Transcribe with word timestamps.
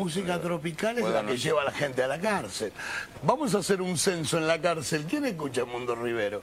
música 0.00 0.40
tropical 0.40 0.98
es 0.98 1.04
la 1.04 1.26
que 1.26 1.36
lleva 1.36 1.60
a 1.60 1.64
la 1.66 1.72
gente 1.72 2.02
a 2.02 2.08
la 2.08 2.18
cárcel. 2.18 2.72
Vamos 3.22 3.54
a 3.54 3.58
hacer 3.58 3.82
un 3.82 3.98
censo 3.98 4.38
en 4.38 4.46
la 4.46 4.58
cárcel. 4.58 5.04
¿Quién 5.06 5.26
escucha 5.26 5.66
Mundo 5.66 5.94
Rivero? 5.94 6.42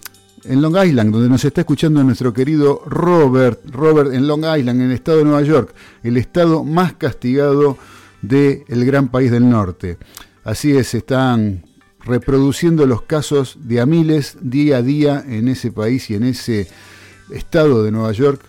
en 0.45 0.63
Long 0.63 0.77
Island, 0.85 1.13
donde 1.13 1.29
nos 1.29 1.45
está 1.45 1.61
escuchando 1.61 2.03
nuestro 2.03 2.33
querido 2.33 2.83
Robert, 2.87 3.61
Robert 3.71 4.13
en 4.13 4.27
Long 4.27 4.45
Island, 4.45 4.81
en 4.81 4.91
el 4.91 4.93
estado 4.93 5.19
de 5.19 5.25
Nueva 5.25 5.43
York, 5.43 5.75
el 6.03 6.17
estado 6.17 6.65
más 6.65 6.95
castigado 6.95 7.79
del 8.23 8.85
gran 8.87 9.09
país 9.09 9.31
del 9.31 9.49
norte. 9.49 9.99
Así 10.45 10.77
es, 10.77 10.95
están 10.95 11.65
reproduciendo 12.05 12.87
los 12.87 13.03
casos 13.03 13.59
de 13.63 13.81
a 13.81 13.87
miles 13.87 14.39
día 14.41 14.79
a 14.79 14.83
día 14.83 15.25
en 15.27 15.49
ese 15.49 15.71
país 15.71 16.11
y 16.11 16.15
en 16.15 16.25
ese 16.25 16.69
estado 17.31 17.85
de 17.85 17.93
Nueva 17.93 18.13
York, 18.13 18.41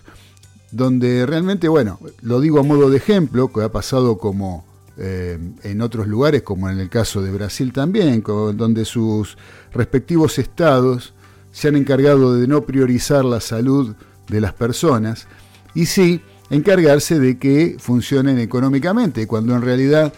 donde 0.72 1.24
realmente, 1.26 1.68
bueno, 1.68 2.00
lo 2.22 2.40
digo 2.40 2.58
a 2.58 2.62
modo 2.64 2.90
de 2.90 2.96
ejemplo, 2.96 3.52
que 3.52 3.62
ha 3.62 3.70
pasado 3.70 4.18
como 4.18 4.64
eh, 4.96 5.38
en 5.62 5.80
otros 5.82 6.06
lugares, 6.08 6.42
como 6.42 6.68
en 6.68 6.80
el 6.80 6.88
caso 6.88 7.22
de 7.22 7.30
Brasil 7.30 7.72
también, 7.72 8.22
donde 8.22 8.84
sus 8.84 9.36
respectivos 9.72 10.38
estados 10.38 11.14
se 11.52 11.68
han 11.68 11.76
encargado 11.76 12.34
de 12.34 12.48
no 12.48 12.64
priorizar 12.64 13.24
la 13.24 13.40
salud 13.40 13.94
de 14.28 14.40
las 14.40 14.52
personas, 14.52 15.28
y 15.74 15.86
sí, 15.86 16.20
encargarse 16.54 17.18
de 17.18 17.38
que 17.38 17.76
funcionen 17.78 18.38
económicamente, 18.38 19.26
cuando 19.26 19.54
en 19.54 19.62
realidad 19.62 20.12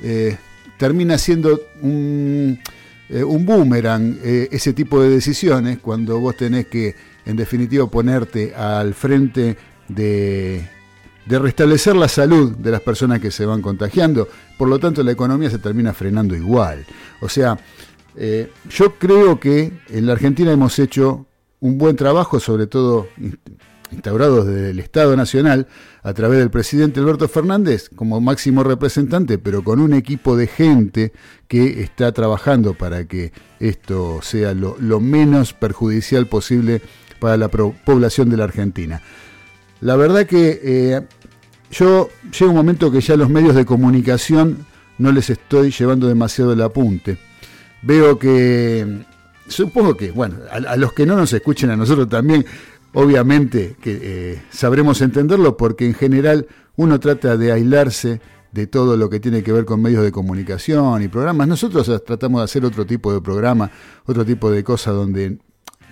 eh, 0.00 0.36
termina 0.78 1.18
siendo 1.18 1.60
un, 1.82 2.58
eh, 3.08 3.22
boomerang 3.22 4.18
eh, 4.22 4.48
ese 4.50 4.72
tipo 4.72 5.02
de 5.02 5.10
decisiones, 5.10 5.78
cuando 5.78 6.18
vos 6.20 6.36
tenés 6.36 6.66
que, 6.66 6.94
en 7.24 7.36
definitiva, 7.36 7.86
ponerte 7.86 8.54
al 8.54 8.94
frente 8.94 9.56
de, 9.88 10.68
de 11.26 11.38
restablecer 11.38 11.96
la 11.96 12.08
salud 12.08 12.56
de 12.56 12.70
las 12.70 12.80
personas 12.80 13.20
que 13.20 13.30
se 13.30 13.46
van 13.46 13.62
contagiando. 13.62 14.28
Por 14.58 14.68
lo 14.68 14.78
tanto, 14.78 15.02
la 15.02 15.12
economía 15.12 15.50
se 15.50 15.58
termina 15.58 15.92
frenando 15.92 16.34
igual. 16.34 16.84
O 17.20 17.28
sea, 17.28 17.58
yo 18.70 18.94
creo 18.94 19.40
que 19.40 19.72
en 19.88 20.06
la 20.06 20.12
Argentina 20.12 20.52
hemos 20.52 20.78
hecho 20.78 21.26
un 21.58 21.78
buen 21.78 21.96
trabajo, 21.96 22.38
sobre 22.38 22.66
todo 22.68 23.08
instaurados 23.90 24.46
desde 24.46 24.70
el 24.70 24.78
Estado 24.78 25.16
Nacional 25.16 25.66
a 26.02 26.12
través 26.12 26.38
del 26.38 26.50
presidente 26.50 27.00
Alberto 27.00 27.28
Fernández 27.28 27.88
como 27.94 28.20
máximo 28.20 28.62
representante, 28.62 29.38
pero 29.38 29.62
con 29.62 29.80
un 29.80 29.94
equipo 29.94 30.36
de 30.36 30.46
gente 30.46 31.12
que 31.48 31.82
está 31.82 32.12
trabajando 32.12 32.74
para 32.74 33.04
que 33.06 33.32
esto 33.60 34.20
sea 34.22 34.54
lo, 34.54 35.00
menos 35.00 35.52
perjudicial 35.52 36.26
posible 36.26 36.82
para 37.18 37.36
la 37.36 37.48
población 37.48 38.30
de 38.30 38.36
la 38.36 38.44
Argentina. 38.44 39.02
La 39.80 39.96
verdad 39.96 40.26
que 40.26 40.60
eh, 40.62 41.00
yo 41.70 42.08
llega 42.38 42.50
un 42.50 42.56
momento 42.56 42.90
que 42.90 43.00
ya 43.00 43.16
los 43.16 43.28
medios 43.28 43.54
de 43.54 43.64
comunicación 43.64 44.66
no 44.98 45.12
les 45.12 45.30
estoy 45.30 45.70
llevando 45.70 46.06
demasiado 46.06 46.52
el 46.52 46.62
apunte. 46.62 47.18
Veo 47.82 48.18
que 48.18 49.04
supongo 49.46 49.96
que, 49.96 50.10
bueno, 50.10 50.36
a, 50.50 50.76
los 50.76 50.92
que 50.92 51.06
no 51.06 51.16
nos 51.16 51.32
escuchen 51.32 51.70
a 51.70 51.76
nosotros 51.76 52.08
también, 52.08 52.44
Obviamente 52.94 53.76
que 53.82 53.98
eh, 54.02 54.42
sabremos 54.50 55.02
entenderlo 55.02 55.56
porque 55.56 55.84
en 55.84 55.94
general 55.94 56.46
uno 56.76 57.00
trata 57.00 57.36
de 57.36 57.52
aislarse 57.52 58.20
de 58.52 58.68
todo 58.68 58.96
lo 58.96 59.10
que 59.10 59.18
tiene 59.18 59.42
que 59.42 59.52
ver 59.52 59.64
con 59.64 59.82
medios 59.82 60.04
de 60.04 60.12
comunicación 60.12 61.02
y 61.02 61.08
programas. 61.08 61.48
Nosotros 61.48 61.90
tratamos 62.04 62.40
de 62.40 62.44
hacer 62.44 62.64
otro 62.64 62.86
tipo 62.86 63.12
de 63.12 63.20
programa, 63.20 63.70
otro 64.06 64.24
tipo 64.24 64.48
de 64.50 64.62
cosas 64.62 64.94
donde 64.94 65.38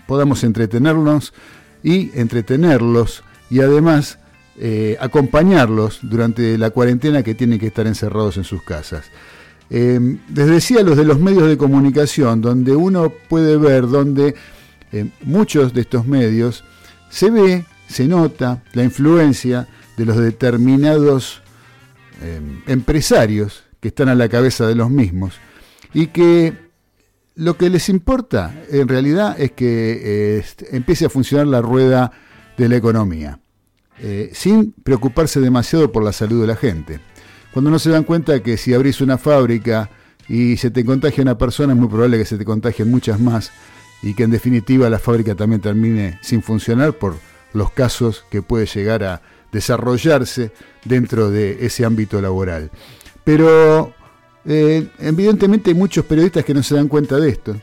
podamos 0.06 0.44
entretenernos 0.44 1.34
y 1.82 2.16
entretenerlos 2.18 3.24
y 3.50 3.60
además 3.60 4.20
eh, 4.56 4.96
acompañarlos 5.00 5.98
durante 6.02 6.56
la 6.56 6.70
cuarentena 6.70 7.24
que 7.24 7.34
tienen 7.34 7.58
que 7.58 7.66
estar 7.66 7.86
encerrados 7.88 8.36
en 8.36 8.44
sus 8.44 8.62
casas. 8.62 9.06
Eh, 9.68 10.18
les 10.32 10.46
decía 10.46 10.82
los 10.82 10.96
de 10.96 11.04
los 11.04 11.18
medios 11.18 11.48
de 11.48 11.56
comunicación, 11.56 12.42
donde 12.42 12.76
uno 12.76 13.12
puede 13.28 13.56
ver 13.56 13.88
donde 13.88 14.36
eh, 14.92 15.08
muchos 15.22 15.72
de 15.72 15.80
estos 15.80 16.06
medios 16.06 16.62
se 17.12 17.30
ve, 17.30 17.64
se 17.86 18.08
nota 18.08 18.64
la 18.72 18.82
influencia 18.82 19.68
de 19.96 20.04
los 20.04 20.16
determinados 20.16 21.40
empresarios 22.68 23.64
que 23.80 23.88
están 23.88 24.08
a 24.08 24.14
la 24.14 24.28
cabeza 24.28 24.64
de 24.66 24.76
los 24.76 24.90
mismos 24.90 25.34
y 25.92 26.06
que 26.06 26.56
lo 27.34 27.56
que 27.56 27.68
les 27.68 27.88
importa 27.88 28.54
en 28.70 28.86
realidad 28.86 29.34
es 29.40 29.50
que 29.50 30.44
empiece 30.70 31.06
a 31.06 31.10
funcionar 31.10 31.48
la 31.48 31.60
rueda 31.60 32.12
de 32.56 32.68
la 32.68 32.76
economía. 32.76 33.40
Eh, 34.04 34.30
sin 34.32 34.72
preocuparse 34.72 35.38
demasiado 35.38 35.92
por 35.92 36.02
la 36.02 36.12
salud 36.12 36.40
de 36.40 36.46
la 36.48 36.56
gente. 36.56 36.98
Cuando 37.52 37.70
no 37.70 37.78
se 37.78 37.90
dan 37.90 38.02
cuenta 38.02 38.42
que 38.42 38.56
si 38.56 38.74
abrís 38.74 39.00
una 39.00 39.16
fábrica 39.16 39.90
y 40.28 40.56
se 40.56 40.72
te 40.72 40.84
contagia 40.84 41.22
una 41.22 41.38
persona, 41.38 41.74
es 41.74 41.78
muy 41.78 41.88
probable 41.88 42.18
que 42.18 42.24
se 42.24 42.36
te 42.36 42.44
contagien 42.44 42.90
muchas 42.90 43.20
más 43.20 43.52
y 44.02 44.14
que 44.14 44.24
en 44.24 44.30
definitiva 44.30 44.90
la 44.90 44.98
fábrica 44.98 45.34
también 45.34 45.60
termine 45.60 46.18
sin 46.22 46.42
funcionar 46.42 46.92
por 46.94 47.16
los 47.52 47.70
casos 47.70 48.24
que 48.30 48.42
puede 48.42 48.66
llegar 48.66 49.04
a 49.04 49.22
desarrollarse 49.52 50.52
dentro 50.84 51.30
de 51.30 51.64
ese 51.64 51.84
ámbito 51.84 52.20
laboral. 52.20 52.70
Pero 53.24 53.94
eh, 54.44 54.88
evidentemente 54.98 55.70
hay 55.70 55.76
muchos 55.76 56.04
periodistas 56.04 56.44
que 56.44 56.54
no 56.54 56.62
se 56.62 56.74
dan 56.74 56.88
cuenta 56.88 57.18
de 57.18 57.28
esto. 57.28 57.54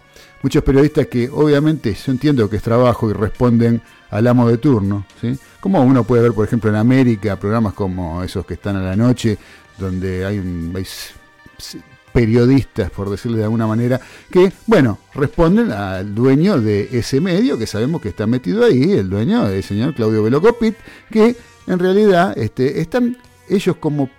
Muchos 0.42 0.64
periodistas 0.64 1.08
que 1.08 1.30
obviamente 1.30 1.94
yo 1.94 2.12
entiendo 2.12 2.50
que 2.50 2.58
es 2.58 2.64
trabajo 2.64 3.10
y 3.10 3.14
responden 3.14 3.82
al 4.10 4.26
amo 4.28 4.48
de 4.48 4.58
turno, 4.58 5.06
¿sí? 5.20 5.38
Como 5.60 5.82
uno 5.82 6.06
puede 6.06 6.24
ver, 6.24 6.34
por 6.34 6.48
ejemplo, 6.48 6.70
en 6.70 6.78
América, 6.78 7.36
programas 7.36 7.74
como 7.74 8.24
esos 8.24 8.46
que 8.46 8.54
están 8.54 8.78
a 8.78 8.82
la 8.82 8.96
noche, 8.96 9.38
donde 9.78 10.26
hay, 10.26 10.40
un, 10.40 10.74
periodistas, 12.20 12.92
por 12.92 13.10
decirlo 13.10 13.38
de 13.38 13.46
alguna 13.46 13.66
manera, 13.66 14.02
que, 14.30 14.52
bueno, 14.68 14.98
responden 15.14 15.72
al 15.72 16.14
dueño 16.14 16.60
de 16.60 16.90
ese 16.92 17.22
medio, 17.22 17.58
que 17.58 17.66
sabemos 17.66 18.02
que 18.02 18.10
está 18.10 18.28
metido 18.28 18.66
ahí, 18.66 18.92
el 18.92 19.10
dueño 19.10 19.48
del 19.48 19.64
señor 19.64 19.94
Claudio 19.94 20.22
Velocopit, 20.22 20.76
que 21.10 21.38
en 21.66 21.80
realidad 21.80 22.38
este, 22.38 22.82
están 22.82 23.16
ellos 23.48 23.78
como, 23.78 24.10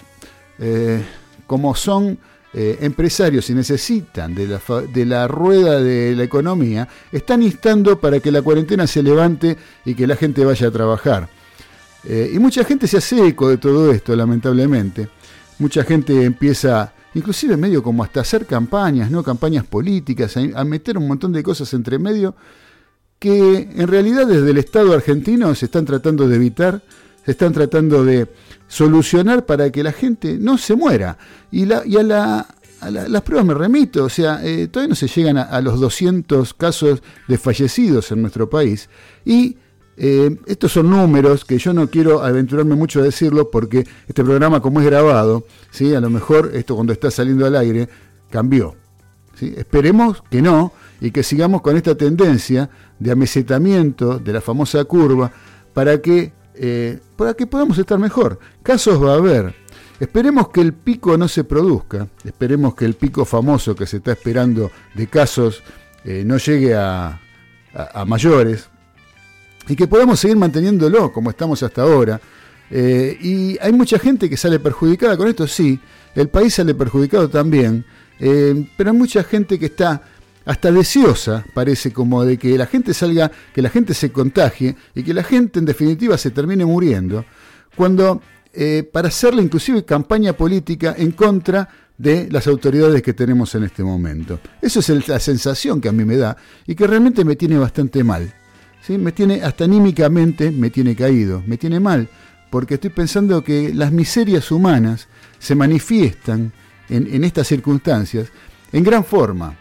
eh, 0.58 1.05
como 1.47 1.75
son 1.75 2.19
eh, 2.55 2.79
empresarios 2.81 3.50
y 3.50 3.55
necesitan 3.55 4.35
de 4.35 4.49
la, 4.49 4.61
de 4.91 5.05
la 5.05 5.29
rueda 5.29 5.82
de 5.82 6.17
la 6.17 6.25
economía, 6.25 6.88
están 7.12 7.43
instando 7.43 8.00
para 8.00 8.19
que 8.20 8.32
la 8.32 8.41
cuarentena 8.41 8.87
se 8.87 9.02
levante 9.02 9.58
y 9.85 9.94
que 9.94 10.06
la 10.06 10.17
gente 10.17 10.43
vaya 10.43 10.69
a 10.69 10.70
trabajar. 10.70 11.29
Eh, 12.05 12.31
y 12.32 12.38
mucha 12.38 12.64
gente 12.64 12.87
se 12.87 12.97
hace 12.97 13.26
eco 13.26 13.50
de 13.50 13.58
todo 13.58 13.93
esto, 13.93 14.17
lamentablemente. 14.17 15.11
Mucha 15.58 15.85
gente 15.85 16.25
empieza, 16.25 16.94
inclusive 17.15 17.57
medio 17.57 17.83
como 17.83 18.05
hasta 18.05 18.21
hacer 18.21 18.47
campañas, 18.47 19.11
¿no? 19.11 19.23
Campañas 19.23 19.65
políticas, 19.65 20.37
a, 20.37 20.65
meter 20.65 20.99
un 20.99 21.09
montón 21.09 21.33
de 21.33 21.43
cosas 21.43 21.73
entre 21.75 21.99
medio 21.99 22.35
que 23.19 23.69
en 23.77 23.87
realidad 23.87 24.27
desde 24.27 24.51
el 24.51 24.59
Estado 24.59 24.95
argentino 24.95 25.55
se 25.55 25.67
están 25.67 25.85
tratando 25.85 26.27
de 26.27 26.37
evitar, 26.37 26.83
se 27.25 27.33
están 27.33 27.53
tratando 27.53 28.03
de 28.05 28.29
solucionar 28.67 29.45
para 29.45 29.71
que 29.71 29.83
la 29.83 29.93
gente 29.93 30.39
no 30.39 30.57
se 30.57 30.75
muera. 30.75 31.19
Y, 31.51 31.67
la, 31.67 31.83
y 31.85 31.99
a, 31.99 32.03
la, 32.03 32.47
las 32.89 33.23
pruebas 33.23 33.45
me 33.47 33.53
remito, 33.53 34.05
o 34.05 34.09
sea, 34.09 34.41
eh, 34.43 34.69
todavía 34.69 34.89
no 34.89 34.95
se 34.95 35.07
llegan 35.09 35.37
a, 35.37 35.61
los 35.61 35.79
200 35.81 36.55
casos 36.55 37.03
de 37.29 37.37
fallecidos 37.37 38.11
en 38.11 38.23
nuestro 38.23 38.49
país. 38.49 38.89
Y 39.25 39.59
eh, 40.02 40.35
estos 40.47 40.73
son 40.73 40.88
números 40.88 41.44
que 41.44 41.58
yo 41.58 41.75
no 41.75 41.91
quiero 41.91 42.23
aventurarme 42.23 42.75
mucho 42.75 43.00
a 43.00 43.02
decirlo 43.02 43.50
porque 43.50 43.87
este 44.08 44.25
programa 44.25 44.62
como 44.62 44.81
es 44.81 44.87
grabado, 44.87 45.44
¿sí? 45.70 45.94
a 45.94 46.00
lo 46.00 46.08
mejor 46.08 46.52
esto 46.55 46.75
cuando 46.75 46.94
está 46.94 47.11
saliendo 47.11 47.44
al 47.44 47.55
aire 47.55 47.87
cambió. 48.31 48.76
¿sí? 49.35 49.52
Esperemos 49.55 50.23
que 50.31 50.41
no 50.41 50.73
y 51.02 51.11
que 51.11 51.23
sigamos 51.23 51.61
con 51.61 51.76
esta 51.76 51.94
tendencia 51.94 52.70
de 52.99 53.11
amesetamiento 53.11 54.19
de 54.19 54.32
la 54.32 54.41
famosa 54.41 54.82
curva 54.85 55.31
para 55.75 56.00
que 56.00 56.32
eh, 56.55 56.99
para 57.17 57.35
que 57.35 57.47
podamos 57.47 57.76
estar 57.76 57.99
mejor. 57.99 58.38
Casos 58.62 59.02
va 59.02 59.12
a 59.12 59.17
haber. 59.17 59.55
Esperemos 59.99 60.49
que 60.49 60.62
el 60.62 60.73
pico 60.73 61.19
no 61.19 61.29
se 61.29 61.44
produzca, 61.44 62.08
esperemos 62.25 62.75
que 62.75 62.87
el 62.87 62.94
pico 62.94 63.26
famoso 63.26 63.75
que 63.75 63.87
se 63.87 63.99
está 63.99 64.12
esperando 64.12 64.70
de 64.94 65.06
casos 65.08 65.62
eh, 66.05 66.23
no 66.25 66.38
llegue 66.38 66.75
a, 66.75 67.20
mayores 68.06 68.70
y 69.69 69.77
que 69.77 69.87
podamos 69.87 70.21
seguir 70.21 70.37
manteniéndolo 70.37 71.12
como 71.12 71.31
estamos 71.31 71.62
hasta 71.62 71.83
ahora. 71.83 72.21
Eh, 72.71 73.19
y 73.21 73.59
hay 73.61 73.73
mucha 73.73 73.99
gente 73.99 74.31
que 74.31 74.37
sale 74.37 74.59
perjudicada 74.59 75.17
con 75.17 75.29
esto, 75.29 75.47
sí, 75.47 75.79
el 76.15 76.29
país 76.29 76.55
sale 76.55 76.75
perjudicado 76.75 77.29
también, 77.29 77.85
pero 78.77 78.91
hay 78.91 78.97
mucha 78.97 79.25
gente 79.25 79.59
que 79.59 79.67
está 79.67 80.03
hasta 80.45 80.73
deseosa, 80.73 81.45
parece 81.55 81.93
como 81.93 82.25
de 82.25 82.39
que 82.39 82.57
la 82.57 82.67
gente 82.67 82.95
salga, 82.95 83.31
que 83.55 83.62
la 83.62 83.71
gente 83.71 83.95
se 83.95 84.11
contagie 84.11 84.77
y 84.95 85.03
que 85.03 85.15
la 85.15 85.23
gente 85.23 85.59
en 85.59 85.65
definitiva 85.65 86.19
se 86.19 86.31
termine 86.31 86.65
muriendo, 86.65 87.25
cuando 87.77 88.21
eh, 88.53 88.89
para 88.91 89.09
hacerle 89.09 89.43
inclusive 89.43 89.85
campaña 89.85 90.33
política 90.33 90.95
en 90.99 91.12
contra 91.12 91.69
de 91.97 92.29
las 92.31 92.47
autoridades 92.47 93.03
que 93.03 93.12
tenemos 93.12 93.55
en 93.55 93.65
este 93.65 93.85
momento. 93.85 94.41
Eso 94.61 94.81
es 94.81 95.07
la 95.09 95.21
sensación 95.21 95.81
que 95.81 95.89
a 95.89 95.93
mí 95.93 96.05
me 96.05 96.17
da 96.17 96.37
y 96.67 96.75
que 96.75 96.87
realmente 96.87 97.25
me 97.25 97.37
tiene 97.37 97.59
bastante 97.59 98.03
mal. 98.03 98.35
¿Sí? 98.82 98.99
Me 98.99 99.12
tiene, 99.12 99.43
hasta 99.43 99.65
anímicamente 99.65 100.50
me 100.50 100.71
tiene 100.71 100.94
caído, 100.97 101.43
me 101.47 101.56
tiene 101.56 101.81
mal, 101.81 102.09
porque 102.50 102.75
estoy 102.75 102.91
pensando 102.91 103.43
que 103.44 103.73
las 103.75 103.93
miserias 103.93 104.50
humanas 104.50 105.09
se 105.38 105.55
manifiestan 105.55 106.53
en 106.88 107.23
estas 107.23 107.47
circunstancias 107.47 108.32
en 108.73 108.82
gran 108.82 109.05
forma. 109.05 109.56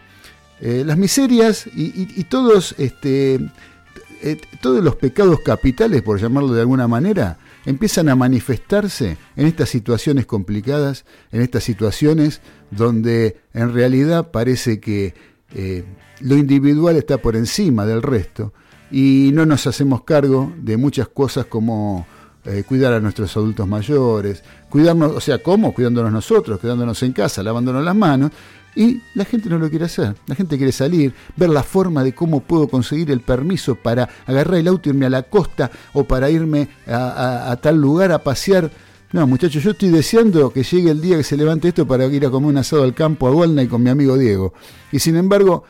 Eh, 0.60 0.82
las 0.84 0.98
miserias 0.98 1.66
y, 1.74 2.24
todos, 2.24 2.74
este, 2.76 3.40
eh, 4.22 4.38
todos 4.60 4.84
los 4.84 4.96
pecados 4.96 5.40
capitales, 5.40 6.02
por 6.02 6.20
llamarlo 6.20 6.52
de 6.52 6.60
alguna 6.60 6.86
manera, 6.86 7.38
empiezan 7.64 8.10
a 8.10 8.16
manifestarse 8.16 9.16
en 9.36 9.46
estas 9.46 9.70
situaciones 9.70 10.26
complicadas, 10.26 11.06
en 11.32 11.40
estas 11.40 11.64
situaciones 11.64 12.42
donde 12.70 13.40
en 13.54 13.72
realidad 13.72 14.30
parece 14.30 14.80
que 14.80 15.14
eh, 15.54 15.84
lo 16.20 16.36
individual 16.36 16.96
está 16.96 17.18
por 17.18 17.36
encima 17.36 17.86
del 17.86 18.02
resto 18.02 18.52
y 18.90 19.30
no 19.32 19.46
nos 19.46 19.66
hacemos 19.66 20.02
cargo 20.02 20.52
de 20.56 20.76
muchas 20.76 21.08
cosas 21.08 21.46
como 21.46 22.06
cuidar 22.66 22.94
a 22.94 23.00
nuestros 23.00 23.36
adultos 23.36 23.68
mayores, 23.68 24.42
cuidarnos, 24.70 25.12
o 25.14 25.20
sea, 25.20 25.42
¿cómo? 25.42 25.74
Cuidándonos 25.74 26.10
nosotros, 26.10 26.58
quedándonos 26.58 27.02
en 27.02 27.12
casa, 27.12 27.42
lavándonos 27.42 27.84
las 27.84 27.94
manos, 27.94 28.30
y 28.74 29.02
la 29.14 29.24
gente 29.24 29.48
no 29.48 29.58
lo 29.58 29.68
quiere 29.68 29.86
hacer. 29.86 30.14
La 30.26 30.34
gente 30.34 30.56
quiere 30.56 30.72
salir, 30.72 31.14
ver 31.36 31.50
la 31.50 31.62
forma 31.62 32.04
de 32.04 32.14
cómo 32.14 32.40
puedo 32.40 32.68
conseguir 32.68 33.10
el 33.10 33.20
permiso 33.20 33.74
para 33.74 34.08
agarrar 34.26 34.56
el 34.56 34.68
auto, 34.68 34.88
irme 34.88 35.06
a 35.06 35.10
la 35.10 35.22
costa 35.24 35.70
o 35.92 36.04
para 36.04 36.30
irme 36.30 36.68
a, 36.86 37.56
tal 37.60 37.76
lugar 37.76 38.12
a 38.12 38.22
pasear. 38.22 38.70
No, 39.12 39.26
muchachos, 39.26 39.62
yo 39.64 39.72
estoy 39.72 39.88
deseando 39.88 40.50
que 40.50 40.62
llegue 40.62 40.90
el 40.90 41.00
día 41.00 41.16
que 41.16 41.24
se 41.24 41.36
levante 41.36 41.68
esto 41.68 41.86
para 41.86 42.06
ir 42.06 42.24
a 42.24 42.30
comer 42.30 42.50
un 42.50 42.58
asado 42.58 42.84
al 42.84 42.94
campo 42.94 43.26
a 43.26 43.62
y 43.62 43.66
con 43.66 43.82
mi 43.82 43.90
amigo 43.90 44.16
Diego. 44.16 44.54
Y 44.92 45.00
sin 45.00 45.16
embargo, 45.16 45.64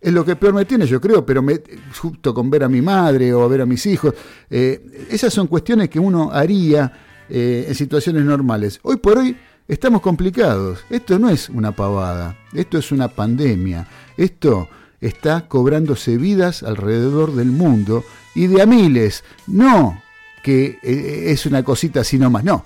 es 0.00 0.12
lo 0.12 0.24
que 0.24 0.36
peor 0.36 0.54
me 0.54 0.64
tiene, 0.64 0.86
yo 0.86 1.00
creo, 1.00 1.24
pero 1.26 1.42
me, 1.42 1.60
justo 2.00 2.32
con 2.32 2.48
ver 2.50 2.64
a 2.64 2.68
mi 2.68 2.80
madre 2.80 3.34
o 3.34 3.48
ver 3.48 3.60
a 3.60 3.66
mis 3.66 3.84
hijos, 3.86 4.14
eh, 4.48 5.06
esas 5.10 5.32
son 5.32 5.46
cuestiones 5.46 5.88
que 5.90 5.98
uno 5.98 6.30
haría 6.32 6.92
eh, 7.28 7.66
en 7.68 7.74
situaciones 7.74 8.24
normales. 8.24 8.80
Hoy 8.82 8.96
por 8.96 9.18
hoy 9.18 9.36
Estamos 9.70 10.00
complicados. 10.00 10.80
Esto 10.90 11.16
no 11.20 11.30
es 11.30 11.48
una 11.48 11.70
pavada. 11.70 12.36
Esto 12.52 12.76
es 12.76 12.90
una 12.90 13.06
pandemia. 13.06 13.86
Esto 14.16 14.68
está 15.00 15.46
cobrándose 15.46 16.16
vidas 16.16 16.64
alrededor 16.64 17.36
del 17.36 17.52
mundo 17.52 18.02
y 18.34 18.48
de 18.48 18.62
a 18.62 18.66
miles. 18.66 19.22
No 19.46 20.02
que 20.42 20.80
eh, 20.82 21.26
es 21.30 21.46
una 21.46 21.62
cosita 21.62 22.00
así 22.00 22.18
nomás. 22.18 22.42
No. 22.42 22.64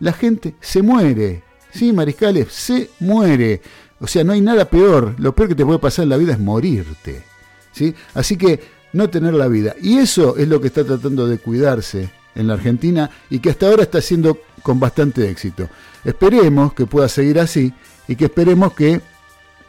La 0.00 0.12
gente 0.12 0.56
se 0.60 0.82
muere. 0.82 1.44
Sí, 1.70 1.92
mariscales, 1.92 2.52
se 2.52 2.90
muere. 2.98 3.62
O 4.00 4.06
sea, 4.06 4.24
no 4.24 4.32
hay 4.32 4.40
nada 4.40 4.64
peor. 4.64 5.14
Lo 5.18 5.34
peor 5.34 5.50
que 5.50 5.54
te 5.54 5.64
puede 5.64 5.78
pasar 5.78 6.04
en 6.04 6.08
la 6.08 6.16
vida 6.16 6.32
es 6.32 6.38
morirte. 6.38 7.22
¿sí? 7.72 7.94
Así 8.14 8.36
que 8.36 8.60
no 8.92 9.08
tener 9.08 9.34
la 9.34 9.48
vida. 9.48 9.74
Y 9.80 9.98
eso 9.98 10.36
es 10.36 10.48
lo 10.48 10.60
que 10.60 10.68
está 10.68 10.84
tratando 10.84 11.28
de 11.28 11.38
cuidarse 11.38 12.10
en 12.34 12.46
la 12.46 12.54
Argentina 12.54 13.10
y 13.28 13.38
que 13.40 13.50
hasta 13.50 13.66
ahora 13.68 13.82
está 13.82 13.98
haciendo 13.98 14.38
con 14.62 14.80
bastante 14.80 15.28
éxito. 15.28 15.68
Esperemos 16.04 16.72
que 16.74 16.86
pueda 16.86 17.08
seguir 17.08 17.38
así 17.38 17.72
y 18.08 18.16
que 18.16 18.26
esperemos 18.26 18.72
que 18.72 19.00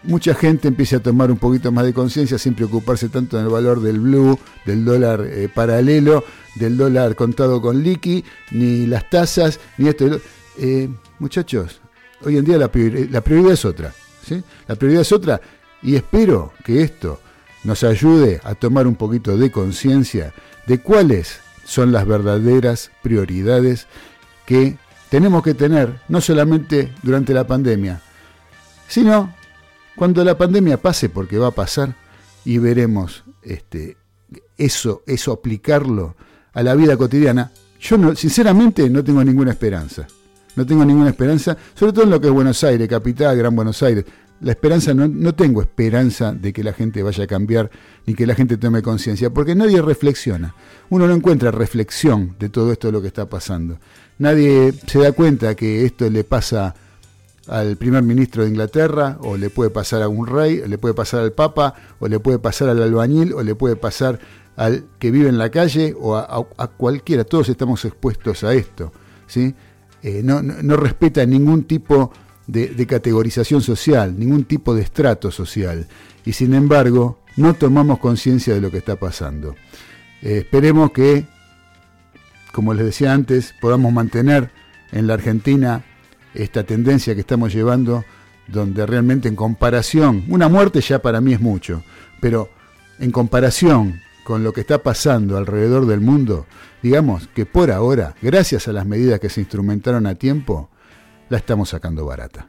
mucha 0.03 0.33
gente 0.33 0.67
empiece 0.67 0.95
a 0.95 0.99
tomar 0.99 1.31
un 1.31 1.37
poquito 1.37 1.71
más 1.71 1.85
de 1.85 1.93
conciencia 1.93 2.37
sin 2.37 2.55
preocuparse 2.55 3.09
tanto 3.09 3.37
del 3.37 3.49
valor 3.49 3.81
del 3.81 3.99
blue, 3.99 4.39
del 4.65 4.83
dólar 4.83 5.21
eh, 5.21 5.49
paralelo, 5.53 6.23
del 6.55 6.77
dólar 6.77 7.15
contado 7.15 7.61
con 7.61 7.83
liqui, 7.83 8.23
ni 8.51 8.87
las 8.87 9.09
tasas, 9.09 9.59
ni 9.77 9.89
esto. 9.89 10.19
Eh, 10.57 10.89
muchachos, 11.19 11.81
hoy 12.23 12.37
en 12.37 12.45
día 12.45 12.57
la, 12.57 12.71
prioridad 12.71 13.51
es 13.51 13.65
otra. 13.65 13.93
La 14.67 14.75
prioridad 14.75 15.01
es 15.01 15.11
otra. 15.11 15.41
Y 15.81 15.95
espero 15.95 16.53
que 16.63 16.83
esto 16.83 17.19
nos 17.63 17.83
ayude 17.83 18.39
a 18.43 18.55
tomar 18.55 18.87
un 18.87 18.95
poquito 18.95 19.37
de 19.37 19.51
conciencia 19.51 20.33
de 20.67 20.79
cuáles 20.79 21.39
son 21.65 21.91
las 21.91 22.05
verdaderas 22.05 22.91
prioridades 23.01 23.87
que 24.45 24.77
tenemos 25.09 25.43
que 25.43 25.53
tener, 25.53 25.99
no 26.07 26.21
solamente 26.21 26.93
durante 27.03 27.33
la 27.33 27.45
pandemia, 27.45 28.01
sino 28.87 29.33
cuando 29.95 30.23
la 30.23 30.37
pandemia 30.37 30.81
pase, 30.81 31.09
porque 31.09 31.37
va 31.37 31.47
a 31.47 31.51
pasar, 31.51 31.95
y 32.45 32.57
veremos 32.57 33.23
este, 33.43 33.97
eso, 34.57 35.03
eso 35.05 35.31
aplicarlo 35.31 36.15
a 36.53 36.63
la 36.63 36.75
vida 36.75 36.97
cotidiana, 36.97 37.51
yo 37.79 37.97
no, 37.97 38.15
sinceramente 38.15 38.89
no 38.89 39.03
tengo 39.03 39.23
ninguna 39.23 39.51
esperanza. 39.51 40.07
No 40.55 40.65
tengo 40.65 40.83
ninguna 40.83 41.09
esperanza, 41.09 41.57
sobre 41.73 41.93
todo 41.93 42.05
en 42.05 42.11
lo 42.11 42.19
que 42.19 42.27
es 42.27 42.33
Buenos 42.33 42.63
Aires, 42.63 42.87
capital, 42.87 43.37
Gran 43.37 43.55
Buenos 43.55 43.81
Aires. 43.83 44.05
La 44.41 44.51
esperanza, 44.51 44.93
no, 44.93 45.07
no 45.07 45.35
tengo 45.35 45.61
esperanza 45.61 46.33
de 46.33 46.51
que 46.51 46.63
la 46.63 46.73
gente 46.73 47.03
vaya 47.03 47.23
a 47.23 47.27
cambiar 47.27 47.69
ni 48.07 48.15
que 48.15 48.25
la 48.25 48.33
gente 48.33 48.57
tome 48.57 48.81
conciencia, 48.81 49.29
porque 49.29 49.55
nadie 49.55 49.81
reflexiona. 49.81 50.55
Uno 50.89 51.07
no 51.07 51.13
encuentra 51.13 51.51
reflexión 51.51 52.35
de 52.39 52.49
todo 52.49 52.71
esto 52.71 52.87
de 52.87 52.93
lo 52.93 53.01
que 53.01 53.07
está 53.07 53.29
pasando. 53.29 53.77
Nadie 54.17 54.73
se 54.87 54.99
da 54.99 55.11
cuenta 55.11 55.55
que 55.55 55.85
esto 55.85 56.09
le 56.09 56.23
pasa 56.23 56.75
al 57.47 57.75
primer 57.77 58.03
ministro 58.03 58.43
de 58.43 58.49
Inglaterra, 58.49 59.17
o 59.21 59.37
le 59.37 59.49
puede 59.49 59.69
pasar 59.69 60.01
a 60.01 60.07
un 60.07 60.27
rey, 60.27 60.59
o 60.59 60.67
le 60.67 60.77
puede 60.77 60.93
pasar 60.93 61.21
al 61.21 61.33
papa, 61.33 61.75
o 61.99 62.07
le 62.07 62.19
puede 62.19 62.39
pasar 62.39 62.69
al 62.69 62.81
albañil, 62.81 63.33
o 63.33 63.43
le 63.43 63.55
puede 63.55 63.75
pasar 63.75 64.19
al 64.55 64.85
que 64.99 65.11
vive 65.11 65.29
en 65.29 65.37
la 65.37 65.49
calle, 65.49 65.95
o 65.99 66.15
a, 66.15 66.67
cualquiera. 66.77 67.23
Todos 67.23 67.49
estamos 67.49 67.83
expuestos 67.85 68.43
a 68.43 68.53
esto. 68.53 68.91
¿sí? 69.27 69.55
Eh, 70.03 70.21
no, 70.23 70.41
respeta 70.77 71.25
ningún 71.25 71.65
tipo 71.65 72.11
de, 72.47 72.87
categorización 72.87 73.61
social, 73.61 74.17
ningún 74.17 74.45
tipo 74.45 74.73
de 74.73 74.81
estrato 74.81 75.31
social. 75.31 75.87
Y 76.25 76.33
sin 76.33 76.53
embargo, 76.53 77.19
no 77.37 77.53
tomamos 77.53 77.99
conciencia 77.99 78.53
de 78.53 78.61
lo 78.61 78.71
que 78.71 78.79
está 78.79 78.95
pasando. 78.95 79.55
Eh, 80.21 80.39
esperemos 80.39 80.91
que, 80.91 81.25
como 82.51 82.73
les 82.73 82.85
decía 82.85 83.13
antes, 83.13 83.53
podamos 83.61 83.93
mantener 83.93 84.51
en 84.91 85.07
la 85.07 85.13
Argentina 85.13 85.83
esta 86.33 86.63
tendencia 86.63 87.13
que 87.13 87.21
estamos 87.21 87.53
llevando, 87.53 88.03
donde 88.47 88.85
realmente 88.85 89.29
en 89.29 89.35
comparación, 89.35 90.25
una 90.27 90.49
muerte 90.49 90.81
ya 90.81 91.01
para 91.01 91.21
mí 91.21 91.33
es 91.33 91.41
mucho, 91.41 91.83
pero 92.19 92.49
en 92.99 93.11
comparación 93.11 94.01
con 94.23 94.43
lo 94.43 94.53
que 94.53 94.61
está 94.61 94.83
pasando 94.83 95.37
alrededor 95.37 95.85
del 95.85 96.01
mundo, 96.01 96.45
digamos 96.81 97.27
que 97.29 97.45
por 97.45 97.71
ahora, 97.71 98.15
gracias 98.21 98.67
a 98.67 98.73
las 98.73 98.85
medidas 98.85 99.19
que 99.19 99.29
se 99.29 99.41
instrumentaron 99.41 100.05
a 100.05 100.15
tiempo, 100.15 100.69
la 101.29 101.37
estamos 101.37 101.69
sacando 101.69 102.05
barata. 102.05 102.45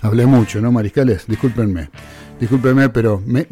Hablé 0.00 0.26
mucho, 0.26 0.60
¿no, 0.60 0.72
mariscales? 0.72 1.26
Discúlpenme. 1.28 1.88
Discúlpenme, 2.40 2.88
pero 2.88 3.22
me, 3.24 3.46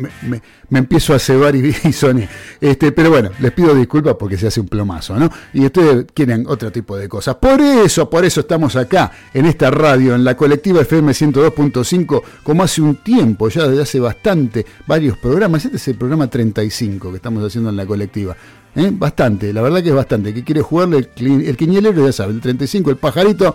empiezo 0.73 1.15
a 1.15 1.19
cebar 1.19 1.55
y, 1.55 1.69
y 1.85 1.93
Sony. 1.93 2.27
Este, 2.61 2.93
pero 2.93 3.11
bueno, 3.11 3.31
les 3.39 3.53
pido 3.53 3.75
disculpas 3.75 4.17
porque 4.19 4.37
se 4.37 4.49
hace 4.49 4.61
un 4.61 4.69
plomazo, 4.69 5.17
¿no? 5.17 5.31
Y 5.55 5.65
ustedes 5.65 6.07
quieren 6.13 6.45
otro 6.49 6.73
tipo 6.73 6.97
de 6.97 7.09
cosas. 7.09 7.37
Por 7.37 7.61
eso, 7.61 8.11
por 8.11 8.25
eso 8.25 8.41
estamos 8.41 8.75
acá, 8.77 9.13
en 9.33 9.47
esta 9.47 9.71
radio, 9.71 10.15
en 10.15 10.25
la 10.25 10.37
colectiva 10.37 10.81
FM 10.81 11.13
102.5, 11.13 12.23
como 12.43 12.63
hace 12.63 12.83
un 12.83 12.97
tiempo, 12.97 13.49
ya 13.49 13.69
desde 13.69 13.83
hace 13.83 14.01
bastante, 14.01 14.67
varios 14.87 15.17
programas. 15.19 15.65
Este 15.65 15.77
es 15.77 15.89
el 15.89 15.97
programa 15.97 16.29
35 16.29 17.11
que 17.11 17.17
estamos 17.17 17.45
haciendo 17.45 17.71
en 17.71 17.77
la 17.77 17.87
colectiva. 17.87 18.37
¿eh? 18.75 18.91
Bastante, 18.93 19.53
la 19.53 19.63
verdad 19.63 19.83
que 19.83 19.91
es 19.91 19.95
bastante. 19.95 20.35
Que 20.35 20.43
quiere 20.43 20.63
jugarle 20.63 21.09
el, 21.17 21.43
el 21.47 21.57
quinielero, 21.57 22.05
ya 22.05 22.13
sabe, 22.13 22.33
el 22.33 22.41
35, 22.41 22.91
el 22.91 22.97
pajarito 22.97 23.55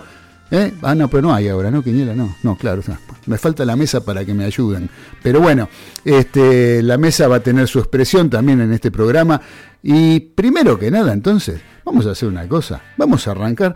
¿Eh? 0.51 0.73
Ah, 0.83 0.93
no, 0.93 1.09
pero 1.09 1.23
no 1.23 1.33
hay 1.33 1.47
ahora, 1.47 1.71
¿no, 1.71 1.83
Quiñela? 1.83 2.13
No, 2.13 2.35
no, 2.43 2.55
claro. 2.55 2.81
Me 3.25 3.37
falta 3.37 3.65
la 3.65 3.75
mesa 3.75 4.05
para 4.05 4.23
que 4.23 4.33
me 4.33 4.45
ayuden. 4.45 4.89
Pero 5.23 5.41
bueno, 5.41 5.69
este, 6.03 6.83
la 6.83 6.97
mesa 6.97 7.27
va 7.27 7.37
a 7.37 7.39
tener 7.39 7.67
su 7.67 7.79
expresión 7.79 8.29
también 8.29 8.61
en 8.61 8.71
este 8.71 8.91
programa. 8.91 9.41
Y 9.81 10.19
primero 10.19 10.77
que 10.77 10.91
nada, 10.91 11.13
entonces, 11.13 11.61
vamos 11.83 12.05
a 12.05 12.11
hacer 12.11 12.29
una 12.29 12.47
cosa. 12.47 12.81
Vamos 12.97 13.27
a 13.27 13.31
arrancar 13.31 13.75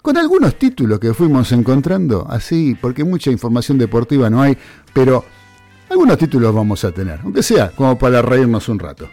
con 0.00 0.16
algunos 0.16 0.56
títulos 0.56 1.00
que 1.00 1.14
fuimos 1.14 1.50
encontrando, 1.52 2.26
así, 2.28 2.76
porque 2.80 3.04
mucha 3.04 3.30
información 3.30 3.78
deportiva 3.78 4.28
no 4.28 4.42
hay, 4.42 4.56
pero 4.92 5.24
algunos 5.88 6.18
títulos 6.18 6.54
vamos 6.54 6.84
a 6.84 6.92
tener, 6.92 7.20
aunque 7.22 7.42
sea 7.42 7.70
como 7.70 7.98
para 7.98 8.20
reírnos 8.20 8.68
un 8.68 8.78
rato. 8.78 9.08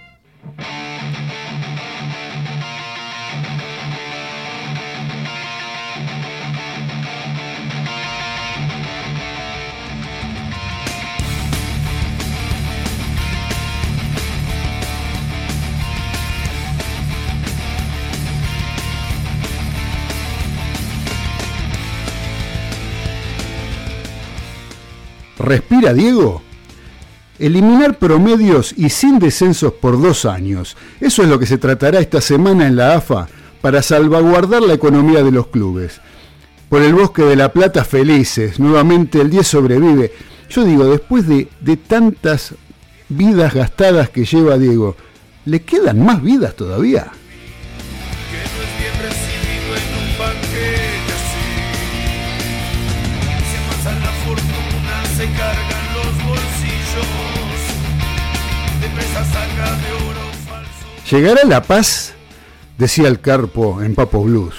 ¿Respira 25.41 25.93
Diego? 25.93 26.41
Eliminar 27.39 27.97
promedios 27.97 28.73
y 28.77 28.89
sin 28.89 29.17
descensos 29.17 29.73
por 29.73 29.99
dos 29.99 30.25
años. 30.25 30.77
Eso 30.99 31.23
es 31.23 31.29
lo 31.29 31.39
que 31.39 31.47
se 31.47 31.57
tratará 31.57 31.99
esta 31.99 32.21
semana 32.21 32.67
en 32.67 32.75
la 32.75 32.95
AFA 32.95 33.27
para 33.61 33.81
salvaguardar 33.81 34.61
la 34.61 34.73
economía 34.73 35.23
de 35.23 35.31
los 35.31 35.47
clubes. 35.47 35.99
Por 36.69 36.83
el 36.83 36.93
bosque 36.93 37.23
de 37.23 37.35
la 37.35 37.51
Plata 37.51 37.83
felices, 37.83 38.59
nuevamente 38.59 39.19
el 39.19 39.29
10 39.29 39.47
sobrevive. 39.47 40.13
Yo 40.49 40.63
digo, 40.63 40.85
después 40.85 41.27
de, 41.27 41.49
de 41.59 41.77
tantas 41.77 42.53
vidas 43.09 43.53
gastadas 43.53 44.09
que 44.09 44.25
lleva 44.25 44.57
Diego, 44.57 44.95
¿le 45.45 45.61
quedan 45.63 46.05
más 46.05 46.21
vidas 46.21 46.55
todavía? 46.55 47.11
Llegará 61.11 61.43
la 61.43 61.61
paz, 61.61 62.13
decía 62.77 63.09
el 63.09 63.19
Carpo 63.19 63.81
en 63.81 63.95
Papo 63.95 64.23
Blues. 64.23 64.55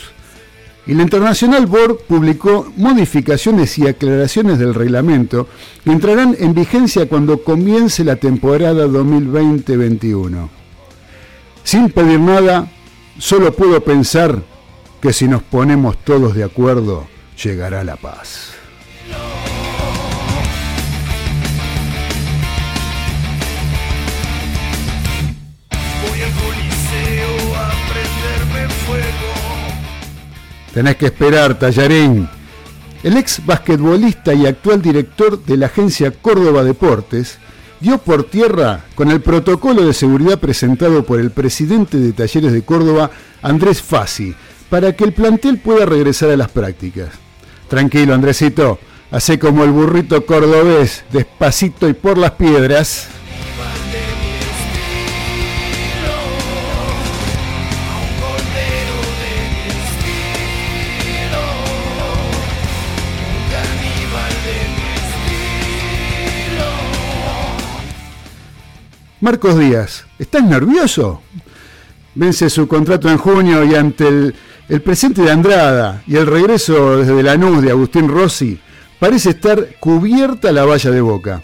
Y 0.86 0.92
la 0.94 1.02
Internacional 1.02 1.66
Board 1.66 1.98
publicó 2.06 2.70
modificaciones 2.76 3.78
y 3.78 3.86
aclaraciones 3.86 4.58
del 4.58 4.74
reglamento 4.74 5.48
que 5.82 5.92
entrarán 5.92 6.36
en 6.38 6.52
vigencia 6.52 7.08
cuando 7.08 7.42
comience 7.42 8.04
la 8.04 8.16
temporada 8.16 8.86
2020-21. 8.86 10.48
Sin 11.64 11.90
pedir 11.90 12.20
nada, 12.20 12.70
solo 13.18 13.52
puedo 13.54 13.82
pensar 13.82 14.42
que 15.00 15.12
si 15.12 15.28
nos 15.28 15.42
ponemos 15.42 15.96
todos 16.04 16.34
de 16.34 16.44
acuerdo, 16.44 17.06
llegará 17.42 17.82
la 17.82 17.96
paz. 17.96 18.50
Tenés 30.72 30.96
que 30.96 31.06
esperar, 31.06 31.58
Tallarín. 31.58 32.28
El 33.02 33.16
ex 33.16 33.44
basquetbolista 33.44 34.32
y 34.32 34.46
actual 34.46 34.80
director 34.80 35.44
de 35.44 35.56
la 35.56 35.66
agencia 35.66 36.10
Córdoba 36.12 36.64
Deportes 36.64 37.38
dio 37.80 37.98
por 37.98 38.24
tierra 38.24 38.84
con 38.94 39.10
el 39.10 39.20
protocolo 39.20 39.84
de 39.84 39.92
seguridad 39.92 40.38
presentado 40.38 41.04
por 41.04 41.20
el 41.20 41.30
presidente 41.30 41.98
de 41.98 42.12
Talleres 42.12 42.52
de 42.52 42.62
Córdoba, 42.62 43.10
Andrés 43.42 43.82
Fassi, 43.82 44.34
para 44.70 44.94
que 44.94 45.04
el 45.04 45.12
plantel 45.12 45.58
pueda 45.58 45.84
regresar 45.84 46.30
a 46.30 46.36
las 46.36 46.50
prácticas. 46.50 47.08
Tranquilo, 47.68 48.14
Andresito, 48.14 48.78
hace 49.10 49.38
como 49.38 49.64
el 49.64 49.72
burrito 49.72 50.24
cordobés, 50.24 51.04
despacito 51.12 51.88
y 51.88 51.92
por 51.92 52.16
las 52.16 52.32
piedras. 52.32 53.08
Marcos 69.22 69.56
Díaz, 69.56 70.04
¿estás 70.18 70.42
nervioso? 70.42 71.22
Vence 72.16 72.50
su 72.50 72.66
contrato 72.66 73.08
en 73.08 73.18
junio 73.18 73.62
y 73.62 73.72
ante 73.76 74.08
el, 74.08 74.82
presente 74.82 75.22
de 75.22 75.30
Andrada 75.30 76.02
y 76.08 76.16
el 76.16 76.26
regreso 76.26 76.96
desde 76.96 77.22
la 77.22 77.36
NUS 77.36 77.62
de 77.62 77.70
Agustín 77.70 78.08
Rossi, 78.08 78.58
parece 78.98 79.30
estar 79.30 79.76
cubierta 79.78 80.50
la 80.50 80.64
valla 80.64 80.90
de 80.90 81.00
boca. 81.00 81.40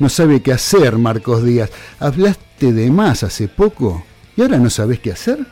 No 0.00 0.08
sabe 0.08 0.42
qué 0.42 0.52
hacer, 0.52 0.98
Marcos 0.98 1.44
Díaz. 1.44 1.70
Hablaste 2.00 2.72
de 2.72 2.90
más 2.90 3.22
hace 3.22 3.46
poco 3.46 4.04
y 4.36 4.42
ahora 4.42 4.58
no 4.58 4.68
sabes 4.68 4.98
qué 4.98 5.12
hacer. 5.12 5.46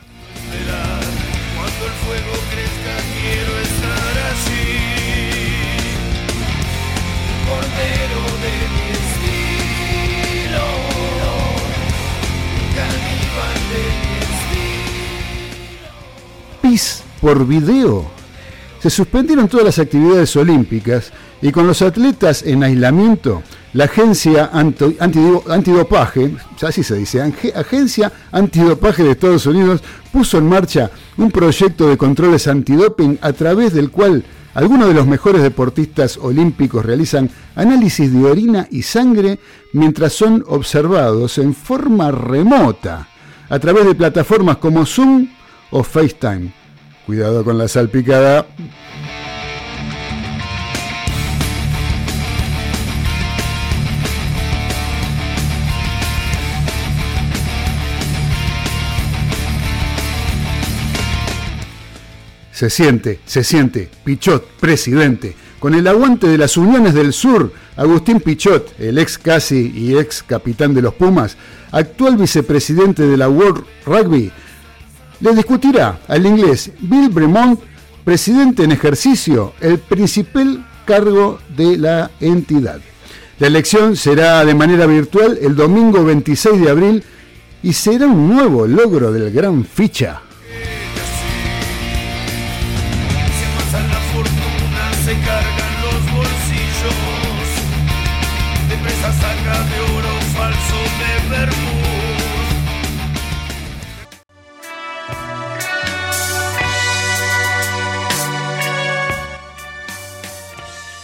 Por 17.25 17.47
video. 17.47 18.05
Se 18.79 18.91
suspendieron 18.91 19.47
todas 19.47 19.65
las 19.65 19.79
actividades 19.79 20.35
olímpicas 20.35 21.11
y 21.41 21.51
con 21.51 21.65
los 21.65 21.81
atletas 21.81 22.43
en 22.43 22.63
aislamiento, 22.63 23.41
la 23.73 23.85
agencia 23.85 24.51
antidopaje, 24.53 26.35
así 26.61 26.83
se 26.83 26.93
dice, 26.93 27.23
agencia 27.55 28.11
antidopaje 28.31 29.01
de 29.01 29.09
Estados 29.13 29.47
Unidos 29.47 29.81
puso 30.13 30.37
en 30.37 30.47
marcha 30.47 30.91
un 31.17 31.31
proyecto 31.31 31.89
de 31.89 31.97
controles 31.97 32.47
antidoping 32.47 33.17
a 33.21 33.33
través 33.33 33.73
del 33.73 33.89
cual 33.89 34.23
algunos 34.53 34.87
de 34.87 34.93
los 34.93 35.07
mejores 35.07 35.41
deportistas 35.41 36.19
olímpicos 36.21 36.85
realizan 36.85 37.31
análisis 37.55 38.13
de 38.13 38.23
orina 38.23 38.67
y 38.69 38.83
sangre 38.83 39.39
mientras 39.73 40.13
son 40.13 40.43
observados 40.47 41.39
en 41.39 41.55
forma 41.55 42.11
remota 42.11 43.07
a 43.49 43.57
través 43.57 43.87
de 43.87 43.95
plataformas 43.95 44.57
como 44.57 44.85
Zoom 44.85 45.27
o 45.71 45.81
FaceTime. 45.81 46.64
Cuidado 47.05 47.43
con 47.43 47.57
la 47.57 47.67
salpicada. 47.67 48.47
Se 62.51 62.69
siente, 62.69 63.19
se 63.25 63.43
siente, 63.43 63.89
Pichot, 64.03 64.47
presidente. 64.59 65.35
Con 65.59 65.75
el 65.75 65.87
aguante 65.87 66.27
de 66.27 66.37
las 66.37 66.57
uniones 66.57 66.93
del 66.93 67.11
sur, 67.11 67.51
Agustín 67.75 68.19
Pichot, 68.19 68.79
el 68.79 68.97
ex 68.97 69.17
casi 69.17 69.71
y 69.75 69.97
ex 69.97 70.23
capitán 70.23 70.73
de 70.73 70.81
los 70.81 70.93
Pumas, 70.93 71.37
actual 71.71 72.17
vicepresidente 72.17 73.03
de 73.03 73.17
la 73.17 73.29
World 73.29 73.65
Rugby, 73.85 74.31
le 75.19 75.33
discutirá 75.33 75.99
al 76.07 76.25
inglés 76.25 76.71
Bill 76.79 77.09
Bremont, 77.09 77.59
presidente 78.03 78.63
en 78.63 78.71
ejercicio, 78.71 79.53
el 79.61 79.79
principal 79.79 80.65
cargo 80.85 81.39
de 81.55 81.77
la 81.77 82.11
entidad. 82.19 82.79
La 83.39 83.47
elección 83.47 83.95
será 83.95 84.45
de 84.45 84.53
manera 84.53 84.85
virtual 84.85 85.37
el 85.41 85.55
domingo 85.55 86.03
26 86.03 86.61
de 86.61 86.69
abril 86.69 87.03
y 87.63 87.73
será 87.73 88.07
un 88.07 88.29
nuevo 88.29 88.67
logro 88.67 89.11
del 89.11 89.31
gran 89.31 89.65
ficha. 89.65 90.21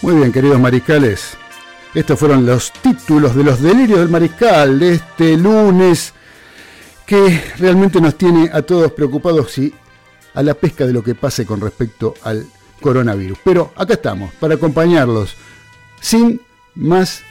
Muy 0.01 0.15
bien, 0.15 0.31
queridos 0.31 0.59
mariscales. 0.59 1.37
Estos 1.93 2.17
fueron 2.17 2.43
los 2.43 2.73
títulos 2.73 3.35
de 3.35 3.43
los 3.43 3.61
delirios 3.61 3.99
del 3.99 4.09
mariscal 4.09 4.79
de 4.79 4.95
este 4.95 5.37
lunes 5.37 6.13
que 7.05 7.39
realmente 7.59 8.01
nos 8.01 8.17
tiene 8.17 8.49
a 8.51 8.63
todos 8.63 8.93
preocupados 8.93 9.55
y 9.59 9.71
a 10.33 10.41
la 10.41 10.55
pesca 10.55 10.87
de 10.87 10.93
lo 10.93 11.03
que 11.03 11.13
pase 11.13 11.45
con 11.45 11.61
respecto 11.61 12.15
al 12.23 12.47
coronavirus. 12.81 13.37
Pero 13.43 13.73
acá 13.75 13.93
estamos 13.93 14.33
para 14.39 14.55
acompañarlos 14.55 15.35
sin 15.99 16.41
más 16.73 17.21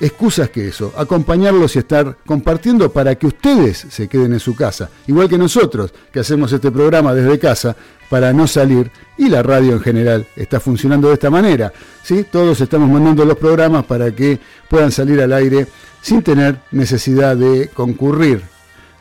excusas 0.00 0.50
que 0.50 0.68
eso, 0.68 0.92
acompañarlos 0.96 1.74
y 1.76 1.80
estar 1.80 2.16
compartiendo 2.24 2.92
para 2.92 3.14
que 3.16 3.26
ustedes 3.26 3.86
se 3.90 4.08
queden 4.08 4.32
en 4.32 4.40
su 4.40 4.54
casa, 4.54 4.88
igual 5.06 5.28
que 5.28 5.38
nosotros 5.38 5.92
que 6.12 6.20
hacemos 6.20 6.52
este 6.52 6.70
programa 6.70 7.14
desde 7.14 7.38
casa 7.38 7.76
para 8.08 8.32
no 8.32 8.46
salir 8.46 8.90
y 9.16 9.28
la 9.28 9.42
radio 9.42 9.72
en 9.72 9.80
general 9.80 10.26
está 10.36 10.60
funcionando 10.60 11.08
de 11.08 11.14
esta 11.14 11.30
manera. 11.30 11.72
¿sí? 12.02 12.24
Todos 12.30 12.60
estamos 12.60 12.88
mandando 12.88 13.24
los 13.24 13.36
programas 13.36 13.84
para 13.84 14.14
que 14.14 14.38
puedan 14.68 14.92
salir 14.92 15.20
al 15.20 15.32
aire 15.32 15.66
sin 16.00 16.22
tener 16.22 16.60
necesidad 16.70 17.36
de 17.36 17.68
concurrir 17.68 18.42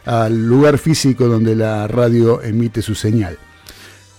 al 0.06 0.48
lugar 0.48 0.78
físico 0.78 1.28
donde 1.28 1.56
la 1.56 1.88
radio 1.88 2.42
emite 2.42 2.82
su 2.82 2.96
señal. 2.96 3.38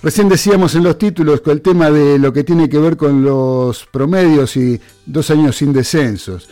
Recién 0.00 0.28
decíamos 0.28 0.76
en 0.76 0.84
los 0.84 0.96
títulos 0.96 1.40
con 1.40 1.54
el 1.54 1.60
tema 1.60 1.90
de 1.90 2.20
lo 2.20 2.32
que 2.32 2.44
tiene 2.44 2.68
que 2.68 2.78
ver 2.78 2.96
con 2.96 3.24
los 3.24 3.84
promedios 3.86 4.56
y 4.56 4.80
dos 5.04 5.28
años 5.30 5.56
sin 5.56 5.72
descensos. 5.72 6.48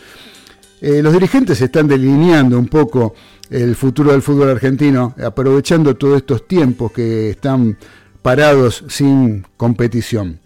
Eh, 0.79 1.01
los 1.01 1.13
dirigentes 1.13 1.59
están 1.61 1.87
delineando 1.87 2.59
un 2.59 2.67
poco 2.67 3.15
el 3.49 3.75
futuro 3.75 4.11
del 4.11 4.21
fútbol 4.21 4.49
argentino, 4.49 5.15
aprovechando 5.23 5.95
todos 5.95 6.17
estos 6.17 6.47
tiempos 6.47 6.91
que 6.91 7.31
están 7.31 7.77
parados 8.21 8.83
sin 8.87 9.45
competición. 9.55 10.39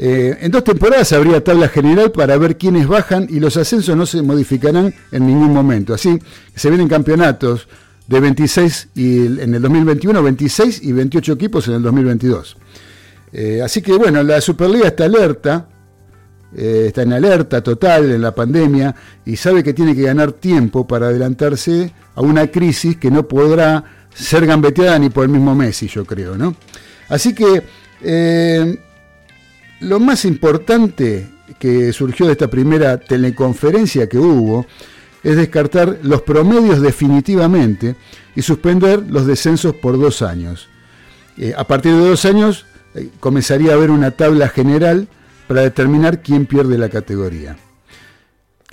Eh, 0.00 0.38
en 0.40 0.52
dos 0.52 0.62
temporadas 0.62 1.12
habría 1.12 1.42
tabla 1.42 1.68
general 1.68 2.12
para 2.12 2.38
ver 2.38 2.56
quiénes 2.56 2.86
bajan 2.86 3.26
y 3.28 3.40
los 3.40 3.56
ascensos 3.56 3.96
no 3.96 4.06
se 4.06 4.22
modificarán 4.22 4.94
en 5.10 5.26
ningún 5.26 5.52
momento. 5.52 5.92
Así 5.92 6.18
se 6.54 6.68
vienen 6.68 6.86
campeonatos 6.88 7.66
de 8.06 8.20
26 8.20 8.90
y 8.94 9.26
en 9.40 9.54
el 9.54 9.60
2021, 9.60 10.22
26 10.22 10.82
y 10.84 10.92
28 10.92 11.32
equipos 11.32 11.66
en 11.66 11.74
el 11.74 11.82
2022. 11.82 12.56
Eh, 13.32 13.60
así 13.62 13.82
que 13.82 13.92
bueno, 13.94 14.22
la 14.22 14.40
Superliga 14.40 14.86
está 14.86 15.04
alerta, 15.04 15.68
eh, 16.56 16.84
está 16.88 17.02
en 17.02 17.12
alerta 17.12 17.62
total 17.62 18.10
en 18.10 18.22
la 18.22 18.34
pandemia 18.34 18.94
y 19.26 19.36
sabe 19.36 19.62
que 19.62 19.74
tiene 19.74 19.94
que 19.94 20.02
ganar 20.02 20.32
tiempo 20.32 20.86
para 20.86 21.08
adelantarse 21.08 21.92
a 22.14 22.22
una 22.22 22.46
crisis 22.46 22.96
que 22.96 23.10
no 23.10 23.28
podrá 23.28 23.84
ser 24.14 24.46
gambeteada 24.46 24.98
ni 24.98 25.10
por 25.10 25.24
el 25.24 25.30
mismo 25.30 25.54
Messi, 25.54 25.88
yo 25.88 26.06
creo, 26.06 26.36
¿no? 26.36 26.56
Así 27.10 27.34
que 27.34 27.62
eh, 28.00 28.78
lo 29.80 30.00
más 30.00 30.24
importante 30.24 31.28
que 31.58 31.92
surgió 31.92 32.26
de 32.26 32.32
esta 32.32 32.48
primera 32.48 32.98
teleconferencia 32.98 34.08
que 34.08 34.18
hubo 34.18 34.64
es 35.22 35.36
descartar 35.36 35.98
los 36.02 36.22
promedios 36.22 36.80
definitivamente 36.80 37.94
y 38.34 38.40
suspender 38.40 39.04
los 39.08 39.26
descensos 39.26 39.74
por 39.74 39.98
dos 39.98 40.22
años. 40.22 40.68
Eh, 41.36 41.52
a 41.54 41.64
partir 41.64 41.92
de 41.92 42.08
dos 42.08 42.24
años 42.24 42.64
comenzaría 43.20 43.72
a 43.72 43.74
haber 43.74 43.90
una 43.90 44.12
tabla 44.12 44.48
general 44.48 45.08
para 45.48 45.62
determinar 45.62 46.22
quién 46.22 46.46
pierde 46.46 46.78
la 46.78 46.88
categoría. 46.88 47.56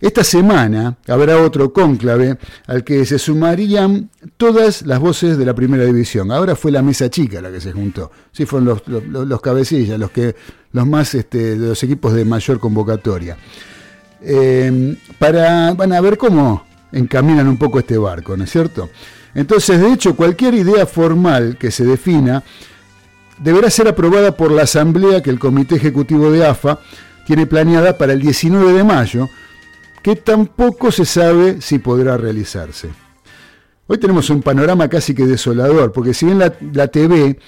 Esta 0.01 0.25
semana 0.25 0.97
habrá 1.07 1.41
otro 1.41 1.71
cónclave 1.71 2.37
al 2.67 2.83
que 2.83 3.05
se 3.05 3.17
sumarían 3.17 4.09
todas 4.35 4.81
las 4.81 4.99
voces 4.99 5.37
de 5.37 5.45
la 5.45 5.55
primera 5.55 5.85
división. 5.85 6.31
Ahora 6.31 6.55
fue 6.55 6.71
la 6.71 6.81
mesa 6.81 7.09
chica 7.09 7.41
la 7.41 7.49
que 7.49 7.61
se 7.61 7.71
juntó. 7.71 8.11
Sí, 8.33 8.45
fueron 8.45 8.81
los, 9.29 9.41
cabecillas, 9.41 9.97
los, 9.97 10.11
que, 10.11 10.35
los 10.73 10.85
más 10.85 11.15
este, 11.15 11.57
de 11.57 11.67
los 11.69 11.81
equipos 11.81 12.13
de 12.13 12.25
mayor 12.25 12.59
convocatoria. 12.59 13.37
Eh, 14.21 14.97
para, 15.17 15.73
van 15.73 15.93
a 15.93 16.01
ver 16.01 16.17
cómo 16.17 16.65
encaminan 16.91 17.47
un 17.47 17.57
poco 17.57 17.79
este 17.79 17.97
barco, 17.97 18.35
¿no 18.35 18.43
es 18.43 18.51
cierto? 18.51 18.89
Entonces, 19.33 19.79
de 19.79 19.93
hecho, 19.93 20.15
cualquier 20.15 20.55
idea 20.55 20.85
formal 20.85 21.57
que 21.57 21.71
se 21.71 21.85
defina 21.85 22.43
deberá 23.39 23.69
ser 23.69 23.87
aprobada 23.87 24.35
por 24.35 24.51
la 24.51 24.63
asamblea 24.63 25.21
que 25.21 25.29
el 25.29 25.39
Comité 25.39 25.75
Ejecutivo 25.75 26.31
de 26.31 26.45
AFA 26.45 26.79
tiene 27.25 27.45
planeada 27.47 27.97
para 27.97 28.13
el 28.13 28.21
19 28.21 28.73
de 28.73 28.83
mayo, 28.83 29.29
que 30.01 30.15
tampoco 30.15 30.91
se 30.91 31.05
sabe 31.05 31.61
si 31.61 31.79
podrá 31.79 32.17
realizarse. 32.17 32.89
Hoy 33.87 33.97
tenemos 33.97 34.29
un 34.29 34.41
panorama 34.41 34.87
casi 34.87 35.13
que 35.13 35.25
desolador, 35.25 35.91
porque 35.91 36.13
si 36.13 36.25
bien 36.25 36.39
la, 36.39 36.87
TV 36.87 37.39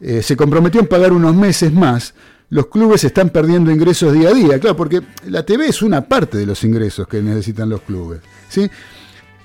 eh, 0.00 0.22
se 0.22 0.36
comprometió 0.36 0.80
en 0.80 0.86
pagar 0.86 1.12
unos 1.12 1.34
meses 1.34 1.72
más, 1.72 2.14
los 2.48 2.66
clubes 2.66 3.02
están 3.04 3.30
perdiendo 3.30 3.70
ingresos 3.70 4.12
día 4.12 4.28
a 4.28 4.32
día, 4.32 4.58
claro, 4.60 4.76
porque 4.76 5.02
la 5.26 5.44
TV 5.44 5.66
es 5.66 5.82
una 5.82 6.02
parte 6.02 6.38
de 6.38 6.46
los 6.46 6.62
ingresos 6.64 7.08
que 7.08 7.20
necesitan 7.20 7.68
los 7.68 7.82
clubes. 7.82 8.20
¿sí? 8.48 8.68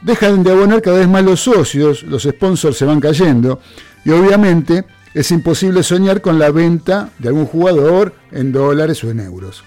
Dejan 0.01 0.43
de 0.43 0.51
abonar 0.51 0.81
cada 0.81 0.99
vez 0.99 1.07
más 1.07 1.23
los 1.23 1.41
socios, 1.41 2.03
los 2.03 2.23
sponsors 2.23 2.77
se 2.77 2.85
van 2.85 2.99
cayendo, 2.99 3.59
y 4.05 4.11
obviamente 4.11 4.85
es 5.13 5.31
imposible 5.31 5.83
soñar 5.83 6.21
con 6.21 6.39
la 6.39 6.51
venta 6.51 7.11
de 7.19 7.27
algún 7.27 7.45
jugador 7.45 8.13
en 8.31 8.51
dólares 8.51 9.03
o 9.03 9.09
en 9.09 9.19
euros. 9.19 9.63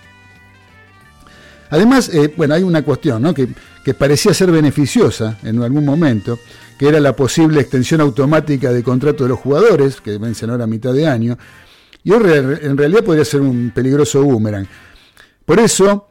Además, 1.71 2.09
eh, 2.13 2.33
bueno, 2.37 2.55
hay 2.55 2.63
una 2.63 2.83
cuestión 2.83 3.35
que, 3.35 3.49
parecía 3.95 4.33
ser 4.33 4.51
beneficiosa 4.51 5.39
en 5.43 5.63
algún 5.63 5.85
momento, 5.85 6.39
que 6.79 6.89
era 6.89 7.01
la 7.01 7.15
posible 7.15 7.61
extensión 7.61 8.01
automática 8.01 8.73
de 8.73 8.83
contrato 8.83 9.25
de 9.25 9.31
los 9.31 9.39
jugadores, 9.39 10.01
que 10.01 10.19
vencen 10.19 10.51
ahora 10.51 10.65
a 10.65 10.69
mitad 10.69 10.93
de 10.93 11.07
año, 11.07 11.37
y 12.03 12.13
en 12.13 12.77
realidad 12.77 13.03
podría 13.03 13.25
ser 13.25 13.41
un 13.41 13.73
peligroso 13.75 14.23
boomerang. 14.23 14.67
Por 15.45 15.59
eso, 15.59 16.09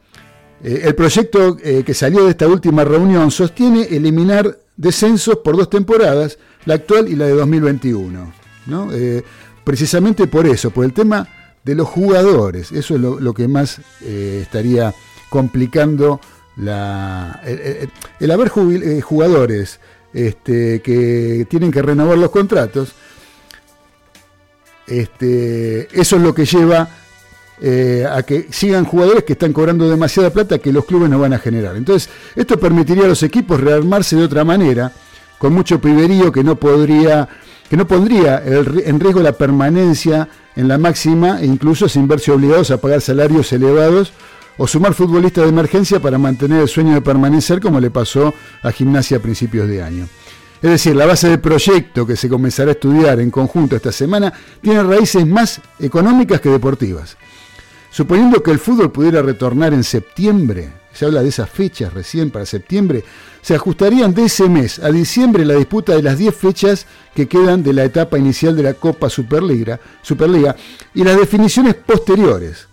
eh, 0.62 0.82
el 0.84 0.94
proyecto 0.94 1.56
eh, 1.62 1.82
que 1.84 1.94
salió 1.94 2.24
de 2.24 2.30
esta 2.30 2.46
última 2.46 2.84
reunión 2.84 3.30
sostiene 3.30 3.82
eliminar 3.84 4.58
descensos 4.76 5.38
por 5.38 5.56
dos 5.56 5.70
temporadas, 5.70 6.38
la 6.66 6.74
actual 6.74 7.08
y 7.08 7.16
la 7.16 7.26
de 7.26 7.34
2021. 7.34 8.43
Precisamente 9.64 10.26
por 10.26 10.46
eso, 10.46 10.70
por 10.70 10.84
el 10.84 10.92
tema 10.92 11.28
de 11.62 11.74
los 11.74 11.88
jugadores. 11.88 12.72
Eso 12.72 12.94
es 12.94 13.00
lo 13.00 13.34
que 13.34 13.48
más 13.48 13.80
estaría 14.02 14.94
complicando 15.28 16.20
la, 16.56 17.40
el, 18.20 18.30
haber 18.30 18.52
eh, 18.56 19.00
jugadores 19.00 19.80
este, 20.12 20.80
que 20.80 21.46
tienen 21.48 21.70
que 21.70 21.82
renovar 21.82 22.18
los 22.18 22.30
contratos. 22.30 22.92
este, 24.86 25.88
eso 25.98 26.16
es 26.16 26.22
lo 26.22 26.34
que 26.34 26.44
lleva 26.44 26.88
eh, 27.60 28.06
a 28.08 28.22
que 28.22 28.48
sigan 28.50 28.84
jugadores 28.84 29.24
que 29.24 29.32
están 29.32 29.52
cobrando 29.52 29.88
demasiada 29.88 30.30
plata 30.30 30.58
que 30.58 30.72
los 30.72 30.84
clubes 30.84 31.10
no 31.10 31.18
van 31.18 31.32
a 31.32 31.38
generar. 31.38 31.76
Entonces, 31.76 32.10
esto 32.36 32.58
permitiría 32.58 33.04
a 33.04 33.08
los 33.08 33.22
equipos 33.22 33.60
rearmarse 33.60 34.16
de 34.16 34.24
otra 34.24 34.44
manera, 34.44 34.92
con 35.38 35.52
mucho 35.52 35.80
piberío 35.80 36.30
que 36.30 36.44
no 36.44 36.56
podría, 36.56 37.28
que 37.68 37.76
no 37.76 37.86
pondría 37.86 38.42
en 38.44 39.00
riesgo 39.00 39.20
la 39.20 39.32
permanencia 39.32 40.28
en 40.56 40.68
la 40.68 40.78
máxima 40.78 41.40
e 41.40 41.46
incluso 41.46 41.88
sin 41.88 42.06
verse 42.06 42.30
obligados 42.30 42.70
a 42.70 42.78
pagar 42.78 43.00
salarios 43.00 43.52
elevados 43.52 44.12
o 44.56 44.66
sumar 44.66 44.94
futbolistas 44.94 45.44
de 45.44 45.50
emergencia 45.50 46.00
para 46.00 46.18
mantener 46.18 46.60
el 46.60 46.68
sueño 46.68 46.94
de 46.94 47.00
permanecer 47.00 47.60
como 47.60 47.80
le 47.80 47.90
pasó 47.90 48.32
a 48.62 48.70
Gimnasia 48.70 49.16
a 49.16 49.20
principios 49.20 49.68
de 49.68 49.82
año. 49.82 50.06
Es 50.62 50.70
decir, 50.70 50.96
la 50.96 51.06
base 51.06 51.28
del 51.28 51.40
proyecto 51.40 52.06
que 52.06 52.16
se 52.16 52.28
comenzará 52.28 52.70
a 52.70 52.72
estudiar 52.72 53.20
en 53.20 53.30
conjunto 53.30 53.76
esta 53.76 53.92
semana 53.92 54.32
tiene 54.62 54.82
raíces 54.82 55.26
más 55.26 55.60
económicas 55.78 56.40
que 56.40 56.48
deportivas. 56.48 57.16
Suponiendo 57.90 58.42
que 58.42 58.50
el 58.50 58.58
fútbol 58.58 58.90
pudiera 58.90 59.22
retornar 59.22 59.74
en 59.74 59.84
septiembre, 59.84 60.72
se 60.92 61.04
habla 61.04 61.22
de 61.22 61.28
esas 61.28 61.50
fechas 61.50 61.92
recién 61.92 62.30
para 62.30 62.46
septiembre, 62.46 63.04
se 63.44 63.54
ajustarían 63.54 64.14
de 64.14 64.24
ese 64.24 64.48
mes 64.48 64.78
a 64.78 64.90
diciembre 64.90 65.44
la 65.44 65.52
disputa 65.52 65.94
de 65.94 66.02
las 66.02 66.16
10 66.16 66.34
fechas 66.34 66.86
que 67.14 67.28
quedan 67.28 67.62
de 67.62 67.74
la 67.74 67.84
etapa 67.84 68.18
inicial 68.18 68.56
de 68.56 68.62
la 68.62 68.72
Copa 68.72 69.10
Superliga, 69.10 69.78
y 70.94 71.04
las 71.04 71.18
definiciones 71.18 71.74
posteriores. 71.74 72.68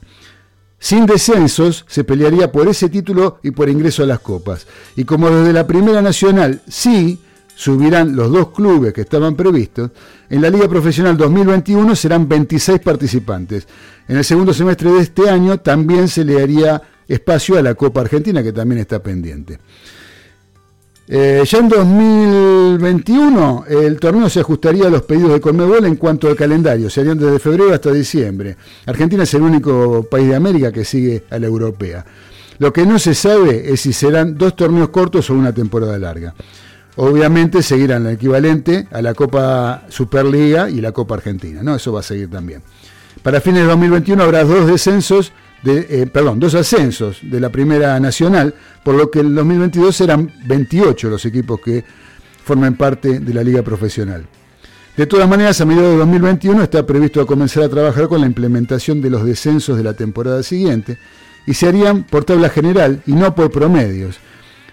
Sin 0.79 1.05
descensos 1.05 1.83
se 1.89 2.05
pelearía 2.05 2.53
por 2.53 2.69
ese 2.69 2.87
título 2.87 3.39
y 3.43 3.51
por 3.51 3.67
ingreso 3.67 4.03
a 4.03 4.05
las 4.05 4.21
copas. 4.21 4.65
Y 4.95 5.03
como 5.03 5.29
desde 5.29 5.51
la 5.51 5.67
Primera 5.67 6.01
Nacional 6.01 6.61
sí 6.69 7.19
subirán 7.53 8.15
los 8.15 8.31
dos 8.31 8.51
clubes 8.51 8.93
que 8.93 9.01
estaban 9.01 9.35
previstos, 9.35 9.91
en 10.29 10.41
la 10.41 10.49
Liga 10.49 10.69
Profesional 10.69 11.17
2021 11.17 11.97
serán 11.97 12.29
26 12.29 12.79
participantes. 12.79 13.67
En 14.07 14.15
el 14.15 14.23
segundo 14.23 14.53
semestre 14.53 14.89
de 14.89 15.01
este 15.01 15.29
año 15.29 15.59
también 15.59 16.07
se 16.07 16.23
le 16.23 16.41
haría 16.41 16.81
espacio 17.09 17.57
a 17.57 17.61
la 17.61 17.75
Copa 17.75 17.99
Argentina, 17.99 18.41
que 18.41 18.53
también 18.53 18.79
está 18.79 19.03
pendiente. 19.03 19.59
Eh, 21.13 21.43
ya 21.45 21.57
en 21.57 21.67
2021 21.67 23.65
el 23.67 23.99
torneo 23.99 24.29
se 24.29 24.39
ajustaría 24.39 24.87
a 24.87 24.89
los 24.89 25.01
pedidos 25.01 25.33
de 25.33 25.41
Conmebol 25.41 25.83
en 25.83 25.97
cuanto 25.97 26.29
al 26.29 26.37
calendario, 26.37 26.89
serían 26.89 27.17
desde 27.17 27.37
febrero 27.37 27.73
hasta 27.73 27.91
diciembre. 27.91 28.55
Argentina 28.85 29.23
es 29.23 29.33
el 29.33 29.41
único 29.41 30.07
país 30.09 30.29
de 30.29 30.37
América 30.37 30.71
que 30.71 30.85
sigue 30.85 31.25
a 31.29 31.37
la 31.37 31.47
europea. 31.47 32.05
Lo 32.59 32.71
que 32.71 32.85
no 32.85 32.97
se 32.97 33.13
sabe 33.13 33.73
es 33.73 33.81
si 33.81 33.91
serán 33.91 34.37
dos 34.37 34.55
torneos 34.55 34.87
cortos 34.87 35.29
o 35.29 35.33
una 35.33 35.51
temporada 35.51 35.99
larga. 35.99 36.33
Obviamente 36.95 37.61
seguirán 37.61 38.05
el 38.05 38.13
equivalente 38.13 38.87
a 38.89 39.01
la 39.01 39.13
Copa 39.13 39.83
Superliga 39.89 40.69
y 40.69 40.79
la 40.79 40.93
Copa 40.93 41.15
Argentina, 41.15 41.61
¿no? 41.61 41.75
Eso 41.75 41.91
va 41.91 41.99
a 41.99 42.03
seguir 42.03 42.29
también. 42.29 42.61
Para 43.21 43.41
fines 43.41 43.63
de 43.63 43.67
2021 43.67 44.23
habrá 44.23 44.45
dos 44.45 44.65
descensos 44.65 45.33
eh, 45.63 46.07
perdón, 46.11 46.39
dos 46.39 46.55
ascensos 46.55 47.19
de 47.21 47.39
la 47.39 47.49
Primera 47.49 47.99
Nacional, 47.99 48.53
por 48.83 48.95
lo 48.95 49.11
que 49.11 49.19
en 49.19 49.35
2022 49.35 49.95
serán 49.95 50.31
28 50.45 51.09
los 51.09 51.25
equipos 51.25 51.59
que 51.61 51.83
forman 52.43 52.75
parte 52.75 53.19
de 53.19 53.33
la 53.33 53.43
Liga 53.43 53.61
Profesional. 53.61 54.25
De 54.97 55.05
todas 55.05 55.29
maneras, 55.29 55.61
a 55.61 55.65
mediados 55.65 55.91
de 55.91 55.97
2021 55.97 56.63
está 56.63 56.85
previsto 56.85 57.25
comenzar 57.25 57.63
a 57.63 57.69
trabajar 57.69 58.07
con 58.07 58.21
la 58.21 58.27
implementación 58.27 59.01
de 59.01 59.09
los 59.09 59.25
descensos 59.25 59.77
de 59.77 59.83
la 59.83 59.93
temporada 59.93 60.43
siguiente 60.43 60.97
y 61.45 61.53
se 61.53 61.67
harían 61.67 62.03
por 62.03 62.25
tabla 62.25 62.49
general 62.49 63.01
y 63.05 63.13
no 63.13 63.33
por 63.33 63.51
promedios. 63.51 64.17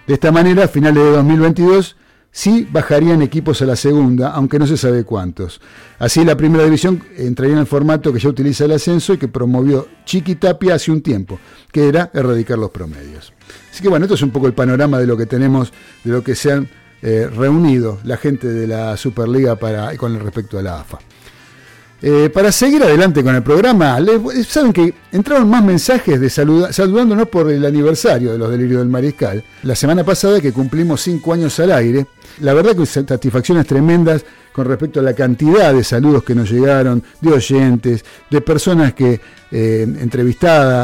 De 0.07 0.15
esta 0.15 0.33
manera, 0.33 0.65
a 0.65 0.69
finales 0.69 1.05
de 1.05 1.11
2022 1.11 1.97
sí 2.31 2.69
bajarían 2.71 3.23
equipos 3.23 3.63
a 3.63 3.67
la 3.67 3.77
segunda, 3.77 4.31
aunque 4.31 4.59
no 4.59 4.67
se 4.67 4.77
sabe 4.77 5.05
cuántos. 5.05 5.61
Así 5.99 6.25
la 6.25 6.37
primera 6.37 6.65
división 6.65 7.03
entraría 7.17 7.55
en 7.55 7.61
el 7.61 7.67
formato 7.67 8.13
que 8.13 8.21
ya 8.21 8.29
utiliza 8.29 8.65
el 8.65 8.73
ascenso 8.73 9.15
y 9.15 9.19
que 9.19 9.29
promovió 9.29 9.89
Chiqui 10.05 10.37
Tapia 10.37 10.75
hace 10.75 10.91
un 10.91 11.03
tiempo, 11.03 11.39
que 11.73 11.89
era 11.89 12.11
erradicar 12.15 12.59
los 12.59 12.71
promedios. 12.71 13.33
Así 13.71 13.83
que 13.83 13.89
bueno, 13.89 14.05
esto 14.05 14.15
es 14.15 14.23
un 14.23 14.31
poco 14.31 14.47
el 14.47 14.55
panorama 14.55 14.99
de 14.99 15.07
lo 15.07 15.17
que 15.17 15.27
tenemos, 15.27 15.73
de 16.05 16.13
lo 16.13 16.23
que 16.23 16.35
se 16.35 16.53
han 16.53 16.69
eh, 17.01 17.29
reunido 17.33 17.99
la 18.05 18.17
gente 18.17 18.49
de 18.49 18.67
la 18.67 18.97
Superliga 18.97 19.57
para, 19.57 19.97
con 19.97 20.19
respecto 20.19 20.59
a 20.59 20.63
la 20.63 20.81
AFA. 20.81 20.99
Eh, 22.01 22.31
para 22.33 22.53
seguir 22.53 22.81
adelante 22.83 23.25
con 23.25 23.35
el 23.35 23.43
programa, 23.43 23.99
saben 24.47 24.73
que 24.73 24.95
entraron 25.11 25.51
más 25.51 25.65
mensajes 25.65 26.21
de 26.21 26.31
saludándonos 26.31 27.29
por 27.29 27.51
el 27.51 27.67
aniversario 27.67 28.31
de 28.31 28.39
los 28.39 28.51
delirios 28.51 28.79
del 28.81 28.89
mariscal. 28.89 29.43
La 29.65 29.75
semana 29.75 30.05
pasada 30.05 30.41
que 30.41 30.53
cumplimos 30.53 31.01
cinco 31.01 31.33
años 31.33 31.59
al 31.59 31.73
aire, 31.73 32.07
la 32.39 32.55
verdad 32.55 32.77
que 32.77 32.87
satisfacciones 32.87 33.67
tremendas 33.67 34.25
con 34.53 34.67
respecto 34.67 35.01
a 35.01 35.03
la 35.03 35.13
cantidad 35.13 35.75
de 35.75 35.83
saludos 35.83 36.23
que 36.23 36.37
nos 36.37 36.51
llegaron, 36.51 37.03
de 37.21 37.33
oyentes, 37.33 38.05
de 38.31 38.41
personas 38.43 38.93
que 38.93 39.21
eh, 39.51 39.87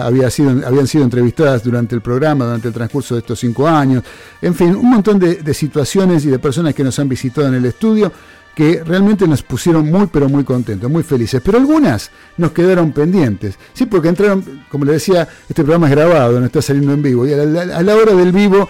había 0.02 0.30
sido, 0.30 0.66
habían 0.66 0.86
sido 0.88 1.04
entrevistadas 1.04 1.62
durante 1.62 1.94
el 1.94 2.00
programa, 2.00 2.44
durante 2.44 2.68
el 2.68 2.74
transcurso 2.74 3.14
de 3.14 3.20
estos 3.20 3.38
cinco 3.38 3.68
años. 3.68 4.02
En 4.42 4.54
fin, 4.54 4.74
un 4.74 4.90
montón 4.90 5.20
de 5.20 5.54
situaciones 5.54 6.24
y 6.24 6.28
de 6.30 6.40
personas 6.40 6.74
que 6.74 6.82
nos 6.82 6.98
han 6.98 7.08
visitado 7.08 7.46
en 7.46 7.54
el 7.54 7.64
estudio 7.66 8.10
que 8.54 8.82
realmente 8.84 9.26
nos 9.26 9.42
pusieron 9.42 9.90
muy, 9.90 10.06
pero 10.06 10.28
muy 10.28 10.44
contentos, 10.44 10.90
muy 10.90 11.02
felices. 11.02 11.42
Pero 11.44 11.58
algunas 11.58 12.10
nos 12.36 12.52
quedaron 12.52 12.92
pendientes. 12.92 13.58
Sí, 13.72 13.86
porque 13.86 14.08
entraron, 14.08 14.64
como 14.68 14.84
le 14.84 14.92
decía, 14.92 15.28
este 15.48 15.62
programa 15.62 15.88
es 15.88 15.96
grabado, 15.96 16.38
no 16.38 16.46
está 16.46 16.62
saliendo 16.62 16.92
en 16.92 17.02
vivo. 17.02 17.26
Y 17.26 17.32
a 17.32 17.36
la, 17.36 17.96
hora 17.96 18.14
del 18.14 18.32
vivo 18.32 18.68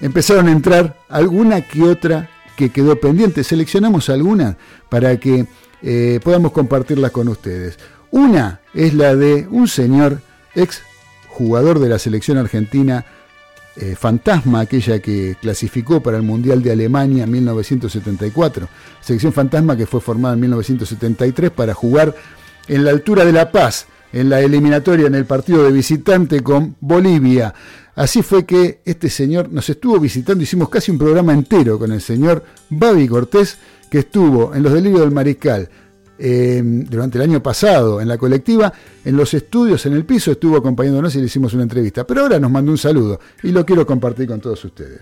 empezaron 0.00 0.48
a 0.48 0.52
entrar 0.52 0.96
alguna 1.08 1.60
que 1.62 1.82
otra 1.84 2.30
que 2.56 2.70
quedó 2.70 2.98
pendiente. 2.98 3.44
Seleccionamos 3.44 4.08
algunas 4.08 4.56
para 4.88 5.16
que 5.18 5.46
eh, 5.82 6.20
podamos 6.22 6.52
compartirlas 6.52 7.12
con 7.12 7.28
ustedes. 7.28 7.78
Una 8.10 8.60
es 8.74 8.92
la 8.94 9.14
de 9.14 9.46
un 9.50 9.68
señor 9.68 10.20
ex 10.54 10.82
jugador 11.28 11.78
de 11.78 11.88
la 11.88 11.98
selección 11.98 12.38
argentina, 12.38 13.06
eh, 13.76 13.96
fantasma, 13.96 14.60
aquella 14.60 14.98
que 14.98 15.36
clasificó 15.40 16.02
para 16.02 16.18
el 16.18 16.22
Mundial 16.22 16.62
de 16.62 16.72
Alemania 16.72 17.24
en 17.24 17.30
1974. 17.30 18.68
Selección 19.00 19.32
fantasma 19.32 19.76
que 19.76 19.86
fue 19.86 20.00
formada 20.00 20.34
en 20.34 20.40
1973 20.40 21.50
para 21.50 21.72
jugar 21.72 22.14
en 22.68 22.84
la 22.84 22.90
altura 22.90 23.24
de 23.24 23.32
La 23.32 23.50
Paz, 23.50 23.86
en 24.12 24.28
la 24.28 24.40
eliminatoria, 24.40 25.06
en 25.06 25.14
el 25.14 25.24
partido 25.24 25.64
de 25.64 25.72
visitante 25.72 26.42
con 26.42 26.76
Bolivia. 26.80 27.54
Así 27.94 28.22
fue 28.22 28.44
que 28.44 28.80
este 28.84 29.10
señor 29.10 29.50
nos 29.50 29.68
estuvo 29.68 29.98
visitando, 29.98 30.42
hicimos 30.42 30.68
casi 30.68 30.90
un 30.90 30.98
programa 30.98 31.32
entero 31.32 31.78
con 31.78 31.92
el 31.92 32.00
señor 32.00 32.44
Babi 32.70 33.08
Cortés, 33.08 33.58
que 33.90 34.00
estuvo 34.00 34.54
en 34.54 34.62
los 34.62 34.72
delirios 34.72 35.00
del 35.00 35.10
Mariscal, 35.10 35.68
Em, 36.24 36.84
durante 36.84 37.18
el 37.18 37.24
año 37.24 37.42
pasado 37.42 38.00
en 38.00 38.06
la 38.06 38.16
colectiva, 38.16 38.72
en 39.04 39.16
los 39.16 39.34
estudios, 39.34 39.84
en 39.86 39.94
el 39.94 40.04
piso, 40.04 40.30
estuvo 40.30 40.56
acompañándonos 40.56 41.12
y 41.16 41.18
le 41.18 41.24
hicimos 41.24 41.52
una 41.52 41.64
entrevista. 41.64 42.06
Pero 42.06 42.20
ahora 42.20 42.38
nos 42.38 42.48
mandó 42.48 42.70
un 42.70 42.78
saludo 42.78 43.18
y 43.42 43.50
lo 43.50 43.66
quiero 43.66 43.84
compartir 43.84 44.28
con 44.28 44.40
todos 44.40 44.64
ustedes. 44.64 45.00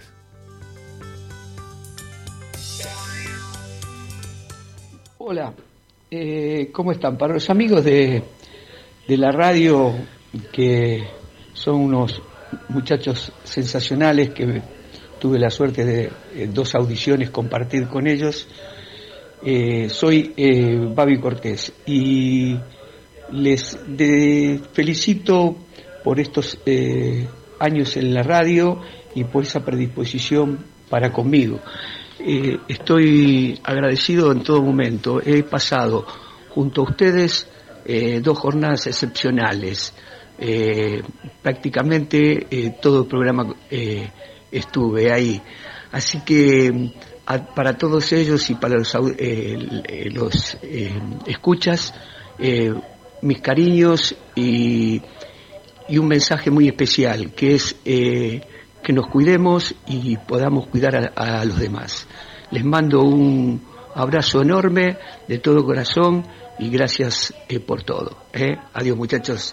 Hola, 5.18 5.52
eh, 6.10 6.70
¿cómo 6.72 6.92
están? 6.92 7.18
Para 7.18 7.34
los 7.34 7.50
amigos 7.50 7.84
de, 7.84 8.22
de 9.06 9.16
la 9.18 9.30
radio, 9.30 9.92
que 10.50 11.04
son 11.52 11.82
unos 11.82 12.22
muchachos 12.70 13.30
sensacionales, 13.44 14.30
que 14.30 14.62
tuve 15.18 15.38
la 15.38 15.50
suerte 15.50 15.84
de 15.84 16.10
eh, 16.34 16.48
dos 16.50 16.74
audiciones 16.74 17.28
compartir 17.28 17.88
con 17.88 18.06
ellos, 18.06 18.48
eh, 19.42 19.88
soy 19.88 20.34
eh, 20.36 20.88
Babi 20.94 21.18
Cortés 21.18 21.72
y 21.86 22.56
les 23.32 23.78
felicito 24.72 25.56
por 26.04 26.20
estos 26.20 26.58
eh, 26.66 27.26
años 27.58 27.96
en 27.96 28.12
la 28.12 28.22
radio 28.22 28.80
y 29.14 29.24
por 29.24 29.44
esa 29.44 29.64
predisposición 29.64 30.58
para 30.88 31.12
conmigo. 31.12 31.60
Eh, 32.18 32.58
estoy 32.68 33.58
agradecido 33.62 34.32
en 34.32 34.42
todo 34.42 34.62
momento. 34.62 35.20
He 35.24 35.42
pasado 35.42 36.06
junto 36.50 36.82
a 36.82 36.84
ustedes 36.84 37.48
dos 38.22 38.38
jornadas 38.38 38.86
excepcionales. 38.86 39.92
prácticamente 41.42 42.76
todo 42.80 43.02
el 43.02 43.08
programa 43.08 43.52
estuve 44.52 45.12
ahí. 45.12 45.40
Así 45.90 46.20
que 46.20 46.92
para 47.38 47.76
todos 47.78 48.12
ellos 48.12 48.48
y 48.50 48.54
para 48.54 48.76
los, 48.76 48.94
eh, 48.94 49.58
eh, 50.62 51.00
escuchas, 51.26 51.94
eh, 52.38 52.74
mis 53.22 53.40
cariños 53.40 54.14
y, 54.34 55.00
un 55.90 56.06
mensaje 56.06 56.52
muy 56.52 56.68
especial, 56.68 57.32
que 57.32 57.54
es 57.56 57.74
que 57.82 58.92
nos 58.92 59.08
cuidemos 59.08 59.74
y 59.86 60.16
podamos 60.18 60.68
cuidar 60.68 61.12
a, 61.16 61.44
los 61.44 61.58
demás. 61.58 62.06
Les 62.52 62.64
mando 62.64 63.02
un 63.02 63.60
abrazo 63.96 64.40
enorme 64.40 64.96
de 65.26 65.38
todo 65.40 65.64
corazón 65.64 66.24
y 66.60 66.70
gracias 66.70 67.34
por 67.66 67.82
todo. 67.82 68.16
Adiós 68.72 68.96
muchachos. 68.96 69.52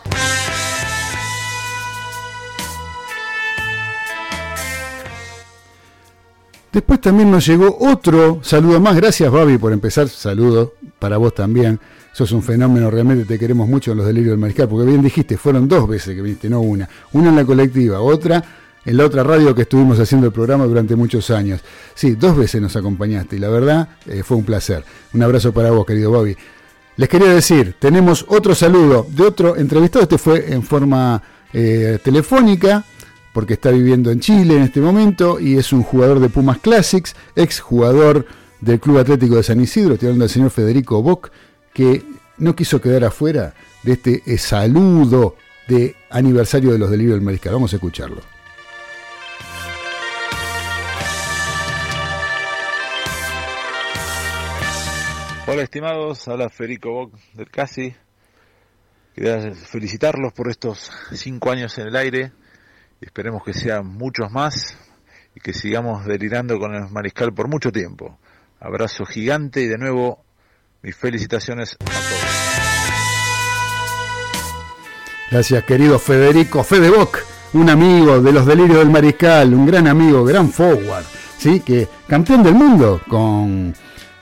Después 6.71 7.01
también 7.01 7.31
nos 7.31 7.45
llegó 7.45 7.77
otro 7.79 8.39
saludo 8.43 8.79
más. 8.79 8.95
Gracias, 8.95 9.31
Babi, 9.31 9.57
por 9.57 9.73
empezar. 9.73 10.09
Saludo 10.09 10.73
para 10.99 11.17
vos 11.17 11.33
también. 11.33 11.79
Sos 12.13 12.31
un 12.31 12.41
fenómeno, 12.41 12.89
realmente 12.89 13.25
te 13.25 13.37
queremos 13.37 13.67
mucho 13.67 13.91
en 13.91 13.97
los 13.97 14.07
delirios 14.07 14.31
del 14.31 14.39
mariscal, 14.39 14.67
porque 14.67 14.87
bien 14.87 15.03
dijiste, 15.03 15.37
fueron 15.37 15.67
dos 15.67 15.87
veces 15.87 16.15
que 16.15 16.21
viniste, 16.21 16.49
no 16.49 16.61
una. 16.61 16.89
Una 17.13 17.29
en 17.29 17.35
la 17.35 17.45
colectiva, 17.45 18.01
otra 18.01 18.43
en 18.87 18.95
la 18.95 19.05
otra 19.05 19.21
radio 19.21 19.53
que 19.53 19.63
estuvimos 19.63 19.99
haciendo 19.99 20.27
el 20.27 20.33
programa 20.33 20.65
durante 20.65 20.95
muchos 20.95 21.29
años. 21.29 21.61
Sí, 21.93 22.15
dos 22.15 22.37
veces 22.37 22.61
nos 22.61 22.75
acompañaste 22.75 23.35
y 23.35 23.39
la 23.39 23.49
verdad 23.49 23.89
eh, 24.07 24.23
fue 24.23 24.37
un 24.37 24.45
placer. 24.45 24.83
Un 25.13 25.21
abrazo 25.21 25.51
para 25.51 25.71
vos, 25.71 25.85
querido 25.85 26.09
Bobby. 26.09 26.35
Les 26.95 27.09
quería 27.09 27.27
decir, 27.27 27.75
tenemos 27.77 28.25
otro 28.29 28.55
saludo 28.55 29.05
de 29.09 29.23
otro 29.23 29.57
entrevistado, 29.57 30.03
este 30.03 30.17
fue 30.17 30.53
en 30.53 30.63
forma 30.63 31.21
eh, 31.51 31.99
telefónica, 32.01 32.85
porque 33.37 33.53
está 33.53 33.69
viviendo 33.69 34.09
en 34.09 34.19
Chile 34.19 34.55
en 34.55 34.63
este 34.63 34.81
momento 34.81 35.39
y 35.39 35.59
es 35.59 35.71
un 35.71 35.83
jugador 35.83 36.19
de 36.19 36.27
Pumas 36.27 36.57
Classics, 36.57 37.15
ex 37.35 37.59
jugador 37.59 38.25
del 38.61 38.79
Club 38.79 38.97
Atlético 38.97 39.35
de 39.35 39.43
San 39.43 39.61
Isidro, 39.61 39.93
estoy 39.93 40.07
hablando 40.07 40.23
del 40.23 40.31
señor 40.31 40.49
Federico 40.49 41.03
Bock, 41.03 41.29
que 41.71 42.03
no 42.39 42.55
quiso 42.55 42.81
quedar 42.81 43.03
afuera 43.03 43.53
de 43.83 43.91
este 43.91 44.23
eh, 44.25 44.39
saludo 44.39 45.35
de 45.67 45.95
aniversario 46.09 46.71
de 46.71 46.79
los 46.79 46.89
delirios 46.89 47.13
del 47.13 47.21
mariscal. 47.21 47.53
Vamos 47.53 47.71
a 47.73 47.75
escucharlo. 47.75 48.23
Hola 55.45 55.61
estimados, 55.61 56.27
habla 56.27 56.49
Federico 56.49 56.91
Bock 56.91 57.13
del 57.33 57.51
CASI. 57.51 57.93
Quería 59.13 59.53
felicitarlos 59.53 60.33
por 60.33 60.49
estos 60.49 60.89
cinco 61.11 61.51
años 61.51 61.77
en 61.77 61.89
el 61.89 61.95
aire. 61.95 62.31
Esperemos 63.01 63.43
que 63.43 63.53
sean 63.53 63.85
muchos 63.85 64.31
más 64.31 64.75
y 65.35 65.39
que 65.39 65.53
sigamos 65.53 66.05
delirando 66.05 66.57
con 66.57 66.73
el 66.73 66.89
mariscal 66.89 67.31
por 67.33 67.47
mucho 67.47 67.71
tiempo. 67.71 68.17
Abrazo 68.59 69.05
gigante 69.05 69.61
y 69.61 69.67
de 69.67 69.77
nuevo 69.77 70.23
mis 70.81 70.95
felicitaciones 70.95 71.73
a 71.73 71.77
todos. 71.77 72.47
Gracias, 75.29 75.63
querido 75.65 75.99
Federico 75.99 76.63
Fedeboc, 76.63 77.19
un 77.53 77.69
amigo 77.69 78.21
de 78.21 78.31
los 78.31 78.45
delirios 78.45 78.79
del 78.79 78.89
Mariscal, 78.89 79.53
un 79.53 79.65
gran 79.65 79.85
amigo, 79.85 80.23
gran 80.23 80.49
forward, 80.49 81.03
¿sí? 81.37 81.59
que 81.59 81.87
campeón 82.07 82.41
del 82.43 82.55
mundo 82.55 83.01
con 83.07 83.75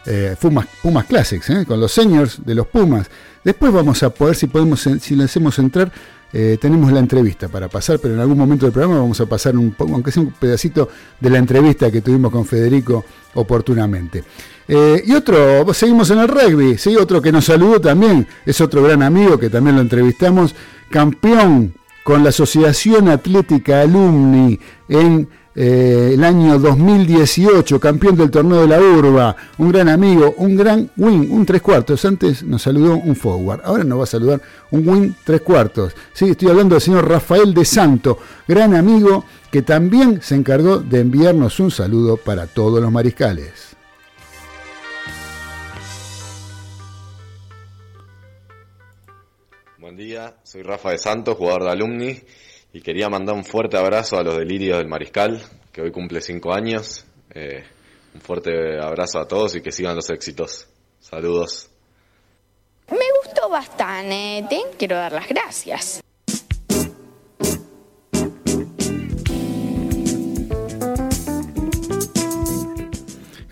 eh, 0.06 0.36
Pumas, 0.42 0.68
Pumas, 0.82 1.06
Classics, 1.06 1.50
¿eh? 1.52 1.66
con 1.66 1.80
los 1.80 1.92
seniors 1.92 2.44
de 2.44 2.56
los 2.56 2.68
Pumas. 2.68 3.08
Después 3.44 3.72
vamos 3.72 4.02
a 4.02 4.10
poder, 4.10 4.36
si 4.36 4.48
podemos, 4.48 4.82
si 4.82 5.16
le 5.16 5.26
hacemos 5.26 5.60
entrar, 5.60 5.92
eh, 6.38 6.58
tenemos 6.60 6.92
la 6.92 7.00
entrevista 7.00 7.48
para 7.48 7.70
pasar, 7.70 7.98
pero 7.98 8.14
en 8.14 8.20
algún 8.20 8.38
momento 8.38 8.66
del 8.66 8.74
programa 8.74 9.00
vamos 9.00 9.22
a 9.22 9.26
pasar 9.26 9.56
un 9.56 9.74
aunque 9.80 10.12
sea 10.12 10.22
un 10.22 10.32
pedacito 10.32 10.90
de 11.18 11.30
la 11.30 11.38
entrevista 11.38 11.90
que 11.90 12.02
tuvimos 12.02 12.30
con 12.30 12.46
Federico 12.46 13.06
oportunamente. 13.36 14.22
Eh, 14.68 15.02
y 15.06 15.14
otro, 15.14 15.74
seguimos 15.74 16.10
en 16.10 16.20
el 16.20 16.28
rugby, 16.28 16.78
¿sí? 16.78 16.98
otro 16.98 17.22
que 17.22 17.32
nos 17.32 17.46
saludó 17.46 17.80
también, 17.80 18.28
es 18.46 18.60
otro 18.60 18.84
gran 18.84 19.02
amigo 19.02 19.40
que 19.40 19.50
también 19.50 19.78
lo 19.78 19.82
entrevistamos, 19.82 20.54
campeón 20.90 21.74
con 22.04 22.22
la 22.22 22.32
Asociación 22.32 23.08
Atlética 23.08 23.80
Alumni 23.80 24.60
en 24.90 25.30
eh, 25.56 26.12
el 26.14 26.24
año 26.24 26.60
2018, 26.60 27.80
campeón 27.80 28.16
del 28.16 28.30
torneo 28.30 28.62
de 28.62 28.68
la 28.68 28.80
Urba, 28.80 29.36
un 29.58 29.72
gran 29.72 29.90
amigo, 29.90 30.36
un 30.38 30.56
gran 30.56 30.90
win, 30.98 31.32
un 31.32 31.46
tres 31.46 31.62
cuartos. 31.62 32.04
Antes 32.06 32.44
nos 32.44 32.62
saludó 32.62 32.96
un 32.96 33.16
forward, 33.16 33.62
ahora 33.64 33.84
nos 33.84 34.00
va 34.00 34.04
a 34.04 34.08
saludar 34.08 34.42
un 34.72 34.88
win 34.88 35.16
tres 35.24 35.42
cuartos. 35.42 35.96
Sí, 36.14 36.30
estoy 36.30 36.50
hablando 36.50 36.76
del 36.76 36.82
señor 36.82 37.08
Rafael 37.08 37.54
de 37.54 37.66
Santo, 37.66 38.20
gran 38.48 38.76
amigo 38.76 39.26
que 39.52 39.62
también 39.62 40.22
se 40.22 40.36
encargó 40.36 40.80
de 40.80 41.00
enviarnos 41.00 41.60
un 41.60 41.72
saludo 41.72 42.18
para 42.18 42.48
todos 42.48 42.82
los 42.82 42.92
mariscales. 42.92 43.76
día, 49.96 50.36
soy 50.44 50.62
Rafa 50.62 50.92
de 50.92 50.98
Santos, 50.98 51.38
jugador 51.38 51.64
de 51.64 51.72
Alumni, 51.72 52.20
y 52.76 52.82
quería 52.82 53.08
mandar 53.08 53.36
un 53.36 53.46
fuerte 53.46 53.78
abrazo 53.78 54.18
a 54.18 54.24
los 54.24 54.38
delirios 54.38 54.78
del 54.80 54.90
Mariscal, 54.90 55.42
que 55.72 55.82
hoy 55.82 55.94
cumple 55.94 56.20
cinco 56.20 56.54
años. 56.54 57.06
Eh, 57.34 57.64
un 58.14 58.20
fuerte 58.20 58.52
abrazo 58.82 59.18
a 59.18 59.26
todos 59.26 59.56
y 59.56 59.62
que 59.62 59.72
sigan 59.72 59.96
los 59.96 60.10
éxitos. 60.10 60.68
Saludos. 61.00 61.70
Me 62.92 62.98
gustó 63.24 63.48
bastante, 63.48 64.58
quiero 64.78 64.98
dar 64.98 65.14
las 65.14 65.26
gracias. 65.30 66.02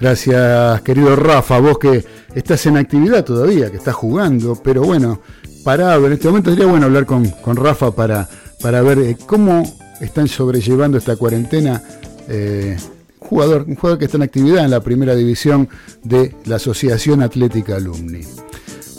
Gracias, 0.01 0.81
querido 0.81 1.15
Rafa, 1.15 1.62
vos 1.62 1.79
que 1.79 2.03
estás 2.36 2.65
en 2.65 2.75
actividad 2.75 3.23
todavía, 3.23 3.71
que 3.71 3.77
estás 3.77 3.95
jugando, 3.95 4.62
pero 4.62 4.81
bueno, 4.81 5.21
parado. 5.63 6.07
En 6.07 6.13
este 6.13 6.27
momento 6.27 6.51
sería 6.51 6.65
bueno 6.65 6.86
hablar 6.86 7.05
con, 7.05 7.25
Rafa 7.55 7.91
para, 7.91 8.27
para 8.63 8.82
ver 8.82 8.97
eh, 8.99 9.17
cómo 9.28 9.62
están 9.99 10.28
sobrellevando 10.28 10.97
esta 10.97 11.17
cuarentena. 11.17 11.84
Eh, 12.30 12.78
jugador, 13.19 13.65
un 13.67 13.76
jugador 13.76 13.99
que 13.99 14.06
está 14.06 14.17
en 14.17 14.23
actividad 14.23 14.63
en 14.63 14.71
la 14.71 14.80
primera 14.80 15.15
división 15.15 15.67
de 16.02 16.34
la 16.45 16.56
Asociación 16.56 17.21
Atlética 17.21 17.76
Alumni. 17.76 18.21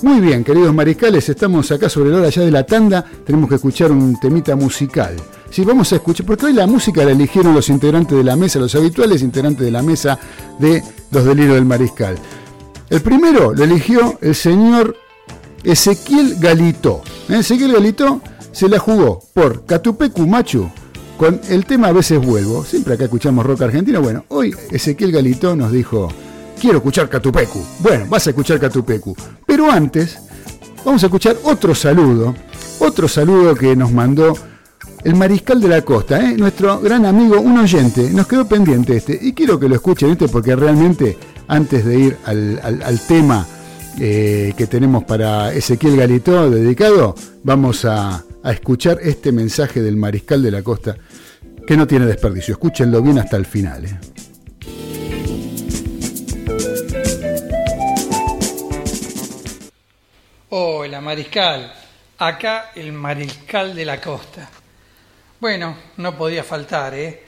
Muy 0.03 0.21
bien, 0.21 0.45
queridos 0.45 0.75
mariscales, 0.75 1.27
estamos 1.31 1.71
acá 1.73 1.89
sobre 1.89 2.11
la 2.11 2.19
hora 2.19 2.29
ya 2.29 2.43
de 2.43 2.51
la 2.51 2.65
tanda, 2.65 3.03
tenemos 3.25 3.49
que 3.49 3.55
escuchar 3.55 3.91
un 3.91 4.21
temita 4.21 4.55
musical. 4.55 5.17
Sí, 5.51 5.65
vamos 5.65 5.91
a 5.93 5.97
escuchar, 5.97 6.27
porque 6.27 6.47
hoy 6.47 6.53
la 6.53 6.67
música 6.67 7.03
la 7.05 7.13
eligieron 7.13 7.55
los 7.55 7.71
integrantes 7.71 8.19
de 8.19 8.25
la 8.25 8.37
mesa, 8.37 8.59
los 8.59 8.75
habituales 8.75 9.23
integrantes 9.23 9.65
de 9.65 9.71
la 9.71 9.83
mesa 9.83 10.19
de 10.59 10.83
los 11.11 11.25
delirios 11.25 11.55
del 11.55 11.65
mariscal. 11.65 12.17
El 12.91 13.01
primero 13.01 13.55
lo 13.55 13.65
eligió 13.65 14.19
el 14.21 14.35
señor 14.35 14.95
Ezequiel 15.63 16.37
Galito. 16.39 17.01
¿Eh? 17.31 17.39
Ezequiel 17.39 17.73
Galito 17.73 18.21
se 18.55 18.69
la 18.69 18.79
jugó 18.79 19.21
por 19.35 19.67
Catupecu 19.67 20.27
Machu 20.27 20.71
con 21.17 21.41
el 21.49 21.67
tema 21.67 21.89
A 21.89 21.93
veces 21.93 22.25
vuelvo. 22.25 22.65
Siempre 22.65 22.95
acá 22.95 23.05
escuchamos 23.05 23.45
rock 23.45 23.63
argentino. 23.63 24.01
Bueno, 24.01 24.25
hoy 24.29 24.55
Ezequiel 24.71 25.11
Galito 25.11 25.57
nos 25.57 25.73
dijo, 25.73 26.09
quiero 26.61 26.79
escuchar 26.79 27.09
Catupecu. 27.09 27.61
Bueno, 27.81 28.07
vas 28.09 28.27
a 28.27 28.31
escuchar 28.31 28.61
Catupecu. 28.61 29.17
Pero 29.45 29.71
antes, 29.71 30.19
vamos 30.85 31.03
a 31.03 31.07
escuchar 31.07 31.37
otro 31.43 31.75
saludo. 31.75 32.35
Otro 32.79 33.09
saludo 33.09 33.57
que 33.57 33.75
nos 33.75 33.91
mandó 33.91 34.35
el 35.03 35.17
Mariscal 35.17 35.61
de 35.61 35.69
la 35.69 35.83
Costa, 35.83 36.21
¿eh? 36.21 36.37
nuestro 36.37 36.81
gran 36.81 37.05
amigo, 37.07 37.41
un 37.41 37.59
oyente. 37.59 38.09
Nos 38.11 38.29
quedó 38.29 38.47
pendiente 38.47 38.97
este. 38.97 39.19
Y 39.21 39.33
quiero 39.33 39.59
que 39.59 39.69
lo 39.69 39.75
escuchen 39.75 40.11
este 40.11 40.29
porque 40.29 40.55
realmente, 40.55 41.19
antes 41.49 41.85
de 41.85 41.99
ir 41.99 42.17
al, 42.25 42.61
al 42.63 43.01
tema 43.01 43.47
eh, 44.01 44.55
que 44.59 44.67
tenemos 44.67 45.05
para 45.05 45.53
Ezequiel 45.53 45.97
Galito 45.97 46.51
dedicado, 46.51 47.15
vamos 47.45 47.85
a, 47.85 48.25
escuchar 48.45 48.99
este 49.01 49.33
mensaje 49.33 49.81
del 49.81 49.97
Mariscal 49.97 50.43
de 50.43 50.51
la 50.51 50.63
Costa 50.63 50.97
que 51.67 51.77
no 51.77 51.87
tiene 51.87 52.05
desperdicio. 52.05 52.53
Escúchenlo 52.53 53.01
bien 53.01 53.19
hasta 53.19 53.37
el 53.37 53.47
final. 53.47 53.85
Eh. 53.87 53.99
Hola 60.51 61.01
Mariscal, 61.01 61.73
acá 62.19 62.73
el 62.75 62.93
Mariscal 62.93 63.75
de 63.75 63.85
la 63.85 64.01
Costa. 64.01 64.51
Bueno, 65.41 65.77
no 65.97 66.19
podía 66.19 66.43
faltar, 66.43 66.95
¿eh? 66.95 67.23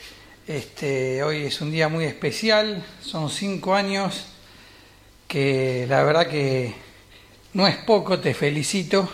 Este, 0.46 1.22
hoy 1.22 1.44
es 1.44 1.60
un 1.60 1.70
día 1.70 1.88
muy 1.88 2.04
especial, 2.04 2.84
son 3.00 3.30
cinco 3.30 3.74
años 3.74 4.35
que 5.26 5.86
la 5.88 6.02
verdad 6.02 6.28
que 6.28 6.74
no 7.54 7.66
es 7.66 7.76
poco, 7.76 8.18
te 8.20 8.34
felicito 8.34 9.08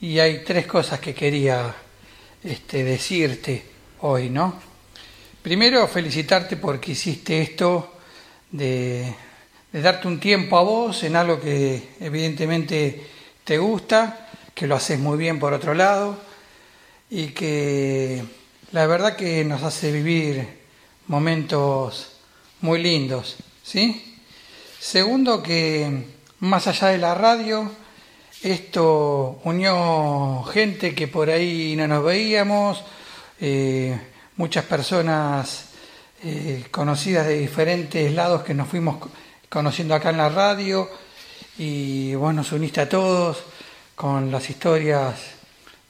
y 0.00 0.18
hay 0.18 0.42
tres 0.44 0.66
cosas 0.66 1.00
que 1.00 1.14
quería 1.14 1.74
este, 2.42 2.84
decirte 2.84 3.64
hoy, 4.00 4.30
¿no? 4.30 4.60
Primero, 5.42 5.86
felicitarte 5.88 6.56
porque 6.56 6.92
hiciste 6.92 7.40
esto 7.40 7.94
de, 8.50 9.12
de 9.72 9.80
darte 9.80 10.08
un 10.08 10.20
tiempo 10.20 10.56
a 10.58 10.62
vos 10.62 11.02
en 11.02 11.16
algo 11.16 11.40
que 11.40 11.90
evidentemente 12.00 13.06
te 13.44 13.58
gusta, 13.58 14.28
que 14.54 14.66
lo 14.66 14.76
haces 14.76 14.98
muy 14.98 15.18
bien 15.18 15.38
por 15.38 15.52
otro 15.52 15.74
lado 15.74 16.18
y 17.10 17.28
que 17.28 18.22
la 18.72 18.86
verdad 18.86 19.16
que 19.16 19.44
nos 19.44 19.62
hace 19.62 19.90
vivir 19.92 20.46
momentos 21.08 22.12
muy 22.60 22.80
lindos, 22.80 23.36
¿sí? 23.62 24.11
Segundo, 24.82 25.44
que 25.44 26.06
más 26.40 26.66
allá 26.66 26.88
de 26.88 26.98
la 26.98 27.14
radio, 27.14 27.70
esto 28.42 29.40
unió 29.44 30.42
gente 30.52 30.92
que 30.92 31.06
por 31.06 31.30
ahí 31.30 31.76
no 31.76 31.86
nos 31.86 32.04
veíamos, 32.04 32.82
eh, 33.40 33.96
muchas 34.36 34.64
personas 34.64 35.66
eh, 36.24 36.64
conocidas 36.72 37.28
de 37.28 37.38
diferentes 37.38 38.12
lados 38.12 38.42
que 38.42 38.54
nos 38.54 38.66
fuimos 38.66 39.08
conociendo 39.48 39.94
acá 39.94 40.10
en 40.10 40.16
la 40.16 40.28
radio 40.30 40.90
y 41.58 42.16
vos 42.16 42.34
nos 42.34 42.50
uniste 42.50 42.80
a 42.80 42.88
todos 42.88 43.38
con 43.94 44.32
las 44.32 44.50
historias 44.50 45.14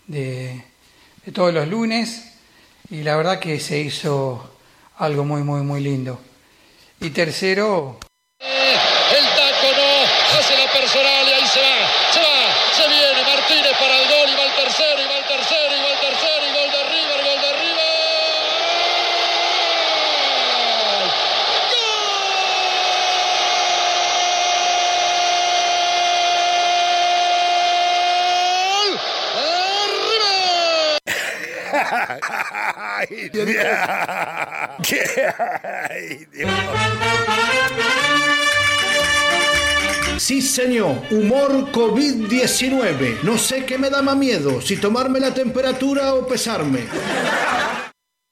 de, 0.07 0.65
de 1.25 1.33
todos 1.33 1.55
los 1.55 1.67
lunes 1.67 2.35
y 2.91 3.03
la 3.03 3.17
verdad 3.17 3.41
que 3.41 3.59
se 3.59 3.81
hizo 3.81 4.59
algo 4.99 5.25
muy, 5.25 5.43
muy, 5.43 5.63
muy 5.63 5.81
lindo. 5.81 6.21
Y 7.01 7.09
tercero, 7.09 7.99
Sí, 40.19 40.41
señor. 40.41 41.03
Humor 41.11 41.73
COVID-19. 41.73 43.23
No 43.23 43.37
sé 43.37 43.65
qué 43.65 43.77
me 43.77 43.91
da 43.91 44.03
más 44.03 44.17
miedo, 44.17 44.61
si 44.61 44.77
tomarme 44.77 45.19
la 45.19 45.35
temperatura 45.35 46.15
o 46.15 46.29
pesarme. 46.29 46.87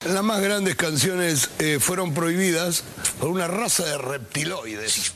Las 0.06 0.22
más 0.22 0.40
grandes 0.40 0.76
canciones 0.76 1.50
eh, 1.58 1.78
fueron 1.80 2.14
prohibidas 2.14 2.84
por 3.18 3.30
una 3.30 3.48
raza 3.48 3.84
de 3.84 3.98
reptiloides. 3.98 5.14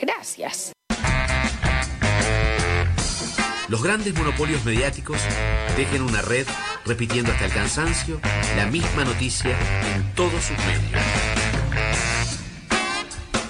Gracias. 0.00 0.72
Los 3.68 3.82
grandes 3.82 4.14
monopolios 4.14 4.64
mediáticos 4.64 5.18
dejen 5.76 6.00
una 6.00 6.22
red 6.22 6.46
repitiendo 6.86 7.30
hasta 7.32 7.44
el 7.44 7.52
cansancio 7.52 8.18
la 8.56 8.64
misma 8.66 9.04
noticia 9.04 9.54
en 9.94 10.14
todos 10.14 10.42
sus 10.42 10.56
medios. 10.58 11.02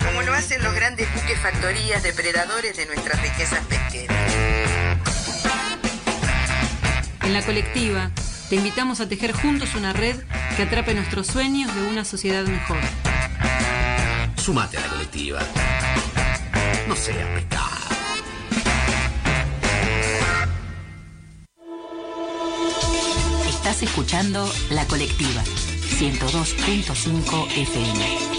Como 0.05 0.23
lo 0.23 0.35
hacen 0.35 0.61
los 0.65 0.75
grandes 0.75 1.07
buques 1.15 1.39
factorías 1.39 2.03
depredadores 2.03 2.77
de 2.77 2.87
nuestras 2.87 3.23
riquezas 3.23 3.65
pesqueras. 3.67 4.17
En 7.23 7.33
la 7.33 7.43
colectiva, 7.45 8.11
te 8.49 8.57
invitamos 8.57 9.01
a 9.01 9.09
tejer 9.09 9.33
juntos 9.33 9.75
una 9.77 9.93
red 9.93 10.17
que 10.57 10.63
atrape 10.63 10.95
nuestros 10.95 11.29
sueños 11.29 11.73
de 11.77 11.83
una 11.83 12.05
sociedad 12.05 12.45
mejor. 12.45 12.79
Sumate 14.37 14.79
a 14.79 14.81
la 14.81 14.89
colectiva. 14.89 15.41
Estás 23.49 23.83
escuchando 23.83 24.49
La 24.71 24.87
Colectiva, 24.87 25.43
102.5 25.45 27.51
FM. 27.51 28.38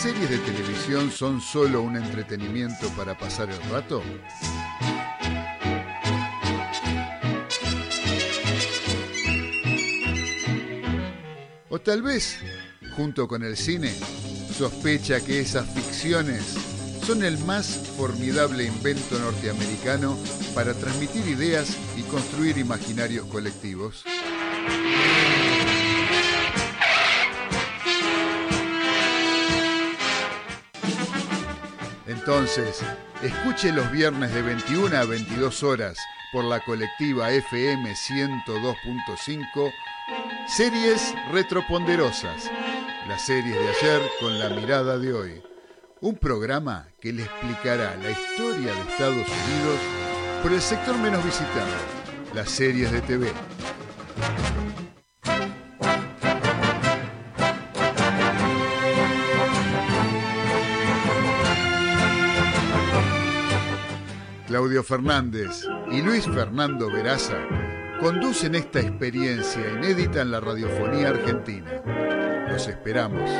Series 0.00 0.30
de 0.30 0.38
televisión 0.38 1.10
son 1.10 1.42
solo 1.42 1.82
un 1.82 1.94
entretenimiento 1.94 2.88
para 2.96 3.18
pasar 3.18 3.50
el 3.50 3.62
rato? 3.70 4.02
O 11.68 11.78
tal 11.80 12.00
vez, 12.00 12.38
junto 12.96 13.28
con 13.28 13.42
el 13.42 13.58
cine, 13.58 13.92
sospecha 14.56 15.20
que 15.20 15.40
esas 15.40 15.68
ficciones 15.68 16.44
son 17.06 17.22
el 17.22 17.36
más 17.44 17.66
formidable 17.98 18.64
invento 18.64 19.18
norteamericano 19.18 20.16
para 20.54 20.72
transmitir 20.72 21.28
ideas 21.28 21.76
y 21.98 22.02
construir 22.04 22.56
imaginarios 22.56 23.26
colectivos. 23.26 24.06
Entonces, 32.32 32.80
escuche 33.24 33.72
los 33.72 33.90
viernes 33.90 34.32
de 34.32 34.40
21 34.40 34.96
a 34.96 35.04
22 35.04 35.64
horas 35.64 35.98
por 36.30 36.44
la 36.44 36.60
colectiva 36.60 37.28
FM 37.28 37.92
102.5 37.92 39.72
Series 40.46 41.12
Retroponderosas, 41.32 42.48
las 43.08 43.26
series 43.26 43.56
de 43.56 43.68
ayer 43.70 44.02
con 44.20 44.38
la 44.38 44.48
mirada 44.50 44.96
de 44.96 45.12
hoy. 45.12 45.42
Un 46.00 46.14
programa 46.14 46.86
que 47.00 47.12
le 47.12 47.24
explicará 47.24 47.96
la 47.96 48.12
historia 48.12 48.74
de 48.74 48.80
Estados 48.80 49.26
Unidos 49.26 49.80
por 50.40 50.52
el 50.52 50.60
sector 50.60 50.96
menos 50.98 51.24
visitado, 51.24 51.66
las 52.32 52.48
series 52.48 52.92
de 52.92 53.00
TV. 53.00 53.32
Claudio 64.50 64.82
Fernández 64.82 65.64
y 65.92 66.02
Luis 66.02 66.24
Fernando 66.24 66.90
Veraza 66.90 67.38
conducen 68.00 68.56
esta 68.56 68.80
experiencia 68.80 69.62
inédita 69.74 70.22
en 70.22 70.32
la 70.32 70.40
radiofonía 70.40 71.10
argentina. 71.10 71.70
Los 72.48 72.66
esperamos. 72.66 73.30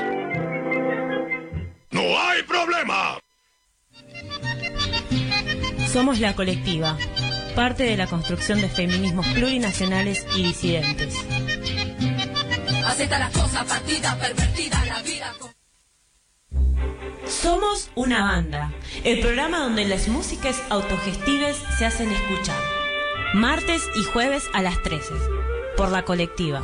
¡No 1.91 2.01
hay 2.01 2.45
problema! 2.45 3.19
Somos 5.93 6.21
la 6.21 6.37
colectiva, 6.37 6.97
parte 7.57 7.83
de 7.83 7.97
la 7.97 8.07
construcción 8.07 8.61
de 8.61 8.69
feminismos 8.69 9.27
plurinacionales 9.35 10.25
y 10.37 10.45
disidentes. 10.45 11.13
Acepta 12.87 13.19
las 13.19 13.33
cosas 13.33 13.65
partidas, 13.65 14.15
pervertida 14.15 14.85
la 14.85 15.03
vida. 15.03 15.35
Somos 17.31 17.91
una 17.95 18.25
banda, 18.25 18.73
el 19.05 19.21
programa 19.21 19.61
donde 19.61 19.85
las 19.85 20.09
músicas 20.09 20.61
autogestives 20.69 21.57
se 21.79 21.87
hacen 21.87 22.11
escuchar. 22.11 22.61
Martes 23.35 23.85
y 23.95 24.03
jueves 24.03 24.49
a 24.53 24.63
las 24.63 24.83
13, 24.83 25.15
por 25.77 25.91
la 25.91 26.05
colectiva. 26.05 26.61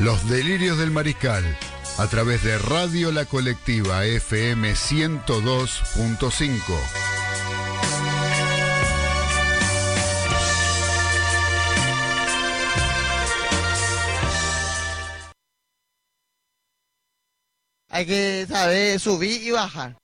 Los 0.00 0.28
delirios 0.28 0.76
del 0.76 0.90
mariscal, 0.90 1.44
a 1.96 2.06
través 2.08 2.44
de 2.44 2.58
Radio 2.58 3.10
La 3.10 3.24
Colectiva 3.24 4.04
FM 4.04 4.72
102.5. 4.72 7.11
Que 18.04 18.46
saber 18.48 18.98
subir 18.98 19.42
y 19.42 19.52
bajar. 19.52 19.96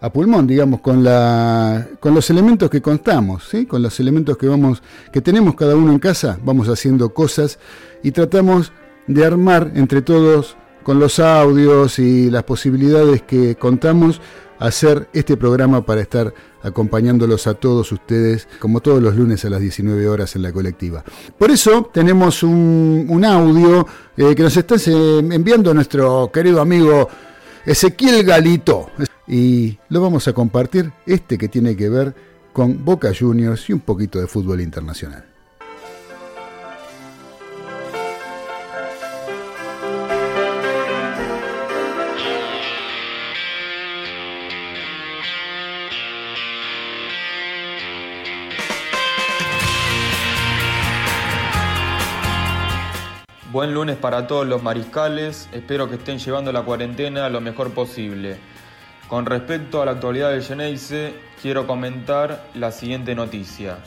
a 0.00 0.10
pulmón, 0.10 0.46
digamos, 0.46 0.80
con, 0.80 1.04
la, 1.04 1.86
con 2.00 2.14
los 2.14 2.30
elementos 2.30 2.70
que 2.70 2.80
contamos, 2.80 3.44
¿sí? 3.50 3.66
con 3.66 3.82
los 3.82 4.00
elementos 4.00 4.38
que, 4.38 4.48
vamos, 4.48 4.82
que 5.12 5.20
tenemos 5.20 5.54
cada 5.56 5.76
uno 5.76 5.92
en 5.92 5.98
casa, 5.98 6.38
vamos 6.42 6.68
haciendo 6.68 7.12
cosas 7.12 7.58
y 8.02 8.12
tratamos 8.12 8.72
de 9.06 9.22
armar 9.22 9.72
entre 9.74 10.00
todos, 10.00 10.56
con 10.84 10.98
los 10.98 11.18
audios 11.18 11.98
y 11.98 12.30
las 12.30 12.44
posibilidades 12.44 13.20
que 13.22 13.56
contamos, 13.56 14.22
hacer 14.58 15.08
este 15.12 15.36
programa 15.36 15.84
para 15.84 16.00
estar 16.00 16.32
acompañándolos 16.62 17.46
a 17.46 17.54
todos 17.54 17.92
ustedes, 17.92 18.48
como 18.58 18.80
todos 18.80 19.02
los 19.02 19.14
lunes 19.16 19.44
a 19.44 19.50
las 19.50 19.60
19 19.60 20.08
horas 20.08 20.34
en 20.36 20.42
la 20.42 20.52
colectiva. 20.52 21.04
Por 21.38 21.50
eso 21.50 21.90
tenemos 21.92 22.42
un, 22.42 23.24
audio 23.24 23.86
eh, 24.16 24.34
que 24.34 24.42
nos 24.42 24.56
está 24.56 24.76
enviando 24.86 25.72
nuestro 25.72 26.30
querido 26.32 26.60
amigo 26.60 27.08
Ezequiel 27.64 28.24
Galito. 28.24 28.90
Y 29.28 29.76
lo 29.88 30.00
vamos 30.00 30.28
a 30.28 30.32
compartir, 30.32 30.92
este 31.04 31.36
que 31.36 31.48
tiene 31.48 31.76
que 31.76 31.88
ver 31.88 32.14
con 32.52 32.84
Boca 32.84 33.12
Juniors 33.18 33.68
y 33.68 33.72
un 33.72 33.80
poquito 33.80 34.20
de 34.20 34.26
fútbol 34.26 34.60
internacional. 34.60 35.35
Buen 53.56 53.72
lunes 53.72 53.96
para 53.96 54.26
todos 54.26 54.46
los 54.46 54.62
mariscales, 54.62 55.48
espero 55.50 55.88
que 55.88 55.94
estén 55.94 56.18
llevando 56.18 56.52
la 56.52 56.60
cuarentena 56.60 57.30
lo 57.30 57.40
mejor 57.40 57.70
posible. 57.70 58.36
Con 59.08 59.24
respecto 59.24 59.80
a 59.80 59.86
la 59.86 59.92
actualidad 59.92 60.28
del 60.28 60.42
Geneise, 60.42 61.14
quiero 61.40 61.66
comentar 61.66 62.48
la 62.52 62.70
siguiente 62.70 63.14
noticia. 63.14 63.78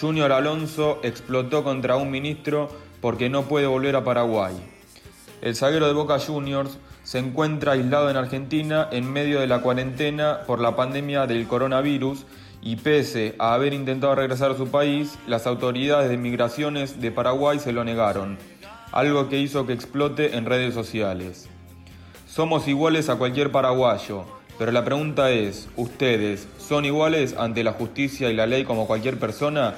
Junior 0.00 0.30
Alonso 0.30 1.00
explotó 1.02 1.64
contra 1.64 1.96
un 1.96 2.12
ministro 2.12 2.68
porque 3.00 3.28
no 3.28 3.42
puede 3.42 3.66
volver 3.66 3.96
a 3.96 4.04
Paraguay. 4.04 4.54
El 5.40 5.56
zaguero 5.56 5.88
de 5.88 5.94
Boca 5.94 6.20
Juniors 6.20 6.78
se 7.02 7.18
encuentra 7.18 7.72
aislado 7.72 8.08
en 8.08 8.16
Argentina 8.16 8.86
en 8.92 9.12
medio 9.12 9.40
de 9.40 9.48
la 9.48 9.62
cuarentena 9.62 10.42
por 10.46 10.60
la 10.60 10.76
pandemia 10.76 11.26
del 11.26 11.48
coronavirus 11.48 12.24
y 12.62 12.76
pese 12.76 13.34
a 13.40 13.54
haber 13.54 13.74
intentado 13.74 14.14
regresar 14.14 14.52
a 14.52 14.56
su 14.56 14.68
país, 14.68 15.18
las 15.26 15.48
autoridades 15.48 16.08
de 16.08 16.16
migraciones 16.16 17.00
de 17.00 17.10
Paraguay 17.10 17.58
se 17.58 17.72
lo 17.72 17.82
negaron, 17.82 18.38
algo 18.92 19.28
que 19.28 19.38
hizo 19.38 19.66
que 19.66 19.72
explote 19.72 20.36
en 20.36 20.44
redes 20.44 20.74
sociales. 20.74 21.48
Somos 22.26 22.68
iguales 22.68 23.08
a 23.08 23.16
cualquier 23.16 23.50
paraguayo, 23.50 24.24
pero 24.58 24.70
la 24.70 24.84
pregunta 24.84 25.30
es, 25.30 25.68
¿ustedes 25.76 26.46
son 26.58 26.84
iguales 26.84 27.34
ante 27.38 27.64
la 27.64 27.72
justicia 27.72 28.30
y 28.30 28.34
la 28.34 28.46
ley 28.46 28.64
como 28.64 28.86
cualquier 28.86 29.18
persona? 29.18 29.74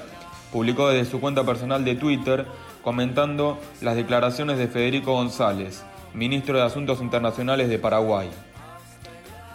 Publicó 0.51 0.89
desde 0.89 1.09
su 1.09 1.19
cuenta 1.19 1.43
personal 1.43 1.83
de 1.83 1.95
Twitter 1.95 2.45
comentando 2.83 3.57
las 3.81 3.95
declaraciones 3.95 4.57
de 4.57 4.67
Federico 4.67 5.13
González, 5.13 5.83
ministro 6.13 6.57
de 6.57 6.63
Asuntos 6.63 7.01
Internacionales 7.01 7.67
de 7.69 7.79
Paraguay. 7.79 8.29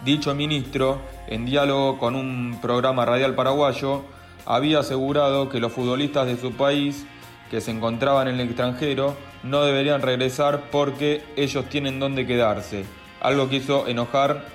Dicho 0.03 0.33
ministro, 0.33 0.99
en 1.27 1.45
diálogo 1.45 1.97
con 1.97 2.15
un 2.15 2.59
programa 2.61 3.05
radial 3.05 3.35
paraguayo, 3.35 4.03
había 4.45 4.79
asegurado 4.79 5.49
que 5.49 5.59
los 5.59 5.71
futbolistas 5.71 6.25
de 6.25 6.37
su 6.37 6.51
país 6.53 7.05
que 7.51 7.59
se 7.59 7.71
encontraban 7.71 8.29
en 8.29 8.35
el 8.35 8.47
extranjero 8.47 9.17
no 9.43 9.65
deberían 9.65 10.01
regresar 10.01 10.69
porque 10.71 11.21
ellos 11.35 11.67
tienen 11.67 11.99
donde 11.99 12.25
quedarse, 12.25 12.85
algo 13.19 13.49
que 13.49 13.57
hizo 13.57 13.89
enojar 13.89 14.45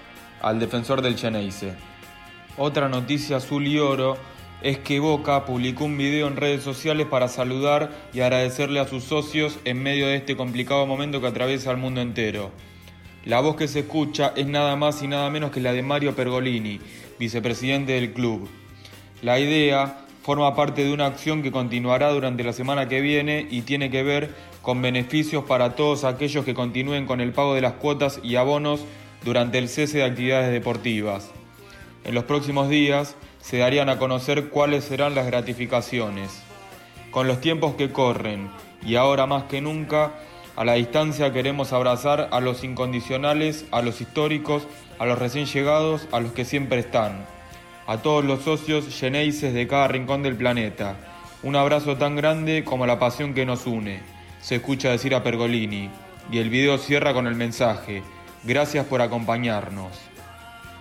al 0.40 0.58
defensor 0.58 1.02
del 1.02 1.14
Cheneise. 1.14 1.74
Otra 2.56 2.88
noticia 2.88 3.36
azul 3.36 3.66
y 3.66 3.78
oro 3.78 4.16
es 4.62 4.78
que 4.78 4.98
Boca 4.98 5.44
publicó 5.44 5.84
un 5.84 5.98
video 5.98 6.26
en 6.26 6.36
redes 6.36 6.62
sociales 6.62 7.06
para 7.06 7.28
saludar 7.28 7.90
y 8.14 8.20
agradecerle 8.20 8.80
a 8.80 8.88
sus 8.88 9.04
socios 9.04 9.58
en 9.66 9.82
medio 9.82 10.06
de 10.06 10.16
este 10.16 10.34
complicado 10.34 10.86
momento 10.86 11.20
que 11.20 11.26
atraviesa 11.26 11.70
el 11.72 11.76
mundo 11.76 12.00
entero. 12.00 12.50
La 13.26 13.40
voz 13.40 13.56
que 13.56 13.68
se 13.68 13.80
escucha 13.80 14.32
es 14.36 14.46
nada 14.46 14.74
más 14.74 15.02
y 15.02 15.06
nada 15.06 15.28
menos 15.28 15.50
que 15.50 15.60
la 15.60 15.74
de 15.74 15.82
Mario 15.82 16.16
Pergolini, 16.16 16.80
vicepresidente 17.18 17.92
del 17.92 18.14
club. 18.14 18.48
La 19.20 19.38
idea 19.38 20.05
forma 20.26 20.56
parte 20.56 20.82
de 20.82 20.92
una 20.92 21.06
acción 21.06 21.44
que 21.44 21.52
continuará 21.52 22.10
durante 22.10 22.42
la 22.42 22.52
semana 22.52 22.88
que 22.88 23.00
viene 23.00 23.46
y 23.48 23.62
tiene 23.62 23.92
que 23.92 24.02
ver 24.02 24.34
con 24.60 24.82
beneficios 24.82 25.44
para 25.44 25.76
todos 25.76 26.02
aquellos 26.02 26.44
que 26.44 26.52
continúen 26.52 27.06
con 27.06 27.20
el 27.20 27.30
pago 27.30 27.54
de 27.54 27.60
las 27.60 27.74
cuotas 27.74 28.18
y 28.24 28.34
abonos 28.34 28.80
durante 29.24 29.58
el 29.58 29.68
cese 29.68 29.98
de 29.98 30.04
actividades 30.04 30.50
deportivas. 30.50 31.30
En 32.02 32.16
los 32.16 32.24
próximos 32.24 32.68
días 32.68 33.14
se 33.40 33.58
darían 33.58 33.88
a 33.88 34.00
conocer 34.00 34.48
cuáles 34.48 34.82
serán 34.82 35.14
las 35.14 35.26
gratificaciones. 35.26 36.42
Con 37.12 37.28
los 37.28 37.40
tiempos 37.40 37.76
que 37.76 37.92
corren 37.92 38.50
y 38.84 38.96
ahora 38.96 39.26
más 39.28 39.44
que 39.44 39.60
nunca, 39.60 40.12
a 40.56 40.64
la 40.64 40.72
distancia 40.72 41.32
queremos 41.32 41.72
abrazar 41.72 42.30
a 42.32 42.40
los 42.40 42.64
incondicionales, 42.64 43.64
a 43.70 43.80
los 43.80 44.00
históricos, 44.00 44.66
a 44.98 45.06
los 45.06 45.20
recién 45.20 45.46
llegados, 45.46 46.08
a 46.10 46.18
los 46.18 46.32
que 46.32 46.44
siempre 46.44 46.80
están. 46.80 47.35
A 47.86 47.98
todos 47.98 48.24
los 48.24 48.42
socios 48.42 48.86
geneises 48.88 49.54
de 49.54 49.68
cada 49.68 49.86
rincón 49.86 50.24
del 50.24 50.34
planeta. 50.34 50.96
Un 51.44 51.54
abrazo 51.54 51.96
tan 51.96 52.16
grande 52.16 52.64
como 52.64 52.84
la 52.84 52.98
pasión 52.98 53.32
que 53.32 53.46
nos 53.46 53.64
une. 53.66 54.00
Se 54.40 54.56
escucha 54.56 54.90
decir 54.90 55.14
a 55.14 55.22
Pergolini. 55.22 55.88
Y 56.32 56.38
el 56.38 56.50
video 56.50 56.78
cierra 56.78 57.14
con 57.14 57.28
el 57.28 57.36
mensaje. 57.36 58.02
Gracias 58.42 58.86
por 58.86 59.02
acompañarnos. 59.02 59.92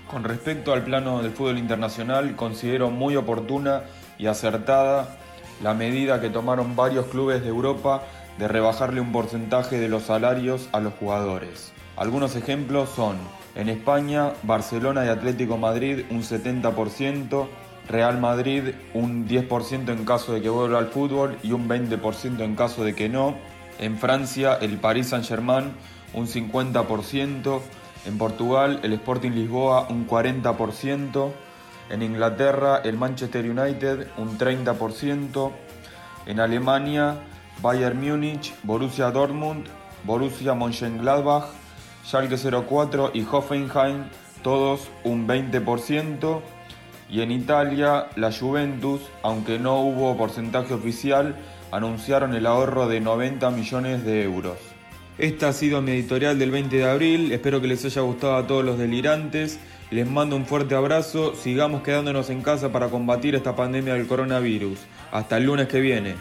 Con 0.09 0.23
respecto 0.23 0.73
al 0.73 0.83
plano 0.83 1.21
del 1.21 1.31
fútbol 1.31 1.59
internacional, 1.59 2.35
considero 2.35 2.89
muy 2.89 3.15
oportuna 3.15 3.83
y 4.17 4.25
acertada 4.25 5.17
la 5.61 5.75
medida 5.75 6.19
que 6.21 6.29
tomaron 6.29 6.75
varios 6.75 7.05
clubes 7.05 7.43
de 7.43 7.49
Europa 7.49 8.01
de 8.39 8.47
rebajarle 8.47 8.99
un 8.99 9.11
porcentaje 9.11 9.79
de 9.79 9.89
los 9.89 10.03
salarios 10.03 10.69
a 10.71 10.79
los 10.79 10.93
jugadores. 10.95 11.71
Algunos 11.97 12.35
ejemplos 12.35 12.89
son, 12.89 13.17
en 13.55 13.69
España, 13.69 14.33
Barcelona 14.43 15.05
y 15.05 15.09
Atlético 15.09 15.57
Madrid 15.57 16.05
un 16.11 16.21
70%, 16.21 17.47
Real 17.87 18.19
Madrid 18.19 18.73
un 18.93 19.27
10% 19.27 19.89
en 19.89 20.05
caso 20.05 20.33
de 20.33 20.41
que 20.41 20.49
vuelva 20.49 20.79
al 20.79 20.87
fútbol 20.87 21.37
y 21.43 21.51
un 21.51 21.69
20% 21.69 22.41
en 22.41 22.55
caso 22.55 22.83
de 22.83 22.93
que 22.93 23.09
no. 23.09 23.35
En 23.79 23.97
Francia, 23.97 24.57
el 24.61 24.77
Paris 24.77 25.07
Saint-Germain 25.09 25.71
un 26.13 26.27
50%, 26.27 27.61
en 28.05 28.17
Portugal 28.17 28.79
el 28.83 28.93
Sporting 28.93 29.31
Lisboa 29.31 29.87
un 29.89 30.07
40%, 30.07 31.31
en 31.89 32.01
Inglaterra 32.01 32.81
el 32.83 32.97
Manchester 32.97 33.49
United 33.49 34.07
un 34.17 34.37
30%, 34.37 35.51
en 36.25 36.39
Alemania 36.39 37.15
Bayern 37.61 37.99
Múnich, 37.99 38.53
Borussia 38.63 39.11
Dortmund, 39.11 39.67
Borussia 40.03 40.53
Mönchengladbach, 40.53 41.45
Schalke 42.05 42.37
04 42.37 43.11
y 43.13 43.25
Hoffenheim, 43.29 44.03
todos 44.43 44.89
un 45.03 45.27
20%. 45.27 46.41
Y 47.09 47.21
en 47.21 47.31
Italia, 47.31 48.07
la 48.15 48.31
Juventus, 48.31 49.01
aunque 49.23 49.59
no 49.59 49.79
hubo 49.81 50.15
porcentaje 50.17 50.73
oficial, 50.73 51.35
anunciaron 51.71 52.35
el 52.35 52.45
ahorro 52.45 52.87
de 52.87 52.99
90 52.99 53.49
millones 53.51 54.05
de 54.05 54.23
euros. 54.23 54.57
Esta 55.17 55.49
ha 55.49 55.53
sido 55.53 55.81
mi 55.81 55.91
editorial 55.91 56.37
del 56.37 56.51
20 56.51 56.77
de 56.77 56.89
abril, 56.89 57.31
espero 57.31 57.61
que 57.61 57.67
les 57.67 57.85
haya 57.85 58.01
gustado 58.01 58.35
a 58.35 58.45
todos 58.45 58.65
los 58.65 58.77
delirantes. 58.77 59.59
Les 59.91 60.09
mando 60.09 60.35
un 60.35 60.45
fuerte 60.45 60.75
abrazo, 60.75 61.35
sigamos 61.35 61.83
quedándonos 61.83 62.29
en 62.29 62.41
casa 62.41 62.71
para 62.71 62.89
combatir 62.89 63.35
esta 63.35 63.55
pandemia 63.55 63.93
del 63.93 64.07
coronavirus. 64.07 64.79
Hasta 65.11 65.37
el 65.37 65.45
lunes 65.45 65.67
que 65.67 65.79
viene. 65.79 66.15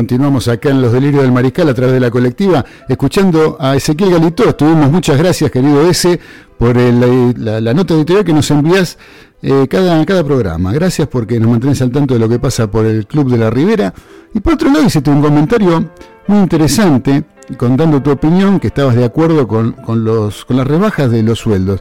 Continuamos 0.00 0.48
acá 0.48 0.70
en 0.70 0.80
Los 0.80 0.94
Delirios 0.94 1.22
del 1.22 1.30
Mariscal 1.30 1.68
a 1.68 1.74
través 1.74 1.92
de 1.92 2.00
la 2.00 2.10
colectiva, 2.10 2.64
escuchando 2.88 3.58
a 3.60 3.76
Ezequiel 3.76 4.12
Galito. 4.12 4.48
Estuvimos 4.48 4.90
muchas 4.90 5.18
gracias, 5.18 5.50
querido 5.50 5.86
ese, 5.90 6.18
por 6.56 6.74
la, 6.74 7.60
la 7.60 7.74
nota 7.74 7.92
editorial 7.92 8.24
que 8.24 8.32
nos 8.32 8.50
envías 8.50 8.96
eh, 9.42 9.66
cada, 9.68 10.02
cada 10.06 10.24
programa. 10.24 10.72
Gracias 10.72 11.06
porque 11.06 11.38
nos 11.38 11.50
mantenés 11.50 11.82
al 11.82 11.90
tanto 11.90 12.14
de 12.14 12.20
lo 12.20 12.30
que 12.30 12.38
pasa 12.38 12.70
por 12.70 12.86
el 12.86 13.06
Club 13.06 13.30
de 13.30 13.36
la 13.36 13.50
Ribera. 13.50 13.92
Y 14.32 14.40
por 14.40 14.54
otro 14.54 14.72
lado, 14.72 14.86
hiciste 14.86 15.10
un 15.10 15.20
comentario 15.20 15.90
muy 16.28 16.38
interesante, 16.38 17.22
contando 17.56 18.02
tu 18.02 18.10
opinión, 18.10 18.60
que 18.60 18.68
estabas 18.68 18.96
de 18.96 19.04
acuerdo 19.04 19.46
con, 19.46 19.72
con 19.72 20.04
los, 20.04 20.44
con 20.44 20.56
las 20.56 20.66
rebajas 20.66 21.10
de 21.10 21.22
los 21.22 21.38
sueldos 21.38 21.80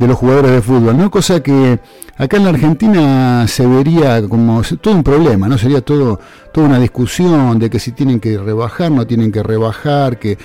de 0.00 0.06
los 0.06 0.16
jugadores 0.16 0.52
de 0.52 0.62
fútbol, 0.62 0.96
¿no? 0.96 1.10
Cosa 1.10 1.42
que 1.42 1.78
acá 2.16 2.38
en 2.38 2.44
la 2.44 2.50
Argentina 2.50 3.46
se 3.46 3.66
vería 3.66 4.26
como 4.26 4.62
todo 4.80 4.94
un 4.94 5.02
problema, 5.02 5.46
¿no? 5.46 5.58
Sería 5.58 5.82
todo, 5.82 6.18
toda 6.54 6.68
una 6.68 6.78
discusión 6.78 7.58
de 7.58 7.68
que 7.68 7.78
si 7.78 7.92
tienen 7.92 8.18
que 8.18 8.38
rebajar, 8.38 8.90
no 8.90 9.06
tienen 9.06 9.30
que 9.30 9.42
rebajar, 9.42 10.18
que, 10.18 10.38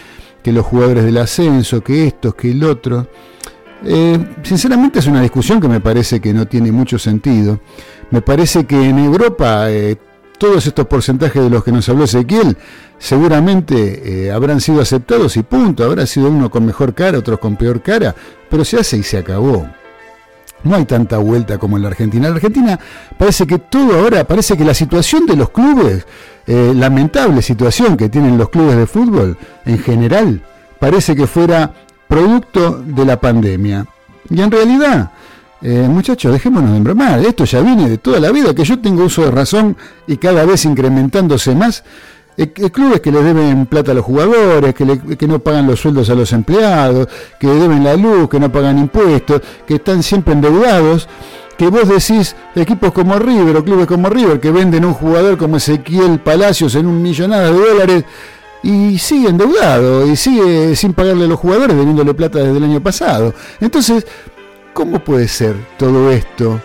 que 0.44 0.52
los 0.52 0.66
jugadores 0.66 1.06
del 1.06 1.18
ascenso, 1.18 1.82
que 1.82 2.06
estos, 2.06 2.36
que 2.36 2.52
el 2.52 2.66
otro. 2.66 3.08
Eh, 3.86 4.20
sinceramente 4.44 5.00
es 5.00 5.08
una 5.08 5.22
discusión 5.22 5.62
que 5.62 5.70
me 5.70 5.80
parece 5.80 6.20
que 6.20 6.34
no 6.34 6.46
tiene 6.46 6.74
mucho 6.74 7.00
sentido. 7.00 7.62
Me 8.12 8.22
parece 8.22 8.66
que 8.66 8.90
en 8.90 9.00
Europa 9.00 9.72
eh, 9.72 9.96
todos 10.38 10.68
estos 10.68 10.88
porcentajes 10.88 11.42
de 11.42 11.50
los 11.50 11.64
que 11.64 11.72
nos 11.72 11.88
habló 11.90 12.06
Ezequiel 12.06 12.58
seguramente 12.98 14.26
eh, 14.26 14.32
habrán 14.32 14.62
sido 14.62 14.82
aceptados 14.82 15.38
y 15.38 15.44
punto. 15.44 15.84
Habrá 15.84 16.06
sido 16.06 16.30
uno 16.30 16.50
con 16.50 16.66
mejor 16.66 16.94
cara, 16.94 17.20
otros 17.20 17.40
con 17.40 17.56
peor 17.56 17.82
cara, 17.82 18.16
pero 18.50 18.66
se 18.66 18.80
hace 18.80 18.98
y 18.98 19.04
se 19.04 19.18
acabó. 19.18 19.68
No 20.64 20.76
hay 20.76 20.86
tanta 20.86 21.18
vuelta 21.18 21.58
como 21.58 21.78
en 21.78 21.84
la 21.84 21.90
Argentina. 21.90 22.28
En 22.28 22.34
la 22.34 22.38
Argentina 22.38 22.80
parece 23.18 23.46
que 23.46 23.60
todo 23.60 24.00
ahora, 24.00 24.24
parece 24.26 24.58
que 24.58 24.66
la 24.66 24.74
situación 24.74 25.26
de 25.26 25.36
los 25.36 25.50
clubes, 25.52 26.06
eh, 26.48 26.74
lamentable 26.76 27.42
situación 27.42 27.96
que 27.96 28.10
tienen 28.10 28.38
los 28.38 28.50
clubes 28.50 28.76
de 28.76 28.88
fútbol 28.88 29.38
en 29.66 29.78
general, 29.78 30.42
parece 30.80 31.16
que 31.16 31.28
fuera 31.28 31.72
producto 32.08 32.82
de 32.84 33.06
la 33.06 33.20
pandemia. 33.20 33.86
Y 34.30 34.42
en 34.42 34.50
realidad, 34.50 35.12
eh, 35.62 35.88
muchachos, 35.90 36.32
dejémonos 36.34 36.72
de 36.72 36.78
embromar. 36.78 37.20
Esto 37.20 37.46
ya 37.46 37.62
viene 37.62 37.90
de 37.90 37.98
toda 37.98 38.20
la 38.20 38.32
vida, 38.32 38.54
que 38.54 38.64
yo 38.64 38.80
tengo 38.80 39.06
uso 39.06 39.24
de 39.24 39.32
razón 39.32 39.76
y 40.08 40.18
cada 40.18 40.46
vez 40.46 40.66
incrementándose 40.66 41.56
más. 41.56 41.84
Eh, 42.38 42.52
eh, 42.58 42.70
clubes 42.70 43.00
que 43.00 43.12
le 43.12 43.24
deben 43.24 43.66
plata 43.66 43.92
a 43.92 43.96
los 43.96 44.04
jugadores, 44.04 44.74
que, 44.76 44.84
le- 44.86 45.18
que 45.18 45.26
no 45.28 45.40
pagan 45.40 45.68
los 45.68 45.80
sueldos 45.80 46.10
a 46.10 46.16
los 46.16 46.34
empleados, 46.34 47.08
que 47.40 47.48
deben 47.48 47.84
la 47.84 47.96
luz, 47.96 48.28
que 48.30 48.40
no 48.40 48.52
pagan 48.52 48.78
impuestos, 48.78 49.42
que 49.66 49.76
están 49.76 50.04
siempre 50.04 50.34
endeudados, 50.34 51.08
que 51.58 51.70
vos 51.70 51.88
decís 51.88 52.36
equipos 52.54 52.92
como 52.92 53.18
River 53.18 53.56
o 53.56 53.64
clubes 53.64 53.88
como 53.88 54.10
River 54.10 54.42
que 54.42 54.52
venden 54.52 54.84
un 54.84 54.94
jugador 54.94 55.38
como 55.38 55.56
Ezequiel 55.56 56.20
Palacios 56.20 56.76
en 56.76 56.86
un 56.88 57.02
millonada 57.02 57.50
de 57.50 57.58
dólares 57.58 58.04
y 58.62 58.98
sigue 59.00 59.30
endeudado 59.30 60.06
y 60.06 60.18
sigue 60.18 60.76
sin 60.76 60.92
pagarle 60.94 61.24
a 61.24 61.28
los 61.30 61.40
jugadores, 61.40 61.78
debiéndole 61.78 62.14
plata 62.14 62.40
desde 62.40 62.58
el 62.58 62.64
año 62.66 62.82
pasado. 62.84 63.34
Entonces, 63.62 64.06
¿cómo 64.76 65.00
puede 65.00 65.30
ser 65.30 65.56
todo 65.78 66.12
esto? 66.12 66.62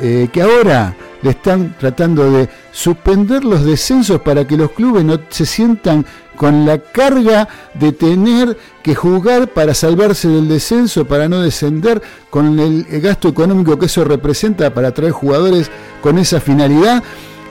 Eh, 0.00 0.28
que 0.32 0.42
ahora 0.42 0.96
le 1.22 1.30
están 1.30 1.76
tratando 1.78 2.28
de 2.28 2.48
suspender 2.72 3.44
los 3.44 3.64
descensos 3.64 4.20
para 4.20 4.44
que 4.44 4.56
los 4.56 4.72
clubes 4.72 5.04
no 5.04 5.20
se 5.28 5.46
sientan 5.46 6.04
con 6.34 6.66
la 6.66 6.78
carga 6.78 7.48
de 7.74 7.92
tener 7.92 8.58
que 8.82 8.96
jugar 8.96 9.46
para 9.46 9.74
salvarse 9.74 10.26
del 10.26 10.48
descenso, 10.48 11.04
para 11.04 11.28
no 11.28 11.40
descender, 11.40 12.02
con 12.30 12.58
el, 12.58 12.84
gasto 13.00 13.28
económico 13.28 13.78
que 13.78 13.86
eso 13.86 14.02
representa 14.02 14.74
para 14.74 14.90
traer 14.90 15.12
jugadores 15.12 15.70
con 16.00 16.18
esa 16.18 16.40
finalidad. 16.40 17.00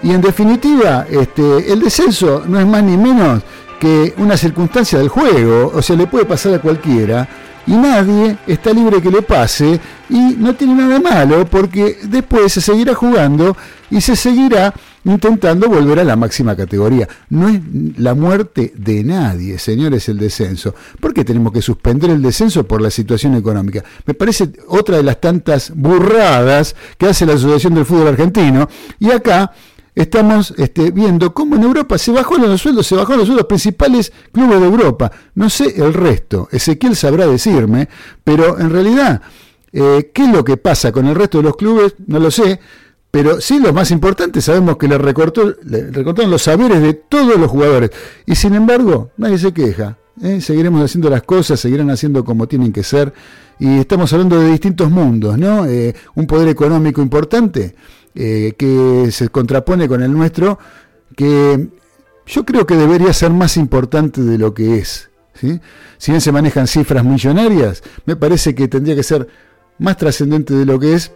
Y 0.04 0.12
en 0.12 0.20
definitiva, 0.20 1.06
este, 1.10 1.72
el 1.72 1.80
descenso 1.80 2.44
no 2.46 2.60
es 2.60 2.68
más 2.68 2.84
ni 2.84 2.98
menos 2.98 3.44
que 3.80 4.14
una 4.18 4.36
circunstancia 4.36 5.00
del 5.00 5.08
juego, 5.08 5.72
o 5.74 5.82
sea, 5.82 5.96
le 5.96 6.06
puede 6.06 6.26
pasar 6.26 6.56
a 6.56 6.60
cualquiera 6.60 7.30
y 7.68 7.74
nadie 7.74 8.38
está 8.48 8.74
libre 8.74 9.02
que 9.02 9.12
le 9.12 9.22
pase 9.22 9.80
y 10.10 10.36
no 10.38 10.56
tiene 10.56 10.76
nada 10.76 11.00
malo 11.00 11.46
porque 11.46 11.98
después 12.04 12.52
se 12.54 12.62
seguirá 12.62 12.94
jugando 12.94 13.56
y 13.90 14.02
se 14.02 14.16
seguirá 14.16 14.74
intentando 15.04 15.68
volver 15.68 16.00
a 16.00 16.04
la 16.04 16.16
máxima 16.16 16.56
categoría. 16.56 17.08
No 17.30 17.50
es 17.50 17.60
la 17.98 18.14
muerte 18.14 18.74
de 18.76 19.04
nadie, 19.04 19.58
señores, 19.58 20.08
el 20.10 20.18
descenso. 20.18 20.76
¿Por 21.00 21.14
qué 21.14 21.24
tenemos 21.24 21.52
que 21.52 21.62
suspender 21.62 22.10
el 22.10 22.22
descenso 22.22 22.68
por 22.68 22.82
la 22.82 22.90
situación 22.92 23.36
económica? 23.36 23.84
Me 24.06 24.14
parece 24.14 24.52
otra 24.68 24.98
de 24.98 25.04
las 25.04 25.20
tantas 25.20 25.72
burradas 25.76 26.76
que 26.98 27.08
hace 27.08 27.26
la 27.26 27.34
Asociación 27.34 27.74
del 27.74 27.86
Fútbol 27.86 28.10
Argentino. 28.10 28.70
Y 29.00 29.12
acá 29.12 29.52
estamos 29.96 30.54
este, 30.58 30.92
viendo 30.92 31.34
cómo 31.34 31.56
en 31.56 31.64
Europa 31.64 31.98
se 31.98 32.12
bajó 32.12 32.38
los 32.38 32.62
sueldos, 32.62 32.88
se 32.88 32.96
bajó 32.96 33.16
los 33.16 33.26
sueldos 33.26 33.48
principales 33.48 34.12
clubes 34.32 34.60
de 34.60 34.66
Europa. 34.66 35.12
No 35.36 35.50
sé 35.50 35.74
el 35.78 35.94
resto, 35.94 36.48
Ezequiel 36.52 36.96
sabrá 36.96 37.28
decirme, 37.28 37.90
pero 38.24 38.60
en 38.60 38.70
realidad, 38.70 39.22
eh, 39.74 40.12
¿qué 40.14 40.24
es 40.24 40.32
lo 40.32 40.44
que 40.44 40.58
pasa 40.58 40.92
con 40.92 41.08
el 41.08 41.16
resto 41.16 41.40
de 41.40 41.44
los 41.44 41.56
clubes? 41.56 41.96
No 42.08 42.20
lo 42.20 42.32
sé, 42.32 42.60
pero 43.12 43.42
sí 43.42 43.60
lo 43.60 43.74
más 43.74 43.92
importante, 43.92 44.42
sabemos 44.42 44.78
que 44.78 44.88
le, 44.88 44.98
recortó, 44.98 45.56
le 45.64 45.92
recortaron 45.92 46.32
los 46.32 46.44
saberes 46.44 46.82
de 46.82 46.94
todos 46.94 47.38
los 47.38 47.50
jugadores. 47.52 47.92
Y 48.26 48.36
sin 48.36 48.56
embargo, 48.56 49.12
nadie 49.18 49.38
se 49.38 49.54
queja. 49.54 49.98
¿eh? 50.24 50.40
Seguiremos 50.40 50.82
haciendo 50.82 51.10
las 51.10 51.24
cosas, 51.24 51.60
seguirán 51.60 51.90
haciendo 51.90 52.24
como 52.24 52.48
tienen 52.48 52.72
que 52.72 52.84
ser. 52.84 53.14
Y 53.60 53.80
estamos 53.80 54.12
hablando 54.14 54.40
de 54.40 54.50
distintos 54.50 54.90
mundos, 54.90 55.38
¿no? 55.38 55.66
Eh, 55.66 55.94
un 56.16 56.26
poder 56.26 56.48
económico 56.48 57.02
importante 57.02 57.76
eh, 58.16 58.54
que 58.58 59.10
se 59.12 59.30
contrapone 59.30 59.88
con 59.88 60.04
el 60.04 60.12
nuestro, 60.12 60.60
que 61.16 61.70
yo 62.26 62.46
creo 62.46 62.66
que 62.66 62.76
debería 62.76 63.14
ser 63.14 63.32
más 63.32 63.58
importante 63.58 64.22
de 64.22 64.38
lo 64.38 64.54
que 64.54 64.78
es. 64.78 65.10
Si 65.98 66.12
bien 66.12 66.22
se 66.22 66.32
manejan 66.32 66.68
cifras 66.68 67.04
millonarias, 67.04 67.84
me 68.06 68.16
parece 68.16 68.54
que 68.54 68.68
tendría 68.68 68.96
que 68.96 69.04
ser 69.04 69.28
más 69.80 69.98
trascendente 69.98 70.54
de 70.54 70.66
lo 70.66 70.80
que 70.80 70.94
es 70.94 71.12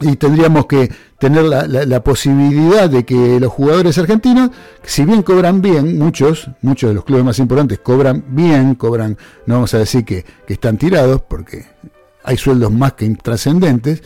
y 0.00 0.16
tendríamos 0.16 0.66
que 0.66 0.90
tener 1.18 1.44
la, 1.44 2.02
posibilidad 2.02 2.90
de 2.90 3.04
que 3.04 3.38
los 3.38 3.52
jugadores 3.52 3.96
argentinos, 3.98 4.50
si 4.82 5.04
bien 5.04 5.22
cobran 5.22 5.62
bien, 5.62 5.98
muchos, 5.98 6.50
muchos 6.62 6.90
de 6.90 6.94
los 6.94 7.04
clubes 7.04 7.24
más 7.24 7.38
importantes 7.38 7.78
cobran 7.78 8.24
bien, 8.28 8.74
cobran, 8.74 9.16
no 9.46 9.54
vamos 9.54 9.74
a 9.74 9.78
decir 9.78 10.04
que, 10.04 10.24
que 10.46 10.54
están 10.54 10.78
tirados, 10.78 11.22
porque 11.22 11.66
hay 12.24 12.36
sueldos 12.36 12.72
más 12.72 12.94
que 12.94 13.04
intrascendentes, 13.04 14.02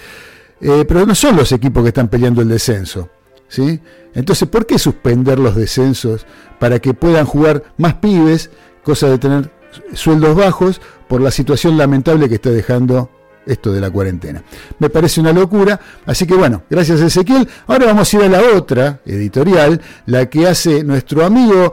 eh, 0.61 0.85
pero 0.87 1.07
no 1.07 1.15
son 1.15 1.37
los 1.37 1.53
equipos 1.53 1.83
que 1.83 1.89
están 1.89 2.09
peleando 2.09 2.43
el 2.43 2.49
descenso. 2.49 3.09
¿sí? 3.49 3.81
Entonces, 4.15 4.49
¿por 4.49 4.67
qué 4.67 4.79
suspender 4.79 5.39
los 5.39 5.55
descensos 5.57 6.27
para 6.59 6.79
que 6.79 6.95
puedan 6.95 7.27
jugar 7.27 7.65
más 7.77 7.95
pibes, 7.95 8.51
cosa 8.83 9.09
de 9.09 9.19
tener 9.19 9.51
sueldos 9.93 10.35
bajos 10.35 10.81
por 11.09 11.21
la 11.21 11.31
situación 11.31 11.77
lamentable 11.77 12.29
que 12.29 12.37
está 12.37 12.51
dejando 12.51 13.11
esto 13.47 13.73
de 13.73 13.81
la 13.81 13.91
cuarentena. 13.91 14.43
Me 14.79 14.91
parece 14.91 15.21
una 15.21 15.33
locura, 15.33 15.81
así 16.07 16.27
que 16.27 16.35
bueno, 16.35 16.63
gracias 16.69 17.01
Ezequiel. 17.01 17.49
Ahora 17.67 17.87
vamos 17.87 18.13
a 18.13 18.17
ir 18.17 18.23
a 18.25 18.29
la 18.29 18.43
otra 18.57 19.01
editorial, 19.07 19.81
la 20.07 20.27
que 20.27 20.47
hace 20.47 20.85
nuestro 20.85 21.25
amigo 21.25 21.73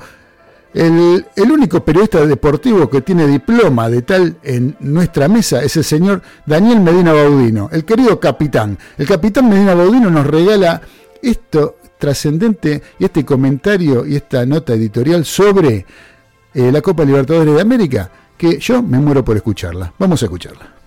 el, 0.75 1.51
único 1.51 1.83
periodista 1.85 2.25
deportivo 2.25 2.89
que 2.89 3.01
tiene 3.01 3.25
diploma 3.27 3.89
de 3.89 4.01
tal 4.01 4.37
en 4.43 4.75
nuestra 4.81 5.29
mesa 5.29 5.63
es 5.63 5.77
el 5.77 5.85
señor 5.85 6.21
Daniel 6.45 6.81
Medina 6.81 7.13
Baudino, 7.13 7.69
el 7.71 7.85
querido 7.85 8.19
capitán. 8.19 8.77
El 8.97 9.07
capitán 9.07 9.49
Medina 9.49 9.73
Baudino 9.73 10.09
nos 10.09 10.27
regala 10.27 10.81
esto 11.21 11.77
trascendente 11.97 12.83
y 12.99 13.05
este 13.05 13.23
comentario 13.23 14.05
y 14.05 14.17
esta 14.17 14.45
nota 14.45 14.73
editorial 14.73 15.23
sobre 15.23 15.85
eh, 16.53 16.71
la 16.71 16.81
Copa 16.81 17.05
Libertadores 17.05 17.55
de 17.55 17.61
América, 17.61 18.11
que 18.37 18.59
yo 18.59 18.83
me 18.83 18.99
muero 18.99 19.23
por 19.23 19.37
escucharla. 19.37 19.93
Vamos 19.97 20.21
a 20.21 20.25
escucharla. 20.25 20.84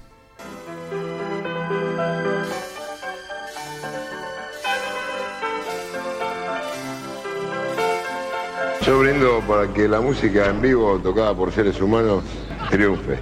Yo 8.89 9.01
brindo 9.01 9.43
para 9.47 9.71
que 9.75 9.87
la 9.87 10.01
música 10.01 10.47
en 10.47 10.63
vivo 10.63 10.99
tocada 10.99 11.37
por 11.37 11.53
seres 11.53 11.79
humanos 11.79 12.25
triunfe. 12.71 13.21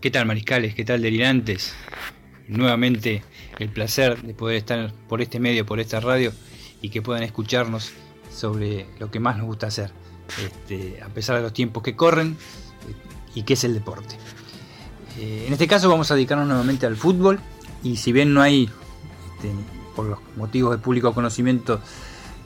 ¿Qué 0.00 0.10
tal 0.12 0.26
mariscales? 0.26 0.76
¿Qué 0.76 0.84
tal 0.84 1.02
delirantes? 1.02 1.74
Nuevamente 2.46 3.24
el 3.58 3.70
placer 3.70 4.22
de 4.22 4.34
poder 4.34 4.58
estar 4.58 4.92
por 5.08 5.20
este 5.20 5.40
medio, 5.40 5.66
por 5.66 5.80
esta 5.80 5.98
radio 5.98 6.32
y 6.80 6.90
que 6.90 7.02
puedan 7.02 7.24
escucharnos 7.24 7.92
sobre 8.30 8.86
lo 9.00 9.10
que 9.10 9.18
más 9.18 9.36
nos 9.36 9.46
gusta 9.46 9.66
hacer. 9.66 9.90
Este, 10.44 11.02
a 11.02 11.08
pesar 11.08 11.36
de 11.36 11.42
los 11.42 11.52
tiempos 11.52 11.82
que 11.82 11.96
corren, 11.96 12.36
y 13.34 13.42
qué 13.42 13.54
es 13.54 13.64
el 13.64 13.74
deporte. 13.74 14.16
Eh, 15.18 15.44
en 15.46 15.52
este 15.52 15.66
caso 15.66 15.88
vamos 15.88 16.10
a 16.10 16.14
dedicarnos 16.14 16.46
nuevamente 16.46 16.86
al 16.86 16.96
fútbol 16.96 17.40
y 17.82 17.96
si 17.96 18.12
bien 18.12 18.34
no 18.34 18.42
hay, 18.42 18.64
este, 19.34 19.52
por 19.94 20.06
los 20.06 20.18
motivos 20.36 20.72
de 20.72 20.78
público 20.78 21.12
conocimiento, 21.14 21.80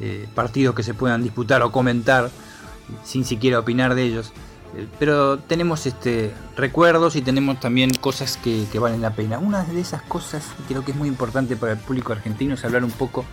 eh, 0.00 0.28
partidos 0.34 0.74
que 0.74 0.82
se 0.82 0.94
puedan 0.94 1.22
disputar 1.22 1.62
o 1.62 1.72
comentar 1.72 2.30
sin 3.04 3.24
siquiera 3.24 3.58
opinar 3.58 3.94
de 3.94 4.04
ellos, 4.04 4.32
eh, 4.76 4.86
pero 4.98 5.38
tenemos 5.38 5.86
este, 5.86 6.32
recuerdos 6.56 7.16
y 7.16 7.22
tenemos 7.22 7.58
también 7.60 7.90
cosas 8.00 8.36
que, 8.36 8.66
que, 8.70 8.78
valen 8.78 9.00
la 9.00 9.14
pena. 9.14 9.38
Una 9.38 9.64
de 9.64 9.80
esas 9.80 10.02
cosas, 10.02 10.44
y 10.60 10.62
creo 10.72 10.84
que 10.84 10.92
es 10.92 10.96
muy 10.96 11.08
importante 11.08 11.56
para 11.56 11.72
el 11.72 11.78
público 11.78 12.12
argentino, 12.12 12.54
es 12.54 12.64
hablar 12.64 12.84
un 12.84 12.90
poco 12.90 13.24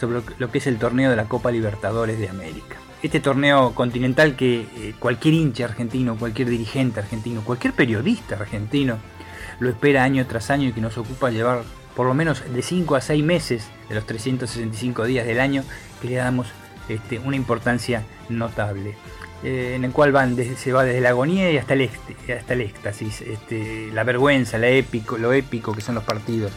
sobre 0.00 0.22
lo 0.38 0.50
que 0.50 0.58
es 0.58 0.66
el 0.66 0.78
torneo 0.78 1.10
de 1.10 1.16
la 1.16 1.26
Copa 1.26 1.50
Libertadores 1.50 2.18
de 2.18 2.28
América 2.28 2.76
este 3.02 3.20
torneo 3.20 3.74
continental 3.74 4.36
que 4.36 4.60
eh, 4.60 4.94
cualquier 4.98 5.34
hincha 5.34 5.64
argentino, 5.64 6.16
cualquier 6.16 6.48
dirigente 6.48 7.00
argentino, 7.00 7.42
cualquier 7.42 7.72
periodista 7.72 8.36
argentino 8.36 8.98
lo 9.58 9.68
espera 9.68 10.04
año 10.04 10.26
tras 10.26 10.50
año 10.50 10.68
y 10.68 10.72
que 10.72 10.80
nos 10.80 10.98
ocupa 10.98 11.30
llevar 11.30 11.62
por 11.94 12.06
lo 12.06 12.14
menos 12.14 12.42
de 12.52 12.62
5 12.62 12.96
a 12.96 13.00
6 13.00 13.24
meses 13.24 13.68
de 13.88 13.94
los 13.94 14.06
365 14.06 15.04
días 15.04 15.26
del 15.26 15.40
año 15.40 15.64
que 16.00 16.08
le 16.08 16.16
damos 16.16 16.48
este, 16.88 17.18
una 17.18 17.36
importancia 17.36 18.04
notable. 18.28 18.96
Eh, 19.42 19.72
en 19.74 19.84
el 19.84 19.92
cual 19.92 20.12
van 20.12 20.36
se 20.36 20.72
va 20.72 20.84
desde 20.84 21.00
la 21.00 21.10
agonía 21.10 21.50
y 21.50 21.56
hasta 21.56 21.72
el, 21.72 21.88
hasta 22.36 22.52
el 22.52 22.60
éxtasis, 22.60 23.22
este, 23.22 23.90
la 23.92 24.04
vergüenza, 24.04 24.58
lo 24.58 25.32
épico 25.32 25.72
que 25.72 25.80
son 25.80 25.94
los 25.94 26.04
partidos, 26.04 26.52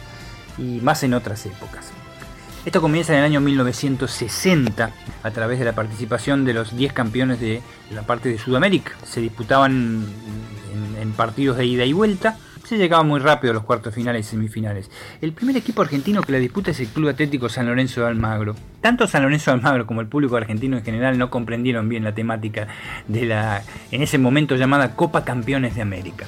y 0.58 0.80
más 0.82 1.02
en 1.02 1.14
otras 1.14 1.46
épocas. 1.46 1.92
Esto 2.64 2.80
comienza 2.80 3.12
en 3.12 3.18
el 3.18 3.24
año 3.26 3.42
1960 3.42 4.90
a 5.22 5.30
través 5.30 5.58
de 5.58 5.66
la 5.66 5.74
participación 5.74 6.46
de 6.46 6.54
los 6.54 6.74
10 6.74 6.94
campeones 6.94 7.38
de 7.38 7.60
la 7.90 8.04
parte 8.04 8.30
de 8.30 8.38
Sudamérica. 8.38 8.92
Se 9.04 9.20
disputaban 9.20 10.06
en, 10.98 11.12
partidos 11.12 11.58
de 11.58 11.66
ida 11.66 11.84
y 11.84 11.92
vuelta. 11.92 12.38
Se 12.64 12.78
llegaba 12.78 13.02
muy 13.02 13.20
rápido 13.20 13.50
a 13.50 13.54
los 13.54 13.64
cuartos 13.64 13.94
finales 13.94 14.26
y 14.26 14.30
semifinales. 14.30 14.90
El 15.20 15.34
primer 15.34 15.58
equipo 15.58 15.82
argentino 15.82 16.22
que 16.22 16.32
la 16.32 16.38
disputa 16.38 16.70
es 16.70 16.80
el 16.80 16.88
Club 16.88 17.10
Atlético 17.10 17.50
San 17.50 17.66
Lorenzo 17.66 18.00
de 18.00 18.06
Almagro. 18.06 18.56
Tanto 18.80 19.06
San 19.06 19.24
Lorenzo 19.24 19.50
de 19.50 19.58
Almagro 19.58 19.86
como 19.86 20.00
el 20.00 20.06
público 20.06 20.36
argentino 20.36 20.78
en 20.78 20.84
general 20.84 21.18
no 21.18 21.28
comprendieron 21.28 21.90
bien 21.90 22.02
la 22.02 22.14
temática 22.14 22.68
de 23.06 23.26
la 23.26 23.62
en 23.90 24.02
ese 24.02 24.16
momento 24.16 24.56
llamada 24.56 24.96
Copa 24.96 25.22
Campeones 25.22 25.74
de 25.74 25.82
América. 25.82 26.24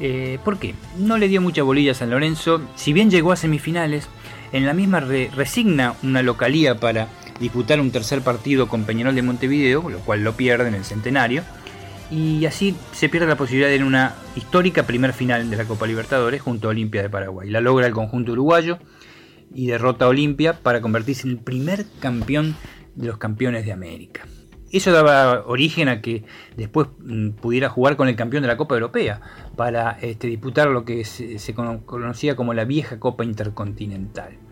Eh, 0.00 0.38
¿Por 0.42 0.58
qué? 0.58 0.74
No 0.98 1.18
le 1.18 1.28
dio 1.28 1.42
mucha 1.42 1.62
bolilla 1.62 1.92
a 1.92 1.94
San 1.94 2.10
Lorenzo, 2.10 2.62
si 2.76 2.92
bien 2.92 3.10
llegó 3.10 3.32
a 3.32 3.36
semifinales, 3.36 4.08
en 4.56 4.66
la 4.66 4.72
misma 4.72 5.00
resigna 5.00 5.94
una 6.02 6.22
localía 6.22 6.76
para 6.76 7.08
disputar 7.38 7.80
un 7.80 7.90
tercer 7.90 8.22
partido 8.22 8.68
con 8.68 8.84
Peñarol 8.84 9.14
de 9.14 9.22
Montevideo, 9.22 9.88
lo 9.90 9.98
cual 10.00 10.24
lo 10.24 10.32
pierde 10.32 10.68
en 10.68 10.74
el 10.74 10.84
centenario, 10.84 11.42
y 12.10 12.46
así 12.46 12.74
se 12.92 13.08
pierde 13.08 13.26
la 13.26 13.36
posibilidad 13.36 13.68
de 13.68 13.82
una 13.82 14.14
histórica 14.36 14.84
primer 14.84 15.12
final 15.12 15.50
de 15.50 15.56
la 15.56 15.64
Copa 15.64 15.86
Libertadores 15.86 16.40
junto 16.40 16.68
a 16.68 16.70
Olimpia 16.70 17.02
de 17.02 17.10
Paraguay. 17.10 17.50
La 17.50 17.60
logra 17.60 17.86
el 17.86 17.92
conjunto 17.92 18.32
uruguayo 18.32 18.78
y 19.54 19.66
derrota 19.66 20.04
a 20.04 20.08
Olimpia 20.08 20.54
para 20.54 20.80
convertirse 20.80 21.26
en 21.26 21.32
el 21.32 21.38
primer 21.38 21.86
campeón 22.00 22.56
de 22.94 23.08
los 23.08 23.18
campeones 23.18 23.66
de 23.66 23.72
América. 23.72 24.26
Eso 24.70 24.92
daba 24.92 25.44
origen 25.46 25.88
a 25.88 26.00
que 26.00 26.24
después 26.56 26.88
mm, 26.98 27.30
pudiera 27.30 27.68
jugar 27.68 27.96
con 27.96 28.08
el 28.08 28.16
campeón 28.16 28.42
de 28.42 28.48
la 28.48 28.56
Copa 28.56 28.74
Europea 28.74 29.20
para 29.56 29.92
este, 30.00 30.26
disputar 30.28 30.68
lo 30.68 30.84
que 30.84 31.04
se, 31.04 31.38
se 31.38 31.54
conocía 31.54 32.36
como 32.36 32.52
la 32.54 32.64
vieja 32.64 32.98
Copa 32.98 33.24
Intercontinental. 33.24 34.45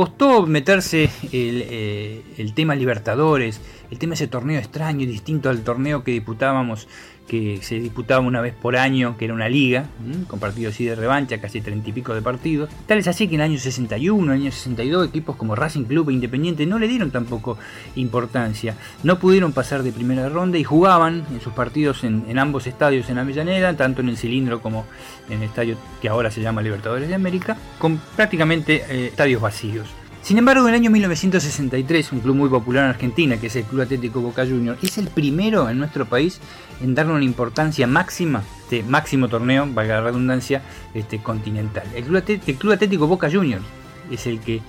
Costó 0.00 0.46
meterse 0.46 1.10
el, 1.24 1.62
eh, 1.68 2.22
el 2.38 2.54
tema 2.54 2.74
Libertadores, 2.74 3.60
el 3.90 3.98
tema 3.98 4.14
ese 4.14 4.28
torneo 4.28 4.58
extraño 4.58 5.02
y 5.02 5.06
distinto 5.06 5.50
al 5.50 5.62
torneo 5.62 6.02
que 6.04 6.12
disputábamos 6.12 6.88
que 7.30 7.60
se 7.62 7.76
disputaba 7.76 8.26
una 8.26 8.40
vez 8.40 8.54
por 8.54 8.76
año, 8.76 9.16
que 9.16 9.26
era 9.26 9.34
una 9.34 9.48
liga, 9.48 9.84
con 10.26 10.40
partidos 10.40 10.74
así 10.74 10.84
de 10.84 10.96
revancha, 10.96 11.40
casi 11.40 11.60
treinta 11.60 11.88
y 11.88 11.92
pico 11.92 12.12
de 12.12 12.22
partidos. 12.22 12.68
Tal 12.86 12.98
es 12.98 13.06
así 13.06 13.28
que 13.28 13.36
en 13.36 13.42
el 13.42 13.50
año 13.52 13.58
61, 13.60 14.24
en 14.24 14.30
el 14.30 14.42
año 14.46 14.50
62, 14.50 15.06
equipos 15.06 15.36
como 15.36 15.54
Racing 15.54 15.84
Club 15.84 16.10
e 16.10 16.14
Independiente 16.14 16.66
no 16.66 16.80
le 16.80 16.88
dieron 16.88 17.12
tampoco 17.12 17.56
importancia. 17.94 18.74
No 19.04 19.20
pudieron 19.20 19.52
pasar 19.52 19.84
de 19.84 19.92
primera 19.92 20.28
ronda 20.28 20.58
y 20.58 20.64
jugaban 20.64 21.24
en 21.30 21.40
sus 21.40 21.52
partidos 21.52 22.02
en, 22.02 22.36
ambos 22.36 22.66
estadios 22.66 23.08
en 23.10 23.18
Avellaneda, 23.18 23.76
tanto 23.76 24.00
en 24.00 24.08
el 24.08 24.16
cilindro 24.16 24.60
como 24.60 24.84
en 25.28 25.38
el 25.38 25.44
estadio 25.44 25.76
que 26.02 26.08
ahora 26.08 26.32
se 26.32 26.40
llama 26.40 26.62
Libertadores 26.62 27.08
de 27.08 27.14
América, 27.14 27.56
con 27.78 27.98
prácticamente 28.16 28.82
eh, 28.88 29.06
estadios 29.06 29.40
vacíos. 29.40 29.99
Sin 30.30 30.38
embargo, 30.38 30.68
en 30.68 30.74
el 30.74 30.80
año 30.80 30.92
1963, 30.92 32.12
un 32.12 32.20
club 32.20 32.36
muy 32.36 32.48
popular 32.48 32.84
en 32.84 32.90
Argentina, 32.90 33.36
que 33.36 33.48
es 33.48 33.56
el 33.56 33.64
Club 33.64 33.80
Atlético 33.80 34.20
Boca 34.20 34.46
Juniors, 34.46 34.78
es 34.80 34.96
el 34.96 35.08
primero 35.08 35.68
en 35.68 35.80
nuestro 35.80 36.06
país 36.06 36.40
en 36.80 36.94
darle 36.94 37.14
una 37.14 37.24
importancia 37.24 37.88
máxima, 37.88 38.44
este 38.60 38.84
máximo 38.84 39.26
torneo, 39.26 39.66
valga 39.74 39.96
la 39.96 40.02
redundancia, 40.02 40.62
este, 40.94 41.18
continental. 41.18 41.82
El 41.96 42.04
Club, 42.04 42.72
Atlético, 42.72 43.08
Boca 43.08 43.28
Juniors 43.28 43.64
es 44.08 44.28
el 44.28 44.38
que 44.38 44.62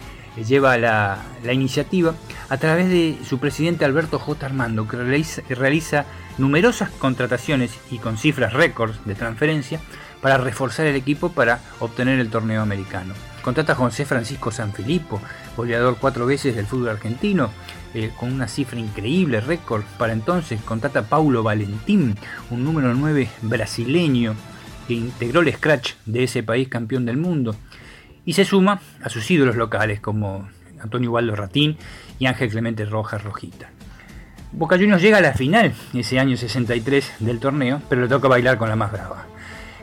lleva 0.48 0.80
la, 0.80 1.24
iniciativa 1.54 2.16
a 2.50 2.58
través 2.58 2.90
de 2.90 3.20
su 3.24 3.38
presidente 3.38 3.86
Alberto 3.86 4.18
J. 4.18 4.44
Armando, 4.44 4.88
que 4.88 4.98
realiza 5.54 6.06
numerosas 6.40 6.90
contrataciones 6.90 7.70
y 7.92 8.00
con 8.00 8.18
cifras 8.18 8.54
récords 8.54 9.06
de 9.06 9.14
transferencia 9.14 9.80
para 10.22 10.38
reforzar 10.38 10.88
el 10.88 10.96
equipo 10.96 11.30
para 11.34 11.60
obtener 11.80 12.20
el 12.20 12.32
torneo 12.32 12.64
americano. 12.64 13.14
Contrata 13.42 13.74
a 13.74 13.76
José 13.76 14.06
Francisco 14.06 14.52
Sanfilippo, 14.52 15.20
goleador 15.56 15.98
cuatro 16.00 16.26
veces 16.26 16.56
del 16.56 16.66
fútbol 16.66 16.90
argentino, 16.90 17.50
eh, 17.94 18.12
con 18.18 18.32
una 18.32 18.48
cifra 18.48 18.80
increíble, 18.80 19.42
récord 19.42 19.84
para 19.98 20.14
entonces. 20.14 20.62
Contrata 20.62 21.00
a 21.00 21.04
Paulo 21.04 21.44
Valentín, 21.44 22.16
un 22.50 22.64
número 22.64 22.94
9 22.94 23.30
brasileño 23.42 24.36
que 24.88 24.94
integró 24.94 25.42
el 25.42 25.54
scratch 25.54 25.94
de 26.06 26.24
ese 26.24 26.44
país 26.44 26.68
campeón 26.68 27.06
del 27.06 27.18
mundo. 27.18 27.56
Y 28.26 28.34
se 28.34 28.46
suma 28.46 28.82
a 29.04 29.10
sus 29.10 29.30
ídolos 29.30 29.56
locales 29.56 30.00
como 30.00 30.48
Antonio 30.82 31.12
Waldo 31.12 31.36
Ratín 31.36 31.78
y 32.20 32.26
Ángel 32.26 32.50
Clemente 32.50 32.86
Rojas 32.86 33.24
Rojita. 33.24 33.70
Boca 34.54 34.78
Juniors 34.78 35.02
llega 35.02 35.18
a 35.18 35.22
la 35.22 35.34
final 35.34 35.74
ese 35.94 36.20
año 36.20 36.36
63 36.36 37.14
del 37.20 37.40
torneo, 37.40 37.82
pero 37.90 38.02
le 38.02 38.08
toca 38.10 38.28
bailar 38.28 38.58
con 38.58 38.70
la 38.70 38.76
más 38.76 38.92
brava. 38.92 39.26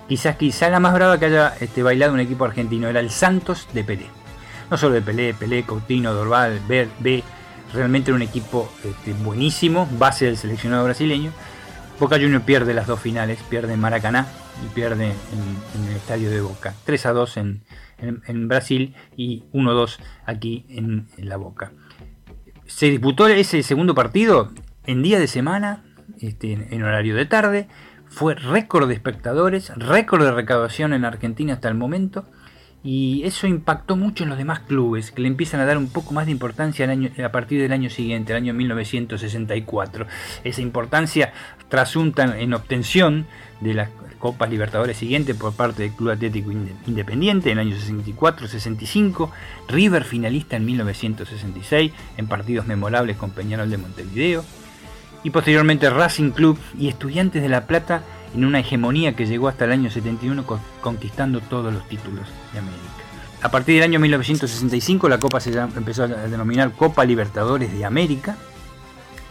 Quizás, 0.08 0.36
quizá 0.36 0.68
la 0.70 0.80
más 0.80 0.94
brava 0.94 1.18
que 1.18 1.26
haya 1.26 1.54
este, 1.60 1.82
bailado 1.82 2.14
un 2.14 2.20
equipo 2.20 2.44
argentino 2.44 2.88
era 2.88 3.00
el 3.00 3.10
Santos 3.10 3.68
de 3.72 3.84
Pelé. 3.84 4.06
No 4.70 4.76
solo 4.76 4.94
de 4.94 5.02
Pelé, 5.02 5.34
Pelé, 5.34 5.62
Coutinho, 5.64 6.12
Dorval, 6.12 6.60
B, 6.68 6.88
B 7.00 7.22
realmente 7.72 8.12
un 8.12 8.22
equipo 8.22 8.70
este, 8.84 9.12
buenísimo, 9.12 9.88
base 9.98 10.26
del 10.26 10.36
seleccionado 10.36 10.84
brasileño. 10.84 11.32
Boca 11.98 12.16
Juniors 12.16 12.44
pierde 12.44 12.74
las 12.74 12.86
dos 12.86 13.00
finales, 13.00 13.42
pierde 13.48 13.74
en 13.74 13.80
Maracaná 13.80 14.26
y 14.64 14.68
pierde 14.74 15.06
en, 15.06 15.88
el 15.88 15.96
estadio 15.96 16.30
de 16.30 16.40
Boca. 16.40 16.74
3 16.84 17.06
a 17.06 17.12
2 17.12 17.36
en, 17.36 18.48
Brasil 18.48 18.94
y 19.16 19.44
1 19.52 19.70
a 19.70 19.74
2 19.74 20.00
aquí 20.24 20.64
en, 20.68 21.08
la 21.16 21.36
Boca. 21.36 21.72
Se 22.66 22.90
disputó 22.90 23.26
ese 23.26 23.62
segundo 23.62 23.94
partido 23.94 24.52
en 24.86 25.02
día 25.02 25.18
de 25.18 25.26
semana, 25.26 25.82
este, 26.20 26.52
en 26.52 26.82
horario 26.82 27.16
de 27.16 27.26
tarde 27.26 27.68
fue 28.08 28.34
récord 28.34 28.88
de 28.88 28.94
espectadores, 28.94 29.72
récord 29.76 30.24
de 30.24 30.32
recaudación 30.32 30.92
en 30.92 31.04
Argentina 31.04 31.54
hasta 31.54 31.68
el 31.68 31.74
momento. 31.74 32.24
Y 32.84 33.22
eso 33.24 33.46
impactó 33.46 33.96
mucho 33.96 34.22
en 34.22 34.30
los 34.30 34.38
demás 34.38 34.60
clubes, 34.60 35.10
que 35.10 35.20
le 35.20 35.28
empiezan 35.28 35.60
a 35.60 35.66
dar 35.66 35.76
un 35.76 35.88
poco 35.88 36.14
más 36.14 36.26
de 36.26 36.32
importancia 36.32 36.88
a 37.24 37.32
partir 37.32 37.60
del 37.60 37.72
año 37.72 37.90
siguiente, 37.90 38.32
el 38.32 38.36
año 38.36 38.54
1964. 38.54 40.06
Esa 40.44 40.60
importancia 40.62 41.32
trasunta 41.68 42.38
en 42.38 42.54
obtención 42.54 43.26
de 43.60 43.74
las 43.74 43.88
Copas 44.18 44.50
Libertadores 44.50 44.96
siguientes 44.96 45.36
por 45.36 45.54
parte 45.54 45.82
del 45.82 45.92
Club 45.92 46.10
Atlético 46.10 46.50
Independiente 46.50 47.50
en 47.50 47.58
el 47.58 47.68
año 47.68 47.76
64-65, 47.76 49.30
River 49.68 50.04
finalista 50.04 50.56
en 50.56 50.66
1966 50.66 51.92
en 52.16 52.26
partidos 52.26 52.66
memorables 52.66 53.16
con 53.16 53.30
Peñarol 53.30 53.70
de 53.70 53.78
Montevideo, 53.78 54.44
y 55.22 55.30
posteriormente 55.30 55.90
Racing 55.90 56.30
Club 56.30 56.58
y 56.78 56.88
Estudiantes 56.88 57.42
de 57.42 57.48
La 57.48 57.66
Plata 57.66 58.02
en 58.34 58.44
una 58.44 58.60
hegemonía 58.60 59.14
que 59.14 59.26
llegó 59.26 59.48
hasta 59.48 59.64
el 59.64 59.72
año 59.72 59.90
71 59.90 60.44
conquistando 60.80 61.40
todos 61.40 61.72
los 61.72 61.86
títulos 61.88 62.26
de 62.52 62.58
América. 62.58 62.82
A 63.42 63.50
partir 63.50 63.76
del 63.76 63.84
año 63.84 64.00
1965 64.00 65.08
la 65.08 65.18
Copa 65.18 65.40
se 65.40 65.56
empezó 65.56 66.04
a 66.04 66.08
denominar 66.08 66.72
Copa 66.72 67.04
Libertadores 67.04 67.72
de 67.72 67.84
América 67.84 68.36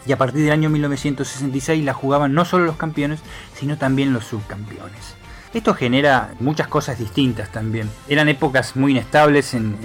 y 0.06 0.14
a 0.14 0.18
partir 0.18 0.44
del 0.44 0.54
año 0.54 0.70
1966 0.70 1.84
la 1.84 1.94
jugaban 1.94 2.34
no 2.34 2.46
solo 2.46 2.66
los 2.66 2.78
campeones, 2.78 3.20
sino 3.54 3.78
también 3.78 4.14
los 4.14 4.26
subcampeones. 4.26 5.16
Esto 5.54 5.74
genera 5.74 6.34
muchas 6.40 6.68
cosas 6.68 7.00
distintas 7.00 7.52
también. 7.52 7.90
Eran 8.08 8.30
épocas 8.30 8.76
muy 8.76 8.92
inestables 8.92 9.54
en, 9.54 9.76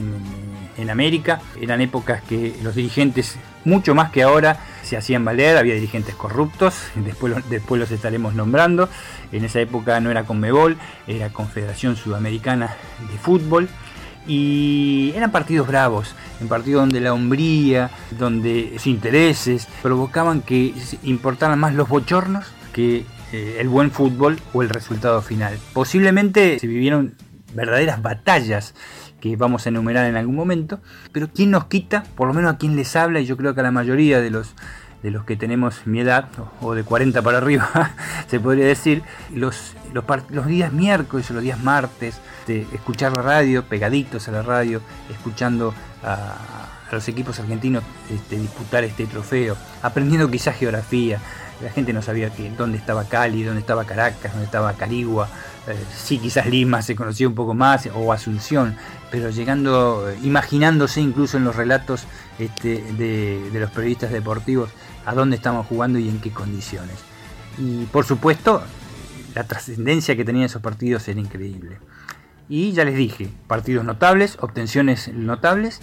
en 0.77 0.91
América, 0.91 1.41
eran 1.61 1.81
épocas 1.81 2.23
que 2.23 2.55
los 2.63 2.75
dirigentes, 2.75 3.37
mucho 3.65 3.95
más 3.95 4.11
que 4.11 4.23
ahora, 4.23 4.59
se 4.83 4.97
hacían 4.97 5.25
valer, 5.25 5.57
había 5.57 5.75
dirigentes 5.75 6.15
corruptos, 6.15 6.75
después, 6.97 7.35
después 7.49 7.81
los 7.81 7.91
estaremos 7.91 8.35
nombrando. 8.35 8.89
En 9.31 9.45
esa 9.45 9.61
época 9.61 10.01
no 10.01 10.11
era 10.11 10.25
Conmebol, 10.25 10.77
era 11.07 11.31
Confederación 11.31 11.97
Sudamericana 11.97 12.77
de 13.11 13.19
Fútbol. 13.19 13.69
Y 14.27 15.13
eran 15.17 15.33
partidos 15.33 15.67
bravos, 15.67 16.15
en 16.41 16.47
partidos 16.47 16.83
donde 16.83 17.01
la 17.01 17.13
hombría, 17.13 17.91
donde 18.13 18.71
sus 18.75 18.87
intereses 18.87 19.67
provocaban 19.83 20.43
que 20.43 20.73
importaran 21.03 21.59
más 21.59 21.75
los 21.75 21.89
bochornos 21.89 22.47
que 22.73 23.05
eh, 23.33 23.57
el 23.59 23.69
buen 23.69 23.91
fútbol 23.91 24.39
o 24.53 24.63
el 24.63 24.69
resultado 24.69 25.23
final. 25.23 25.59
Posiblemente 25.73 26.59
se 26.59 26.67
vivieron 26.67 27.15
verdaderas 27.55 28.01
batallas 28.01 28.75
que 29.23 29.37
vamos 29.37 29.65
a 29.65 29.69
enumerar 29.69 30.07
en 30.07 30.17
algún 30.17 30.35
momento, 30.35 30.81
pero 31.13 31.29
¿quién 31.33 31.53
nos 31.53 31.67
quita? 31.67 32.03
Por 32.17 32.27
lo 32.27 32.35
menos 32.35 32.53
a 32.53 32.59
quien 32.59 32.75
les 32.75 32.97
habla, 32.97 33.21
y 33.21 33.25
yo 33.25 33.37
creo 33.37 33.55
que 33.55 33.61
a 33.61 33.63
la 33.63 33.71
mayoría 33.71 34.21
de 34.21 34.31
los 34.31 34.55
de 35.03 35.11
los 35.11 35.25
que 35.25 35.37
tenemos 35.37 35.85
mi 35.87 36.01
edad, 36.01 36.29
o 36.61 36.75
de 36.75 36.85
40 36.85 37.23
para 37.23 37.39
arriba, 37.39 37.91
se 38.29 38.39
podría 38.39 38.67
decir, 38.67 39.03
los, 39.35 39.75
los, 39.93 40.47
días 40.47 40.73
miércoles 40.73 41.29
o 41.31 41.35
los 41.35 41.43
días 41.43 41.61
martes, 41.63 42.21
de 42.47 42.67
escuchar 42.73 43.17
la 43.17 43.23
radio, 43.23 43.65
pegaditos 43.65 44.29
a 44.29 44.33
la 44.33 44.43
radio, 44.43 44.81
escuchando 45.11 45.75
a, 46.05 46.37
los 46.93 47.09
equipos 47.09 47.41
argentinos 47.41 47.83
este, 48.11 48.37
disputar 48.39 48.85
este 48.85 49.07
trofeo, 49.07 49.57
aprendiendo 49.83 50.31
quizás 50.31 50.57
geografía. 50.57 51.19
La 51.63 51.71
gente 51.71 51.93
no 51.93 52.03
sabía 52.03 52.31
que, 52.31 52.51
dónde 52.51 52.77
estaba 52.77 53.05
Cali, 53.05 53.45
dónde 53.45 53.61
estaba 53.61 53.85
Caracas, 53.85 54.33
dónde 54.33 54.45
estaba 54.45 54.73
Carigua. 54.75 55.29
Eh, 55.69 55.77
sí, 55.95 56.19
quizás 56.19 56.47
Lima 56.47 56.83
se 56.83 56.97
conocía 56.97 57.29
un 57.29 57.35
poco 57.35 57.55
más, 57.55 57.89
o 57.95 58.13
Asunción, 58.13 58.77
pero 59.11 59.31
llegando, 59.31 60.13
imaginándose 60.23 61.01
incluso 61.01 61.37
en 61.37 61.45
los 61.45 61.55
relatos 61.55 62.05
este, 62.39 62.83
de, 62.95 63.51
de 63.51 63.61
los 63.61 63.71
periodistas 63.71 64.11
deportivos 64.11 64.71
a 65.07 65.15
dónde 65.15 65.37
estamos 65.37 65.67
jugando 65.67 65.99
y 65.99 66.09
en 66.09 66.21
qué 66.21 66.31
condiciones. 66.31 66.97
Y 67.59 67.85
por 67.87 68.05
supuesto, 68.05 68.63
la 69.35 69.45
trascendencia 69.45 70.17
que 70.17 70.25
tenían 70.25 70.47
esos 70.47 70.63
partidos 70.63 71.07
era 71.09 71.21
increíble. 71.21 71.79
Y 72.49 72.73
ya 72.73 72.85
les 72.85 72.97
dije, 72.97 73.31
partidos 73.47 73.85
notables, 73.85 74.37
obtenciones 74.41 75.13
notables 75.13 75.81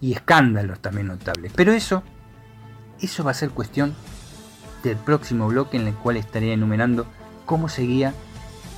y 0.00 0.12
escándalos 0.12 0.80
también 0.80 1.06
notables. 1.06 1.52
Pero 1.54 1.72
eso, 1.72 2.02
eso 3.00 3.24
va 3.24 3.30
a 3.30 3.34
ser 3.34 3.50
cuestión 3.50 3.94
del 4.82 4.96
próximo 4.96 5.48
bloque 5.48 5.76
en 5.76 5.86
el 5.86 5.94
cual 5.94 6.16
estaré 6.16 6.52
enumerando 6.52 7.06
cómo 7.46 7.68
seguía 7.68 8.14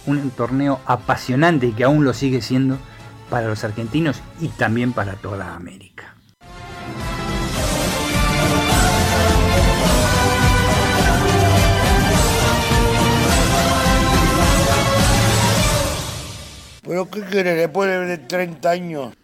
un 0.06 0.30
torneo 0.30 0.80
apasionante 0.86 1.72
que 1.72 1.84
aún 1.84 2.04
lo 2.04 2.14
sigue 2.14 2.42
siendo 2.42 2.78
para 3.30 3.48
los 3.48 3.64
argentinos 3.64 4.22
y 4.40 4.48
también 4.48 4.92
para 4.92 5.14
toda 5.14 5.54
América. 5.54 6.14
¿Pero 16.84 17.08
qué 17.08 17.20
quiere? 17.22 17.54
Después 17.54 17.88
de 18.06 18.18
30 18.18 18.70
años. 18.70 19.14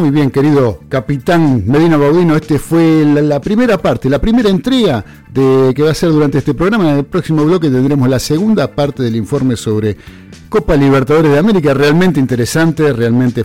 Muy 0.00 0.10
bien, 0.10 0.30
querido 0.30 0.80
capitán 0.88 1.64
Medina 1.66 1.98
Baudino, 1.98 2.34
este 2.34 2.58
fue 2.58 3.04
la, 3.04 3.38
primera 3.38 3.76
parte, 3.76 4.08
la 4.08 4.18
primera 4.18 4.48
entrega 4.48 5.04
de 5.30 5.74
que 5.76 5.82
va 5.82 5.90
a 5.90 5.94
ser 5.94 6.08
durante 6.08 6.38
este 6.38 6.54
programa. 6.54 6.90
En 6.90 6.96
el 6.96 7.04
próximo 7.04 7.44
bloque 7.44 7.68
tendremos 7.68 8.08
la 8.08 8.18
segunda 8.18 8.74
parte 8.74 9.02
del 9.02 9.14
informe 9.14 9.56
sobre 9.56 9.98
Copa 10.48 10.74
Libertadores 10.74 11.32
de 11.32 11.38
América, 11.38 11.74
realmente 11.74 12.18
interesante, 12.18 12.94
realmente 12.94 13.44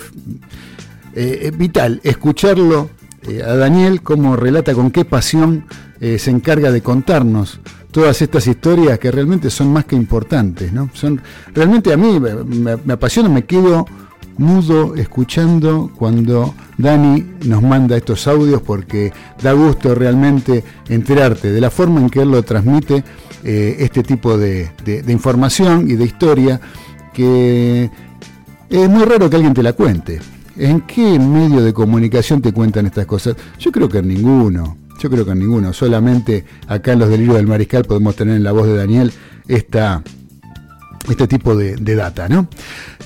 eh, 1.14 1.40
es 1.42 1.58
vital 1.58 2.00
escucharlo 2.06 2.90
eh, 3.28 3.44
a 3.44 3.58
Daniel 3.58 4.02
como 4.02 4.38
relata 4.38 4.74
con 4.74 4.92
qué 4.92 5.04
pasión 5.04 5.66
eh, 6.00 6.18
se 6.18 6.32
encarga 6.32 6.72
de 6.72 6.82
contarnos 6.82 7.60
todas 7.92 8.22
estas 8.22 8.48
historias 8.48 8.98
que 8.98 9.12
realmente 9.12 9.50
son 9.50 9.74
más 9.74 9.84
que 9.84 9.98
importantes, 9.98 10.72
¿no? 10.72 10.90
Son 10.94 11.22
realmente 11.54 11.92
a 11.92 11.98
mí 11.98 12.18
me 12.18 12.94
apasiona, 12.94 13.28
me 13.28 13.44
quedo 13.44 13.86
mudo 14.38 14.96
escuchando 14.96 15.92
cuando 15.96 16.54
Dani 16.78 17.26
nos 17.46 17.62
manda 17.62 17.96
estos 17.98 18.28
audios 18.28 18.62
porque 18.62 19.12
da 19.42 19.54
gusto 19.54 19.96
realmente 19.96 20.64
enterarte 20.90 21.52
de 21.52 21.62
la 21.62 21.70
forma 21.70 22.02
en 22.02 22.10
que 22.10 22.22
él 22.22 22.32
lo 22.32 22.44
transmite 22.44 23.04
eh, 23.44 23.78
este 23.80 24.04
tipo 24.04 24.38
de, 24.38 24.72
de- 24.84 25.02
de 25.04 25.14
información 25.14 25.90
y 25.90 25.94
de 25.96 26.06
historia 26.06 26.60
que 27.14 27.90
es 28.70 28.90
muy 28.90 29.04
raro 29.06 29.30
que 29.30 29.36
alguien 29.38 29.54
te 29.54 29.64
la 29.64 29.74
cuente. 29.74 30.20
¿En 30.58 30.82
qué 30.82 31.20
medio 31.20 31.62
de 31.64 31.74
comunicación 31.74 32.42
te 32.42 32.52
cuentan 32.54 32.86
estas 32.86 33.06
cosas? 33.06 33.36
Yo 33.60 33.72
creo 33.72 33.88
que 33.90 34.00
en 34.00 34.08
ninguno. 34.08 34.78
Yo 35.00 35.10
creo 35.10 35.26
que 35.26 35.32
en 35.32 35.40
ninguno. 35.40 35.74
Solamente 35.74 36.46
acá 36.68 36.94
en 36.94 37.00
los 37.00 37.10
delirios 37.10 37.36
del 37.36 37.48
mariscal 37.48 37.84
podemos 37.84 38.16
tener 38.16 38.36
en 38.38 38.44
la 38.44 38.52
voz 38.54 38.66
de 38.68 38.76
Daniel 38.78 39.12
esta, 39.48 40.02
este 41.10 41.28
tipo 41.28 41.56
de, 41.56 41.76
de 41.76 41.96
data, 41.96 42.28
¿no? 42.28 42.48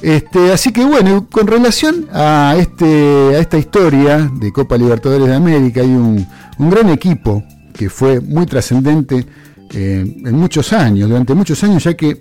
Este, 0.01 0.51
así 0.51 0.71
que 0.71 0.85
bueno, 0.85 1.27
con 1.29 1.47
relación 1.47 2.07
a, 2.13 2.55
este, 2.57 3.35
a 3.35 3.39
esta 3.39 3.57
historia 3.57 4.29
de 4.33 4.51
Copa 4.51 4.77
Libertadores 4.77 5.27
de 5.27 5.35
América, 5.35 5.81
hay 5.81 5.87
un, 5.87 6.25
un 6.57 6.69
gran 6.69 6.89
equipo 6.89 7.43
que 7.73 7.89
fue 7.89 8.19
muy 8.19 8.45
trascendente 8.45 9.25
eh, 9.73 10.21
en 10.25 10.35
muchos 10.35 10.73
años, 10.73 11.09
durante 11.09 11.33
muchos 11.33 11.63
años, 11.63 11.83
ya 11.83 11.93
que 11.93 12.19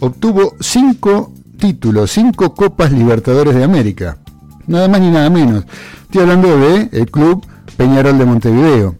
obtuvo 0.00 0.54
cinco 0.60 1.32
títulos, 1.58 2.10
cinco 2.10 2.54
Copas 2.54 2.92
Libertadores 2.92 3.54
de 3.54 3.64
América, 3.64 4.18
nada 4.66 4.88
más 4.88 5.00
ni 5.00 5.10
nada 5.10 5.30
menos. 5.30 5.64
Estoy 6.02 6.22
hablando 6.22 6.58
de 6.58 6.88
el 6.92 7.10
club 7.10 7.44
Peñarol 7.76 8.18
de 8.18 8.24
Montevideo. 8.24 8.96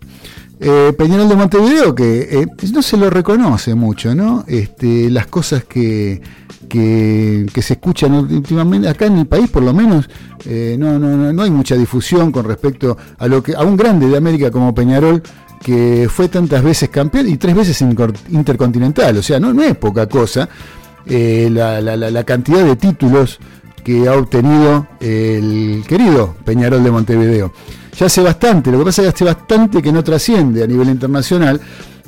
Eh, 0.59 0.95
Peñarol 0.97 1.29
de 1.29 1.37
Montevideo 1.37 1.95
que 1.95 2.21
eh, 2.41 2.47
no 2.73 2.81
se 2.81 2.97
lo 2.97 3.11
reconoce 3.11 3.75
mucho, 3.75 4.15
¿no? 4.15 4.43
Este, 4.47 5.11
las 5.11 5.27
cosas 5.27 5.65
que, 5.65 6.23
que, 6.69 7.47
se 7.61 7.75
escuchan 7.75 8.15
últimamente, 8.15 8.89
acá 8.89 9.05
en 9.07 9.19
el 9.19 9.27
país 9.27 9.51
por 9.51 9.63
lo 9.63 9.75
menos, 9.75 10.09
eh, 10.47 10.77
no, 10.79 10.99
no, 10.99 11.31
no, 11.33 11.43
hay 11.43 11.51
mucha 11.51 11.75
difusión 11.77 12.33
con 12.33 12.47
respecto 12.47 12.97
a 13.19 13.29
lo 13.29 13.43
que 13.43 13.55
a 13.55 13.61
un 13.63 13.77
grande 13.77 14.09
de 14.09 14.17
América 14.17 14.51
como 14.51 14.75
Peñarol 14.75 15.23
que 15.63 16.09
fue 16.11 16.29
tantas 16.29 16.63
veces 16.63 16.89
campeón 16.89 17.29
y 17.29 17.37
tres 17.37 17.55
veces 17.55 17.83
intercontinental, 18.31 19.19
o 19.19 19.23
sea, 19.23 19.39
no, 19.39 19.53
no 19.53 19.63
es 19.63 19.77
poca 19.77 20.07
cosa 20.09 20.49
la- 21.07 21.81
la- 21.83 21.97
la 21.97 22.25
cantidad 22.25 22.65
de 22.65 22.77
títulos 22.77 23.39
que 23.85 24.09
ha 24.09 24.15
obtenido 24.15 24.87
el 25.01 25.85
querido 25.87 26.35
Peñarol 26.45 26.83
de 26.83 26.91
Montevideo. 26.91 27.53
Ya 27.99 28.07
hace 28.07 28.21
bastante, 28.21 28.71
lo 28.71 28.79
que 28.79 28.85
pasa 28.85 29.03
es 29.03 29.09
que 29.09 29.15
hace 29.15 29.25
bastante 29.25 29.81
que 29.83 29.91
no 29.91 30.05
trasciende 30.05 30.63
a 30.63 30.67
nivel 30.67 30.89
internacional, 30.91 31.61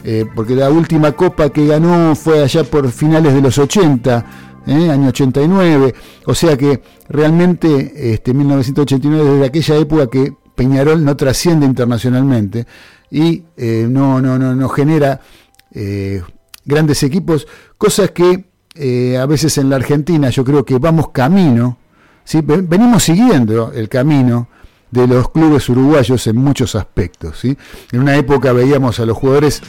eh, 0.05 0.27
porque 0.35 0.55
la 0.55 0.69
última 0.71 1.13
copa 1.13 1.49
que 1.51 1.67
ganó 1.67 2.15
fue 2.15 2.43
allá 2.43 2.63
por 2.65 2.91
finales 2.91 3.33
de 3.33 3.41
los 3.41 3.57
80, 3.57 4.27
eh, 4.67 4.91
año 4.91 5.09
89, 5.09 5.95
o 6.27 6.35
sea 6.35 6.57
que 6.59 6.83
realmente 7.09 8.13
este, 8.13 8.35
1989 8.35 9.31
desde 9.33 9.47
aquella 9.47 9.77
época 9.77 10.07
que 10.09 10.35
Peñarol 10.55 11.03
no 11.05 11.17
trasciende 11.17 11.65
internacionalmente 11.65 12.67
y 13.11 13.45
eh, 13.57 13.87
no, 13.89 14.21
no, 14.21 14.39
no, 14.39 14.55
no 14.55 14.69
genera 14.69 15.21
eh, 15.73 16.23
grandes 16.67 17.03
equipos, 17.03 17.47
cosas 17.79 18.11
que 18.11 18.45
a 19.21 19.27
veces 19.27 19.59
en 19.59 19.71
la 19.71 19.75
Argentina 19.77 20.29
yo 20.31 20.45
creo 20.45 20.65
que 20.65 20.79
vamos 20.79 21.09
camino, 21.11 21.79
¿sí? 22.25 22.43
Ven- 22.45 22.69
venimos 22.69 23.03
siguiendo 23.03 23.73
el 23.73 23.89
camino 23.89 24.47
de 24.91 25.07
los 25.07 25.31
clubes 25.31 25.69
uruguayos 25.69 26.27
en 26.27 26.37
muchos 26.37 26.75
aspectos. 26.75 27.39
¿sí? 27.41 27.57
En 27.93 28.01
una 28.01 28.17
época 28.17 28.53
veíamos 28.53 28.99
a 29.01 29.07
los 29.07 29.17
jugadores 29.17 29.63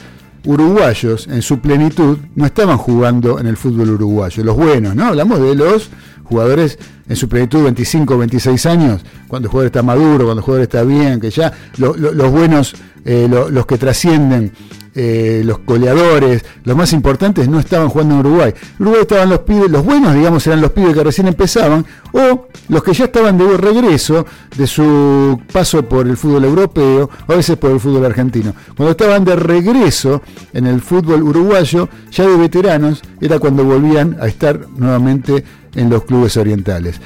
uruguayos 0.46 1.26
en 1.28 1.42
su 1.42 1.58
plenitud, 1.60 2.18
no 2.34 2.46
estaban 2.46 2.78
jugando 2.78 3.38
en 3.38 3.46
el 3.46 3.56
fútbol 3.56 3.90
uruguayo, 3.90 4.42
los 4.42 4.56
buenos, 4.56 4.94
¿no? 4.94 5.06
Hablamos 5.06 5.38
de 5.40 5.54
los 5.54 5.90
jugadores 6.24 6.78
en 7.08 7.16
su 7.16 7.28
plenitud, 7.28 7.62
25, 7.64 8.16
26 8.16 8.66
años, 8.66 9.02
cuando 9.28 9.46
el 9.46 9.50
jugador 9.50 9.66
está 9.66 9.82
maduro, 9.82 10.24
cuando 10.24 10.38
el 10.38 10.40
jugador 10.40 10.62
está 10.62 10.82
bien, 10.82 11.20
que 11.20 11.30
ya 11.30 11.52
lo- 11.76 11.94
lo- 11.94 12.12
los 12.12 12.30
buenos, 12.30 12.74
eh, 13.04 13.26
lo- 13.28 13.50
los 13.50 13.66
que 13.66 13.76
trascienden, 13.76 14.52
eh, 14.94 15.42
los 15.44 15.60
goleadores, 15.64 16.44
los 16.64 16.76
más 16.76 16.92
importantes 16.92 17.48
no 17.48 17.60
estaban 17.60 17.88
jugando 17.88 18.14
en 18.14 18.20
Uruguay. 18.20 18.54
En 18.78 18.82
Uruguay 18.82 19.02
estaban 19.02 19.30
los 19.30 19.40
pibes, 19.40 19.70
los 19.70 19.84
buenos, 19.84 20.14
digamos, 20.14 20.46
eran 20.46 20.60
los 20.60 20.72
pibes 20.72 20.94
que 20.94 21.04
recién 21.04 21.28
empezaban, 21.28 21.84
o 22.12 22.48
los 22.68 22.82
que 22.82 22.92
ya 22.92 23.04
estaban 23.04 23.38
de 23.38 23.56
regreso 23.56 24.26
de 24.56 24.66
su 24.66 25.40
paso 25.52 25.88
por 25.88 26.08
el 26.08 26.16
fútbol 26.16 26.44
europeo, 26.44 27.08
a 27.28 27.34
veces 27.34 27.56
por 27.56 27.70
el 27.70 27.80
fútbol 27.80 28.04
argentino. 28.04 28.54
Cuando 28.76 28.92
estaban 28.92 29.24
de 29.24 29.36
regreso 29.36 30.22
en 30.52 30.66
el 30.66 30.80
fútbol 30.80 31.22
uruguayo, 31.22 31.88
ya 32.10 32.26
de 32.26 32.36
veteranos, 32.36 33.02
era 33.20 33.38
cuando 33.38 33.64
volvían 33.64 34.16
a 34.20 34.26
estar 34.26 34.66
nuevamente 34.76 35.44
en 35.74 35.90
los 35.90 36.04
clubes 36.04 36.36
orientales. 36.36 37.00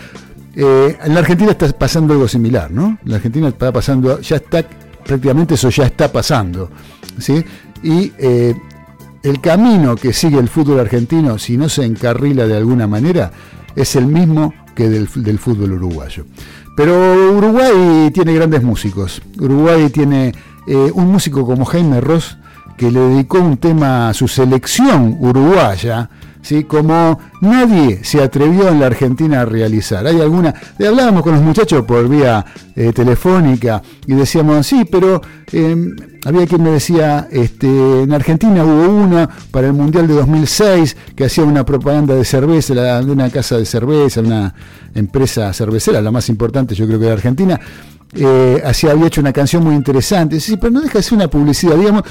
Eh, 0.57 0.97
en 1.03 1.15
la 1.15 1.21
Argentina 1.21 1.51
está 1.51 1.69
pasando 1.73 2.15
algo 2.15 2.29
similar, 2.29 2.71
¿no? 2.71 2.99
La 3.05 3.17
Argentina 3.17 3.49
está 3.49 3.73
pasando, 3.73 4.21
ya 4.21 4.37
está, 4.37 4.65
prácticamente 5.05 5.55
eso 5.55 5.69
ya 5.69 5.85
está 5.85 6.13
pasando, 6.13 6.71
¿sí? 7.19 7.45
Y 7.85 8.13
eh, 8.19 8.55
el 9.23 9.41
camino 9.41 9.95
que 9.95 10.13
sigue 10.13 10.39
el 10.39 10.49
fútbol 10.49 10.81
argentino, 10.81 11.39
si 11.39 11.57
no 11.57 11.69
se 11.69 11.85
encarrila 11.85 12.47
de 12.47 12.57
alguna 12.57 12.87
manera, 12.87 13.31
es 13.77 13.95
el 13.95 14.07
mismo 14.07 14.53
que 14.75 14.89
del, 14.89 15.09
del 15.15 15.39
fútbol 15.39 15.75
uruguayo. 15.75 16.25
Pero 16.77 17.37
Uruguay 17.37 18.11
tiene 18.13 18.35
grandes 18.35 18.63
músicos. 18.63 19.23
Uruguay 19.39 19.91
tiene 19.91 20.35
eh, 20.67 20.91
un 20.95 21.13
músico 21.13 21.47
como 21.47 21.65
Jaime 21.65 22.01
Ross 22.01 22.37
que 22.77 22.91
le 22.91 23.01
dedicó 23.01 23.39
un 23.39 23.59
tema 23.59 24.09
a 24.09 24.15
su 24.15 24.27
selección 24.27 25.17
uruguaya, 25.21 26.11
¿sí? 26.45 26.65
como 26.65 27.19
nadie 27.41 28.05
se 28.05 28.23
atrevió 28.23 28.69
en 28.69 28.79
la 28.79 28.87
Argentina 28.87 29.41
a 29.41 29.45
realizar. 29.45 30.07
Hay 30.07 30.21
alguna, 30.21 30.55
hablábamos 30.79 31.23
con 31.23 31.33
los 31.33 31.43
muchachos 31.43 31.85
por 31.85 32.09
vía 32.09 32.45
eh, 32.77 32.93
telefónica 32.93 33.83
y 34.07 34.15
decíamos, 34.15 34.67
sí, 34.67 34.85
pero 34.85 35.21
eh, 35.53 35.77
había 36.25 36.47
quien 36.47 36.63
me 36.63 36.71
decía, 36.71 37.29
este, 37.31 38.03
en 38.03 38.13
Argentina 38.13 38.65
hubo 38.65 38.89
una 38.89 39.29
para 39.51 39.69
el 39.69 39.73
Mundial 39.73 40.07
de 40.07 40.15
2006 40.15 40.97
que 41.17 41.25
hacía 41.25 41.45
una 41.45 41.65
propaganda 41.65 42.15
de 42.15 42.25
cerveza, 42.25 42.75
de 43.01 43.11
una 43.11 43.31
casa 43.31 43.57
de 43.57 43.65
cerveza, 43.65 44.21
una 44.21 44.55
empresa 44.95 45.53
cervecera, 45.53 46.01
la 46.01 46.11
más 46.11 46.29
importante 46.29 46.75
yo 46.75 46.87
creo 46.87 46.99
que 46.99 47.07
de 47.07 47.13
Argentina, 47.13 47.61
eh, 48.15 48.63
hacía, 48.65 48.93
había 48.93 49.07
hecho 49.07 49.21
una 49.21 49.33
canción 49.33 49.65
muy 49.65 49.75
interesante, 49.75 50.41
sí, 50.41 50.57
pero 50.57 50.73
no 50.73 50.81
deja 50.81 50.99
de 50.99 51.03
ser 51.03 51.15
una 51.15 51.29
publicidad, 51.29 51.77
digamos, 51.77 52.05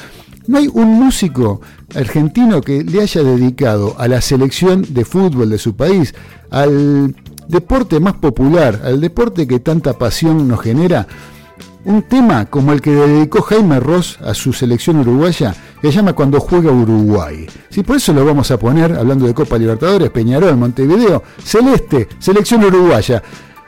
no 0.48 0.58
hay 0.58 0.70
un 0.72 1.00
músico 1.00 1.62
argentino 1.96 2.62
que 2.62 2.84
le 2.84 3.02
haya 3.02 3.24
dedicado 3.24 3.96
a 3.98 4.08
la 4.08 4.22
selección 4.22 4.86
de 4.90 5.06
fútbol 5.06 5.50
de 5.50 5.58
su 5.58 5.76
país, 5.76 6.14
al 6.50 7.16
deporte 7.48 8.00
más 8.00 8.14
popular, 8.16 8.82
al 8.84 9.00
deporte 9.00 9.48
que 9.48 9.60
tanta 9.60 9.98
pasión 9.98 10.48
nos 10.48 10.62
genera, 10.62 11.08
un 11.86 12.04
tema 12.04 12.46
como 12.46 12.72
el 12.72 12.82
que 12.82 12.92
dedicó 12.92 13.42
Jaime 13.42 13.80
Ross 13.80 14.18
a 14.22 14.34
su 14.34 14.54
selección 14.54 14.98
uruguaya, 14.98 15.54
se 15.82 15.92
llama 15.92 16.14
Cuando 16.14 16.40
juega 16.40 16.72
Uruguay. 16.72 17.46
Sí, 17.70 17.84
por 17.84 17.98
eso 17.98 18.14
lo 18.14 18.24
vamos 18.24 18.50
a 18.52 18.58
poner, 18.58 18.94
hablando 18.94 19.28
de 19.28 19.34
Copa 19.34 19.58
Libertadores, 19.58 20.10
Peñarol, 20.10 20.56
Montevideo, 20.56 21.24
Celeste, 21.44 22.08
selección 22.20 22.64
uruguaya. 22.64 23.22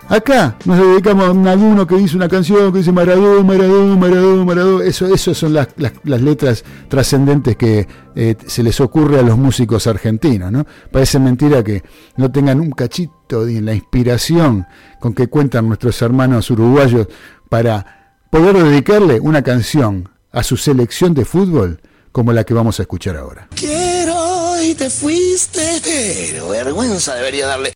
Acá 0.07 0.55
nos 0.65 0.77
dedicamos 0.77 1.25
a 1.47 1.51
alguno 1.51 1.87
que 1.87 1.95
dice 1.95 2.15
una 2.15 2.29
canción 2.29 2.71
que 2.71 2.77
dice 2.79 2.91
Maradó, 2.91 3.43
Maradó, 3.43 3.97
Maradó, 3.97 4.45
Maradó. 4.45 4.81
Eso, 4.83 5.07
eso 5.13 5.33
son 5.33 5.53
las, 5.53 5.69
las- 5.77 5.93
las 6.03 6.21
letras 6.21 6.63
trascendentes 6.89 7.55
que 7.55 7.87
eh, 8.15 8.35
se 8.45 8.61
les 8.61 8.79
ocurre 8.81 9.19
a 9.19 9.23
los 9.23 9.35
músicos 9.37 9.87
argentinos. 9.87 10.51
¿no? 10.51 10.65
Parece 10.91 11.17
mentira 11.17 11.63
que 11.63 11.83
no 12.17 12.31
tengan 12.31 12.59
un 12.59 12.69
cachito 12.71 13.45
de 13.45 13.61
la 13.61 13.73
inspiración 13.73 14.67
con 14.99 15.13
que 15.13 15.27
cuentan 15.27 15.67
nuestros 15.67 15.99
hermanos 16.03 16.51
uruguayos 16.51 17.07
para 17.49 18.13
poder 18.29 18.55
dedicarle 18.63 19.19
una 19.19 19.41
canción 19.41 20.09
a 20.31 20.43
su 20.43 20.55
selección 20.55 21.15
de 21.15 21.25
fútbol 21.25 21.81
como 22.11 22.31
la 22.31 22.43
que 22.43 22.53
vamos 22.53 22.79
a 22.79 22.83
escuchar 22.83 23.17
ahora. 23.17 23.47
Quiero 23.55 24.61
y 24.61 24.75
te 24.75 24.89
fuiste, 24.89 25.81
pero 25.83 26.49
vergüenza 26.49 27.15
debería 27.15 27.47
darle. 27.47 27.73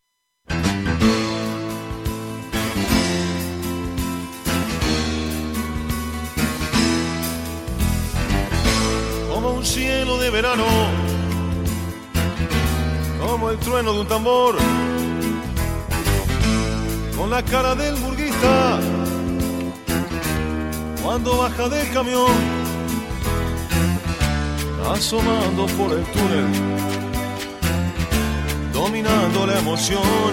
Como 13.20 13.50
el 13.50 13.58
trueno 13.58 13.92
de 13.92 14.00
un 14.00 14.08
tambor, 14.08 14.56
con 17.18 17.30
la 17.30 17.44
cara 17.44 17.76
del 17.76 17.96
burguista, 17.96 18.80
cuando 21.04 21.40
baja 21.40 21.68
del 21.68 21.92
camión, 21.92 22.32
asomando 24.94 25.66
por 25.78 25.92
el 25.92 26.06
túnel, 26.06 26.48
dominando 28.72 29.46
la 29.46 29.60
emoción. 29.60 30.32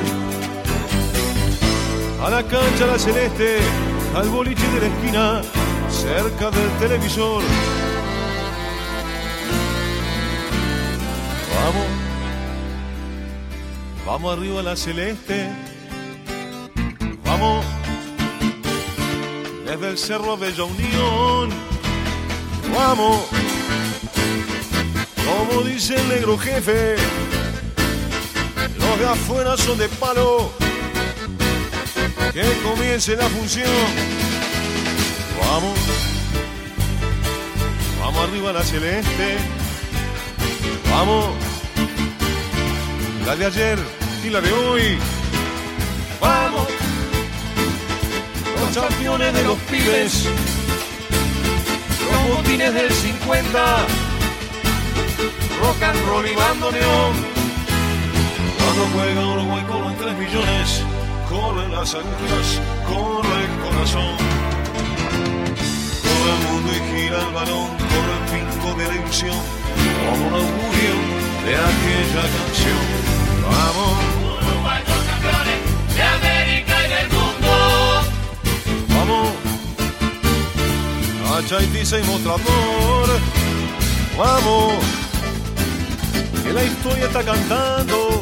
a 2.22 2.30
la 2.30 2.42
cancha 2.44 2.86
la 2.86 2.98
celeste, 2.98 3.58
al 4.14 4.28
boliche 4.28 4.66
de 4.68 4.80
la 4.82 4.86
esquina, 4.86 5.42
cerca 5.90 6.50
del 6.52 6.70
televisor. 6.78 7.42
Vamos, 11.66 11.84
vamos 14.06 14.38
arriba 14.38 14.60
a 14.60 14.62
la 14.62 14.76
celeste, 14.76 15.48
vamos. 17.24 17.64
Desde 19.64 19.88
el 19.88 19.98
cerro 19.98 20.36
Bella 20.36 20.62
Unión, 20.62 21.50
vamos, 22.72 23.20
como 25.26 25.62
dice 25.62 25.96
el 25.96 26.08
negro 26.08 26.38
jefe, 26.38 26.94
los 28.78 28.98
de 29.00 29.08
afuera 29.08 29.56
son 29.56 29.76
de 29.76 29.88
palo. 29.88 30.52
Que 32.32 32.44
comience 32.62 33.16
la 33.16 33.28
función. 33.28 33.66
Vamos, 35.40 35.78
vamos 37.98 38.28
arriba 38.28 38.50
a 38.50 38.52
la 38.52 38.62
celeste. 38.62 39.38
Vamos, 40.90 41.45
la 43.26 43.34
de 43.34 43.46
ayer 43.46 43.78
y 44.24 44.30
la 44.30 44.40
de 44.40 44.52
hoy. 44.52 44.98
Vamos, 46.20 46.68
los 48.60 48.84
campeones 48.84 49.34
de 49.34 49.42
los 49.42 49.58
pibes, 49.70 50.28
los 52.12 52.36
botines 52.36 52.72
del 52.72 52.90
50, 52.90 53.86
rock 55.60 55.82
and 55.82 56.06
roll 56.06 56.26
y 56.26 56.34
bandoneón. 56.36 57.12
Cuando 58.58 58.86
juega 58.94 59.26
Uruguay 59.26 59.64
con 59.64 59.80
los 59.82 59.96
3 59.98 60.18
millones 60.18 60.82
corren 61.28 61.72
las 61.72 61.94
agujas, 61.94 62.60
corre 62.86 63.38
el 63.44 63.54
corazón. 63.64 64.16
Corre 66.04 66.30
el 66.32 66.42
mundo 66.48 66.70
y 66.70 66.80
gira 66.94 67.18
el 67.26 67.34
balón, 67.34 67.70
corre 67.90 68.14
el 68.18 68.24
pingo 68.30 68.74
de 68.78 68.86
la 68.86 68.94
ilusión, 68.94 69.38
como 70.06 70.28
un 70.28 70.34
augurio 70.34 70.94
de 71.44 71.56
aquella 71.56 72.22
canción. 72.22 73.05
Vamos. 73.50 73.92
Uruguay 74.42 74.82
los 74.88 75.02
campeones 75.10 75.58
de 75.94 76.02
América 76.02 76.74
y 76.84 76.88
del 76.88 77.08
mundo. 77.16 77.52
Vamos. 78.88 79.28
A 81.30 81.48
Chaitiza 81.48 81.98
y 81.98 82.02
mostrador. 82.04 83.08
Vamos. 84.18 84.74
Que 86.42 86.52
la 86.52 86.64
historia 86.64 87.06
está 87.06 87.22
cantando 87.24 88.20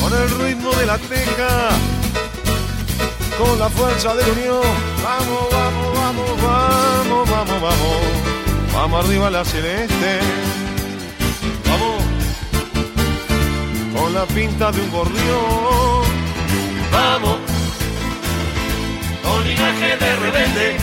con 0.00 0.12
el 0.20 0.30
ritmo 0.40 0.70
de 0.72 0.86
la 0.86 0.98
teja, 0.98 1.68
con 3.38 3.58
la 3.58 3.68
fuerza 3.68 4.14
de 4.14 4.22
la 4.26 4.32
unión. 4.32 4.62
Vamos, 5.02 5.48
vamos, 5.52 5.94
vamos, 5.94 6.42
vamos, 6.42 7.30
vamos, 7.30 7.60
vamos. 7.60 8.32
Vamos 8.74 9.04
arriba 9.04 9.26
a 9.28 9.30
la 9.30 9.44
celeste. 9.44 10.20
Con 13.94 14.14
la 14.14 14.24
pinta 14.26 14.72
de 14.72 14.80
un 14.80 14.90
gorrión. 14.90 16.04
Vamos. 16.92 17.38
Con 19.22 19.48
linaje 19.48 19.96
de 19.96 20.16
rebelde. 20.16 20.76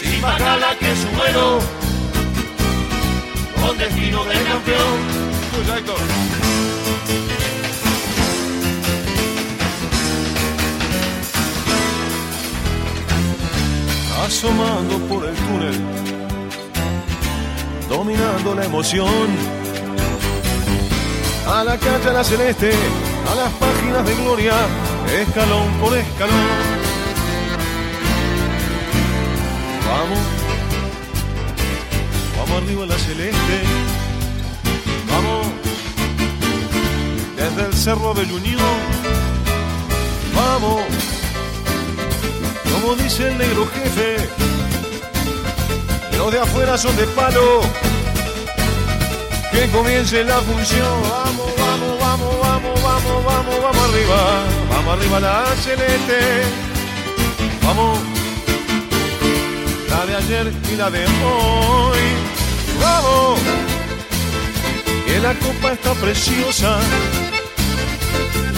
Sin 0.00 0.20
bacala 0.20 0.76
que 0.78 0.96
su 0.96 1.08
vuelo. 1.16 1.58
Con 3.60 3.78
destino 3.78 4.24
de 4.24 4.34
campeón. 4.42 5.20
Asomando 14.24 14.98
por 15.08 15.26
el 15.26 15.34
túnel, 15.34 15.80
dominando 17.88 18.54
la 18.54 18.64
emoción. 18.64 19.59
A 21.52 21.64
la 21.64 21.76
calle 21.76 22.12
la 22.12 22.22
celeste, 22.22 22.70
a 23.28 23.34
las 23.34 23.52
páginas 23.54 24.06
de 24.06 24.14
gloria, 24.14 24.52
escalón 25.20 25.68
por 25.80 25.96
escalón. 25.96 26.36
Vamos, 29.84 30.18
vamos 32.38 32.62
arriba 32.62 32.84
a 32.84 32.86
la 32.86 32.98
celeste, 32.98 33.62
vamos, 35.10 35.46
desde 37.36 37.66
el 37.66 37.74
cerro 37.74 38.14
de 38.14 38.32
Unión, 38.32 38.78
vamos. 40.36 40.82
Como 42.72 42.94
dice 42.94 43.26
el 43.26 43.38
negro 43.38 43.66
jefe, 43.74 44.28
los 46.16 46.30
de 46.32 46.38
afuera 46.38 46.78
son 46.78 46.94
de 46.96 47.06
palo. 47.08 47.89
Que 49.52 49.68
comience 49.70 50.24
la 50.24 50.40
función. 50.40 51.02
Vamos, 51.02 51.50
vamos, 51.58 51.98
vamos, 51.98 52.40
vamos, 52.40 52.82
vamos, 52.82 53.24
vamos, 53.24 53.62
vamos 53.62 53.90
arriba. 53.90 54.44
Vamos 54.70 54.98
arriba 54.98 55.20
la 55.20 55.44
celeste. 55.56 56.20
Vamos. 57.64 57.98
La 59.88 60.06
de 60.06 60.16
ayer 60.16 60.52
y 60.72 60.76
la 60.76 60.90
de 60.90 61.04
hoy. 61.04 61.98
Vamos. 62.80 63.40
Que 65.06 65.18
la 65.18 65.34
copa 65.34 65.72
está 65.72 65.94
preciosa. 65.94 66.78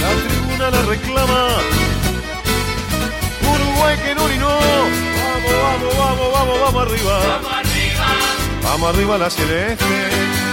La 0.01 0.11
tribuna 0.29 0.71
la 0.71 0.83
reclama. 0.83 1.49
Uruguay 3.51 3.97
que 4.05 4.15
no 4.15 4.29
no. 4.29 4.59
Vamos, 5.23 5.53
vamos, 5.63 5.99
vamos, 5.99 6.33
vamos, 6.33 6.61
vamos 6.61 6.83
arriba. 6.87 7.19
Vamos 7.19 7.53
arriba. 7.53 8.07
Vamos 8.63 8.95
arriba 8.95 9.19
la 9.19 9.31
celeste. 9.31 10.52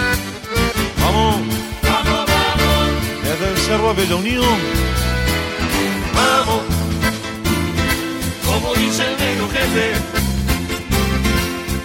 Vamos. 1.10 1.42
Vamos, 1.82 2.26
vamos. 2.28 3.24
Desde 3.24 3.50
el 3.52 3.58
cerro 3.58 3.96
Bella 3.96 4.16
Unión. 4.16 4.60
Vamos. 6.14 6.62
Como 8.46 8.74
dice 8.76 9.08
el 9.08 9.18
negro 9.18 9.50
jefe. 9.50 9.94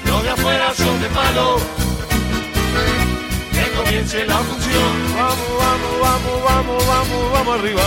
Los 0.07 0.23
de 0.23 0.31
afuera 0.31 0.75
son 0.75 1.01
de 1.01 1.09
palo. 1.09 1.57
Que 3.53 3.71
comience 3.77 4.27
la 4.27 4.39
función. 4.39 4.93
Vamos, 5.17 5.39
vamos, 5.59 6.01
vamos, 6.03 6.45
vamos, 6.45 6.87
vamos, 6.87 7.33
vamos 7.33 7.61
arriba. 7.61 7.83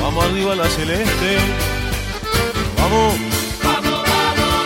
Vamos 0.00 0.24
arriba 0.24 0.54
la 0.54 0.68
celeste. 0.68 1.38
Vamos. 2.76 3.14
Vamos, 3.64 3.90
vamos. 3.90 4.56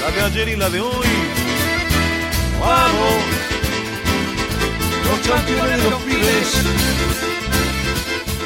La 0.00 0.10
de 0.10 0.22
ayer 0.22 0.48
y 0.48 0.56
la 0.56 0.68
de 0.68 0.80
hoy. 0.80 1.12
Vamos. 2.60 3.41
Los 5.08 5.28
campeones 5.28 5.82
de 5.82 5.90
los 5.90 6.02
pibes. 6.02 6.64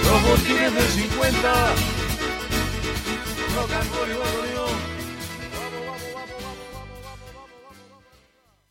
Los 0.05 0.23
botines 0.23 0.75
del 0.75 0.89
50. 0.89 1.75
Rock 3.55 3.73
and 3.73 3.95
roll 3.95 4.11
y 4.11 4.19
bandoneón. 4.19 4.97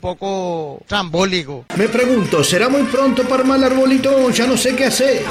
poco 0.06 0.82
trambólico. 0.86 1.64
Me 1.76 1.88
pregunto, 1.88 2.44
¿será 2.44 2.68
muy 2.68 2.84
pronto 2.84 3.24
para 3.24 3.42
armar 3.42 3.58
el 3.58 3.64
arbolito? 3.64 4.30
Ya 4.30 4.46
no 4.46 4.56
sé 4.56 4.76
qué 4.76 4.84
hacer. 4.84 5.24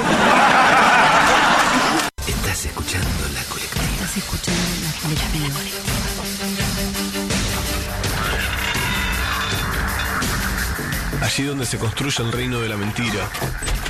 Allí 11.36 11.44
donde 11.44 11.66
se 11.66 11.76
construye 11.76 12.22
el 12.22 12.32
reino 12.32 12.62
de 12.62 12.68
la 12.70 12.78
mentira, 12.78 13.30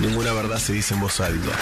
ninguna 0.01 0.33
verdad 0.33 0.59
se 0.59 0.73
dice 0.73 0.95
en 0.95 1.01
voz 1.01 1.21
alta. 1.21 1.53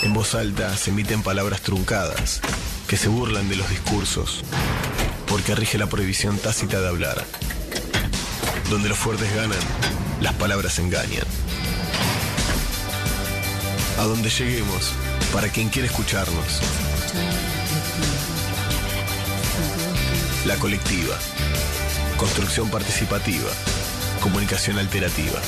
En 0.00 0.14
voz 0.14 0.34
alta 0.34 0.74
se 0.74 0.88
emiten 0.88 1.22
palabras 1.22 1.60
truncadas, 1.60 2.40
que 2.88 2.96
se 2.96 3.08
burlan 3.08 3.46
de 3.50 3.56
los 3.56 3.68
discursos, 3.68 4.42
porque 5.26 5.54
rige 5.54 5.76
la 5.76 5.86
prohibición 5.86 6.38
tácita 6.38 6.80
de 6.80 6.88
hablar. 6.88 7.26
Donde 8.70 8.88
los 8.88 8.96
fuertes 8.96 9.30
ganan, 9.34 9.58
las 10.22 10.32
palabras 10.32 10.78
engañan. 10.78 11.26
A 13.98 14.04
donde 14.04 14.30
lleguemos, 14.30 14.92
para 15.30 15.50
quien 15.50 15.68
quiere 15.68 15.88
escucharnos. 15.88 16.62
La 20.46 20.56
colectiva. 20.56 21.18
Construcción 22.16 22.70
participativa. 22.70 23.50
Comunicación 24.22 24.78
alterativa. 24.78 25.40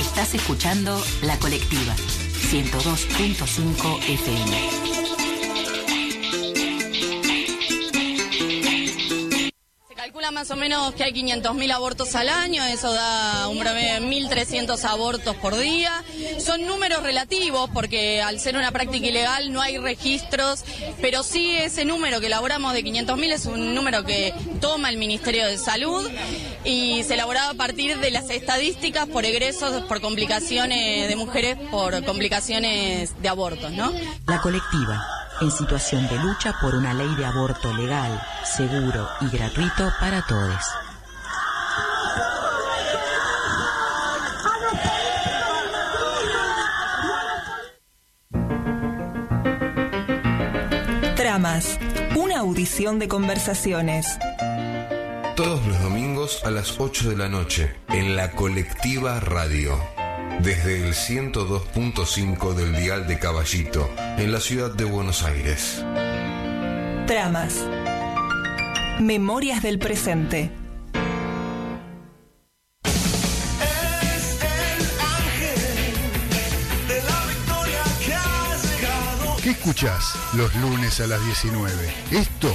Estás 0.00 0.34
escuchando 0.34 1.04
La 1.22 1.38
Colectiva, 1.38 1.94
102.5 2.50 3.98
FM. 4.08 4.87
Más 10.38 10.52
o 10.52 10.56
menos 10.56 10.94
que 10.94 11.02
hay 11.02 11.10
500.000 11.10 11.72
abortos 11.72 12.14
al 12.14 12.28
año, 12.28 12.62
eso 12.62 12.92
da 12.92 13.48
un 13.48 13.58
promedio 13.58 13.94
de 13.94 14.00
1.300 14.02 14.84
abortos 14.84 15.34
por 15.34 15.56
día. 15.58 16.04
Son 16.38 16.64
números 16.64 17.02
relativos 17.02 17.68
porque 17.74 18.22
al 18.22 18.38
ser 18.38 18.56
una 18.56 18.70
práctica 18.70 19.04
ilegal 19.04 19.52
no 19.52 19.60
hay 19.60 19.78
registros, 19.78 20.62
pero 21.00 21.24
sí 21.24 21.56
ese 21.56 21.84
número 21.84 22.20
que 22.20 22.26
elaboramos 22.26 22.72
de 22.72 22.84
500.000 22.84 23.32
es 23.32 23.46
un 23.46 23.74
número 23.74 24.04
que 24.04 24.32
toma 24.60 24.90
el 24.90 24.96
Ministerio 24.96 25.44
de 25.44 25.58
Salud 25.58 26.08
y 26.64 27.02
se 27.02 27.14
elaboraba 27.14 27.50
a 27.50 27.54
partir 27.54 27.98
de 27.98 28.12
las 28.12 28.30
estadísticas 28.30 29.08
por 29.08 29.24
egresos, 29.24 29.82
por 29.86 30.00
complicaciones 30.00 31.08
de 31.08 31.16
mujeres, 31.16 31.58
por 31.68 32.04
complicaciones 32.04 33.20
de 33.20 33.28
abortos, 33.28 33.72
¿no? 33.72 33.92
La 34.28 34.40
colectiva, 34.40 35.04
en 35.40 35.50
situación 35.50 36.08
de 36.08 36.16
lucha 36.18 36.54
por 36.60 36.74
una 36.74 36.94
ley 36.94 37.14
de 37.14 37.24
aborto 37.24 37.72
legal, 37.74 38.20
seguro 38.44 39.08
y 39.20 39.28
gratuito 39.28 39.90
para 40.00 40.22
todos. 40.26 40.64
Tramas, 51.16 51.78
una 52.16 52.40
audición 52.40 52.98
de 52.98 53.08
conversaciones. 53.08 54.18
Todos 55.36 55.64
los 55.66 55.80
domingos 55.82 56.42
a 56.44 56.50
las 56.50 56.80
8 56.80 57.10
de 57.10 57.16
la 57.16 57.28
noche 57.28 57.76
en 57.88 58.16
la 58.16 58.32
colectiva 58.32 59.20
radio. 59.20 59.97
Desde 60.42 60.86
el 60.86 60.94
102.5 60.94 62.54
del 62.54 62.76
Dial 62.76 63.06
de 63.08 63.18
Caballito, 63.18 63.90
en 64.18 64.30
la 64.30 64.40
ciudad 64.40 64.70
de 64.70 64.84
Buenos 64.84 65.24
Aires. 65.24 65.84
Tramas. 67.06 67.66
Memorias 69.00 69.62
del 69.62 69.78
presente. 69.80 70.52
¿Qué 79.42 79.50
escuchás 79.50 80.14
los 80.34 80.54
lunes 80.56 81.00
a 81.00 81.06
las 81.08 81.24
19? 81.24 81.74
Esto 82.12 82.54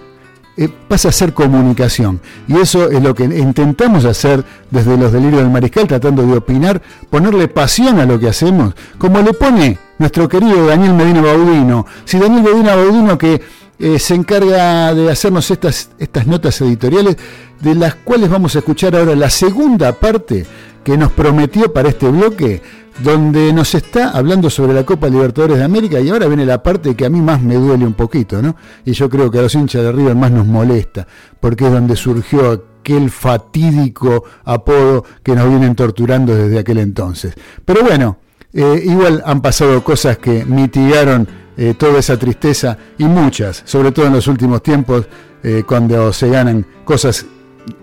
pasa 0.88 1.10
a 1.10 1.12
ser 1.12 1.34
comunicación. 1.34 2.20
Y 2.48 2.58
eso 2.58 2.90
es 2.90 3.04
lo 3.04 3.14
que 3.14 3.26
intentamos 3.26 4.06
hacer 4.06 4.44
desde 4.72 4.98
los 4.98 5.12
delirios 5.12 5.42
del 5.42 5.52
mariscal, 5.52 5.86
tratando 5.88 6.26
de 6.26 6.38
opinar, 6.38 6.82
ponerle 7.10 7.48
pasión 7.48 8.00
a 8.00 8.06
lo 8.06 8.18
que 8.18 8.30
hacemos, 8.30 8.74
como 8.98 9.20
le 9.22 9.34
pone 9.34 9.78
nuestro 10.00 10.28
querido 10.30 10.66
Daniel 10.66 10.94
Medina 10.94 11.22
Baudino. 11.22 11.86
Si 12.06 12.18
Daniel 12.18 12.42
Medina 12.42 12.76
Baudino 12.76 13.18
que 13.18 13.42
eh, 13.80 14.00
se 14.00 14.16
encarga 14.16 14.94
de 14.94 15.12
hacernos 15.12 15.52
estas, 15.52 15.90
estas 16.00 16.28
notas 16.28 16.60
editoriales, 16.62 17.18
de 17.62 17.76
las 17.76 17.96
cuales 17.96 18.30
vamos 18.30 18.56
a 18.56 18.60
escuchar 18.60 18.96
ahora 18.96 19.16
la 19.16 19.30
segunda 19.30 19.94
parte 19.94 20.46
que 20.84 20.98
nos 20.98 21.12
prometió 21.12 21.74
para 21.74 21.90
este 21.90 22.08
bloque, 22.08 22.62
donde 23.04 23.52
nos 23.52 23.76
está 23.76 24.12
hablando 24.12 24.50
sobre 24.50 24.74
la 24.74 24.86
Copa 24.86 25.10
Libertadores 25.10 25.58
de 25.58 25.64
América 25.64 26.00
y 26.00 26.10
ahora 26.10 26.28
viene 26.28 26.46
la 26.46 26.64
parte 26.64 26.96
que 26.96 27.06
a 27.06 27.10
mí 27.10 27.20
más 27.20 27.42
me 27.42 27.56
duele 27.56 27.86
un 27.86 27.94
poquito, 27.94 28.42
¿no? 28.42 28.56
Y 28.86 28.94
yo 28.94 29.10
creo 29.10 29.30
que 29.30 29.40
a 29.40 29.42
los 29.42 29.56
hinchas 29.56 29.84
de 29.84 29.92
River 29.92 30.16
más 30.16 30.32
nos 30.32 30.46
molesta, 30.46 31.06
porque 31.40 31.66
es 31.66 31.72
donde 31.72 31.96
surgió 31.96 32.52
aquel 32.52 33.10
fatídico 33.10 34.24
apodo 34.46 35.04
que 35.24 35.36
nos 35.36 35.50
vienen 35.50 35.76
torturando 35.76 36.36
desde 36.36 36.60
aquel 36.60 36.78
entonces. 36.78 37.34
Pero 37.66 37.82
bueno, 37.82 38.20
eh, 38.54 38.82
igual 38.86 39.24
han 39.26 39.42
pasado 39.42 39.84
cosas 39.84 40.20
que 40.20 40.46
mitigaron 40.46 41.28
eh, 41.58 41.74
toda 41.78 42.00
esa 42.00 42.18
tristeza 42.18 42.78
y 42.98 43.06
muchas, 43.06 43.64
sobre 43.66 43.92
todo 43.92 44.08
en 44.08 44.14
los 44.14 44.28
últimos 44.28 44.62
tiempos, 44.62 45.06
eh, 45.44 45.64
cuando 45.66 46.12
se 46.12 46.30
ganan 46.30 46.66
cosas 46.84 47.26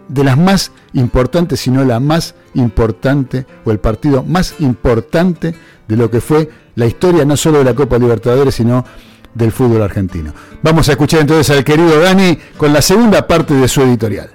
de 0.08 0.24
las 0.24 0.36
más 0.36 0.72
importantes, 0.92 1.60
sino 1.60 1.84
la 1.84 2.00
más 2.00 2.34
importante 2.54 3.46
o 3.64 3.70
el 3.70 3.78
partido 3.78 4.22
más 4.22 4.56
importante 4.58 5.54
de 5.88 5.96
lo 5.96 6.10
que 6.10 6.20
fue 6.20 6.50
la 6.74 6.86
historia 6.86 7.24
no 7.24 7.36
solo 7.36 7.58
de 7.58 7.64
la 7.64 7.74
Copa 7.74 7.98
Libertadores, 7.98 8.54
sino 8.54 8.84
del 9.34 9.52
fútbol 9.52 9.82
argentino. 9.82 10.32
Vamos 10.62 10.88
a 10.88 10.92
escuchar 10.92 11.20
entonces 11.20 11.56
al 11.56 11.64
querido 11.64 12.00
Dani 12.00 12.38
con 12.56 12.72
la 12.72 12.82
segunda 12.82 13.26
parte 13.26 13.54
de 13.54 13.68
su 13.68 13.82
editorial. 13.82 14.30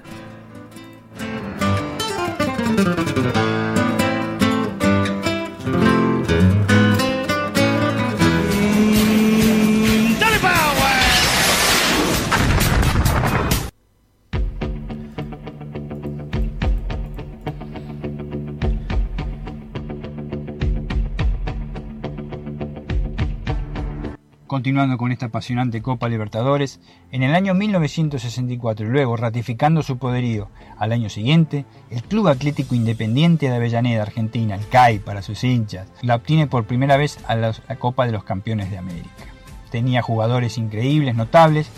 Continuando 24.58 24.98
con 24.98 25.12
esta 25.12 25.28
apasionante 25.28 25.84
Copa 25.84 26.10
Libertadores, 26.10 26.80
en 27.12 27.22
el 27.22 27.36
año 27.36 27.54
1964 27.54 28.88
y 28.88 28.90
luego 28.90 29.16
ratificando 29.16 29.84
su 29.84 30.00
poderío 30.00 30.50
al 30.80 30.94
año 30.94 31.10
siguiente, 31.10 31.66
el 31.92 32.02
Club 32.02 32.28
Atlético 32.28 32.74
Independiente 32.74 33.50
de 33.50 33.56
Avellaneda, 33.56 34.02
Argentina, 34.02 34.56
el 34.56 34.68
CAI 34.68 34.98
para 34.98 35.22
sus 35.22 35.44
hinchas, 35.44 35.88
la 36.02 36.16
obtiene 36.16 36.48
por 36.48 36.66
primera 36.66 36.98
vez 36.98 37.20
a 37.28 37.36
la, 37.36 37.54
Copa 37.78 38.08
de 38.08 38.14
los 38.14 38.24
Campeones 38.24 38.72
de 38.72 38.80
América. 38.80 39.28
Tenía 39.70 40.02
jugadores 40.02 40.58
increíbles, 40.58 41.14
notables, 41.14 41.70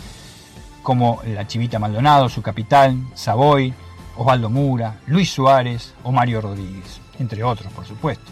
como 0.82 1.20
la 1.26 1.46
Chivita 1.46 1.78
Maldonado, 1.78 2.30
su 2.30 2.40
capitán, 2.40 3.10
Savoy, 3.12 3.74
Osvaldo 4.16 4.48
Mura, 4.48 5.00
Luis 5.06 5.30
Suárez 5.30 5.92
o 6.02 6.12
Mario 6.12 6.40
Rodríguez, 6.40 7.02
entre 7.18 7.44
otros, 7.44 7.70
por 7.74 7.84
supuesto. 7.84 8.24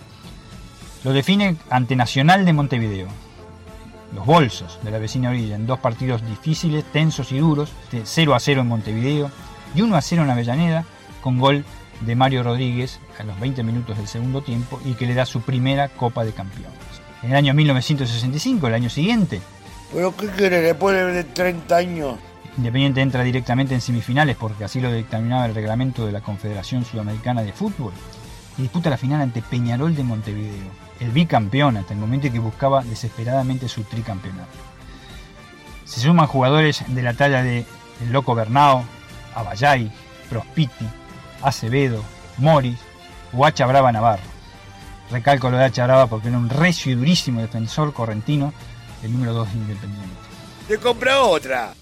Lo 1.04 1.12
define 1.12 1.56
ante 1.68 1.96
Nacional 1.96 2.46
de 2.46 2.54
Montevideo, 2.54 3.08
los 4.14 4.24
bolsos 4.24 4.78
de 4.82 4.90
la 4.90 4.98
vecina 4.98 5.30
orilla 5.30 5.56
en 5.56 5.66
dos 5.66 5.78
partidos 5.78 6.26
difíciles, 6.26 6.84
tensos 6.92 7.32
y 7.32 7.38
duros, 7.38 7.70
de 7.92 8.02
0 8.04 8.34
a 8.34 8.40
0 8.40 8.62
en 8.62 8.68
Montevideo 8.68 9.30
y 9.74 9.82
1 9.82 9.96
a 9.96 10.00
0 10.00 10.22
en 10.22 10.30
Avellaneda, 10.30 10.84
con 11.20 11.38
gol 11.38 11.64
de 12.00 12.16
Mario 12.16 12.42
Rodríguez 12.42 13.00
a 13.18 13.24
los 13.24 13.38
20 13.40 13.62
minutos 13.62 13.96
del 13.96 14.08
segundo 14.08 14.42
tiempo 14.42 14.80
y 14.84 14.94
que 14.94 15.06
le 15.06 15.14
da 15.14 15.26
su 15.26 15.40
primera 15.40 15.88
Copa 15.88 16.24
de 16.24 16.32
Campeones. 16.32 16.72
En 17.22 17.30
el 17.30 17.36
año 17.36 17.54
1965, 17.54 18.68
el 18.68 18.74
año 18.74 18.90
siguiente, 18.90 19.40
¿Pero 19.92 20.14
qué 20.14 20.26
quiere 20.28 20.60
después 20.60 20.96
de 21.14 21.24
30 21.24 21.76
años? 21.76 22.16
Independiente 22.56 23.00
entra 23.00 23.22
directamente 23.22 23.74
en 23.74 23.80
semifinales 23.80 24.36
porque 24.36 24.64
así 24.64 24.80
lo 24.80 24.92
dictaminaba 24.92 25.46
el 25.46 25.54
reglamento 25.54 26.04
de 26.04 26.12
la 26.12 26.20
Confederación 26.20 26.84
Sudamericana 26.84 27.42
de 27.42 27.52
Fútbol 27.52 27.92
y 28.58 28.62
disputa 28.62 28.90
la 28.90 28.96
final 28.96 29.22
ante 29.22 29.42
Peñarol 29.42 29.94
de 29.94 30.02
Montevideo, 30.02 30.70
el 31.00 31.10
bicampeón 31.10 31.76
hasta 31.76 31.94
el 31.94 32.00
momento 32.00 32.26
y 32.26 32.30
que 32.30 32.38
buscaba 32.38 32.82
desesperadamente 32.82 33.68
su 33.68 33.84
tricampeonato. 33.84 34.56
Se 35.84 36.00
suman 36.00 36.26
jugadores 36.26 36.84
de 36.88 37.02
la 37.02 37.14
talla 37.14 37.42
de 37.42 37.64
El 38.02 38.12
Loco 38.12 38.34
Bernao, 38.34 38.84
Abayay, 39.34 39.90
Prospiti, 40.28 40.86
Acevedo, 41.42 42.02
Moris, 42.38 42.78
Huacha 43.32 43.66
Brava 43.66 43.92
Navarro. 43.92 44.22
Recalco 45.10 45.50
lo 45.50 45.56
de 45.56 45.64
Hacha 45.64 45.84
Brava 45.84 46.06
porque 46.06 46.28
era 46.28 46.36
un 46.36 46.50
recio 46.50 46.92
y 46.92 46.94
durísimo 46.94 47.40
defensor 47.40 47.94
correntino, 47.94 48.52
el 49.02 49.12
número 49.12 49.32
2 49.32 49.52
de 49.52 49.58
Independiente. 49.58 50.16
¡Te 50.66 50.78
compra 50.78 51.22
otra! 51.22 51.72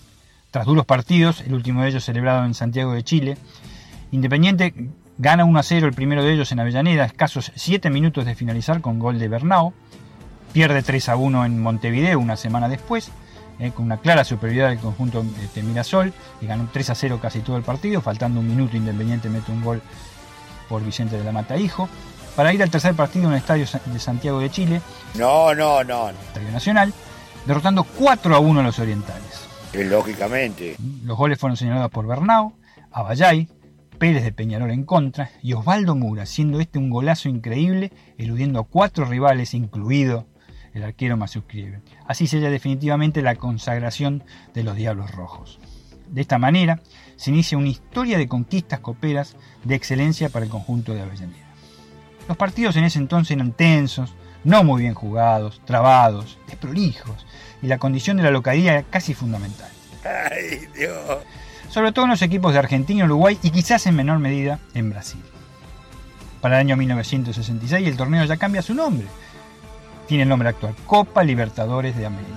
Tras 0.53 0.65
duros 0.65 0.87
partidos, 0.87 1.41
el 1.41 1.55
último 1.55 1.83
de 1.83 1.89
ellos 1.89 2.05
celebrado 2.05 2.45
en 2.45 2.55
Santiago 2.55 2.93
de 2.93 3.03
Chile, 3.03 3.37
Independiente 4.13 4.73
gana 5.19 5.45
1 5.45 5.59
a 5.59 5.63
0 5.63 5.87
el 5.87 5.95
primero 5.95 6.23
de 6.23 6.33
ellos 6.33 6.53
en 6.53 6.61
Avellaneda, 6.61 7.05
escasos 7.05 7.53
7 7.55 7.91
minutos 7.91 8.25
de 8.25 8.35
finalizar 8.35 8.81
con 8.81 8.99
gol 8.99 9.19
de 9.19 9.29
Bernao, 9.29 9.73
pierde 10.53 10.83
3 10.83 11.09
a 11.11 11.17
1 11.17 11.45
en 11.47 11.63
Montevideo 11.63 12.19
una 12.19 12.37
semana 12.37 12.69
después, 12.69 13.11
eh, 13.59 13.73
con 13.75 13.87
una 13.87 13.99
clara 13.99 14.25
superioridad 14.25 14.69
del 14.69 14.79
conjunto 14.79 15.25
de 15.55 15.63
Mirasol, 15.63 16.13
y 16.41 16.47
ganó 16.47 16.69
3 16.73 16.91
a 16.91 16.95
0 16.95 17.19
casi 17.21 17.41
todo 17.41 17.57
el 17.57 17.63
partido, 17.63 18.01
faltando 18.01 18.41
un 18.41 18.49
minuto 18.49 18.77
Independiente 18.77 19.29
mete 19.29 19.53
un 19.53 19.65
gol 19.65 19.83
por 20.69 20.85
Vicente 20.85 21.17
de 21.17 21.25
la 21.25 21.33
Mata 21.33 21.57
Hijo, 21.57 21.89
para 22.35 22.53
ir 22.53 22.63
al 22.63 22.71
tercer 22.71 22.95
partido 22.95 23.27
en 23.27 23.33
el 23.33 23.39
Estadio 23.39 23.65
de 23.87 23.99
Santiago 23.99 24.41
de 24.41 24.51
Chile, 24.51 24.83
No, 25.15 25.55
no, 25.55 25.83
no. 25.83 26.11
Estadio 26.11 26.51
Nacional, 26.51 26.93
derrotando 27.47 27.85
4 27.85 28.35
a 28.35 28.39
1 28.39 28.61
a 28.61 28.63
los 28.63 28.79
orientales. 28.79 29.47
Eh, 29.73 29.85
Lógicamente. 29.85 30.77
Los 31.05 31.17
goles 31.17 31.39
fueron 31.39 31.57
señalados 31.57 31.91
por 31.91 32.07
Bernau, 32.07 32.53
Abayay, 32.93 33.49
Pérez 33.99 34.25
de 34.25 34.33
Peñarol 34.33 34.71
en 34.71 34.85
contra 34.85 35.31
y 35.43 35.53
Osvaldo 35.55 35.95
Mura, 35.95 36.27
siendo 36.27 36.61
este 36.61 36.79
un 36.79 36.91
golazo 36.91 37.29
increíble, 37.29 37.93
eludiendo 38.19 38.61
a 38.61 38.65
cuatro 38.65 39.05
rivales, 39.05 39.55
incluido 39.55 40.27
el 40.75 40.85
arquero 40.85 41.17
Masuscribe. 41.17 41.81
Así 42.07 42.27
sella 42.27 42.51
definitivamente 42.51 43.23
la 43.23 43.37
consagración 43.37 44.23
de 44.55 44.63
los 44.63 44.77
Diablos 44.77 45.11
Rojos. 45.13 45.59
De 46.09 46.21
esta 46.21 46.39
manera, 46.39 46.81
se 47.17 47.31
inicia 47.31 47.59
una 47.59 47.69
historia 47.69 48.19
de 48.19 48.29
conquistas 48.29 48.81
coperas 48.81 49.37
de 49.65 49.75
excelencia 49.75 50.29
para 50.29 50.45
el 50.45 50.51
conjunto 50.51 50.95
de 50.95 51.01
Avellaneda. 51.01 51.47
Los 52.29 52.37
partidos 52.37 52.77
en 52.77 52.85
ese 52.85 52.99
entonces 52.99 53.37
eran 53.37 53.53
tensos, 53.53 54.15
no 54.45 54.63
muy 54.63 54.83
bien 54.83 54.95
jugados, 54.95 55.61
trabados, 55.65 56.39
desprolijos, 56.47 57.27
y 57.63 57.67
la 57.67 57.79
condición 57.79 58.17
de 58.17 58.25
la 58.25 58.31
localidad 58.31 58.75
era 58.75 58.83
casi 58.85 59.15
fundamental. 59.15 59.71
Ay, 60.05 60.69
Dios. 60.77 61.19
Sobre 61.77 61.93
todo 61.93 62.07
en 62.07 62.13
los 62.13 62.23
equipos 62.23 62.55
de 62.55 62.59
Argentina, 62.59 63.05
Uruguay 63.05 63.39
y 63.43 63.51
quizás 63.51 63.87
en 63.87 63.97
menor 63.97 64.19
medida 64.19 64.61
en 64.73 64.89
Brasil. 64.89 65.21
Para 66.41 66.57
el 66.57 66.61
año 66.61 66.75
1966 66.79 67.87
el 67.87 67.99
torneo 67.99 68.25
ya 68.25 68.39
cambia 68.39 68.63
su 68.63 68.73
nombre. 68.73 69.07
Tiene 70.09 70.23
el 70.23 70.29
nombre 70.31 70.49
actual, 70.49 70.75
Copa 70.87 71.23
Libertadores 71.23 71.95
de 71.95 72.07
América. 72.07 72.33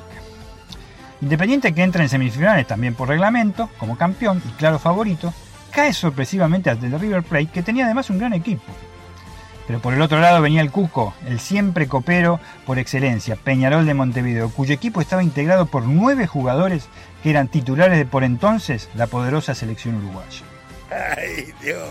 Independiente 1.21 1.73
que 1.73 1.83
entra 1.83 2.03
en 2.03 2.09
semifinales 2.09 2.67
también 2.67 2.95
por 2.95 3.07
reglamento, 3.07 3.69
como 3.77 3.97
campeón 3.97 4.41
y 4.45 4.51
claro 4.57 4.77
favorito, 4.77 5.33
cae 5.71 5.93
sorpresivamente 5.93 6.69
ante 6.69 6.87
el 6.87 6.99
River 6.99 7.23
Plate, 7.23 7.47
que 7.47 7.63
tenía 7.63 7.85
además 7.85 8.09
un 8.09 8.17
gran 8.17 8.33
equipo. 8.33 8.65
Pero 9.69 9.81
por 9.81 9.93
el 9.93 10.01
otro 10.01 10.19
lado 10.19 10.41
venía 10.41 10.61
el 10.61 10.71
Cuco, 10.71 11.13
el 11.27 11.39
siempre 11.39 11.87
copero 11.87 12.39
por 12.65 12.79
excelencia, 12.79 13.35
Peñarol 13.35 13.85
de 13.85 13.93
Montevideo, 13.93 14.49
cuyo 14.49 14.73
equipo 14.73 14.99
estaba 14.99 15.21
integrado 15.21 15.67
por 15.67 15.83
nueve 15.83 16.25
jugadores 16.25 16.87
que 17.21 17.29
eran 17.29 17.49
titulares 17.49 17.99
de 17.99 18.05
por 18.07 18.23
entonces 18.23 18.89
la 18.95 19.05
poderosa 19.05 19.53
selección 19.53 19.97
uruguaya. 19.97 20.41
Ay, 20.89 21.53
Dios. 21.61 21.87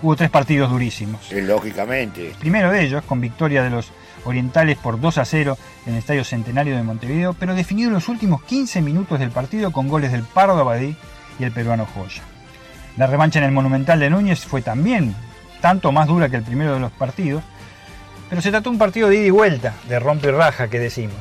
Hubo 0.00 0.16
tres 0.16 0.30
partidos 0.30 0.70
durísimos. 0.70 1.30
Lógicamente. 1.30 2.32
Primero 2.40 2.70
de 2.70 2.82
ellos, 2.82 3.04
con 3.04 3.20
victoria 3.20 3.62
de 3.62 3.68
los 3.68 3.90
orientales 4.24 4.78
por 4.78 4.98
2 4.98 5.18
a 5.18 5.26
0 5.26 5.58
en 5.84 5.92
el 5.92 5.98
Estadio 5.98 6.24
Centenario 6.24 6.74
de 6.74 6.84
Montevideo, 6.84 7.34
pero 7.34 7.54
definido 7.54 7.88
en 7.88 7.94
los 7.96 8.08
últimos 8.08 8.42
15 8.44 8.80
minutos 8.80 9.20
del 9.20 9.30
partido 9.30 9.72
con 9.72 9.88
goles 9.88 10.10
del 10.10 10.22
Pardo 10.22 10.58
Abadí 10.58 10.96
y 11.38 11.44
el 11.44 11.52
peruano 11.52 11.84
Joya. 11.84 12.22
La 12.96 13.06
revancha 13.06 13.40
en 13.40 13.44
el 13.44 13.52
Monumental 13.52 14.00
de 14.00 14.08
Núñez 14.08 14.46
fue 14.46 14.62
también 14.62 15.14
tanto 15.60 15.92
más 15.92 16.06
dura 16.06 16.28
que 16.28 16.36
el 16.36 16.42
primero 16.42 16.74
de 16.74 16.80
los 16.80 16.92
partidos, 16.92 17.42
pero 18.28 18.42
se 18.42 18.50
trató 18.50 18.64
de 18.70 18.74
un 18.74 18.78
partido 18.78 19.08
de 19.08 19.16
ida 19.16 19.26
y 19.26 19.30
vuelta, 19.30 19.74
de 19.88 19.98
rompe 19.98 20.28
y 20.28 20.32
raja 20.32 20.68
que 20.68 20.78
decimos. 20.78 21.16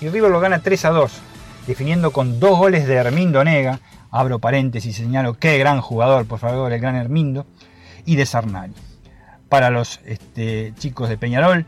Y 0.00 0.08
River 0.08 0.30
lo 0.30 0.40
gana 0.40 0.60
3 0.60 0.84
a 0.86 0.90
2, 0.90 1.12
definiendo 1.66 2.10
con 2.10 2.40
dos 2.40 2.58
goles 2.58 2.86
de 2.86 2.94
Hermindo 2.94 3.42
Nega, 3.44 3.80
abro 4.10 4.38
paréntesis 4.38 4.98
y 4.98 5.02
señalo 5.02 5.34
qué 5.34 5.58
gran 5.58 5.80
jugador, 5.80 6.26
por 6.26 6.38
favor, 6.38 6.72
el 6.72 6.80
gran 6.80 6.96
Hermindo, 6.96 7.46
y 8.04 8.16
de 8.16 8.26
Sarnari. 8.26 8.74
Para 9.48 9.70
los 9.70 10.00
este, 10.04 10.72
chicos 10.78 11.08
de 11.08 11.16
Peñarol, 11.16 11.66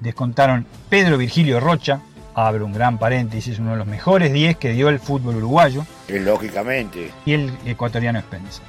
descontaron 0.00 0.66
Pedro 0.88 1.16
Virgilio 1.16 1.60
Rocha, 1.60 2.00
abro 2.34 2.66
un 2.66 2.72
gran 2.72 2.98
paréntesis, 2.98 3.58
uno 3.58 3.72
de 3.72 3.76
los 3.76 3.86
mejores 3.86 4.32
10 4.32 4.56
que 4.56 4.72
dio 4.72 4.88
el 4.88 4.98
fútbol 4.98 5.36
uruguayo, 5.36 5.84
Lógicamente. 6.08 7.10
y 7.24 7.32
el 7.32 7.52
ecuatoriano 7.66 8.18
Spencer. 8.18 8.64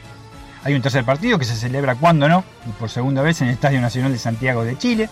Hay 0.64 0.74
un 0.76 0.82
tercer 0.82 1.04
partido 1.04 1.40
que 1.40 1.46
se 1.46 1.56
celebra 1.56 1.96
cuando 1.96 2.30
no, 2.30 2.44
y 2.68 2.72
por 2.74 2.90
segunda 2.90 3.22
vez 3.22 3.42
en 3.42 3.48
el 3.48 3.56
Estadio 3.56 3.82
Nacional 3.82 4.12
de 4.12 4.18
Santiago 4.20 4.64
de 4.64 4.78
Chile. 4.78 5.10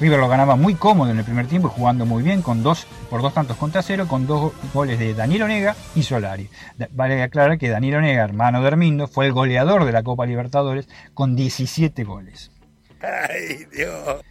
River 0.00 0.18
lo 0.18 0.28
ganaba 0.28 0.56
muy 0.56 0.74
cómodo 0.74 1.10
en 1.12 1.18
el 1.18 1.24
primer 1.24 1.46
tiempo 1.46 1.68
y 1.68 1.78
jugando 1.78 2.06
muy 2.06 2.22
bien 2.24 2.42
con 2.42 2.62
dos, 2.62 2.86
por 3.08 3.22
dos 3.22 3.34
tantos 3.34 3.56
contra 3.56 3.82
cero, 3.82 4.06
con 4.08 4.26
dos 4.26 4.52
goles 4.74 4.98
de 4.98 5.14
Danilo 5.14 5.46
Nega 5.46 5.76
y 5.94 6.02
Solari. 6.02 6.48
Vale 6.92 7.22
aclarar 7.22 7.56
que 7.58 7.68
Danilo 7.68 8.00
Nega, 8.00 8.24
hermano 8.24 8.60
de 8.62 8.68
Hermindo, 8.68 9.06
fue 9.06 9.26
el 9.26 9.32
goleador 9.32 9.84
de 9.84 9.92
la 9.92 10.02
Copa 10.02 10.26
Libertadores 10.26 10.88
con 11.14 11.36
17 11.36 12.02
goles. 12.04 12.50
Ay, 13.00 13.64
Dios. 13.76 14.22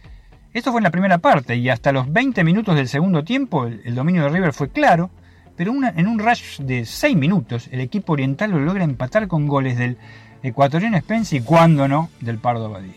Esto 0.52 0.72
fue 0.72 0.80
en 0.80 0.84
la 0.84 0.90
primera 0.90 1.18
parte 1.18 1.56
y 1.56 1.70
hasta 1.70 1.92
los 1.92 2.12
20 2.12 2.44
minutos 2.44 2.74
del 2.74 2.88
segundo 2.88 3.24
tiempo 3.24 3.66
el, 3.66 3.80
el 3.84 3.94
dominio 3.94 4.24
de 4.24 4.28
River 4.28 4.52
fue 4.52 4.68
claro, 4.68 5.10
pero 5.56 5.72
una- 5.72 5.90
en 5.96 6.06
un 6.06 6.18
rush 6.18 6.58
de 6.60 6.84
6 6.84 7.16
minutos 7.16 7.68
el 7.72 7.80
equipo 7.80 8.12
oriental 8.12 8.50
lo 8.50 8.58
logra 8.58 8.84
empatar 8.84 9.26
con 9.28 9.46
goles 9.46 9.78
del 9.78 9.96
ecuatoriano 10.42 10.98
Spence 10.98 11.36
y 11.36 11.40
cuando 11.40 11.86
no 11.88 12.10
del 12.20 12.38
Pardo 12.38 12.66
Abadí. 12.66 12.94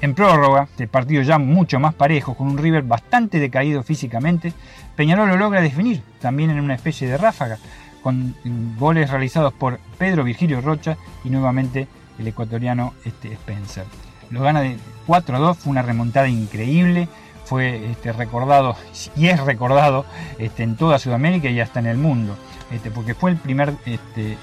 En 0.00 0.14
prórroga, 0.14 0.68
de 0.76 0.86
partido 0.86 1.22
ya 1.22 1.38
mucho 1.38 1.80
más 1.80 1.94
parejo, 1.94 2.34
con 2.34 2.46
un 2.46 2.58
River 2.58 2.82
bastante 2.82 3.40
decaído 3.40 3.82
físicamente, 3.82 4.52
Peñarol 4.94 5.28
lo 5.28 5.36
logra 5.36 5.60
definir, 5.60 6.02
también 6.20 6.50
en 6.50 6.60
una 6.60 6.74
especie 6.74 7.08
de 7.08 7.18
ráfaga, 7.18 7.58
con 8.02 8.34
goles 8.78 9.10
realizados 9.10 9.52
por 9.52 9.80
Pedro 9.98 10.22
Virgilio 10.22 10.60
Rocha 10.60 10.96
y 11.24 11.30
nuevamente 11.30 11.88
el 12.18 12.28
ecuatoriano 12.28 12.94
este, 13.04 13.32
Spencer. 13.32 13.84
Lo 14.30 14.42
gana 14.42 14.60
de 14.60 14.76
4-2, 15.06 15.56
fue 15.56 15.70
una 15.70 15.82
remontada 15.82 16.28
increíble, 16.28 17.08
fue 17.44 17.90
este, 17.90 18.12
recordado 18.12 18.76
y 19.16 19.28
es 19.28 19.40
recordado 19.40 20.04
este, 20.38 20.62
en 20.62 20.76
toda 20.76 20.98
Sudamérica 20.98 21.48
y 21.48 21.60
hasta 21.60 21.80
en 21.80 21.86
el 21.86 21.96
mundo, 21.96 22.36
este, 22.70 22.90
porque 22.90 23.14
fue 23.14 23.30
el 23.30 23.36
primer 23.36 23.74
este, 23.86 24.32
eh, 24.32 24.36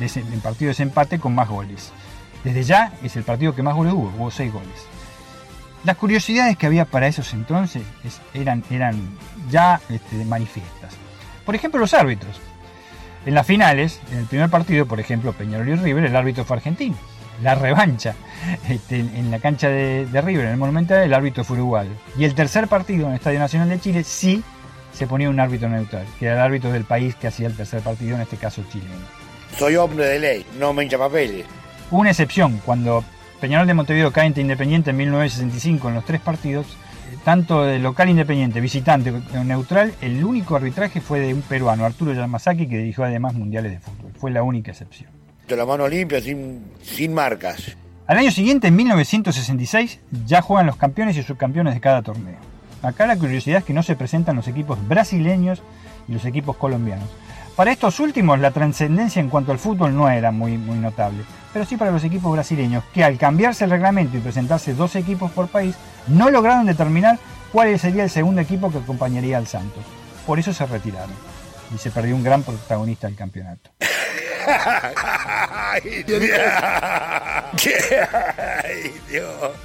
dese- 0.00 0.22
partido 0.40 0.66
de 0.68 0.72
desempate 0.72 1.18
con 1.18 1.34
más 1.34 1.48
goles. 1.48 1.92
Desde 2.44 2.62
ya 2.62 2.92
es 3.02 3.16
el 3.16 3.24
partido 3.24 3.54
que 3.54 3.62
más 3.62 3.74
goles 3.74 3.92
hubo, 3.92 4.12
hubo 4.16 4.30
6 4.30 4.52
goles. 4.52 4.86
Las 5.84 5.96
curiosidades 5.96 6.56
que 6.56 6.66
había 6.66 6.84
para 6.84 7.06
esos 7.06 7.32
entonces 7.34 7.82
es- 8.04 8.20
eran, 8.34 8.64
eran 8.70 8.96
ya 9.50 9.80
este, 9.88 10.24
manifiestas. 10.24 10.94
Por 11.44 11.54
ejemplo, 11.54 11.80
los 11.80 11.94
árbitros. 11.94 12.40
En 13.26 13.34
las 13.34 13.46
finales, 13.46 14.00
en 14.12 14.18
el 14.18 14.24
primer 14.26 14.48
partido, 14.48 14.86
por 14.86 15.00
ejemplo, 15.00 15.32
Peñarol 15.32 15.68
y 15.68 15.74
River, 15.74 16.04
el 16.04 16.16
árbitro 16.16 16.44
fue 16.44 16.56
argentino. 16.56 16.96
La 17.42 17.54
revancha 17.54 18.14
este, 18.68 18.98
en 18.98 19.30
la 19.30 19.38
cancha 19.38 19.68
de, 19.68 20.06
de 20.06 20.20
River, 20.20 20.46
en 20.46 20.52
el 20.52 20.56
Monumental, 20.56 21.02
el 21.02 21.14
árbitro 21.14 21.44
fue 21.44 21.56
uruguayo. 21.58 21.90
Y 22.16 22.24
el 22.24 22.34
tercer 22.34 22.66
partido 22.68 23.04
en 23.06 23.10
el 23.12 23.16
Estadio 23.18 23.38
Nacional 23.38 23.68
de 23.68 23.78
Chile 23.80 24.02
sí 24.04 24.42
se 24.98 25.06
ponía 25.06 25.30
un 25.30 25.38
árbitro 25.38 25.68
neutral, 25.68 26.04
que 26.18 26.26
era 26.26 26.34
el 26.34 26.40
árbitro 26.40 26.72
del 26.72 26.82
país 26.82 27.14
que 27.14 27.28
hacía 27.28 27.46
el 27.46 27.54
tercer 27.54 27.82
partido, 27.82 28.16
en 28.16 28.22
este 28.22 28.36
caso 28.36 28.64
chileno. 28.68 28.96
Soy 29.56 29.76
hombre 29.76 30.04
de 30.04 30.18
ley, 30.18 30.46
no 30.58 30.72
me 30.72 30.82
hincha 30.82 30.98
papeles. 30.98 31.46
Hubo 31.88 32.00
una 32.00 32.10
excepción, 32.10 32.60
cuando 32.66 33.04
Peñarol 33.40 33.68
de 33.68 33.74
Montevideo 33.74 34.10
cae 34.10 34.26
ante 34.26 34.40
Independiente 34.40 34.90
en 34.90 34.96
1965 34.96 35.88
en 35.88 35.94
los 35.94 36.04
tres 36.04 36.20
partidos, 36.20 36.66
eh, 36.66 37.16
tanto 37.24 37.62
de 37.62 37.78
local 37.78 38.08
Independiente, 38.08 38.60
visitante 38.60 39.12
o 39.12 39.44
neutral, 39.44 39.94
el 40.00 40.24
único 40.24 40.56
arbitraje 40.56 41.00
fue 41.00 41.20
de 41.20 41.32
un 41.32 41.42
peruano, 41.42 41.84
Arturo 41.84 42.12
Yamazaki, 42.12 42.66
que 42.66 42.78
dirigió 42.78 43.04
además 43.04 43.34
mundiales 43.34 43.70
de 43.70 43.78
fútbol. 43.78 44.10
Fue 44.18 44.32
la 44.32 44.42
única 44.42 44.72
excepción. 44.72 45.10
De 45.46 45.56
la 45.56 45.64
mano 45.64 45.86
limpia, 45.86 46.20
sin, 46.20 46.64
sin 46.82 47.14
marcas. 47.14 47.76
Al 48.08 48.18
año 48.18 48.32
siguiente, 48.32 48.66
en 48.66 48.74
1966, 48.74 50.00
ya 50.26 50.42
juegan 50.42 50.66
los 50.66 50.76
campeones 50.76 51.16
y 51.16 51.22
subcampeones 51.22 51.74
de 51.74 51.80
cada 51.80 52.02
torneo. 52.02 52.47
Acá 52.82 53.06
la 53.06 53.16
curiosidad 53.16 53.58
es 53.58 53.64
que 53.64 53.72
no 53.72 53.82
se 53.82 53.96
presentan 53.96 54.36
los 54.36 54.48
equipos 54.48 54.78
brasileños 54.86 55.62
y 56.06 56.12
los 56.12 56.24
equipos 56.24 56.56
colombianos. 56.56 57.08
Para 57.56 57.72
estos 57.72 57.98
últimos, 57.98 58.38
la 58.38 58.52
trascendencia 58.52 59.20
en 59.20 59.28
cuanto 59.28 59.50
al 59.50 59.58
fútbol 59.58 59.96
no 59.96 60.08
era 60.08 60.30
muy, 60.30 60.56
muy 60.56 60.78
notable, 60.78 61.24
pero 61.52 61.64
sí 61.64 61.76
para 61.76 61.90
los 61.90 62.04
equipos 62.04 62.32
brasileños, 62.32 62.84
que 62.94 63.02
al 63.02 63.18
cambiarse 63.18 63.64
el 63.64 63.70
reglamento 63.70 64.16
y 64.16 64.20
presentarse 64.20 64.74
dos 64.74 64.94
equipos 64.94 65.32
por 65.32 65.48
país, 65.48 65.74
no 66.06 66.30
lograron 66.30 66.66
determinar 66.66 67.18
cuál 67.52 67.76
sería 67.78 68.04
el 68.04 68.10
segundo 68.10 68.40
equipo 68.40 68.70
que 68.70 68.78
acompañaría 68.78 69.38
al 69.38 69.48
Santos. 69.48 69.82
Por 70.24 70.38
eso 70.38 70.52
se 70.52 70.66
retiraron 70.66 71.10
y 71.74 71.78
se 71.78 71.90
perdió 71.90 72.14
un 72.14 72.22
gran 72.22 72.44
protagonista 72.44 73.08
del 73.08 73.16
campeonato. 73.16 73.70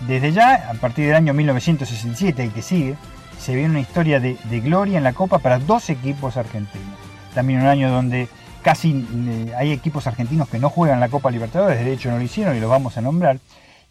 Desde 0.08 0.32
ya, 0.32 0.70
a 0.70 0.74
partir 0.76 1.08
del 1.08 1.16
año 1.16 1.34
1967, 1.34 2.44
el 2.44 2.52
que 2.52 2.62
sigue, 2.62 2.96
se 3.40 3.56
viene 3.56 3.72
una 3.72 3.80
historia 3.80 4.20
de, 4.20 4.38
de 4.46 4.60
gloria 4.60 4.98
en 4.98 5.04
la 5.04 5.14
Copa 5.14 5.40
para 5.40 5.60
dos 5.60 5.90
equipos 5.90 6.38
argentinos. 6.38 6.98
También 7.34 7.62
un 7.62 7.68
año 7.68 7.92
donde 7.92 8.28
casi 8.64 8.92
eh, 8.92 9.54
hay 9.56 9.72
equipos 9.72 10.08
argentinos 10.08 10.50
que 10.50 10.58
no 10.58 10.70
juegan 10.70 11.00
la 11.00 11.10
Copa 11.10 11.30
Libertadores, 11.30 11.84
de 11.84 11.94
hecho 11.94 12.10
no 12.10 12.18
lo 12.18 12.24
hicieron 12.24 12.56
y 12.56 12.60
lo 12.60 12.70
vamos 12.70 12.98
a 12.98 13.02
nombrar, 13.02 13.40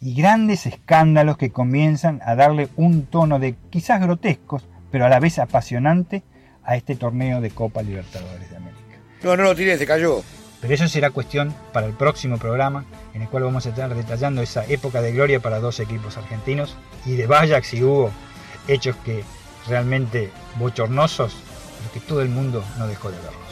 y 0.01 0.15
grandes 0.15 0.65
escándalos 0.65 1.37
que 1.37 1.51
comienzan 1.51 2.21
a 2.25 2.35
darle 2.35 2.67
un 2.75 3.05
tono 3.05 3.39
de 3.39 3.55
quizás 3.69 4.01
grotescos, 4.01 4.67
pero 4.91 5.05
a 5.05 5.09
la 5.09 5.19
vez 5.19 5.39
apasionante 5.39 6.23
a 6.65 6.75
este 6.75 6.95
torneo 6.95 7.39
de 7.39 7.51
Copa 7.51 7.81
Libertadores 7.81 8.49
de 8.49 8.57
América. 8.57 8.79
No, 9.21 9.37
no 9.37 9.43
lo 9.43 9.55
tiré, 9.55 9.77
se 9.77 9.85
cayó. 9.85 10.21
Pero 10.63 10.75
eso 10.75 10.87
será 10.87 11.11
cuestión 11.11 11.53
para 11.73 11.87
el 11.87 11.93
próximo 11.93 12.37
programa, 12.37 12.85
en 13.13 13.21
el 13.21 13.27
cual 13.27 13.43
vamos 13.43 13.65
a 13.65 13.69
estar 13.69 13.93
detallando 13.93 14.41
esa 14.41 14.65
época 14.67 15.01
de 15.01 15.11
gloria 15.11 15.41
para 15.41 15.59
dos 15.59 15.81
equipos 15.81 16.15
argentinos 16.15 16.77
y 17.05 17.17
de 17.17 17.27
Bayax 17.27 17.73
y 17.73 17.83
hubo 17.83 18.11
hechos 18.69 18.95
que 19.03 19.25
realmente 19.67 20.31
bochornosos, 20.55 21.35
pero 21.79 21.91
que 21.91 21.99
todo 21.99 22.21
el 22.21 22.29
mundo 22.29 22.63
no 22.77 22.87
dejó 22.87 23.11
de 23.11 23.17
verlos. 23.17 23.43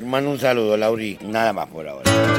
Mando 0.00 0.30
un 0.30 0.38
saludo, 0.38 0.76
Lauri. 0.76 1.18
Nada 1.22 1.54
más 1.54 1.68
por 1.68 1.88
ahora. 1.88 2.33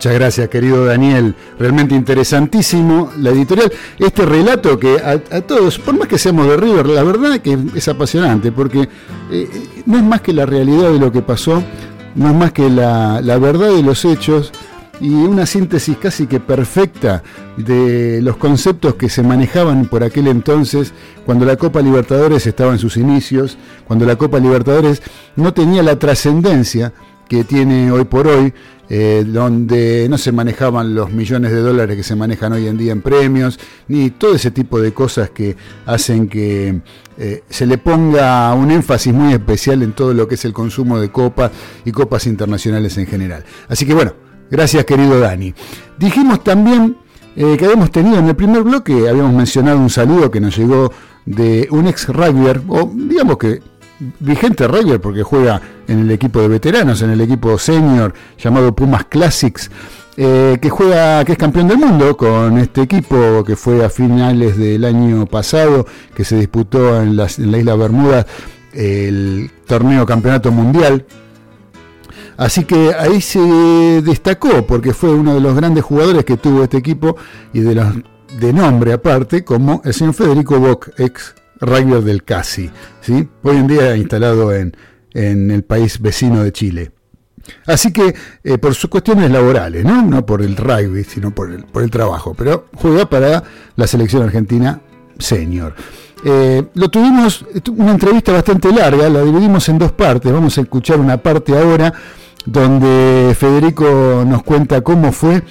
Muchas 0.00 0.14
gracias, 0.14 0.48
querido 0.48 0.86
Daniel. 0.86 1.34
Realmente 1.58 1.94
interesantísimo 1.94 3.12
la 3.18 3.28
editorial. 3.28 3.70
Este 3.98 4.24
relato 4.24 4.78
que 4.78 4.98
a, 4.98 5.18
todos, 5.42 5.78
por 5.78 5.94
más 5.98 6.08
que 6.08 6.16
seamos 6.16 6.48
de 6.48 6.56
River, 6.56 6.86
la 6.86 7.02
verdad 7.02 7.38
que 7.40 7.58
es 7.74 7.86
apasionante, 7.86 8.50
porque 8.50 8.88
eh, 9.30 9.82
no 9.84 9.98
es 9.98 10.02
más 10.02 10.22
que 10.22 10.32
la 10.32 10.46
realidad 10.46 10.90
de 10.90 10.98
lo 10.98 11.12
que 11.12 11.20
pasó, 11.20 11.62
no 12.14 12.30
es 12.30 12.34
más 12.34 12.52
que 12.52 12.70
la 12.70 13.20
verdad 13.38 13.74
de 13.74 13.82
los 13.82 14.06
hechos 14.06 14.52
y 15.00 15.12
una 15.12 15.46
síntesis 15.46 15.96
casi 15.96 16.26
que 16.26 16.40
perfecta 16.40 17.22
de 17.56 18.20
los 18.22 18.36
conceptos 18.36 18.94
que 18.94 19.08
se 19.08 19.22
manejaban 19.22 19.86
por 19.86 20.04
aquel 20.04 20.28
entonces, 20.28 20.92
cuando 21.24 21.46
la 21.46 21.56
Copa 21.56 21.80
Libertadores 21.80 22.46
estaba 22.46 22.72
en 22.72 22.78
sus 22.78 22.96
inicios, 22.96 23.56
cuando 23.86 24.04
la 24.04 24.16
Copa 24.16 24.38
Libertadores 24.38 25.02
no 25.36 25.54
tenía 25.54 25.82
la 25.82 25.98
trascendencia 25.98 26.92
que 27.30 27.44
tiene 27.44 27.92
hoy 27.92 28.06
por 28.06 28.26
hoy, 28.26 28.52
eh, 28.88 29.24
donde 29.24 30.08
no 30.10 30.18
se 30.18 30.32
manejaban 30.32 30.96
los 30.96 31.12
millones 31.12 31.52
de 31.52 31.60
dólares 31.60 31.96
que 31.96 32.02
se 32.02 32.16
manejan 32.16 32.52
hoy 32.54 32.66
en 32.66 32.76
día 32.76 32.90
en 32.90 33.02
premios, 33.02 33.60
ni 33.86 34.10
todo 34.10 34.34
ese 34.34 34.50
tipo 34.50 34.80
de 34.80 34.92
cosas 34.92 35.30
que 35.30 35.56
hacen 35.86 36.28
que 36.28 36.80
eh, 37.16 37.44
se 37.48 37.66
le 37.66 37.78
ponga 37.78 38.52
un 38.54 38.72
énfasis 38.72 39.14
muy 39.14 39.32
especial 39.32 39.84
en 39.84 39.92
todo 39.92 40.12
lo 40.12 40.26
que 40.26 40.34
es 40.34 40.44
el 40.44 40.52
consumo 40.52 40.98
de 40.98 41.12
copas 41.12 41.52
y 41.84 41.92
copas 41.92 42.26
internacionales 42.26 42.98
en 42.98 43.06
general. 43.06 43.44
Así 43.68 43.86
que 43.86 43.94
bueno, 43.94 44.12
gracias 44.50 44.84
querido 44.84 45.20
Dani. 45.20 45.54
Dijimos 46.00 46.42
también 46.42 46.96
eh, 47.36 47.56
que 47.56 47.64
habíamos 47.64 47.92
tenido 47.92 48.18
en 48.18 48.26
el 48.26 48.34
primer 48.34 48.64
bloque, 48.64 49.08
habíamos 49.08 49.34
mencionado 49.34 49.78
un 49.78 49.90
saludo 49.90 50.32
que 50.32 50.40
nos 50.40 50.56
llegó 50.56 50.92
de 51.26 51.68
un 51.70 51.86
ex 51.86 52.08
rugbyer, 52.08 52.60
o 52.66 52.90
digamos 52.92 53.38
que 53.38 53.60
vigente 54.18 54.66
rugby 54.66 54.98
porque 54.98 55.22
juega 55.22 55.60
en 55.86 56.00
el 56.00 56.10
equipo 56.10 56.40
de 56.40 56.48
veteranos, 56.48 57.02
en 57.02 57.10
el 57.10 57.20
equipo 57.20 57.58
senior 57.58 58.12
llamado 58.38 58.74
Pumas 58.74 59.04
Classics, 59.04 59.70
eh, 60.16 60.58
que 60.60 60.70
juega, 60.70 61.24
que 61.24 61.32
es 61.32 61.38
campeón 61.38 61.68
del 61.68 61.78
mundo 61.78 62.16
con 62.16 62.58
este 62.58 62.82
equipo 62.82 63.44
que 63.44 63.56
fue 63.56 63.84
a 63.84 63.90
finales 63.90 64.56
del 64.56 64.84
año 64.84 65.26
pasado, 65.26 65.86
que 66.14 66.24
se 66.24 66.36
disputó 66.36 67.00
en, 67.00 67.16
la 67.16 67.26
isla 67.26 67.76
Bermuda 67.76 68.26
el 68.72 69.50
torneo 69.66 70.06
campeonato 70.06 70.50
mundial. 70.50 71.06
Así 72.36 72.64
que 72.64 72.94
ahí 72.98 73.20
se 73.20 73.40
destacó 74.02 74.66
porque 74.66 74.94
fue 74.94 75.10
uno 75.10 75.34
de 75.34 75.40
los 75.40 75.54
grandes 75.54 75.84
jugadores 75.84 76.24
que 76.24 76.38
tuvo 76.38 76.62
este 76.64 76.78
equipo 76.78 77.16
y 77.52 77.60
de 77.60 77.74
los 77.74 77.86
de 78.38 78.52
nombre 78.52 78.92
aparte 78.92 79.44
como 79.44 79.82
el 79.84 79.92
señor 79.92 80.14
Federico 80.14 80.58
Bock, 80.58 80.90
ex 80.98 81.34
rugby 81.60 82.02
del 82.02 82.24
CASI, 82.24 82.70
¿sí? 83.00 83.28
hoy 83.42 83.56
en 83.56 83.66
día 83.66 83.96
instalado 83.96 84.54
en, 84.54 84.74
el 85.12 85.64
país 85.64 86.00
vecino 86.00 86.42
de 86.42 86.52
Chile. 86.52 86.92
Así 87.66 87.92
que 87.92 88.14
eh, 88.44 88.58
por 88.58 88.74
sus 88.74 88.88
cuestiones 88.88 89.30
laborales, 89.30 89.84
¿no? 89.84 90.02
no 90.02 90.24
por 90.24 90.42
el 90.42 90.56
rugby, 90.56 91.02
sino 91.04 91.34
por 91.34 91.50
el, 91.50 91.64
por 91.64 91.82
el 91.82 91.90
trabajo, 91.90 92.34
pero 92.34 92.66
juega 92.74 93.08
para 93.08 93.42
la 93.76 93.86
selección 93.86 94.22
argentina 94.22 94.80
senior. 95.18 95.74
Eh, 96.24 96.62
lo 96.74 96.88
tuvimos, 96.90 97.44
una 97.76 97.92
entrevista 97.92 98.32
bastante 98.32 98.72
larga, 98.72 99.08
la 99.08 99.22
dividimos 99.22 99.68
en 99.68 99.78
dos 99.78 99.92
partes, 99.92 100.30
vamos 100.30 100.56
a 100.58 100.60
escuchar 100.60 101.00
una 101.00 101.16
parte 101.16 101.58
ahora 101.58 101.92
donde 102.44 103.34
Federico 103.38 104.24
nos 104.26 104.42
cuenta 104.42 104.82
cómo 104.82 105.12
fue 105.12 105.42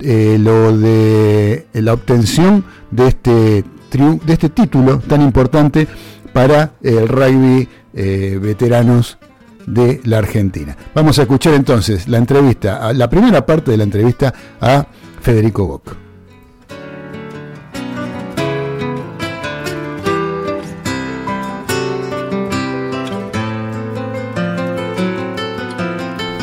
eh, 0.00 0.36
lo 0.38 0.76
de 0.76 1.66
la 1.72 1.92
obtención 1.92 2.64
de 2.90 3.08
este 3.08 3.64
de 3.90 4.32
este 4.32 4.50
título 4.50 4.98
tan 4.98 5.22
importante 5.22 5.88
para 6.32 6.72
el 6.82 7.08
rugby 7.08 7.68
eh, 7.94 8.38
veteranos 8.40 9.18
de 9.66 10.00
la 10.04 10.18
Argentina. 10.18 10.76
Vamos 10.94 11.18
a 11.18 11.22
escuchar 11.22 11.54
entonces 11.54 12.06
la 12.06 12.18
entrevista, 12.18 12.92
la 12.92 13.08
primera 13.08 13.44
parte 13.44 13.70
de 13.70 13.76
la 13.78 13.84
entrevista 13.84 14.32
a 14.60 14.86
Federico 15.22 15.66
Bock. 15.66 15.96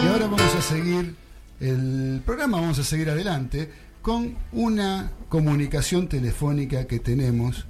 Y 0.04 0.08
ahora 0.08 0.26
vamos 0.26 0.56
a 0.56 0.62
seguir 0.62 1.16
el 1.60 2.22
programa, 2.26 2.60
vamos 2.60 2.80
a 2.80 2.84
seguir 2.84 3.10
adelante 3.10 3.85
con 4.06 4.36
una 4.52 5.10
comunicación 5.30 6.08
telefónica 6.08 6.86
que 6.86 7.00
tenemos 7.00 7.66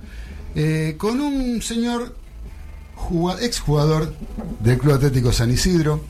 eh, 0.53 0.95
con 0.98 1.22
un 1.22 1.62
señor 1.62 2.14
exjugador 3.40 4.14
del 4.60 4.78
Club 4.78 4.95
Atlético 4.95 5.32
San 5.32 5.49
Isidro, 5.49 6.02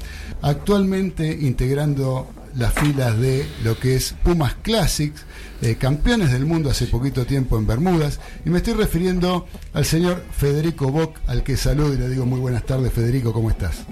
actualmente 0.42 1.28
integrando 1.28 2.28
las 2.56 2.74
filas 2.74 3.20
de 3.20 3.46
lo 3.64 3.78
que 3.78 3.98
es 3.98 4.16
Pumas 4.24 4.56
Classics, 4.64 5.26
eh, 5.62 5.76
campeones 5.76 6.32
del 6.32 6.48
mundo 6.48 6.72
hace 6.72 6.88
poquito 6.88 7.28
tiempo 7.28 7.60
en 7.60 7.68
Bermudas, 7.68 8.20
y 8.44 8.50
me 8.50 8.58
estoy 8.58 8.74
refiriendo 8.74 9.46
al 9.74 9.86
señor 9.86 10.24
Federico 10.36 10.92
Bock, 10.92 11.20
al 11.28 11.44
que 11.44 11.56
saludo 11.56 11.94
y 11.94 11.98
le 11.98 12.10
digo 12.10 12.26
muy 12.26 12.40
buenas 12.40 12.66
tardes, 12.66 12.92
Federico, 12.92 13.32
¿cómo 13.32 13.52
estás? 13.52 13.86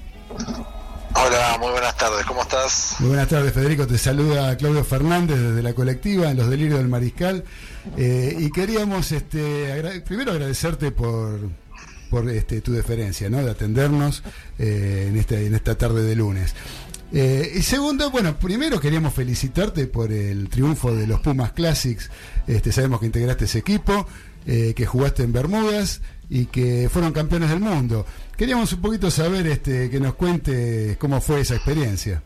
Muy 1.60 1.72
buenas 1.72 1.98
tardes, 1.98 2.26
¿cómo 2.28 2.44
estás? 2.44 2.96
Muy 3.00 3.10
buenas 3.10 3.28
tardes, 3.28 3.54
Federico. 3.54 3.88
Te 3.88 3.98
saluda 3.98 4.56
Claudio 4.56 4.84
Fernández 4.84 5.40
desde 5.40 5.64
la 5.64 5.74
colectiva 5.74 6.30
en 6.30 6.38
Los 6.38 6.48
Delirios 6.48 6.78
del 6.78 6.90
Mariscal. 6.90 7.44
Eh, 7.98 8.36
y 8.38 8.52
queríamos 8.52 9.12
este, 9.12 10.02
primero 10.06 10.32
agradecerte 10.32 10.92
por, 10.92 11.50
este, 12.30 12.62
tu 12.62 12.72
deferencia, 12.72 13.32
de 13.32 13.50
atendernos 13.50 14.22
eh, 14.60 15.08
en, 15.10 15.18
este, 15.18 15.48
en 15.48 15.56
esta 15.56 15.76
tarde 15.76 16.04
de 16.04 16.16
lunes. 16.16 16.54
Eh, 17.12 17.52
y 17.56 17.64
segundo, 17.64 18.12
bueno, 18.12 18.38
primero 18.38 18.80
queríamos 18.80 19.16
felicitarte 19.16 19.88
por 19.88 20.12
el 20.12 20.50
triunfo 20.50 20.94
de 20.94 21.08
los 21.08 21.20
Pumas 21.22 21.54
Classics. 21.54 22.12
Sabemos 22.70 23.00
que 23.00 23.08
integraste 23.08 23.46
ese 23.46 23.58
equipo, 23.58 24.06
que 24.46 24.86
jugaste 24.86 25.24
en 25.24 25.34
Bermudas 25.34 26.02
y 26.30 26.46
que 26.48 26.90
fueron 26.92 27.12
campeones 27.12 27.50
del 27.50 27.60
mundo. 27.60 28.06
Queríamos 28.38 28.74
un 28.74 28.82
poquito 28.82 29.12
saber 29.12 29.46
este, 29.48 29.90
que 29.90 30.00
nos 30.00 30.16
cuente 30.16 30.98
cómo 31.00 31.22
fue 31.22 31.42
esa 31.42 31.56
experiencia. 31.56 32.22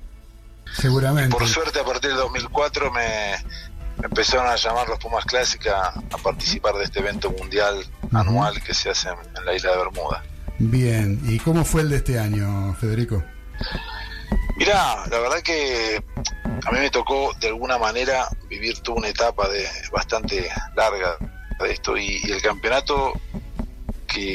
Seguramente. 0.74 1.36
Por 1.36 1.48
suerte, 1.48 1.80
a 1.80 1.84
partir 1.84 2.11
del 2.11 2.19
2004 2.19 2.91
me, 2.91 3.36
empezaron 4.03 4.48
a 4.48 4.56
llamar 4.56 4.88
los 4.88 4.99
Pumas 4.99 5.26
Clásicas 5.26 5.95
a 5.95 6.18
participar 6.18 6.76
de 6.76 6.86
este 6.86 6.99
evento 6.99 7.32
mundial 7.32 7.86
anual 8.14 8.61
que 8.61 8.74
se 8.74 8.90
hace 8.90 9.10
en, 9.10 9.45
la 9.45 9.56
isla 9.56 9.72
de 9.72 9.78
Bermuda. 9.78 10.24
Bien, 10.60 11.19
¿y 11.26 11.40
cómo 11.40 11.64
fue 11.64 11.82
el 11.82 11.90
de 11.90 11.98
este 11.98 12.19
año, 12.19 12.76
Federico? 12.80 13.24
Mirá, 14.57 15.06
la 15.10 15.19
verdad 15.19 15.41
que 15.44 16.03
a 16.65 16.72
mí 16.72 16.80
me 16.80 16.90
tocó 16.90 17.34
de 17.40 17.48
alguna 17.48 17.78
manera 17.78 18.28
vivir 18.49 18.80
toda 18.80 18.98
una 18.98 19.10
etapa 19.10 19.48
de 19.49 19.68
bastante 19.91 20.49
larga 20.76 21.18
de 21.60 21.72
esto 21.72 21.95
y 21.98 22.22
el 22.32 22.41
campeonato 22.41 23.14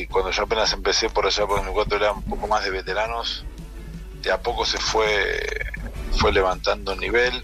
cuando 0.06 0.30
yo 0.30 0.42
apenas 0.44 0.72
empecé 0.72 1.08
por 1.10 1.26
allá 1.26 1.46
por 1.46 1.56
2004 1.58 1.96
era 1.96 2.12
un 2.12 2.22
poco 2.22 2.46
más 2.46 2.64
de 2.64 2.70
veteranos, 2.70 3.44
de 4.22 4.30
a 4.30 4.40
poco 4.40 4.64
se 4.64 4.78
fue, 4.78 5.40
fue 6.18 6.32
levantando 6.32 6.92
el 6.92 7.00
nivel, 7.00 7.42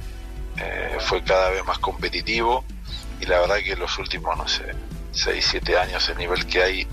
eh, 0.56 0.96
fue 1.00 1.22
cada 1.22 1.50
vez 1.50 1.64
más 1.64 1.78
competitivo 1.78 2.64
y 3.20 3.26
la 3.26 3.40
verdad 3.40 3.56
que 3.56 3.76
los 3.76 3.98
últimos, 3.98 4.36
no 4.36 4.46
sé, 4.46 4.74
6, 5.12 5.46
7 5.50 5.78
años 5.78 6.08
el 6.08 6.18
nivel 6.18 6.46
que 6.46 6.62
hay 6.62 6.86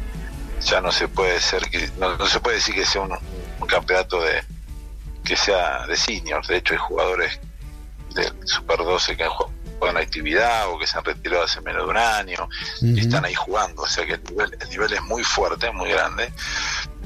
ya 0.62 0.82
no 0.82 0.92
se 0.92 1.08
puede 1.08 1.40
ser 1.40 1.70
que 1.70 1.90
no, 1.98 2.26
se 2.26 2.40
puede 2.40 2.58
decir 2.58 2.74
que 2.74 2.86
sea 2.86 3.02
un, 3.02 3.12
un 3.12 3.68
campeonato 3.68 4.22
de 4.22 4.44
que 5.24 5.36
sea 5.36 5.86
de 5.88 5.98
seniors, 5.98 6.48
de 6.48 6.58
hecho 6.58 6.74
hay 6.74 6.80
jugadores 6.80 7.40
del 8.14 8.34
Super 8.48 8.78
12 8.78 9.18
que 9.18 9.24
han 9.24 9.30
jugado 9.30 9.55
en 9.82 9.98
actividad 9.98 10.70
o 10.70 10.80
que 10.80 10.88
se 10.88 10.98
han 10.98 11.04
retirado 11.04 11.44
hace 11.44 11.62
menos 11.62 11.84
de 11.86 11.90
un 11.92 11.98
año 11.98 12.50
y 12.82 13.00
están 13.00 13.26
ahí 13.26 13.34
jugando, 13.34 13.84
o 13.84 13.88
sea 13.88 14.06
que 14.06 14.14
el 14.14 14.24
nivel, 14.24 14.58
el 14.60 14.70
nivel 14.70 14.94
es 14.94 15.02
muy 15.04 15.24
fuerte, 15.24 15.72
muy 15.72 15.90
grande. 15.90 16.32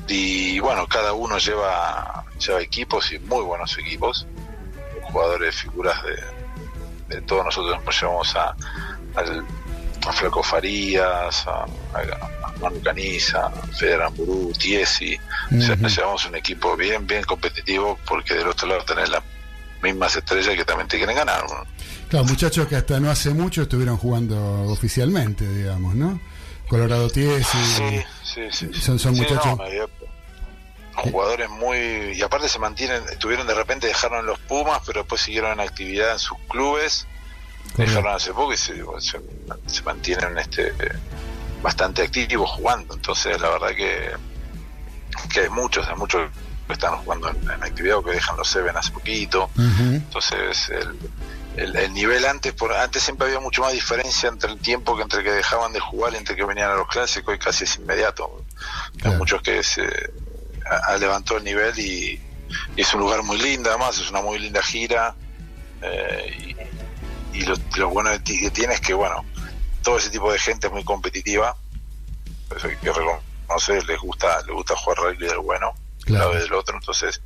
Y 0.07 0.59
bueno, 0.59 0.87
cada 0.87 1.13
uno 1.13 1.37
lleva, 1.37 2.25
lleva 2.39 2.61
equipos 2.61 3.11
y 3.11 3.19
muy 3.19 3.43
buenos 3.43 3.77
equipos, 3.77 4.25
jugadores, 5.03 5.55
figuras 5.55 6.01
de, 6.03 7.15
de 7.15 7.21
todos 7.21 7.45
nosotros 7.45 7.83
nos 7.83 8.01
llevamos 8.01 8.35
a, 8.35 8.55
al, 9.15 9.45
a 10.07 10.13
Flaco 10.13 10.41
Farías, 10.41 11.45
a, 11.47 11.63
a 11.63 12.53
Manu 12.61 12.81
Caniza, 12.81 13.47
a 13.47 13.67
Feder 13.77 14.01
Amburú, 14.01 14.51
Tiesi, 14.57 15.17
o 15.57 15.61
sea, 15.61 15.75
nos 15.75 15.95
llevamos 15.95 16.25
un 16.25 16.35
equipo 16.35 16.75
bien, 16.75 17.05
bien 17.05 17.23
competitivo 17.23 17.99
porque 18.07 18.35
del 18.35 18.47
otro 18.47 18.67
lado 18.67 18.83
tenés 18.85 19.09
las 19.09 19.23
mismas 19.81 20.15
estrellas 20.15 20.55
que 20.55 20.65
también 20.65 20.87
te 20.87 20.97
quieren 20.97 21.15
ganar. 21.15 21.43
¿no? 21.43 21.65
Claro, 22.09 22.25
muchachos 22.25 22.67
que 22.67 22.75
hasta 22.75 22.99
no 22.99 23.09
hace 23.11 23.31
mucho 23.31 23.63
estuvieron 23.63 23.97
jugando 23.97 24.63
oficialmente, 24.63 25.47
digamos, 25.47 25.95
¿no? 25.95 26.19
Colorado 26.67 27.09
Tiesi. 27.09 27.57
Sí, 27.65 28.01
sí, 28.23 28.41
sí. 28.51 28.69
Son, 28.79 28.99
son 28.99 29.15
muchachos. 29.15 29.45
no, 29.45 29.55
me 29.57 29.65
había- 29.65 29.87
jugadores 30.95 31.49
muy 31.49 31.77
y 32.13 32.21
aparte 32.21 32.49
se 32.49 32.59
mantienen 32.59 33.01
estuvieron 33.09 33.47
de 33.47 33.53
repente 33.53 33.87
dejaron 33.87 34.25
los 34.25 34.37
Pumas 34.39 34.81
pero 34.85 34.99
después 35.01 35.21
siguieron 35.21 35.53
en 35.53 35.61
actividad 35.61 36.11
en 36.11 36.19
sus 36.19 36.37
clubes 36.49 37.07
dejaron 37.77 38.13
hace 38.15 38.33
poco 38.33 38.51
y 38.51 38.57
se, 38.57 38.83
se, 38.99 39.17
se 39.67 39.81
mantienen 39.83 40.37
este 40.37 40.73
bastante 41.63 42.01
activos 42.01 42.49
jugando 42.49 42.95
entonces 42.95 43.39
la 43.39 43.49
verdad 43.49 43.69
que 43.69 44.09
que 45.31 45.39
hay 45.41 45.49
muchos 45.49 45.87
hay 45.87 45.95
muchos 45.95 46.29
están 46.73 46.95
jugando 46.97 47.29
en, 47.29 47.37
en 47.49 47.63
actividad 47.63 47.97
o 47.97 48.03
que 48.03 48.11
dejan 48.11 48.37
los 48.37 48.47
Seven 48.47 48.75
hace 48.77 48.91
poquito. 48.91 49.49
Entonces 49.95 50.69
el, 50.69 50.97
el, 51.57 51.75
el 51.75 51.93
nivel 51.93 52.25
antes 52.25 52.53
por 52.53 52.73
antes 52.73 53.03
siempre 53.03 53.27
había 53.27 53.39
mucho 53.39 53.61
más 53.61 53.73
diferencia 53.73 54.29
entre 54.29 54.51
el 54.51 54.59
tiempo 54.59 54.95
que 54.95 55.03
entre 55.03 55.23
que 55.23 55.31
dejaban 55.31 55.73
de 55.73 55.79
jugar 55.79 56.13
y 56.13 56.17
entre 56.17 56.35
que 56.35 56.43
venían 56.45 56.71
a 56.71 56.75
los 56.75 56.87
clásicos 56.87 57.35
y 57.35 57.39
casi 57.39 57.63
es 57.63 57.75
inmediato. 57.77 58.43
Hay 59.03 59.11
muchos 59.15 59.41
que 59.41 59.63
se 59.63 59.83
ha- 60.69 60.93
ha 60.93 60.97
levantó 60.97 61.37
el 61.37 61.43
nivel 61.43 61.77
y, 61.79 62.21
y 62.75 62.81
es 62.81 62.93
un 62.93 63.01
lugar 63.01 63.23
muy 63.23 63.37
lindo 63.39 63.69
además 63.69 63.97
es 63.99 64.09
una 64.09 64.21
muy 64.21 64.39
linda 64.39 64.61
gira 64.61 65.15
eh, 65.81 66.55
y, 67.33 67.37
y 67.39 67.41
lo, 67.45 67.55
lo 67.77 67.89
bueno 67.89 68.11
que 68.23 68.51
tiene 68.51 68.73
es 68.75 68.81
que 68.81 68.93
bueno 68.93 69.25
todo 69.81 69.97
ese 69.97 70.09
tipo 70.09 70.31
de 70.31 70.37
gente 70.39 70.67
es 70.67 70.73
muy 70.73 70.83
competitiva. 70.83 71.55
Eso 72.55 72.67
hay 72.67 72.75
que 72.77 72.91
reconocer 72.91 73.85
les 73.87 73.99
gusta 73.99 74.37
les 74.45 74.53
gusta 74.53 74.75
jugar 74.75 74.97
rugby 74.99 75.25
del 75.27 75.39
bueno 75.39 75.73
Claro. 76.09 76.33
la 76.33 76.39
del 76.41 76.53
otro 76.53 76.75
entonces 76.77 77.21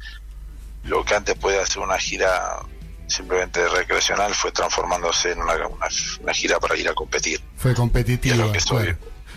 lo 0.84 1.04
que 1.06 1.16
antes 1.16 1.36
podía 1.36 1.66
ser 1.66 1.80
una 1.80 1.98
gira 1.98 2.60
simplemente 3.08 3.68
recreacional 3.70 4.34
fue 4.34 4.52
transformándose 4.52 5.32
en 5.32 5.40
una, 5.42 5.54
una, 5.68 5.88
una 6.22 6.34
gira 6.34 6.60
para 6.60 6.76
ir 6.78 6.88
a 6.90 6.94
competir 6.94 7.42
Fue 7.58 7.74
competitiva. 7.74 8.52
que 8.52 8.60
soy. 8.60 8.96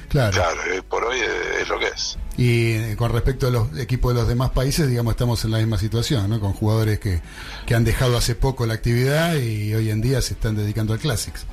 claro. 0.09 0.32
Claro. 0.32 0.60
por 0.89 1.05
hoy 1.05 1.18
es, 1.60 1.68
lo 1.68 1.78
que 1.78 1.86
es 1.89 2.16
Y 2.36 2.73
eh, 2.73 2.94
con 2.97 3.12
respecto 3.12 3.48
a 3.48 3.51
los 3.51 3.77
equipos 3.78 4.14
de 4.14 4.20
los 4.20 4.28
demás 4.28 4.51
países, 4.51 4.89
digamos, 4.89 5.12
estamos 5.12 5.44
en 5.44 5.51
la 5.51 5.59
misma 5.59 5.78
situación, 5.78 6.28
¿no? 6.31 6.40
Con 6.40 6.52
jugadores 6.52 7.01
que, 7.01 7.20
que 7.66 7.74
han 7.74 7.85
dejado 7.85 8.16
hace 8.16 8.35
poco 8.35 8.66
la 8.66 8.74
actividad 8.74 9.35
y 9.35 9.74
hoy 9.74 9.90
en 9.90 10.01
día 10.01 10.23
se 10.23 10.35
están 10.35 10.56
dedicando 10.56 10.93
al 10.93 10.98
Classics. 11.01 11.44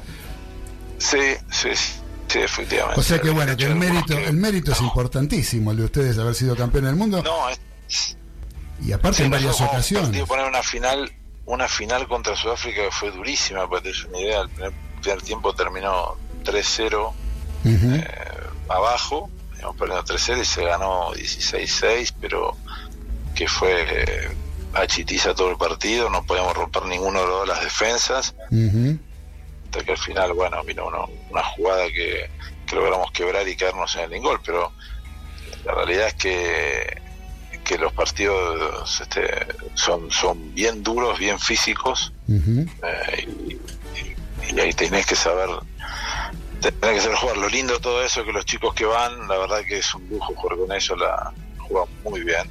sí 1.00 1.18
sí 1.52 1.70
sí, 1.76 2.40
efectivamente 2.40 3.00
O 3.00 3.04
sea 3.04 3.20
que 3.20 3.30
bueno, 3.32 3.56
que 3.58 3.66
el 3.66 3.76
mérito, 3.76 4.18
el 4.18 4.38
mérito 4.38 4.72
es 4.72 4.82
importantísimo, 4.82 5.72
el 5.72 5.78
de 5.78 5.86
ustedes 5.86 6.18
haber 6.18 6.36
sido 6.36 6.56
campeón 6.56 6.86
del 6.86 6.96
mundo. 6.96 7.22
No, 7.24 7.50
es- 7.50 7.60
Y 8.84 8.92
aparte 8.92 9.18
Sí, 9.18 9.24
en 9.24 9.32
varias 9.32 9.60
ocasiones. 9.62 10.28
poner 10.28 10.46
una 10.46 10.64
final, 10.64 11.12
una 11.46 11.68
final 11.68 12.08
contra 12.08 12.36
Sudáfrica 12.36 12.84
que 12.84 12.92
fue 12.92 13.12
durísima, 13.12 13.70
para 13.70 13.82
tener 13.82 14.08
una 14.10 14.20
idea, 14.20 14.42
el 14.42 14.50
primer, 14.50 14.74
primer 15.02 15.22
tiempo 15.22 15.54
terminó 15.54 16.18
3-0 16.44 17.14
Ujú. 17.66 17.96
eh, 17.96 18.08
abajo, 18.70 19.30
íbamos 19.58 19.78
perdiendo 19.78 20.04
3-0 20.04 20.42
y 20.42 20.46
se 20.46 20.64
ganó 20.66 21.12
16-6, 21.14 22.14
pero 22.20 22.58
que 23.36 23.48
fue 23.48 23.86
eh, 23.88 24.30
a 24.74 24.86
chitiza 24.88 25.34
todo 25.34 25.52
el 25.52 25.58
partido, 25.58 26.10
no 26.10 26.24
podíamos 26.26 26.54
romper 26.56 26.84
ninguno 26.86 27.22
de 27.22 27.26
los 27.28 27.36
dos 27.40 27.48
las 27.48 27.62
defensas, 27.64 28.36
hasta 29.66 29.84
que 29.86 29.92
al 29.92 29.98
final, 29.98 30.34
bueno, 30.34 30.64
vino 30.64 30.88
uno- 30.88 31.10
una 31.30 31.44
jugada 31.44 31.86
que, 31.88 32.30
que 32.68 32.76
logramos 32.76 33.12
quebrar 33.12 33.48
y 33.48 33.56
caernos 33.56 33.96
en 33.96 34.12
el 34.12 34.22
gol, 34.22 34.40
pero 34.46 34.72
la 35.66 35.74
realidad 35.74 36.08
es 36.08 36.14
que, 36.16 37.02
que 37.64 37.78
los 37.78 37.94
partidos 37.94 39.02
este, 39.02 39.48
son, 39.76 40.12
son 40.12 40.54
bien 40.54 40.84
duros, 40.84 41.18
bien 41.20 41.40
físicos, 41.40 42.12
eh, 42.30 43.28
y, 43.48 43.54
y- 43.54 44.56
y 44.56 44.60
ahí 44.60 44.74
tenés 44.74 45.06
que 45.06 45.16
saber 45.16 45.50
tenés 46.62 46.96
que 46.96 47.02
saber 47.02 47.18
jugar. 47.18 47.38
Lo 47.38 47.50
lindo 47.50 47.74
de 47.74 47.80
todo 47.80 48.04
eso 48.04 48.22
es 48.22 48.26
que 48.26 48.32
los 48.34 48.46
chicos 48.46 48.74
que 48.74 48.86
van, 48.86 49.28
la 49.28 49.38
verdad 49.38 49.62
que 49.68 49.78
es 49.80 49.94
un 49.96 50.08
lujo 50.10 50.34
jugar 50.36 50.58
con 50.58 50.72
ellos, 50.72 50.98
la 50.98 51.34
juegan 51.58 51.90
muy 52.04 52.22
bien, 52.24 52.50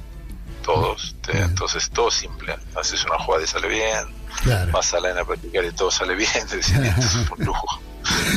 todos, 0.63 1.15
te- 1.25 1.37
entonces 1.39 1.89
todo 1.89 2.09
simple, 2.11 2.55
haces 2.75 3.03
una 3.05 3.17
jugada 3.19 3.43
y 3.43 3.47
sale 3.47 3.67
bien, 3.67 4.23
Claro. 4.43 4.71
vas 4.71 4.93
a 4.93 4.99
la 4.99 5.19
a 5.19 5.25
practicar 5.25 5.63
y 5.65 5.71
todo 5.71 5.89
sale 5.91 6.15
bien, 6.15 6.47
te 6.49 6.57
dicen, 6.57 6.83
esto 6.85 7.01
es 7.01 7.15
un 7.31 7.45
lujo. 7.45 7.81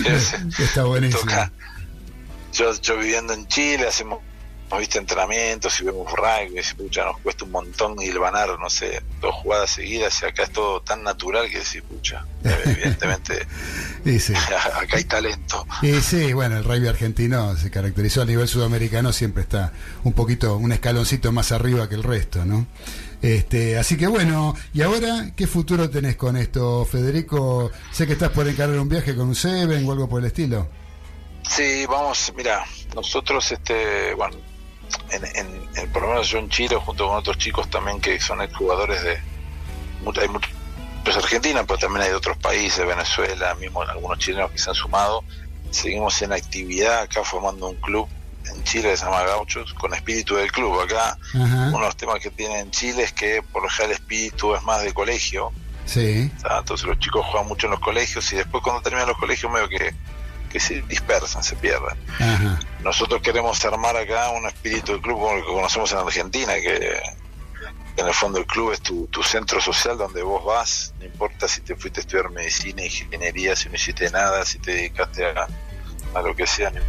Es- 0.07 0.35
Está 0.59 0.85
buenísimo. 0.85 1.21
toca. 1.23 1.51
Yo, 2.53 2.73
yo 2.81 2.97
viviendo 2.99 3.33
en 3.35 3.47
Chile, 3.49 3.87
hacemos 3.89 4.21
hemos 4.67 4.81
visto 4.81 4.99
entrenamientos 4.99 5.81
y 5.81 5.85
vemos 5.85 6.13
rugby, 6.13 6.61
pucha, 6.77 7.05
nos 7.05 7.19
cuesta 7.19 7.45
un 7.45 7.53
montón 7.53 8.01
hilvanar, 8.01 8.59
no 8.59 8.69
sé, 8.69 9.03
dos 9.21 9.35
jugadas 9.37 9.71
seguidas 9.71 10.21
y 10.23 10.27
acá 10.27 10.43
es 10.43 10.51
todo 10.51 10.81
tan 10.81 11.03
natural 11.03 11.49
que 11.49 11.59
decir, 11.59 11.83
pucha, 11.85 12.25
evidentemente 12.65 13.47
Y 14.05 14.19
sí. 14.19 14.35
acá 14.75 14.97
hay 14.97 15.05
talento. 15.05 15.67
Y 15.83 16.01
sí, 16.01 16.33
bueno, 16.33 16.57
el 16.57 16.65
rugby 16.65 16.89
argentino 16.89 17.57
se 17.57 17.71
caracterizó 17.71 18.23
a 18.23 18.25
nivel 18.25 18.49
sudamericano, 18.49 19.13
siempre 19.13 19.43
está 19.43 19.73
un 20.05 20.13
poquito, 20.13 20.57
un 20.57 20.73
escaloncito 20.73 21.31
más 21.33 21.53
arriba 21.53 21.89
que 21.89 21.95
el 21.95 22.03
resto, 22.03 22.45
¿no? 22.45 22.67
Este, 23.23 23.79
así 23.79 23.97
que 23.97 24.07
bueno, 24.07 24.55
y 24.75 24.83
ahora, 24.83 25.33
¿qué 25.35 25.47
futuro 25.47 25.89
tenés 25.89 26.17
con 26.17 26.37
esto, 26.37 26.85
Federico? 26.85 27.71
Sé 27.91 28.07
que 28.07 28.13
estás 28.13 28.31
por 28.31 28.47
encargar 28.47 28.79
un 28.79 28.89
viaje 28.89 29.17
con 29.17 29.29
un 29.29 29.35
Seven 29.35 29.87
o 29.89 29.93
algo 29.93 30.09
por 30.09 30.21
el 30.21 30.27
estilo. 30.27 30.69
Sí, 31.49 31.87
vamos, 31.87 32.33
mira, 32.37 32.65
nosotros, 32.95 33.51
este, 33.53 34.15
bueno, 34.15 34.37
en, 35.11 35.25
en, 35.37 35.69
en- 35.77 35.93
por 35.93 36.03
lo 36.03 36.09
menos 36.09 36.29
yo 36.29 36.39
en 36.39 36.49
Chile, 36.51 36.77
junto 36.77 37.07
con 37.09 37.17
otros 37.17 37.39
chicos 37.39 37.69
también 37.71 38.01
que 38.01 38.19
son 38.21 38.39
jugadores 38.53 39.03
de, 39.03 39.13
hay 40.21 40.29
muchos 40.29 41.17
argentinos, 41.17 41.65
pero 41.67 41.79
también 41.79 42.03
hay 42.05 42.09
de 42.11 42.17
otros 42.17 42.37
países, 42.39 42.85
Venezuela, 42.87 43.55
mismo 43.57 43.83
algunos 43.83 44.19
chilenos 44.19 44.51
que 44.51 44.59
se 44.59 44.71
han 44.71 44.75
sumado, 44.77 45.23
seguimos 45.71 46.21
en 46.23 46.33
actividad 46.33 47.01
acá 47.03 47.23
formando 47.25 47.69
un 47.69 47.77
club 47.77 48.09
en 48.53 48.63
Chile 48.65 48.91
que 48.91 48.97
se 48.97 49.05
llama 49.05 49.23
Gauchos, 49.25 49.75
con 49.75 49.93
espíritu 49.95 50.37
del 50.37 50.53
club. 50.53 50.81
Acá 50.81 51.19
Ajá. 51.35 51.69
uno 51.69 51.79
de 51.79 51.85
los 51.87 51.97
temas 51.97 52.21
que 52.21 52.31
tiene 52.31 52.61
en 52.61 52.71
Chile 52.71 53.03
es 53.03 53.13
que 53.13 53.43
por 53.43 53.63
lo 53.63 53.69
general 53.69 53.91
el 53.93 53.97
espíritu 54.03 54.55
es 54.55 54.63
más 54.63 54.83
de 54.83 54.93
colegio, 54.95 55.53
Sí. 55.85 56.31
¿tá? 56.43 56.59
entonces 56.59 56.85
los 56.87 56.99
chicos 56.99 57.25
juegan 57.27 57.47
mucho 57.49 57.67
en 57.67 57.71
los 57.73 57.81
colegios 57.81 58.33
y 58.33 58.37
después 58.37 58.61
cuando 58.63 58.83
terminan 58.83 59.07
los 59.09 59.17
colegios 59.19 59.53
medio 59.53 59.69
que, 59.69 59.95
que 60.57 60.61
se 60.61 60.81
dispersan, 60.83 61.45
se 61.45 61.55
pierden. 61.57 61.99
Ajá. 62.19 62.59
Nosotros 62.83 63.21
queremos 63.21 63.63
armar 63.67 63.95
acá 63.95 64.31
un 64.31 64.47
espíritu 64.47 64.93
del 64.93 65.03
club 65.03 65.19
como 65.19 65.33
el 65.35 65.43
que 65.43 65.53
conocemos 65.53 65.93
en 65.93 65.99
Argentina, 65.99 66.55
que 66.55 66.99
en 67.99 68.07
el 68.07 68.15
fondo 68.15 68.39
el 68.39 68.47
club 68.47 68.73
es 68.73 68.81
tu, 68.81 69.07
tu 69.09 69.23
centro 69.23 69.61
social 69.61 69.99
donde 69.99 70.23
vos 70.23 70.43
vas, 70.43 70.95
no 70.99 71.05
importa 71.05 71.47
si 71.47 71.61
te 71.61 71.77
fuiste 71.77 72.01
a 72.01 72.03
estudiar 72.03 72.31
medicina, 72.31 72.83
ingeniería, 72.83 73.55
si 73.55 73.69
no 73.69 73.75
hiciste 73.75 74.11
nada, 74.11 74.47
si 74.47 74.59
te 74.59 74.73
dedicaste 74.73 75.27
a, 75.27 75.47
a 76.15 76.23
lo 76.23 76.35
que 76.35 76.47
sea, 76.47 76.71
no 76.71 76.81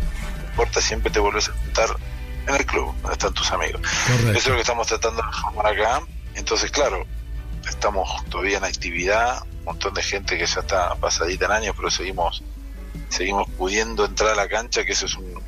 importa, 0.50 0.80
siempre 0.80 1.12
te 1.12 1.20
vuelves 1.20 1.50
a 1.50 1.52
juntar 1.52 1.90
en 2.48 2.56
el 2.56 2.66
club, 2.66 2.96
donde 3.02 3.12
están 3.12 3.34
tus 3.34 3.52
amigos. 3.52 3.82
Correcto. 3.82 4.32
Eso 4.32 4.40
es 4.40 4.48
lo 4.48 4.56
que 4.56 4.62
estamos 4.62 4.88
tratando 4.88 5.22
de 5.22 5.38
formar 5.42 5.68
acá. 5.68 6.02
Entonces, 6.36 6.72
claro, 6.72 7.06
estamos 7.68 8.24
todavía 8.30 8.60
en 8.60 8.64
actividad, 8.64 9.44
un 9.44 9.66
montón 9.66 9.94
de 9.94 10.04
gente 10.04 10.38
que 10.38 10.46
ya 10.46 10.62
está 10.62 10.96
pasadita 10.96 11.48
en 11.48 11.52
años, 11.52 11.76
pero 11.76 11.92
seguimos 11.92 12.42
seguimos 13.10 13.50
pudiendo 13.52 14.06
entrar 14.06 14.32
a 14.32 14.36
la 14.36 14.48
cancha, 14.48 14.84
que 14.86 14.92
eso 14.94 15.06
es 15.06 15.16
un- 15.16 15.42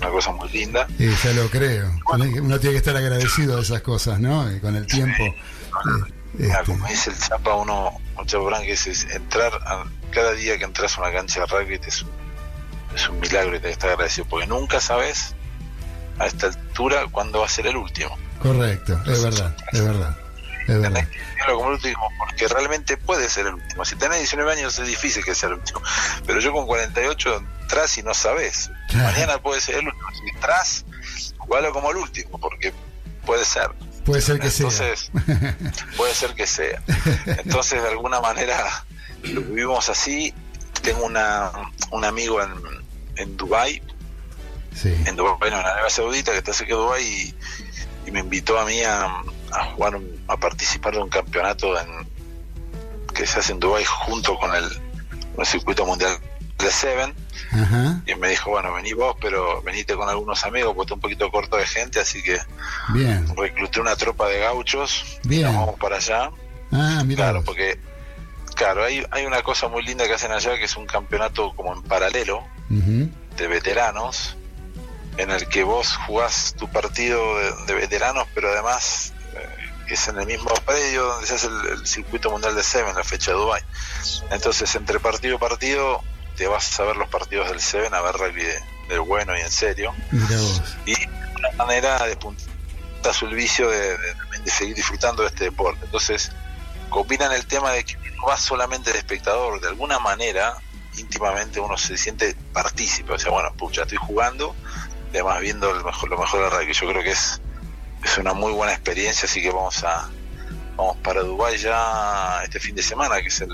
una 0.00 0.10
cosa 0.10 0.32
muy 0.32 0.48
linda. 0.48 0.86
Y 0.98 1.08
ya 1.14 1.32
lo 1.32 1.48
creo. 1.48 1.90
Que- 2.32 2.40
Uno 2.40 2.58
tiene 2.58 2.72
que 2.74 2.78
estar 2.78 2.96
agradecido 2.96 3.56
de 3.56 3.62
esas 3.62 3.82
cosas, 3.82 4.18
¿no? 4.20 4.50
Y 4.52 4.58
con 4.60 4.74
el 4.76 4.86
tiempo. 4.86 5.22
Eh, 5.24 5.34
Mira, 6.34 6.60
este, 6.60 6.72
como 6.72 6.86
dice 6.88 7.10
el 7.10 7.18
Chapa, 7.18 7.54
uno, 7.54 8.00
Chapa 8.26 8.44
Branco, 8.44 8.64
es, 8.68 8.86
entrar, 9.04 9.52
a- 9.66 9.84
cada 10.10 10.32
día 10.32 10.58
que 10.58 10.64
entras 10.64 10.96
a 10.98 11.02
una 11.02 11.12
cancha 11.12 11.40
de 11.40 11.46
rugby 11.46 11.78
es 11.86 12.02
un, 12.02 12.10
es 12.96 13.08
un 13.08 13.20
milagro 13.20 13.56
y 13.56 13.60
que 13.60 13.70
estar 13.70 13.90
agradecido, 13.90 14.26
porque 14.28 14.46
nunca 14.46 14.80
sabes 14.80 15.34
a 16.18 16.26
esta 16.26 16.46
altura 16.48 17.06
cuándo 17.10 17.40
va 17.40 17.46
a 17.46 17.48
ser 17.48 17.66
el 17.66 17.76
último. 17.76 18.16
correcto, 18.40 19.00
es 19.06 19.22
verdad, 19.22 19.54
es 19.72 19.84
verdad. 19.84 20.16
Es 20.62 20.80
verdad. 20.80 20.92
Tenés 20.92 21.08
que 21.08 21.18
vivirlo 21.18 21.56
como 21.56 21.68
el 21.68 21.74
último, 21.74 22.08
porque 22.18 22.48
realmente 22.48 22.96
puede 22.96 23.28
ser 23.28 23.46
el 23.46 23.54
último. 23.54 23.84
Si 23.84 23.96
tenés 23.96 24.18
19 24.18 24.52
años 24.52 24.78
es 24.78 24.86
difícil 24.86 25.24
que 25.24 25.34
sea 25.34 25.48
el 25.50 25.56
último. 25.56 25.82
Pero 26.26 26.40
yo 26.40 26.52
con 26.52 26.66
48 26.66 27.44
entras 27.62 27.98
y 27.98 28.02
no 28.02 28.14
sabes. 28.14 28.70
Mañana 28.94 29.38
puede 29.38 29.60
ser 29.60 29.76
el 29.76 29.86
último. 29.88 30.08
Si 30.12 30.28
entras, 30.34 30.84
jugalo 31.38 31.72
como 31.72 31.90
el 31.90 31.96
último, 31.98 32.38
porque 32.38 32.72
puede 33.24 33.44
ser. 33.44 33.70
Puede 34.04 34.20
ser 34.20 34.40
que 34.40 34.48
Entonces, 34.48 35.10
puede 35.96 36.14
ser 36.14 36.34
que 36.34 36.46
sea. 36.46 36.82
Entonces, 37.26 37.82
de 37.82 37.88
alguna 37.88 38.20
manera, 38.20 38.84
lo 39.22 39.40
vivimos 39.42 39.88
así. 39.88 40.34
Tengo 40.82 41.04
una, 41.04 41.52
un 41.92 42.04
amigo 42.04 42.42
en, 42.42 42.52
en 43.16 43.36
Dubai 43.36 43.80
Sí. 44.74 44.88
en 45.06 45.16
Dubái, 45.16 45.34
bueno, 45.38 45.60
en 45.60 45.66
Arabia 45.66 45.90
Saudita, 45.90 46.32
que 46.32 46.38
está 46.38 46.52
cerca 46.54 46.74
de 46.74 46.80
Dubái, 46.80 47.04
y, 47.04 47.34
y 48.06 48.10
me 48.10 48.20
invitó 48.20 48.58
a 48.58 48.64
mí 48.64 48.82
a, 48.82 49.06
a 49.52 49.64
jugar, 49.72 49.96
un- 49.96 50.24
a 50.28 50.36
participar 50.36 50.94
de 50.94 51.00
un 51.02 51.08
campeonato 51.08 51.78
en, 51.80 51.86
que 53.14 53.26
se 53.26 53.40
hace 53.40 53.52
en 53.52 53.60
Dubái 53.60 53.84
junto 53.84 54.38
con 54.38 54.54
el, 54.54 54.64
el 55.38 55.46
circuito 55.46 55.84
mundial 55.86 56.16
de 56.58 56.70
Seven. 56.70 57.14
Ajá. 57.52 58.00
Y 58.06 58.14
me 58.14 58.28
dijo, 58.30 58.50
bueno, 58.50 58.72
vení 58.72 58.92
vos, 58.94 59.14
pero 59.20 59.60
venite 59.62 59.94
con 59.94 60.08
algunos 60.08 60.44
amigos, 60.46 60.72
porque 60.74 60.86
está 60.86 60.94
un 60.94 61.00
poquito 61.00 61.30
corto 61.30 61.56
de 61.56 61.66
gente, 61.66 62.00
así 62.00 62.22
que 62.22 62.38
Bien. 62.94 63.26
recluté 63.36 63.80
una 63.80 63.94
tropa 63.96 64.26
de 64.28 64.38
gauchos 64.40 65.04
y 65.28 65.40
nos 65.40 65.54
vamos 65.54 65.78
para 65.78 65.96
allá. 65.96 66.30
Ah, 66.70 67.02
mira. 67.04 67.24
Claro, 67.24 67.44
porque, 67.44 67.78
claro, 68.54 68.84
hay, 68.84 69.04
hay 69.10 69.26
una 69.26 69.42
cosa 69.42 69.68
muy 69.68 69.82
linda 69.82 70.06
que 70.06 70.14
hacen 70.14 70.32
allá, 70.32 70.56
que 70.56 70.64
es 70.64 70.76
un 70.76 70.86
campeonato 70.86 71.52
como 71.54 71.74
en 71.74 71.82
paralelo, 71.82 72.42
de 72.70 73.46
veteranos 73.48 74.36
en 75.18 75.30
el 75.30 75.46
que 75.48 75.62
vos 75.62 75.94
jugás 76.06 76.54
tu 76.58 76.68
partido 76.70 77.20
de, 77.38 77.52
de 77.66 77.74
veteranos, 77.74 78.26
pero 78.34 78.50
además 78.50 79.12
eh, 79.92 79.94
es 79.94 80.08
en 80.08 80.18
el 80.18 80.26
mismo 80.26 80.50
predio 80.66 81.04
donde 81.04 81.26
se 81.26 81.34
hace 81.34 81.46
el, 81.46 81.66
el 81.80 81.86
circuito 81.86 82.30
mundial 82.30 82.54
de 82.54 82.62
Seven, 82.62 82.94
la 82.94 83.04
fecha 83.04 83.30
de 83.32 83.36
Dubai. 83.36 83.62
Entonces, 84.30 84.74
entre 84.74 84.98
partido 85.00 85.36
y 85.36 85.38
partido, 85.38 86.02
te 86.36 86.46
vas 86.46 86.78
a 86.80 86.84
ver 86.84 86.96
los 86.96 87.08
partidos 87.08 87.48
del 87.48 87.60
Seven, 87.60 87.94
a 87.94 88.00
ver 88.00 88.14
rugby 88.16 88.42
de- 88.42 88.60
del 88.88 89.00
bueno 89.00 89.36
y 89.36 89.40
en 89.40 89.50
serio. 89.50 89.94
Y 90.86 90.94
una 91.36 91.64
manera 91.64 92.04
de 92.06 92.16
puntar 92.16 93.14
su 93.14 93.26
el 93.26 93.34
vicio 93.34 93.68
de, 93.70 93.78
de- 93.96 94.14
de 94.44 94.50
seguir 94.50 94.74
disfrutando 94.76 95.22
de 95.22 95.28
este 95.28 95.44
deporte. 95.44 95.84
Entonces, 95.84 96.30
combinan 96.88 97.32
el 97.32 97.46
tema 97.46 97.70
de 97.72 97.84
que 97.84 97.96
no 98.16 98.26
vas 98.26 98.40
solamente 98.40 98.92
de 98.92 98.98
espectador, 98.98 99.60
de 99.60 99.68
alguna 99.68 99.98
manera, 99.98 100.54
íntimamente 100.98 101.58
uno 101.60 101.76
se 101.78 101.96
siente 101.96 102.36
partícipe. 102.52 103.12
O 103.12 103.18
sea, 103.18 103.30
bueno, 103.30 103.52
pucha, 103.54 103.82
estoy 103.82 103.98
jugando, 103.98 104.54
además 105.10 105.40
viendo 105.40 105.70
el 105.74 105.82
mejor, 105.84 106.08
lo 106.10 106.18
mejor 106.18 106.42
del 106.42 106.50
rugby. 106.50 106.72
Yo 106.74 106.88
creo 106.88 107.02
que 107.02 107.10
es, 107.12 107.40
es 108.04 108.18
una 108.18 108.34
muy 108.34 108.52
buena 108.52 108.72
experiencia, 108.72 109.26
así 109.26 109.42
que 109.42 109.50
vamos 109.50 109.82
a 109.84 110.08
vamos 110.76 110.96
para 110.98 111.22
Dubái 111.22 111.58
ya 111.58 112.42
este 112.44 112.58
fin 112.58 112.74
de 112.74 112.82
semana, 112.82 113.20
que 113.20 113.28
es 113.28 113.40
el, 113.40 113.50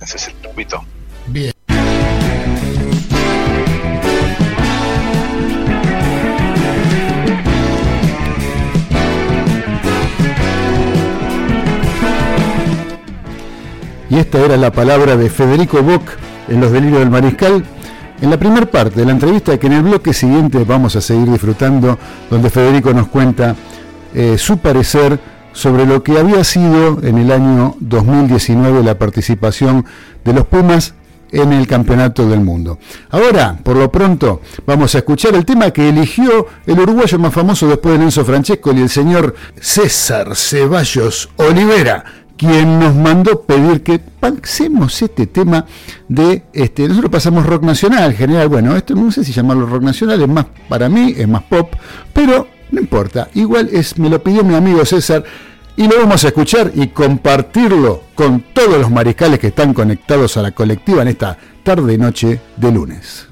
es 0.00 0.12
el 0.14 0.20
circuito. 0.20 0.84
Bien. 1.26 1.52
Y 14.10 14.18
esta 14.18 14.38
era 14.38 14.56
la 14.56 14.70
palabra 14.70 15.16
de 15.16 15.28
Federico 15.28 15.82
Bock 15.82 16.08
en 16.48 16.60
Los 16.60 16.70
Delirios 16.70 17.00
del 17.00 17.10
Mariscal. 17.10 17.64
En 18.20 18.30
la 18.30 18.38
primera 18.38 18.64
parte 18.64 19.00
de 19.00 19.06
la 19.06 19.12
entrevista, 19.12 19.58
que 19.58 19.66
en 19.66 19.72
el 19.72 19.82
bloque 19.82 20.12
siguiente 20.12 20.62
vamos 20.64 20.94
a 20.94 21.00
seguir 21.00 21.28
disfrutando, 21.28 21.98
donde 22.30 22.48
Federico 22.48 22.94
nos 22.94 23.08
cuenta 23.08 23.56
eh, 24.14 24.38
su 24.38 24.58
parecer 24.58 25.18
sobre 25.52 25.86
lo 25.86 26.02
que 26.02 26.18
había 26.18 26.42
sido 26.44 27.00
en 27.02 27.18
el 27.18 27.30
año 27.30 27.76
2019 27.80 28.82
la 28.82 28.98
participación 28.98 29.84
de 30.24 30.32
los 30.32 30.46
Pumas 30.46 30.94
en 31.30 31.52
el 31.52 31.66
Campeonato 31.66 32.28
del 32.28 32.40
Mundo. 32.40 32.78
Ahora, 33.10 33.58
por 33.62 33.76
lo 33.76 33.90
pronto, 33.90 34.40
vamos 34.66 34.94
a 34.94 34.98
escuchar 34.98 35.34
el 35.34 35.44
tema 35.44 35.70
que 35.70 35.88
eligió 35.88 36.46
el 36.66 36.78
uruguayo 36.78 37.18
más 37.18 37.34
famoso 37.34 37.66
después 37.66 37.98
de 37.98 38.04
Enzo 38.04 38.24
Francesco 38.24 38.72
y 38.72 38.80
el 38.80 38.88
señor 38.88 39.34
César 39.60 40.36
Ceballos 40.36 41.30
Olivera, 41.36 42.04
quien 42.36 42.78
nos 42.78 42.94
mandó 42.94 43.42
pedir 43.42 43.82
que 43.82 43.98
pasemos 43.98 45.02
este 45.02 45.26
tema 45.26 45.66
de 46.08 46.44
este 46.52 46.88
nosotros 46.88 47.10
pasamos 47.10 47.46
rock 47.46 47.62
nacional 47.62 48.10
en 48.10 48.16
general 48.16 48.48
bueno 48.48 48.74
esto 48.74 48.94
no 48.94 49.12
sé 49.12 49.22
si 49.22 49.32
llamarlo 49.32 49.66
rock 49.66 49.82
nacional 49.82 50.20
es 50.20 50.28
más 50.28 50.46
para 50.68 50.88
mí 50.88 51.14
es 51.16 51.28
más 51.28 51.44
pop 51.44 51.74
pero 52.12 52.48
no 52.70 52.80
importa 52.80 53.28
igual 53.34 53.68
es 53.72 53.98
me 53.98 54.08
lo 54.08 54.22
pidió 54.22 54.44
mi 54.44 54.54
amigo 54.54 54.84
César 54.84 55.24
y 55.76 55.88
lo 55.88 55.98
vamos 55.98 56.24
a 56.24 56.28
escuchar 56.28 56.70
y 56.74 56.88
compartirlo 56.88 58.02
con 58.14 58.44
todos 58.52 58.78
los 58.78 58.90
mariscales 58.90 59.40
que 59.40 59.48
están 59.48 59.74
conectados 59.74 60.36
a 60.36 60.42
la 60.42 60.52
colectiva 60.52 61.02
en 61.02 61.08
esta 61.08 61.36
tarde 61.62 61.98
noche 61.98 62.40
de 62.56 62.72
lunes 62.72 63.28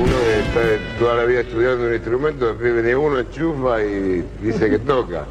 Uno 0.00 0.16
está 0.40 0.98
toda 0.98 1.16
la 1.16 1.24
vida 1.24 1.40
estudiando 1.40 1.86
un 1.86 1.94
instrumento, 1.94 2.46
después 2.46 2.74
viene 2.74 2.94
uno, 2.96 3.18
enchufa 3.18 3.82
y 3.82 4.24
dice 4.42 4.70
que 4.70 4.78
toca. 4.78 5.26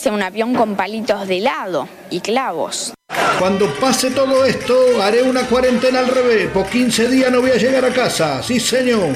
Hice 0.00 0.10
un 0.10 0.22
avión 0.22 0.54
con 0.54 0.76
palitos 0.76 1.28
de 1.28 1.36
helado 1.36 1.86
y 2.08 2.20
clavos. 2.20 2.94
Cuando 3.38 3.66
pase 3.74 4.10
todo 4.10 4.46
esto, 4.46 4.74
haré 5.02 5.22
una 5.22 5.42
cuarentena 5.42 5.98
al 5.98 6.08
revés. 6.08 6.48
Por 6.52 6.64
15 6.70 7.08
días 7.08 7.30
no 7.30 7.42
voy 7.42 7.50
a 7.50 7.56
llegar 7.56 7.84
a 7.84 7.90
casa. 7.92 8.42
Sí, 8.42 8.58
señor. 8.58 9.14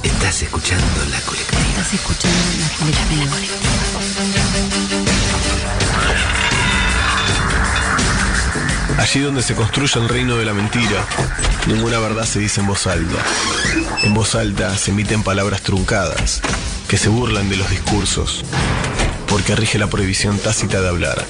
Estás 0.00 0.42
escuchando 0.42 0.86
la 1.10 1.20
colectiva. 1.22 1.60
Estás 1.70 1.94
escuchando 1.94 2.38
la 2.60 2.68
colectiva. 2.78 3.36
Allí 8.98 9.20
donde 9.22 9.42
se 9.42 9.56
construye 9.56 9.98
el 9.98 10.08
reino 10.08 10.36
de 10.36 10.44
la 10.44 10.52
mentira, 10.54 11.04
ninguna 11.66 11.98
verdad 11.98 12.26
se 12.26 12.38
dice 12.38 12.60
en 12.60 12.68
voz 12.68 12.86
alta. 12.86 13.18
En 14.04 14.14
voz 14.14 14.36
alta 14.36 14.76
se 14.76 14.92
emiten 14.92 15.24
palabras 15.24 15.62
truncadas, 15.62 16.40
que 16.92 16.98
se 16.98 17.08
burlan 17.08 17.48
de 17.48 17.56
los 17.56 17.70
discursos, 17.70 18.44
porque 19.26 19.56
rige 19.56 19.78
la 19.78 19.86
prohibición 19.86 20.38
tácita 20.38 20.82
de 20.82 20.90
hablar. 20.90 21.24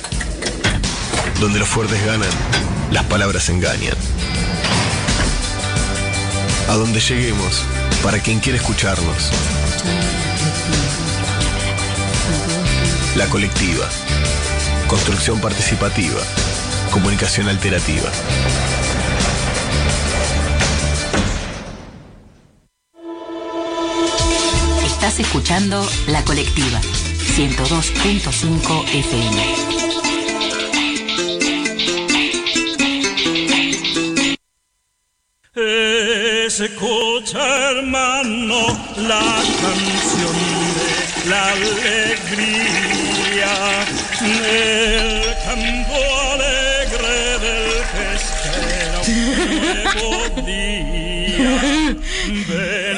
Donde 1.38 1.60
los 1.60 1.68
fuertes 1.68 2.04
ganan, 2.04 2.28
las 2.90 3.04
palabras 3.04 3.48
engañan. 3.48 3.94
A 6.68 6.72
donde 6.72 6.98
lleguemos, 6.98 7.62
para 8.02 8.18
quien 8.18 8.40
quiera 8.40 8.58
escucharnos. 8.58 9.30
La 13.14 13.26
colectiva. 13.26 13.88
Construcción 14.88 15.40
participativa. 15.40 16.22
Comunicación 16.90 17.48
alterativa. 17.48 18.10
Estás 25.12 25.26
escuchando 25.26 25.86
La 26.06 26.24
Colectiva, 26.24 26.80
102.5 26.80 28.88
FM. 28.94 29.42
Escucha 36.46 37.72
hermano 37.72 38.68
la 38.96 39.42
canción 39.60 40.32
de 40.76 40.88
la 41.28 41.48
alegría, 41.50 43.52
el 44.22 45.34
canto 45.44 46.00
alegre 46.32 47.38
del 47.38 47.84
pesquero, 47.92 49.00
nuevo 49.92 50.10
día. 50.46 51.52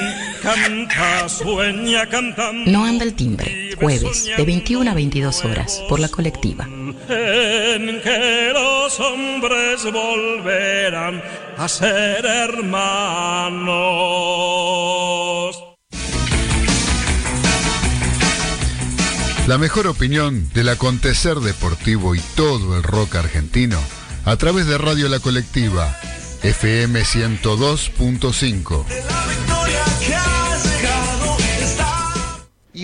canta, 0.44 1.28
sueña, 1.28 2.06
canta. 2.06 2.52
No 2.52 2.84
anda 2.84 3.04
el 3.04 3.14
timbre, 3.14 3.70
jueves 3.80 4.26
de 4.36 4.44
21 4.44 4.90
a 4.90 4.94
22 4.94 5.44
horas 5.44 5.82
por 5.88 5.98
La 5.98 6.08
Colectiva. 6.08 6.66
en 6.66 8.00
que 8.02 8.50
los 8.52 9.00
hombres 9.00 9.82
volverán 9.90 11.22
a 11.56 11.68
ser 11.68 12.24
hermanos. 12.24 13.74
La 19.46 19.58
mejor 19.58 19.86
opinión 19.88 20.48
del 20.54 20.70
acontecer 20.70 21.36
deportivo 21.40 22.14
y 22.14 22.20
todo 22.34 22.76
el 22.76 22.82
rock 22.82 23.16
argentino 23.16 23.78
a 24.24 24.36
través 24.36 24.66
de 24.66 24.78
Radio 24.78 25.08
La 25.10 25.20
Colectiva, 25.20 25.94
FM 26.42 27.02
102.5. 27.02 29.93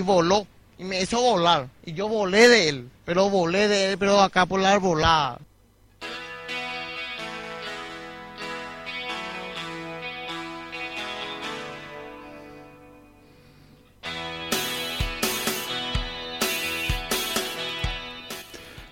Y 0.00 0.02
voló. 0.02 0.46
Y 0.78 0.84
me 0.84 1.02
hizo 1.02 1.20
volar. 1.20 1.68
Y 1.84 1.92
yo 1.92 2.08
volé 2.08 2.48
de 2.48 2.70
él. 2.70 2.88
Pero 3.04 3.28
volé 3.28 3.68
de 3.68 3.90
él, 3.92 3.98
pero 3.98 4.18
acá 4.22 4.46
por 4.46 4.58
la 4.58 4.72
arbolada. 4.72 5.38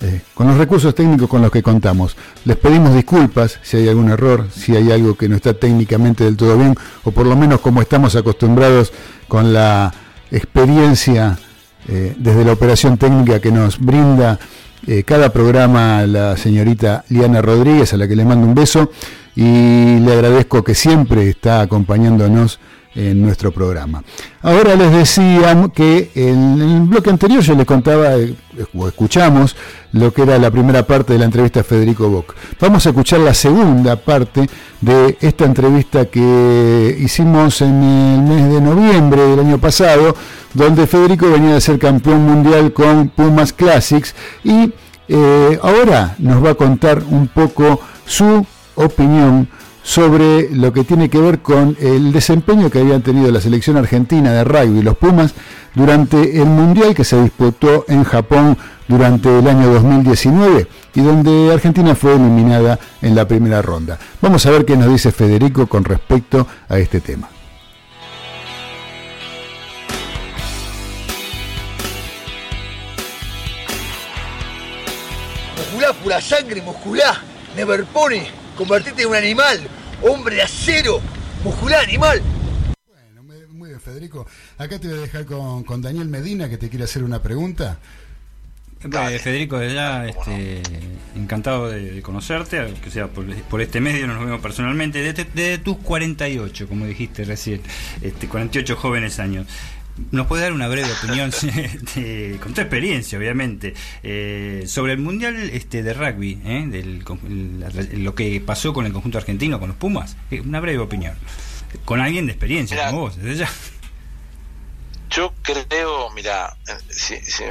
eh, 0.00 0.20
con 0.34 0.48
los 0.48 0.58
recursos 0.58 0.94
técnicos 0.94 1.30
con 1.30 1.40
los 1.40 1.50
que 1.50 1.62
contamos. 1.62 2.14
Les 2.44 2.58
pedimos 2.58 2.94
disculpas 2.94 3.58
si 3.62 3.78
hay 3.78 3.88
algún 3.88 4.10
error, 4.10 4.48
si 4.54 4.76
hay 4.76 4.92
algo 4.92 5.14
que 5.14 5.30
no 5.30 5.36
está 5.36 5.54
técnicamente 5.54 6.24
del 6.24 6.36
todo 6.36 6.58
bien, 6.58 6.74
o 7.04 7.10
por 7.10 7.24
lo 7.24 7.36
menos 7.36 7.60
como 7.60 7.80
estamos 7.80 8.14
acostumbrados 8.16 8.92
con 9.28 9.54
la 9.54 9.94
experiencia 10.30 11.38
eh, 11.88 12.14
desde 12.16 12.44
la 12.44 12.52
operación 12.52 12.96
técnica 12.96 13.40
que 13.40 13.50
nos 13.50 13.78
brinda 13.78 14.38
eh, 14.86 15.04
cada 15.04 15.32
programa 15.32 16.06
la 16.06 16.36
señorita 16.36 17.04
Liana 17.08 17.40
Rodríguez, 17.40 17.92
a 17.92 17.96
la 17.96 18.08
que 18.08 18.16
le 18.16 18.24
mando 18.24 18.46
un 18.46 18.54
beso, 18.54 18.90
y 19.34 19.98
le 20.00 20.12
agradezco 20.12 20.62
que 20.62 20.74
siempre 20.74 21.28
está 21.28 21.60
acompañándonos 21.60 22.58
en 22.94 23.22
nuestro 23.22 23.52
programa. 23.52 24.02
Ahora 24.42 24.74
les 24.74 24.92
decía 24.92 25.70
que 25.74 26.10
en 26.14 26.60
el 26.60 26.80
bloque 26.82 27.10
anterior 27.10 27.42
yo 27.42 27.54
les 27.54 27.66
contaba 27.66 28.14
eh, 28.16 28.34
o 28.74 28.88
escuchamos 28.88 29.56
lo 29.92 30.12
que 30.12 30.22
era 30.22 30.38
la 30.38 30.50
primera 30.50 30.86
parte 30.86 31.12
de 31.12 31.18
la 31.18 31.24
entrevista 31.26 31.60
a 31.60 31.64
Federico 31.64 32.08
Bock. 32.08 32.34
Vamos 32.60 32.84
a 32.86 32.90
escuchar 32.90 33.20
la 33.20 33.34
segunda 33.34 33.96
parte 33.96 34.48
de 34.80 35.16
esta 35.20 35.44
entrevista 35.44 36.06
que 36.06 36.96
hicimos 37.00 37.62
en 37.62 37.82
el 37.82 38.22
mes 38.22 38.52
de 38.52 38.60
noviembre 38.60 39.22
del 39.22 39.40
año 39.40 39.58
pasado, 39.58 40.14
donde 40.54 40.86
Federico 40.86 41.30
venía 41.30 41.54
de 41.54 41.60
ser 41.60 41.78
campeón 41.78 42.22
mundial 42.26 42.72
con 42.72 43.08
Pumas 43.08 43.52
Classics 43.52 44.14
y 44.44 44.72
eh, 45.08 45.58
ahora 45.62 46.14
nos 46.18 46.44
va 46.44 46.50
a 46.50 46.54
contar 46.54 47.02
un 47.08 47.28
poco 47.28 47.80
su 48.06 48.46
opinión 48.74 49.48
sobre 49.82 50.48
lo 50.50 50.72
que 50.72 50.84
tiene 50.84 51.10
que 51.10 51.18
ver 51.18 51.40
con 51.40 51.76
el 51.80 52.12
desempeño 52.12 52.70
que 52.70 52.80
habían 52.80 53.02
tenido 53.02 53.30
la 53.30 53.40
selección 53.40 53.76
argentina 53.76 54.32
de 54.32 54.44
rugby 54.44 54.78
y 54.78 54.82
los 54.82 54.96
Pumas 54.96 55.34
durante 55.74 56.40
el 56.40 56.46
Mundial 56.46 56.94
que 56.94 57.04
se 57.04 57.20
disputó 57.20 57.84
en 57.88 58.04
Japón 58.04 58.56
durante 58.86 59.38
el 59.38 59.46
año 59.48 59.72
2019 59.72 60.66
y 60.94 61.00
donde 61.00 61.52
Argentina 61.52 61.94
fue 61.94 62.14
eliminada 62.14 62.78
en 63.00 63.14
la 63.14 63.26
primera 63.26 63.62
ronda. 63.62 63.98
Vamos 64.20 64.44
a 64.46 64.50
ver 64.50 64.64
qué 64.64 64.76
nos 64.76 64.90
dice 64.90 65.10
Federico 65.10 65.66
con 65.66 65.84
respecto 65.84 66.46
a 66.68 66.78
este 66.78 67.00
tema. 67.00 67.28
Musculá, 75.56 75.92
pura 75.94 76.20
sangre, 76.20 76.62
musculá. 76.62 77.20
Never 77.56 77.84
pone. 77.86 78.41
Convertirte 78.56 79.02
en 79.02 79.08
un 79.08 79.16
animal. 79.16 79.60
Hombre 80.02 80.36
de 80.36 80.42
acero. 80.42 81.00
Musculá, 81.44 81.80
animal. 81.80 82.22
Muy 83.50 83.68
bien, 83.68 83.80
Federico. 83.80 84.26
Acá 84.58 84.78
te 84.78 84.88
voy 84.88 84.98
a 84.98 85.00
dejar 85.02 85.24
con, 85.24 85.64
con 85.64 85.80
Daniel 85.80 86.08
Medina 86.08 86.48
que 86.48 86.58
te 86.58 86.68
quiere 86.68 86.84
hacer 86.84 87.02
una 87.04 87.22
pregunta. 87.22 87.78
Eh, 88.84 89.18
Federico, 89.20 89.58
de 89.58 89.74
ya 89.74 90.06
este, 90.06 90.60
encantado 91.14 91.70
de, 91.70 91.92
de 91.92 92.02
conocerte, 92.02 92.74
que 92.82 92.90
sea 92.90 93.06
por, 93.06 93.24
por 93.44 93.60
este 93.60 93.80
medio 93.80 94.08
nos 94.08 94.18
vemos 94.18 94.40
personalmente, 94.40 95.00
desde, 95.00 95.24
desde 95.24 95.58
tus 95.58 95.78
48, 95.78 96.68
como 96.68 96.86
dijiste 96.86 97.24
recién, 97.24 97.60
este, 98.00 98.26
48 98.26 98.74
jóvenes 98.74 99.20
años. 99.20 99.46
¿Nos 100.10 100.26
puedes 100.26 100.42
dar 100.42 100.52
una 100.52 100.68
breve 100.68 100.90
opinión, 100.90 101.30
de- 101.30 102.38
con 102.42 102.54
tu 102.54 102.60
experiencia, 102.62 103.18
obviamente, 103.18 103.74
eh, 104.02 104.64
sobre 104.66 104.92
el 104.94 104.98
Mundial 104.98 105.36
este, 105.52 105.82
de 105.82 105.92
Rugby, 105.92 106.40
eh, 106.44 106.64
del, 106.66 107.04
la- 107.60 107.70
lo 107.98 108.14
que 108.14 108.40
pasó 108.40 108.72
con 108.72 108.86
el 108.86 108.92
conjunto 108.92 109.18
argentino, 109.18 109.60
con 109.60 109.68
los 109.68 109.76
Pumas? 109.76 110.16
Eh, 110.30 110.40
Una 110.40 110.60
breve 110.60 110.78
opinión. 110.78 111.14
Con 111.84 112.00
alguien 112.00 112.26
de 112.26 112.32
experiencia, 112.32 112.76
Mirá. 112.76 112.88
como 112.90 113.00
vos, 113.02 113.16
desde 113.16 113.36
ya. 113.44 113.50
Yo 115.10 115.34
creo, 115.42 116.10
mira, 116.14 116.56
eh, 116.68 116.72
si- 116.88 117.20
si- 117.20 117.44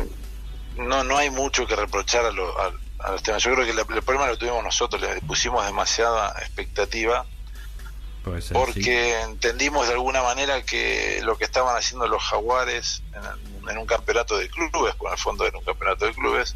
no 0.78 1.04
no 1.04 1.18
hay 1.18 1.30
mucho 1.30 1.68
que 1.68 1.76
reprochar 1.76 2.26
a, 2.26 2.32
lo- 2.32 2.58
a- 2.60 2.74
a 3.00 3.12
los 3.12 3.22
temas. 3.24 3.44
Yo 3.44 3.54
creo 3.54 3.66
que 3.66 3.74
la- 3.74 3.82
el 3.82 4.02
problema 4.02 4.28
lo 4.28 4.38
tuvimos 4.38 4.64
nosotros, 4.64 5.00
le 5.02 5.22
pusimos 5.22 5.64
demasiada 5.66 6.34
expectativa 6.40 7.24
Puede 7.24 7.41
ser, 8.42 8.56
porque 8.58 9.22
entendimos 9.22 9.88
de 9.88 9.94
alguna 9.94 10.22
manera 10.22 10.62
que 10.64 11.22
lo 11.24 11.38
que 11.38 11.46
estaban 11.46 11.76
haciendo 11.76 12.08
los 12.08 12.22
jaguares 12.24 13.02
en, 13.14 13.70
en 13.70 13.78
un 13.78 13.86
campeonato 13.86 14.38
de 14.38 14.50
clubes, 14.50 14.96
con 14.96 15.12
el 15.12 15.18
fondo 15.18 15.46
era 15.46 15.58
un 15.58 15.64
campeonato 15.66 16.06
de 16.06 16.14
clubes, 16.14 16.56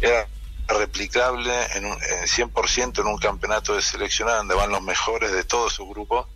era 0.00 0.26
replicable 0.68 1.52
en, 1.74 1.84
un, 1.86 1.92
en 1.92 2.26
100% 2.26 3.00
en 3.00 3.06
un 3.06 3.18
campeonato 3.18 3.74
de 3.74 3.82
seleccionado 3.82 4.38
donde 4.38 4.54
van 4.54 4.70
los 4.70 4.82
mejores 4.82 5.30
de 5.32 5.44
todo 5.44 5.70
su 5.70 5.86
grupo 5.88 6.28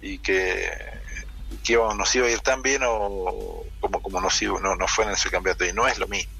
y 0.00 0.18
que, 0.18 0.70
que 1.64 1.72
íbamos- 1.74 1.96
nos 1.96 2.14
iba 2.14 2.26
a 2.26 2.30
ir 2.30 2.40
tan 2.40 2.62
bien 2.62 2.82
o 2.84 3.64
como, 3.80 4.00
como 4.02 4.20
nos 4.20 4.40
iba, 4.42 4.58
no, 4.60 4.74
no 4.76 4.88
fue 4.88 5.04
en 5.04 5.10
ese 5.10 5.28
campeonato. 5.30 5.64
Y 5.66 5.72
no 5.72 5.86
es 5.86 5.98
lo 5.98 6.06
mismo. 6.08 6.32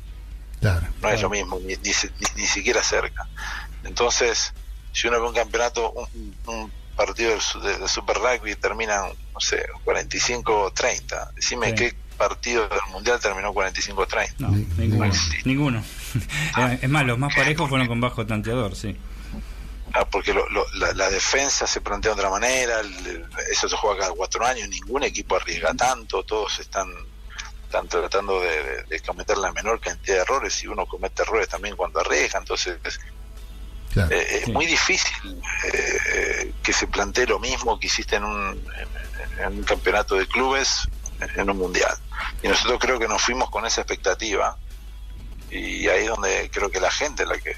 No 1.02 1.09
es 1.10 1.20
lo 1.22 1.28
mismo, 1.30 1.59
ni, 1.60 1.74
ni 1.76 1.90
ni- 1.93 2.40
ni 2.43 2.47
siquiera 2.47 2.82
cerca. 2.82 3.28
Entonces, 3.85 4.52
si 4.93 5.06
uno 5.06 5.20
ve 5.20 5.28
un 5.28 5.35
campeonato, 5.35 5.93
un, 5.93 6.36
un 6.47 6.72
partido 6.98 7.30
de, 7.32 7.40
su- 7.40 7.60
de- 7.60 7.88
Super 7.88 8.16
Rugby 8.18 8.54
termina, 8.56 9.04
no 9.32 9.40
sé, 9.40 9.64
45-30, 9.84 11.32
decime 11.34 11.68
Sí. 11.70 11.74
qué 11.74 11.94
partido 12.18 12.68
del 12.68 12.80
Mundial 12.90 13.20
terminó 13.20 13.52
45-30. 13.54 14.34
No, 14.38 14.48
ninguno. 14.76 15.12
ninguno. 15.44 15.84
es 16.82 16.88
más, 16.90 17.06
los 17.06 17.18
más 17.18 17.34
parejos 17.34 17.68
fueron 17.68 17.86
con 17.86 18.00
bajo 18.00 18.26
tanteador, 18.26 18.74
sí. 18.74 18.96
Ah, 19.94 20.04
porque 20.04 20.34
lo- 20.34 20.48
lo- 20.50 20.66
la, 20.74 20.92
la 20.92 21.08
defensa 21.08 21.66
se 21.66 21.80
plantea 21.80 22.12
de 22.12 22.18
otra 22.20 22.30
manera, 22.30 22.80
el- 22.80 23.06
el- 23.06 23.26
eso 23.50 23.68
se 23.68 23.76
juega 23.76 24.00
cada 24.00 24.12
cuatro 24.12 24.44
años, 24.44 24.68
ningún 24.68 25.02
equipo 25.04 25.36
arriesga 25.36 25.72
tanto, 25.74 26.22
todos 26.24 26.58
están, 26.60 26.88
están 27.64 27.88
tratando 27.88 28.40
de, 28.40 28.48
de- 28.64 28.82
de 28.84 29.00
cometer 29.00 29.38
la 29.38 29.50
menor 29.52 29.80
cantidad 29.80 30.16
de 30.16 30.22
errores 30.22 30.62
y 30.62 30.66
uno 30.66 30.84
comete 30.86 31.22
errores 31.22 31.48
también 31.48 31.74
cuando 31.76 32.00
arriesga, 32.00 32.38
entonces 32.38 32.76
eh, 33.97 34.40
es 34.43 34.48
muy 34.48 34.66
difícil 34.66 35.40
eh, 35.73 36.52
que 36.62 36.73
se 36.73 36.86
plantee 36.86 37.27
lo 37.27 37.39
mismo 37.39 37.78
que 37.78 37.86
hiciste 37.86 38.16
en 38.16 38.24
un, 38.24 38.51
en, 39.39 39.44
en 39.44 39.59
un 39.59 39.65
campeonato 39.65 40.16
de 40.16 40.27
clubes 40.27 40.89
en 41.20 41.51
un 41.51 41.59
mundial. 41.59 41.97
Y 42.43 42.48
nosotros 42.48 42.78
creo 42.81 42.98
que 42.98 43.09
nos 43.09 43.23
fuimos 43.23 43.51
con 43.51 43.66
esa 43.66 43.81
expectativa 43.81 44.56
y 45.51 45.89
ahí 45.89 46.05
es 46.05 46.09
donde 46.09 46.51
creo 46.52 46.70
que 46.70 46.81
la 46.81 46.90
gente 46.90 47.24
la 47.24 47.39
que 47.39 47.56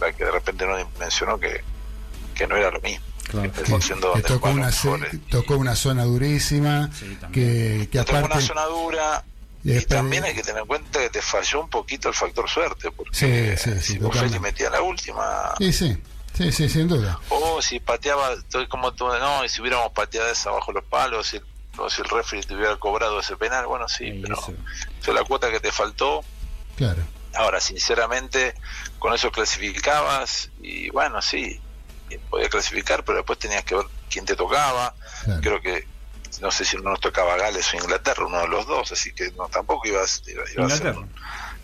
la 0.00 0.12
que 0.12 0.24
de 0.24 0.30
repente 0.30 0.66
no 0.66 0.76
dimensionó 0.76 1.38
que, 1.38 1.62
que 2.34 2.46
no 2.46 2.56
era 2.56 2.70
lo 2.70 2.80
mismo. 2.80 3.04
Claro. 3.28 3.50
Que 3.52 3.62
Que 3.62 4.22
tocó 4.22 4.50
una, 4.50 4.70
tocó 5.30 5.74
zona 5.76 6.04
durísima, 6.04 6.90
que, 7.32 7.88
que 7.90 7.98
Te 7.98 8.04
tocó 8.04 8.18
aparte... 8.18 8.38
una 8.38 8.46
zona 8.46 8.64
dura 8.66 9.24
y 9.64 9.80
también 9.86 10.24
hay 10.24 10.34
que 10.34 10.42
tener 10.42 10.60
en 10.62 10.66
cuenta 10.66 11.00
que 11.00 11.10
te 11.10 11.22
falló 11.22 11.60
un 11.62 11.70
poquito 11.70 12.08
el 12.08 12.14
factor 12.14 12.48
suerte, 12.48 12.90
porque 12.90 13.14
Sí, 13.16 13.56
sí, 13.56 13.72
sí, 13.80 13.92
si 13.94 13.98
totalmente. 13.98 14.38
metía 14.40 14.70
la 14.70 14.82
última, 14.82 15.54
Sí, 15.58 15.72
sí, 15.72 15.96
sí, 16.36 16.52
sí, 16.52 16.68
sin 16.68 16.86
duda. 16.88 17.18
o 17.30 17.62
si 17.62 17.80
pateaba, 17.80 18.30
todo 18.50 18.68
como 18.68 18.92
tú, 18.92 19.06
no, 19.08 19.44
y 19.44 19.48
si 19.48 19.60
hubiéramos 19.62 19.92
pateado 19.92 20.28
esa 20.30 20.50
bajo 20.50 20.70
los 20.72 20.84
palos, 20.84 21.26
si, 21.28 21.40
o 21.78 21.88
si 21.88 22.02
el 22.02 22.08
referee 22.08 22.44
te 22.44 22.54
hubiera 22.54 22.76
cobrado 22.76 23.18
ese 23.20 23.36
penal, 23.36 23.66
bueno, 23.66 23.88
sí, 23.88 24.22
pero 24.22 25.12
la 25.14 25.24
cuota 25.24 25.50
que 25.50 25.60
te 25.60 25.72
faltó. 25.72 26.22
Claro. 26.76 27.02
Ahora, 27.36 27.58
sinceramente, 27.60 28.54
con 28.98 29.12
eso 29.14 29.32
clasificabas 29.32 30.50
y 30.62 30.90
bueno, 30.90 31.20
sí, 31.22 31.60
podía 32.30 32.48
clasificar, 32.48 33.04
pero 33.04 33.18
después 33.18 33.38
tenías 33.38 33.64
que 33.64 33.74
ver 33.74 33.86
quién 34.10 34.24
te 34.24 34.36
tocaba. 34.36 34.94
Creo 35.40 35.60
que, 35.60 35.86
no 36.40 36.50
sé 36.50 36.64
si 36.64 36.76
no 36.76 36.90
nos 36.90 37.00
tocaba 37.00 37.36
Gales 37.36 37.72
o 37.72 37.76
Inglaterra, 37.76 38.26
uno 38.26 38.40
de 38.40 38.48
los 38.48 38.66
dos, 38.66 38.92
así 38.92 39.12
que 39.12 39.30
no 39.32 39.48
tampoco 39.48 39.86
ibas, 39.88 40.22
iba, 40.26 40.42
iba 40.52 40.66
a 40.66 40.70
ser 40.70 40.96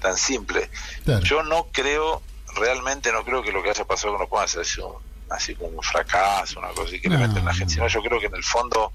tan 0.00 0.16
simple. 0.16 0.70
Claro. 1.04 1.24
Yo 1.24 1.42
no 1.42 1.68
creo, 1.72 2.22
realmente 2.54 3.12
no 3.12 3.24
creo 3.24 3.42
que 3.42 3.52
lo 3.52 3.62
que 3.62 3.70
haya 3.70 3.84
pasado 3.84 4.12
con 4.12 4.20
los 4.20 4.28
Pumas 4.28 4.54
haya 4.54 4.64
sido 4.64 5.00
así 5.28 5.54
como 5.54 5.68
un 5.68 5.82
fracaso, 5.82 6.58
una 6.58 6.68
cosa 6.68 6.88
así 6.88 7.00
que 7.00 7.08
le 7.08 7.18
meten 7.18 7.44
la 7.44 7.54
gente, 7.54 7.74
sino 7.74 7.86
yo 7.86 8.02
creo 8.02 8.18
que 8.18 8.26
en 8.26 8.34
el 8.34 8.44
fondo 8.44 8.92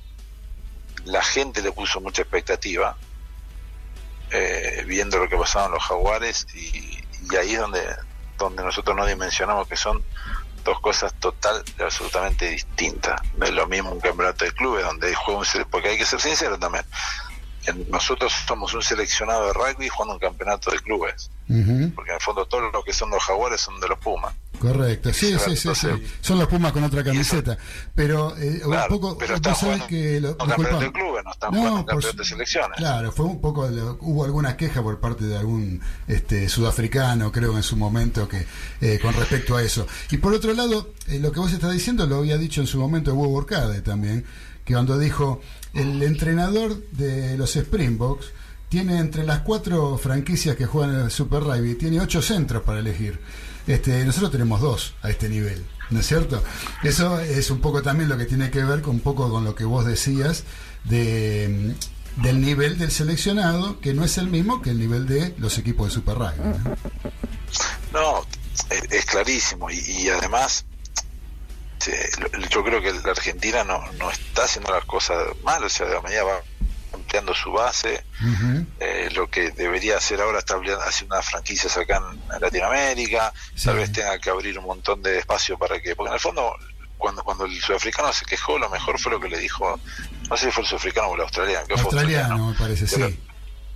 la 1.05 1.23
gente 1.23 1.61
le 1.61 1.71
puso 1.71 2.01
mucha 2.01 2.23
expectativa 2.23 2.97
eh, 4.31 4.83
viendo 4.87 5.19
lo 5.19 5.29
que 5.29 5.37
pasaban 5.37 5.71
los 5.71 5.83
jaguares 5.83 6.47
y, 6.53 6.99
y 7.31 7.35
ahí 7.37 7.53
es 7.53 7.59
donde 7.59 7.85
donde 8.37 8.63
nosotros 8.63 8.95
no 8.95 9.05
dimensionamos 9.05 9.67
que 9.67 9.75
son 9.75 10.03
dos 10.65 10.81
cosas 10.81 11.13
total 11.19 11.63
absolutamente 11.79 12.49
distintas. 12.49 13.21
No 13.37 13.45
es 13.45 13.53
lo 13.53 13.67
mismo 13.67 13.91
un 13.91 14.01
campeonato 14.01 14.43
de 14.43 14.51
clubes 14.51 14.83
donde 14.83 15.13
juega 15.15 15.39
un 15.39 15.65
porque 15.69 15.89
hay 15.89 15.97
que 15.97 16.05
ser 16.05 16.19
sincero 16.19 16.59
también. 16.59 16.83
Nosotros 17.87 18.33
somos 18.45 18.73
un 18.73 18.81
seleccionado 18.81 19.47
de 19.47 19.53
rugby 19.53 19.87
jugando 19.87 20.15
un 20.15 20.19
campeonato 20.19 20.71
de 20.71 20.79
clubes, 20.79 21.31
Ujú, 21.47 21.91
porque 21.93 22.09
en 22.11 22.15
el 22.15 22.21
fondo 22.21 22.45
todos 22.47 22.71
los 22.73 22.83
que 22.83 22.91
son 22.93 23.09
los 23.11 23.23
jaguares 23.23 23.61
son 23.61 23.79
de 23.79 23.87
los 23.87 23.99
Pumas. 23.99 24.33
Correcto, 24.59 25.13
sí, 25.13 25.35
sí, 25.37 25.55
sí, 25.55 25.69
sí. 25.75 25.87
Son 26.21 26.39
los 26.39 26.47
Pumas 26.47 26.71
con 26.71 26.83
otra 26.83 27.03
camiseta. 27.03 27.57
Pero 27.93 28.35
eh, 28.37 28.61
un 28.63 28.71
Claro, 28.71 28.89
poco, 28.99 29.17
pero 29.17 29.37
vos 29.39 29.57
sabés 29.57 29.83
que... 29.83 30.19
Lo, 30.21 30.29
un 30.31 30.35
campeonato 30.37 30.79
disculpa. 30.79 30.85
de 30.85 30.91
clubes, 30.91 31.23
no 31.25 31.31
están 31.31 31.53
No, 31.53 31.75
un 31.75 31.85
por 31.85 32.15
de 32.15 32.25
selecciones. 32.25 32.77
Claro, 32.77 33.11
fue 33.11 33.25
un 33.25 33.41
poco, 33.41 33.67
hubo 34.01 34.23
alguna 34.25 34.57
queja 34.57 34.81
por 34.81 34.99
parte 34.99 35.25
de 35.25 35.37
algún 35.37 35.81
este, 36.07 36.47
sudafricano, 36.49 37.31
creo, 37.31 37.55
en 37.57 37.63
su 37.63 37.75
momento, 37.75 38.27
que 38.27 38.47
eh, 38.81 38.99
con 39.01 39.13
respecto 39.13 39.55
a 39.57 39.61
eso. 39.61 39.85
Y 40.09 40.17
por 40.17 40.33
otro 40.33 40.53
lado, 40.53 40.93
eh, 41.07 41.19
lo 41.19 41.31
que 41.31 41.39
vos 41.41 41.51
estás 41.53 41.73
diciendo 41.73 42.07
lo 42.07 42.17
había 42.17 42.37
dicho 42.37 42.61
en 42.61 42.67
su 42.67 42.79
momento 42.79 43.13
Hugo 43.13 43.27
Borcade 43.27 43.81
también, 43.81 44.25
que 44.63 44.73
cuando 44.73 44.97
dijo, 44.97 45.41
el 45.73 46.01
entrenador 46.01 46.81
de 46.91 47.37
los 47.37 47.55
Springboks 47.55 48.31
tiene 48.69 48.99
entre 48.99 49.23
las 49.25 49.39
cuatro 49.39 49.97
franquicias 49.97 50.55
que 50.55 50.65
juegan 50.65 50.95
en 50.95 51.01
el 51.01 51.11
Super 51.11 51.41
Rugby, 51.43 51.75
tiene 51.75 51.99
ocho 52.01 52.21
centros 52.21 52.63
para 52.63 52.79
elegir. 52.79 53.19
Este, 53.67 54.03
nosotros 54.05 54.31
tenemos 54.31 54.61
dos 54.61 54.93
a 55.01 55.09
este 55.09 55.27
nivel, 55.29 55.65
¿no 55.89 55.99
es 55.99 56.05
cierto? 56.07 56.43
Eso 56.83 57.19
es 57.19 57.49
un 57.49 57.61
poco 57.61 57.81
también 57.81 58.09
lo 58.09 58.17
que 58.17 58.25
tiene 58.25 58.51
que 58.51 58.63
ver 58.63 58.81
con 58.81 58.95
un 58.95 58.99
poco 59.01 59.29
con 59.31 59.43
lo 59.43 59.55
que 59.55 59.65
vos 59.65 59.85
decías 59.85 60.43
de, 60.83 61.73
del 62.17 62.41
nivel 62.41 62.77
del 62.77 62.91
seleccionado, 62.91 63.79
que 63.79 63.93
no 63.93 64.03
es 64.03 64.17
el 64.19 64.27
mismo 64.27 64.61
que 64.61 64.69
el 64.71 64.79
nivel 64.79 65.07
de 65.07 65.33
los 65.39 65.57
equipos 65.57 65.87
de 65.87 65.93
Super 65.95 66.15
Rugby. 66.17 66.59
¿no? 67.93 68.25
Es, 68.91 69.05
clarísimo 69.05 69.69
y, 69.71 69.79
y 69.79 70.09
además 70.09 70.65
lo- 72.19 72.47
yo 72.49 72.63
creo 72.63 72.81
que 72.81 72.93
la 72.93 73.11
Argentina 73.11 73.63
no, 73.63 73.79
no 73.93 74.11
está 74.11 74.43
haciendo 74.43 74.71
las 74.71 74.85
cosas 74.85 75.17
mal, 75.43 75.63
o 75.63 75.69
sea, 75.69 75.87
de 75.87 75.93
la 75.95 76.01
manera 76.01 76.23
va 76.23 76.33
su 77.33 77.51
base, 77.51 78.03
eh, 78.79 79.09
lo 79.13 79.29
que 79.29 79.51
debería 79.51 79.97
hacer 79.97 80.21
ahora 80.21 80.39
está 80.39 80.55
haciendo 80.55 81.15
unas 81.15 81.25
franquicias 81.25 81.77
acá 81.77 82.01
en, 82.11 82.41
Latinoamérica, 82.41 83.33
tal 83.63 83.77
vez 83.77 83.91
tenga 83.91 84.17
que 84.19 84.29
abrir 84.29 84.57
un 84.59 84.65
montón 84.65 85.01
de 85.01 85.19
espacio 85.19 85.57
para 85.57 85.81
que, 85.81 85.95
porque 85.95 86.09
en 86.09 86.13
el 86.15 86.19
fondo 86.19 86.55
cuando 86.97 87.23
cuando 87.23 87.45
el 87.45 87.61
sudafricano 87.61 88.13
se 88.13 88.25
quejó, 88.25 88.57
lo 88.57 88.69
mejor 88.69 88.99
fue 88.99 89.11
lo 89.11 89.19
que 89.19 89.27
le 89.27 89.37
dijo, 89.37 89.79
no 90.29 90.37
sé 90.37 90.45
si 90.45 90.51
fue 90.51 90.63
el 90.63 90.69
sudafricano 90.69 91.07
o 91.09 91.15
el 91.15 91.21
australiano, 91.21 91.67
que 91.67 91.73
fue 91.75 91.83
Australiano, 91.83 92.49
me 92.49 92.55
parece, 92.55 92.87
sí. 92.87 93.19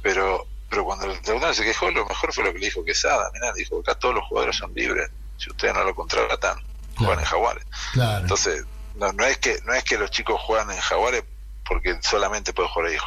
pero 0.01 0.47
pero 0.69 0.85
cuando 0.85 1.05
el 1.05 1.11
australiano 1.11 1.53
se 1.53 1.63
quejó, 1.63 1.91
lo 1.91 2.05
mejor 2.05 2.33
fue 2.33 2.43
lo 2.43 2.53
que 2.53 2.59
le 2.59 2.65
dijo 2.67 2.83
Quesada, 2.85 3.29
mirá, 3.33 3.51
dijo, 3.53 3.79
acá 3.79 3.95
todos 3.95 4.15
los 4.15 4.25
jugadores 4.25 4.55
son 4.55 4.73
libres, 4.73 5.09
si 5.37 5.49
ustedes 5.49 5.73
no 5.73 5.83
lo 5.83 5.95
contratan, 5.95 6.57
juegan 6.95 7.19
en 7.19 7.25
Jaguares. 7.25 7.65
Claro. 7.93 8.21
Entonces, 8.21 8.65
no, 8.95 9.11
no 9.13 9.25
es 9.25 9.37
que 9.37 9.59
no 9.65 9.73
es 9.73 9.83
que 9.83 9.97
los 9.97 10.11
chicos 10.11 10.39
juegan 10.41 10.69
en 10.71 10.77
Jaguares 10.77 11.23
porque 11.69 11.99
solamente 12.01 12.51
pueden 12.51 12.71
jugar 12.71 12.89
ahí. 12.89 12.97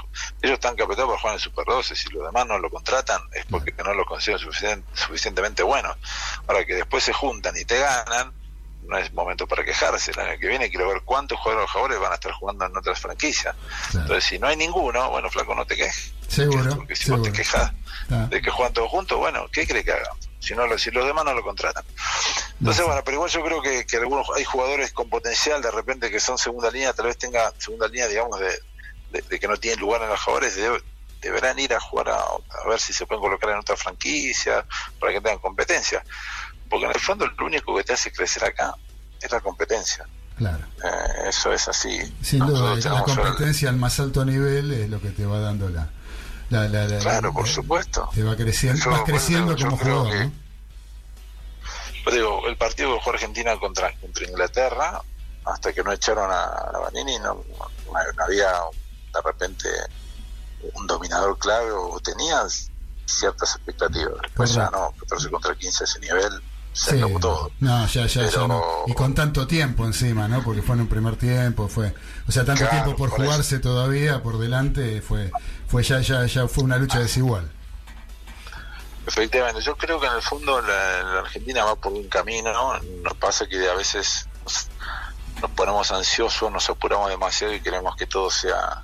Ellos 0.40 0.54
están 0.54 0.76
capacitados 0.76 1.10
para 1.10 1.20
jugar 1.20 1.34
en 1.34 1.40
Super 1.40 1.64
12, 1.66 1.96
si 1.96 2.08
los 2.10 2.24
demás 2.24 2.46
no 2.46 2.58
lo 2.58 2.70
contratan 2.70 3.20
es 3.32 3.44
porque 3.46 3.74
no 3.84 3.92
lo 3.92 4.06
consideran 4.06 4.40
suficien- 4.46 4.84
suficientemente 4.94 5.62
bueno. 5.64 5.94
Ahora 6.46 6.64
que 6.64 6.76
después 6.76 7.02
se 7.04 7.12
juntan 7.12 7.54
y 7.56 7.64
te 7.64 7.78
ganan, 7.78 8.32
no 8.82 8.98
es 8.98 9.12
momento 9.12 9.46
para 9.46 9.64
quejarse. 9.64 10.10
El 10.10 10.20
año 10.20 10.38
que 10.40 10.48
viene 10.48 10.68
quiero 10.70 10.88
ver 10.88 11.02
cuántos 11.02 11.38
jugadores 11.40 11.98
van 12.00 12.12
a 12.12 12.14
estar 12.16 12.32
jugando 12.32 12.66
en 12.66 12.76
otras 12.76 13.00
franquicias. 13.00 13.54
Entonces, 13.94 14.24
si 14.24 14.38
no 14.38 14.46
hay 14.48 14.56
ninguno, 14.56 15.10
bueno, 15.10 15.30
flaco, 15.30 15.54
no 15.54 15.64
te 15.66 15.76
quejes. 15.76 16.12
Seguro, 16.28 16.76
Porque 16.76 16.96
si 16.96 17.10
vos 17.10 17.22
te 17.22 17.32
quejas 17.32 17.72
de 18.28 18.42
que 18.42 18.50
juegan 18.50 18.72
todos 18.72 18.90
juntos, 18.90 19.18
bueno, 19.18 19.46
¿qué 19.52 19.66
cree 19.66 19.84
que 19.84 19.92
hagan? 19.92 20.16
Si, 20.40 20.54
no, 20.54 20.66
lo- 20.66 20.76
si 20.78 20.90
los 20.90 21.06
demás 21.06 21.24
no 21.24 21.34
lo 21.34 21.42
contratan. 21.42 21.84
Entonces, 22.58 22.84
bueno, 22.84 23.02
pero 23.04 23.16
igual 23.16 23.30
yo 23.30 23.44
creo 23.44 23.62
que, 23.62 23.86
que 23.86 23.96
algunos 23.98 24.26
hay 24.36 24.44
jugadores 24.44 24.92
con 24.92 25.08
potencial 25.08 25.62
de 25.62 25.70
repente 25.70 26.10
que 26.10 26.18
son 26.20 26.36
segunda 26.38 26.70
línea, 26.70 26.92
tal 26.92 27.06
vez 27.06 27.16
tenga 27.18 27.52
segunda 27.58 27.86
línea, 27.88 28.08
digamos, 28.08 28.40
de, 28.40 28.48
de- 29.12 29.22
de 29.22 29.38
que 29.40 29.46
no 29.48 29.56
tienen 29.56 29.78
lugar 29.80 30.02
en 30.02 30.08
los 30.08 30.20
jugadores, 30.20 30.56
de- 30.56 30.82
deberán 31.20 31.56
ir 31.60 31.72
a 31.74 31.78
jugar 31.80 32.08
a, 32.08 32.18
a 32.20 32.68
ver 32.68 32.80
si 32.80 32.92
se 32.92 33.06
pueden 33.06 33.22
colocar 33.22 33.50
en 33.50 33.56
otra 33.58 33.76
franquicia 33.76 34.66
para 34.98 35.12
que 35.12 35.20
tengan 35.20 35.38
competencia. 35.38 36.02
Porque 36.72 36.86
en 36.86 36.92
el 36.92 37.00
fondo 37.00 37.26
lo 37.26 37.44
único 37.46 37.76
que 37.76 37.84
te 37.84 37.92
hace 37.92 38.10
crecer 38.10 38.44
acá 38.44 38.74
es 39.20 39.30
la 39.30 39.40
competencia. 39.40 40.06
Claro. 40.38 40.64
Eh, 40.82 41.28
eso 41.28 41.52
es 41.52 41.68
así. 41.68 42.00
Sin 42.22 42.38
duda, 42.40 42.48
Nosotros 42.60 42.76
la 42.76 42.82
tenemos 42.82 43.04
suerte. 43.12 43.22
competencia 43.30 43.68
al 43.68 43.76
más 43.76 44.00
alto 44.00 44.24
nivel 44.24 44.72
es 44.72 44.88
lo 44.88 44.98
que 45.00 45.10
te 45.10 45.26
va 45.26 45.38
dando 45.38 45.68
la... 45.68 45.88
la, 46.48 46.66
la- 46.68 46.86
la- 46.88 46.98
Claro, 46.98 47.32
por 47.32 47.46
la- 47.46 47.52
supuesto. 47.52 48.08
Te 48.14 48.22
va 48.22 48.34
creciendo, 48.34 48.82
Yo- 48.82 48.90
vas 48.90 49.02
creciendo 49.02 49.54
como 49.56 49.76
jugador, 49.76 50.10
que- 50.10 50.30
digo, 52.12 52.46
el 52.48 52.56
partido 52.56 52.94
que 52.94 52.98
jugó 53.00 53.12
Argentina 53.12 53.56
contra, 53.58 53.92
contra 54.00 54.24
Inglaterra, 54.26 55.00
hasta 55.44 55.72
que 55.72 55.82
no 55.84 55.92
echaron 55.92 56.30
a, 56.30 56.44
a 56.44 56.78
Vanini, 56.78 57.18
no, 57.18 57.34
no- 57.54 58.24
había 58.24 58.50
de 59.14 59.20
repente 59.24 59.68
un 60.74 60.86
dominador 60.86 61.38
clave 61.38 61.70
o 61.72 62.00
tenías 62.00 62.70
ciertas 63.04 63.56
expectativas. 63.56 64.14
Después 64.22 64.54
ya 64.54 64.70
no, 64.70 64.92
14 65.00 65.30
contra 65.30 65.54
15 65.54 65.82
a 65.82 65.86
ese 65.86 66.00
nivel, 66.00 66.42
se 66.72 66.98
Sí. 66.98 67.14
todo. 67.20 67.50
No, 67.60 67.86
ya, 67.86 68.06
ya, 68.06 68.28
ya 68.28 68.46
no. 68.48 68.62
Y 68.86 68.94
con 68.94 69.14
tanto 69.14 69.46
tiempo 69.46 69.84
encima, 69.84 70.26
¿no? 70.28 70.42
Porque 70.42 70.62
fue 70.62 70.74
en 70.74 70.82
un 70.82 70.88
primer 70.88 71.16
tiempo, 71.16 71.68
fue, 71.68 71.94
o 72.28 72.32
sea, 72.32 72.44
tanto 72.44 72.60
Claro, 72.66 72.84
tiempo 72.84 72.96
por, 72.96 73.10
por 73.10 73.18
eso. 73.20 73.26
jugarse 73.30 73.58
todavía 73.58 74.22
por 74.22 74.38
delante, 74.38 75.02
fue, 75.02 75.30
fue 75.68 75.82
ya, 75.82 76.00
ya, 76.00 76.24
ya 76.26 76.48
fue 76.48 76.64
una 76.64 76.78
lucha 76.78 76.98
desigual. 76.98 77.50
Efectivamente, 79.06 79.60
yo 79.62 79.76
creo 79.76 79.98
que 80.00 80.06
en 80.06 80.12
el 80.14 80.22
fondo 80.22 80.60
la, 80.60 81.02
la 81.02 81.18
Argentina 81.20 81.64
va 81.64 81.74
por 81.74 81.92
un 81.92 82.08
camino, 82.08 82.52
¿no? 82.52 82.78
Nos 83.02 83.14
pasa 83.14 83.48
que 83.48 83.68
a 83.68 83.74
veces 83.74 84.28
nos, 84.44 84.68
nos 85.40 85.50
ponemos 85.50 85.90
ansiosos, 85.90 86.52
nos 86.52 86.70
apuramos 86.70 87.10
demasiado 87.10 87.52
y 87.52 87.60
queremos 87.60 87.96
que 87.96 88.06
todo 88.06 88.30
sea 88.30 88.82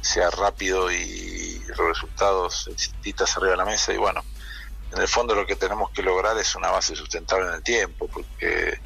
sea 0.00 0.30
rápido 0.30 0.90
y 0.92 1.60
los 1.68 1.78
resultados 1.78 2.68
exititas 2.68 3.36
arriba 3.36 3.52
de 3.52 3.56
la 3.56 3.64
mesa 3.64 3.92
y 3.92 3.96
bueno, 3.96 4.22
en 4.96 5.02
el 5.02 5.08
fondo 5.08 5.34
lo 5.34 5.46
que 5.46 5.56
tenemos 5.56 5.90
que 5.90 6.02
lograr 6.02 6.36
es 6.38 6.54
una 6.54 6.70
base 6.70 6.96
sustentable 6.96 7.46
en 7.48 7.54
el 7.54 7.62
tiempo, 7.62 8.08
porque 8.08 8.80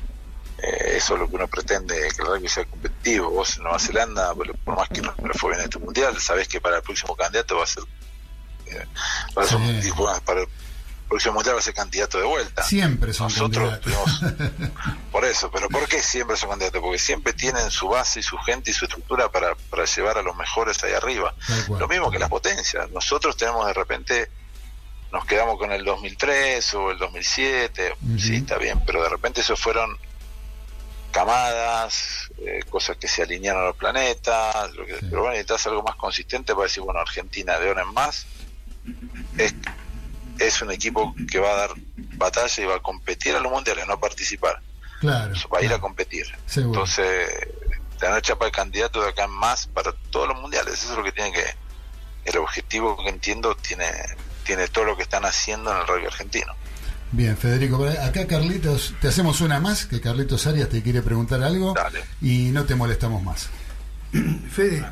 eh, 0.62 0.96
eso 0.96 1.14
es 1.14 1.20
lo 1.20 1.28
que 1.28 1.36
uno 1.36 1.48
pretende, 1.48 1.96
que 1.96 2.22
el 2.22 2.28
rugby 2.28 2.48
sea 2.48 2.64
competitivo. 2.64 3.30
Vos 3.30 3.56
en 3.56 3.62
Nueva 3.62 3.78
Zelanda, 3.78 4.34
por 4.34 4.56
por 4.58 4.76
más 4.76 4.88
que 4.88 5.00
no 5.00 5.14
le 5.24 5.34
fue 5.34 5.52
bien 5.52 5.64
este 5.64 5.78
mundial, 5.78 6.20
sabés 6.20 6.48
que 6.48 6.60
para 6.60 6.76
el 6.76 6.82
próximo 6.82 7.16
candidato 7.16 7.56
va 7.56 7.64
a 7.64 7.66
ser, 7.66 7.84
eh, 8.66 8.86
va 9.36 9.42
a 9.42 9.46
ser 9.46 9.58
bueno, 9.94 10.20
para 10.24 10.40
el 10.42 10.48
próximo 11.08 11.34
mundial 11.34 11.54
va 11.54 11.60
a 11.60 11.62
ser 11.62 11.74
candidato 11.74 12.18
de 12.18 12.24
vuelta. 12.24 12.62
Siempre 12.62 13.12
son 13.12 13.28
Nosotros 13.28 13.78
candidatos. 13.78 14.20
Por 15.12 15.24
eso, 15.24 15.50
pero 15.50 15.68
¿por 15.68 15.88
qué 15.88 16.00
siempre 16.00 16.36
son 16.36 16.50
candidatos? 16.50 16.80
Porque 16.80 16.98
siempre 16.98 17.32
tienen 17.32 17.70
su 17.70 17.88
base 17.88 18.20
y 18.20 18.22
su 18.22 18.38
gente 18.38 18.70
y 18.70 18.74
su 18.74 18.84
estructura 18.84 19.30
para, 19.30 19.54
para 19.70 19.84
llevar 19.84 20.18
a 20.18 20.22
los 20.22 20.36
mejores 20.36 20.82
ahí 20.84 20.92
arriba. 20.92 21.34
Lo 21.68 21.88
mismo 21.88 22.10
que 22.10 22.18
las 22.18 22.28
potencias. 22.28 22.88
Nosotros 22.90 23.36
tenemos 23.36 23.66
de 23.66 23.72
repente, 23.72 24.30
nos 25.12 25.24
quedamos 25.24 25.58
con 25.58 25.72
el 25.72 25.84
2003 25.84 26.74
o 26.74 26.90
el 26.92 26.98
2007, 26.98 27.96
sí, 28.18 28.36
está 28.36 28.58
bien, 28.58 28.82
pero 28.84 29.02
de 29.02 29.08
repente 29.08 29.40
eso 29.40 29.56
fueron 29.56 29.96
camadas, 31.10 32.30
eh, 32.38 32.60
cosas 32.68 32.96
que 32.96 33.08
se 33.08 33.22
alinearon 33.22 33.66
al 33.66 33.74
planeta, 33.74 34.68
lo 34.68 34.86
que, 34.86 34.94
pero 34.94 35.22
bueno, 35.22 35.30
necesitas 35.30 35.66
algo 35.66 35.82
más 35.82 35.96
consistente 35.96 36.54
para 36.54 36.64
decir, 36.64 36.82
bueno, 36.82 37.00
Argentina 37.00 37.58
de 37.58 37.68
ahora 37.68 37.82
en 37.82 37.92
más 37.92 38.26
es, 39.36 39.54
es 40.38 40.62
un 40.62 40.70
equipo 40.70 41.14
que 41.30 41.38
va 41.38 41.50
a 41.52 41.56
dar 41.56 41.70
batalla 41.96 42.62
y 42.62 42.66
va 42.66 42.76
a 42.76 42.80
competir 42.80 43.34
a 43.34 43.40
los 43.40 43.50
mundiales, 43.50 43.86
no 43.86 43.94
a 43.94 44.00
participar 44.00 44.60
Claro. 45.00 45.32
va 45.52 45.58
a 45.58 45.62
ir 45.62 45.72
a 45.72 45.80
competir. 45.80 46.26
Seguro. 46.46 46.80
Entonces, 46.80 47.48
te 47.98 48.06
van 48.06 48.14
a 48.14 48.18
echar 48.18 48.36
para 48.36 48.48
el 48.48 48.54
candidato 48.54 49.02
de 49.02 49.08
acá 49.08 49.24
en 49.24 49.30
más 49.30 49.66
para 49.66 49.92
todos 50.10 50.28
los 50.28 50.40
mundiales. 50.40 50.74
Eso 50.74 50.92
es 50.92 50.98
lo 50.98 51.04
que 51.04 51.12
tiene 51.12 51.32
que. 51.32 51.44
El 52.26 52.36
objetivo 52.36 53.02
que 53.02 53.08
entiendo 53.08 53.54
tiene 53.56 53.86
tiene 54.50 54.66
todo 54.66 54.84
lo 54.84 54.96
que 54.96 55.04
están 55.04 55.24
haciendo 55.24 55.70
en 55.72 55.78
el 55.78 55.86
rugby 55.86 56.06
argentino. 56.06 56.52
Bien, 57.12 57.36
Federico, 57.36 57.84
acá 58.02 58.26
Carlitos, 58.26 58.94
te 59.00 59.06
hacemos 59.06 59.40
una 59.40 59.60
más, 59.60 59.86
que 59.86 60.00
Carlitos 60.00 60.48
Arias 60.48 60.68
te 60.68 60.82
quiere 60.82 61.02
preguntar 61.02 61.40
algo 61.44 61.72
y 62.20 62.48
no 62.50 62.64
te 62.64 62.74
molestamos 62.74 63.22
más. 63.22 63.48
Fede, 64.50 64.84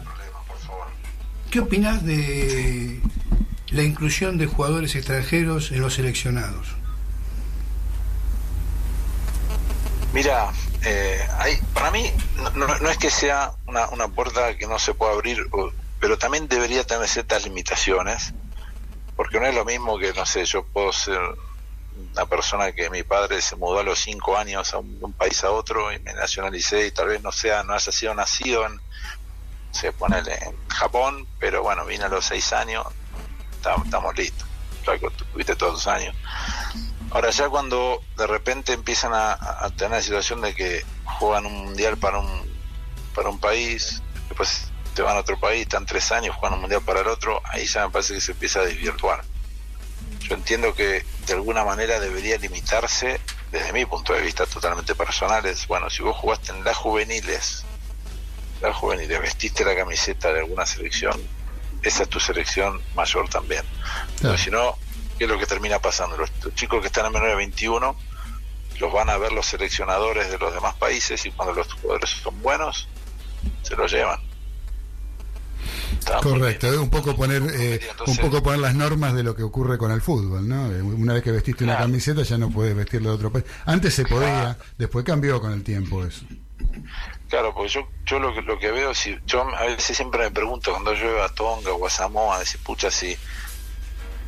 ¿qué 1.50 1.58
opinas 1.58 2.04
de 2.04 3.00
la 3.70 3.82
inclusión 3.82 4.38
de 4.38 4.46
jugadores 4.46 4.94
extranjeros 4.94 5.72
en 5.72 5.80
los 5.80 5.94
seleccionados? 5.94 6.68
Mira, 10.12 10.52
eh, 10.84 11.18
hay, 11.38 11.56
para 11.74 11.90
mí 11.90 12.12
no, 12.36 12.50
no- 12.50 12.78
no 12.78 12.90
es 12.90 12.96
que 12.96 13.10
sea 13.10 13.50
una, 13.66 13.88
una 13.88 14.06
puerta 14.06 14.56
que 14.56 14.68
no 14.68 14.78
se 14.78 14.94
pueda 14.94 15.12
abrir, 15.14 15.38
pero 16.00 16.16
también 16.16 16.46
debería 16.46 16.84
tener 16.84 17.08
ciertas 17.08 17.44
limitaciones, 17.44 18.32
porque 19.18 19.40
no 19.40 19.46
es 19.46 19.54
lo 19.54 19.64
mismo 19.64 19.98
que, 19.98 20.12
no 20.12 20.24
sé, 20.24 20.44
yo 20.44 20.62
puedo 20.62 20.92
ser 20.92 21.18
una 22.12 22.26
persona 22.26 22.70
que 22.70 22.88
mi 22.88 23.02
padre 23.02 23.42
se 23.42 23.56
mudó 23.56 23.80
a 23.80 23.82
los 23.82 23.98
cinco 23.98 24.38
años 24.38 24.72
a 24.72 24.78
un, 24.78 24.96
un 25.00 25.12
país 25.12 25.42
a 25.42 25.50
otro 25.50 25.92
y 25.92 25.98
me 25.98 26.14
nacionalicé 26.14 26.86
y 26.86 26.92
tal 26.92 27.08
vez 27.08 27.20
no 27.20 27.32
sea, 27.32 27.64
no 27.64 27.74
haya 27.74 27.90
sido 27.90 28.14
nacido 28.14 28.64
en, 28.64 28.80
se 29.72 29.90
pone 29.90 30.18
en 30.18 30.68
Japón, 30.68 31.26
pero 31.40 31.64
bueno, 31.64 31.84
vine 31.84 32.04
a 32.04 32.08
los 32.08 32.26
seis 32.26 32.52
años, 32.52 32.86
estamos, 33.50 33.86
estamos 33.86 34.16
listos, 34.16 34.46
tuviste 35.32 35.56
todos 35.56 35.72
los 35.72 35.86
años. 35.88 36.14
Ahora 37.10 37.30
ya 37.30 37.48
cuando 37.48 38.00
de 38.16 38.26
repente 38.28 38.72
empiezan 38.72 39.14
a, 39.14 39.32
a 39.32 39.68
tener 39.70 39.98
la 39.98 40.02
situación 40.02 40.42
de 40.42 40.54
que 40.54 40.84
juegan 41.04 41.44
un 41.44 41.64
mundial 41.64 41.96
para 41.96 42.20
un 42.20 42.56
para 43.16 43.30
un 43.30 43.40
país, 43.40 44.00
después 44.28 44.70
te 44.94 45.02
van 45.02 45.16
a 45.16 45.20
otro 45.20 45.38
país, 45.38 45.62
están 45.62 45.86
tres 45.86 46.10
años 46.12 46.34
jugando 46.36 46.56
un 46.56 46.62
mundial 46.62 46.82
para 46.82 47.00
el 47.00 47.08
otro, 47.08 47.40
ahí 47.44 47.66
ya 47.66 47.86
me 47.86 47.92
parece 47.92 48.14
que 48.14 48.20
se 48.20 48.32
empieza 48.32 48.60
a 48.60 48.64
desvirtuar. 48.64 49.24
Yo 50.20 50.34
entiendo 50.34 50.74
que 50.74 51.04
de 51.26 51.32
alguna 51.32 51.64
manera 51.64 52.00
debería 52.00 52.36
limitarse, 52.38 53.20
desde 53.50 53.72
mi 53.72 53.86
punto 53.86 54.12
de 54.12 54.20
vista 54.20 54.46
totalmente 54.46 54.94
personal, 54.94 55.44
es, 55.46 55.66
bueno, 55.66 55.88
si 55.88 56.02
vos 56.02 56.16
jugaste 56.16 56.52
en 56.52 56.64
las 56.64 56.76
juveniles, 56.76 57.64
las 58.60 58.76
juveniles, 58.76 59.20
vestiste 59.20 59.64
la 59.64 59.76
camiseta 59.76 60.32
de 60.32 60.40
alguna 60.40 60.66
selección, 60.66 61.20
esa 61.82 62.02
es 62.02 62.08
tu 62.08 62.20
selección 62.20 62.80
mayor 62.94 63.28
también. 63.28 63.64
Pero 64.20 64.36
si 64.36 64.50
no, 64.50 64.76
¿qué 65.16 65.24
es 65.24 65.30
lo 65.30 65.38
que 65.38 65.46
termina 65.46 65.78
pasando? 65.78 66.16
Los, 66.16 66.30
los 66.42 66.54
chicos 66.54 66.80
que 66.80 66.88
están 66.88 67.06
en 67.06 67.12
menor 67.12 67.28
de 67.28 67.36
21 67.36 67.96
los 68.80 68.92
van 68.92 69.10
a 69.10 69.16
ver 69.18 69.32
los 69.32 69.46
seleccionadores 69.46 70.30
de 70.30 70.38
los 70.38 70.52
demás 70.52 70.74
países 70.74 71.24
y 71.26 71.30
cuando 71.30 71.54
los 71.54 71.72
jugadores 71.72 72.10
son 72.10 72.40
buenos, 72.42 72.88
se 73.62 73.76
los 73.76 73.90
llevan. 73.90 74.27
Correcto, 76.22 76.66
es 76.68 76.76
un 76.76 76.90
poco 76.90 77.14
poner 77.14 77.42
eh, 77.54 77.80
un 78.06 78.16
poco 78.16 78.42
poner 78.42 78.60
las 78.60 78.74
normas 78.74 79.14
de 79.14 79.22
lo 79.22 79.34
que 79.34 79.42
ocurre 79.42 79.78
con 79.78 79.90
el 79.90 80.00
fútbol, 80.00 80.48
¿no? 80.48 80.70
Eh, 80.72 80.82
Una 80.82 81.14
vez 81.14 81.22
que 81.22 81.30
vestiste 81.30 81.64
una 81.64 81.78
camiseta 81.78 82.22
ya 82.22 82.38
no 82.38 82.50
puedes 82.50 82.74
vestirla 82.74 83.10
de 83.10 83.14
otro 83.14 83.32
país. 83.32 83.44
Antes 83.66 83.94
se 83.94 84.04
podía, 84.04 84.56
después 84.76 85.04
cambió 85.04 85.40
con 85.40 85.52
el 85.52 85.62
tiempo 85.62 86.04
eso. 86.04 86.24
Claro, 87.28 87.52
porque 87.54 87.68
yo, 87.68 87.88
yo 88.06 88.18
lo, 88.18 88.34
que, 88.34 88.42
lo 88.42 88.58
que 88.58 88.70
veo, 88.70 88.94
si 88.94 89.18
yo 89.26 89.42
a 89.54 89.64
veces 89.66 89.96
siempre 89.96 90.24
me 90.24 90.30
pregunto 90.30 90.70
cuando 90.72 90.94
yo 90.94 91.06
veo 91.06 91.22
a 91.22 91.28
Tonga 91.28 91.72
o 91.72 91.86
a 91.86 91.90
Samoa, 91.90 92.38
decir, 92.38 92.60
pucha, 92.62 92.90
si 92.90 93.16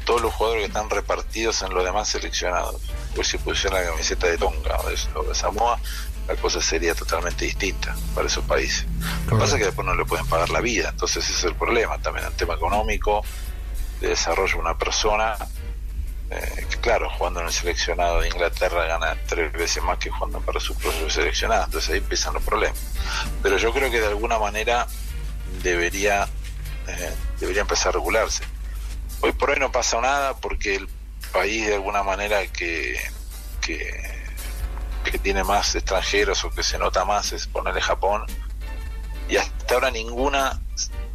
todos 0.05 0.21
los 0.21 0.33
jugadores 0.35 0.63
que 0.63 0.69
están 0.69 0.91
repartidos 0.91 1.63
en 1.63 1.73
los 1.73 1.85
demás 1.85 2.09
seleccionados, 2.09 2.81
pues 3.15 3.29
si 3.29 3.39
pusieran 3.39 3.83
la 3.83 3.91
camiseta 3.91 4.27
de 4.27 4.39
Tonga 4.39 4.79
o 4.81 4.89
de, 4.89 4.97
o 5.15 5.23
de 5.25 5.35
Samoa, 5.35 5.81
la 6.31 6.37
cosa 6.41 6.61
sería 6.63 6.95
totalmente 6.95 7.45
distinta 7.45 7.97
para 8.15 8.29
esos 8.29 8.45
países. 8.45 8.87
Lo 9.27 9.33
que 9.33 9.41
pasa 9.43 9.55
es 9.57 9.59
que 9.59 9.67
después 9.67 9.85
no 9.85 9.97
le 9.97 10.05
pueden 10.05 10.27
pagar 10.27 10.51
la 10.51 10.61
vida, 10.61 10.91
entonces 10.91 11.25
ese 11.25 11.33
es 11.33 11.45
el 11.45 11.57
problema 11.57 11.99
también, 11.99 12.25
el 12.27 12.33
tema 12.35 12.55
económico, 12.55 13.25
de 14.01 14.09
desarrollo 14.11 14.55
de 14.55 14.61
una 14.61 14.79
persona. 14.79 15.37
eh, 16.31 16.67
que 16.71 16.77
claro, 16.77 17.11
jugando 17.11 17.41
en 17.41 17.47
el 17.47 17.53
seleccionado 17.53 18.21
de 18.21 18.29
Inglaterra 18.29 18.85
gana 18.85 19.17
tres 19.27 19.53
veces 19.53 19.83
más 19.83 19.99
que 19.99 20.11
jugando 20.11 20.41
para 20.41 20.61
su 20.61 20.77
propio 20.77 21.11
seleccionado, 21.11 21.65
entonces 21.65 21.91
ahí 21.91 21.99
empiezan 21.99 22.35
los 22.35 22.45
problemas. 22.45 22.79
Pero 23.43 23.57
yo 23.59 23.73
creo 23.73 23.91
que 23.91 23.99
de 23.99 24.07
alguna 24.07 24.39
manera 24.39 24.87
debería, 25.65 26.29
eh, 26.87 27.15
debería 27.41 27.63
empezar 27.63 27.89
a 27.89 27.93
regularse. 27.95 28.45
Hoy 29.21 29.33
por 29.33 29.51
hoy 29.51 29.59
no 29.59 29.73
pasa 29.73 30.01
nada 30.01 30.37
porque 30.37 30.77
el 30.77 30.89
país 31.33 31.67
de 31.67 31.75
alguna 31.75 32.05
manera 32.05 32.47
que, 32.47 33.01
que, 33.61 34.20
que 35.05 35.19
tiene 35.19 35.43
más 35.45 35.75
extranjeros 35.75 36.45
o 36.45 36.51
que 36.51 36.63
se 36.63 36.79
nota 36.79 37.05
más 37.05 37.33
es 37.33 37.47
ponerle 37.47 37.81
Japón 37.81 38.25
y 39.29 39.37
hasta 39.37 39.75
ahora 39.75 39.91
ninguna 39.91 40.61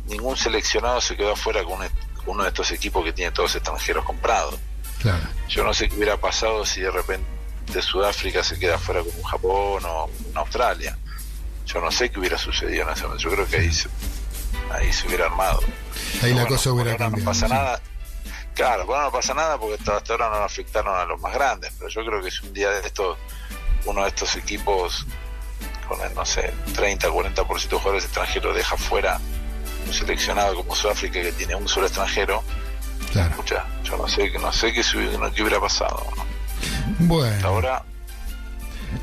ningún 0.07 0.37
seleccionado 0.37 1.01
se 1.01 1.15
quedó 1.17 1.33
afuera 1.33 1.63
con, 1.63 1.81
un- 1.81 1.89
con 2.15 2.35
uno 2.35 2.43
de 2.43 2.49
estos 2.49 2.71
equipos 2.71 3.03
que 3.03 3.13
tiene 3.13 3.31
todos 3.31 3.55
extranjeros 3.55 4.05
comprados. 4.05 4.55
Claro. 5.01 5.23
Yo 5.49 5.63
no 5.63 5.73
sé 5.73 5.89
qué 5.89 5.95
hubiera 5.95 6.17
pasado 6.17 6.65
si 6.65 6.81
de 6.81 6.91
repente 6.91 7.25
Sudáfrica 7.81 8.43
se 8.43 8.57
queda 8.59 8.75
afuera 8.75 9.01
con 9.01 9.11
un 9.15 9.23
Japón 9.23 9.83
o 9.85 10.09
una 10.31 10.39
Australia. 10.41 10.97
Yo 11.65 11.81
no 11.81 11.91
sé 11.91 12.11
qué 12.11 12.19
hubiera 12.19 12.37
sucedido 12.37 12.83
en 12.83 12.89
ese 12.89 13.03
momento. 13.03 13.23
Yo 13.23 13.31
creo 13.31 13.47
que 13.47 13.57
ahí 13.57 13.73
se, 13.73 13.89
ahí 14.71 14.93
se 14.93 15.07
hubiera 15.07 15.25
armado. 15.25 15.59
Ahí 16.21 16.33
la 16.33 16.45
cosa 16.45 16.71
hubiera 16.71 16.95
cambiado. 16.95 17.25
No 17.25 17.31
pasa 17.31 17.47
sí. 17.47 17.53
nada. 17.53 17.81
Claro, 18.53 18.85
bueno, 18.85 19.03
no 19.05 19.11
pasa 19.11 19.33
nada 19.33 19.57
porque 19.59 19.75
hasta 19.75 19.97
hasta 19.97 20.13
ahora 20.13 20.29
no 20.29 20.35
afectaron 20.37 20.95
a 20.95 21.03
los 21.05 21.19
más 21.19 21.33
grandes, 21.33 21.73
pero 21.77 21.89
yo 21.89 22.05
creo 22.05 22.21
que 22.21 22.29
es 22.29 22.41
un 22.41 22.53
día 22.53 22.69
de 22.69 22.87
estos, 22.87 23.17
uno 23.85 24.03
de 24.03 24.09
estos 24.09 24.35
equipos 24.35 25.05
con 25.87 26.01
el, 26.01 26.13
no 26.15 26.25
sé, 26.25 26.51
30, 26.73 27.09
40% 27.09 27.69
de 27.69 27.77
jugadores 27.77 28.05
extranjeros 28.05 28.55
deja 28.55 28.75
fuera 28.77 29.19
un 29.87 29.93
seleccionado 29.93 30.55
como 30.55 30.75
Sudáfrica 30.75 31.21
que 31.21 31.31
tiene 31.31 31.55
un 31.55 31.67
solo 31.67 31.85
extranjero. 31.85 32.43
Claro. 33.11 33.29
Escucha, 33.31 33.65
yo 33.83 33.97
no 33.97 34.07
sé, 34.07 34.31
no 34.39 34.51
sé 34.51 34.73
qué, 34.73 34.81
hubiera- 34.97 35.17
no, 35.17 35.31
qué 35.31 35.41
hubiera 35.43 35.59
pasado. 35.61 36.05
¿no? 36.17 36.25
Bueno, 36.99 37.47
Ahora, 37.47 37.83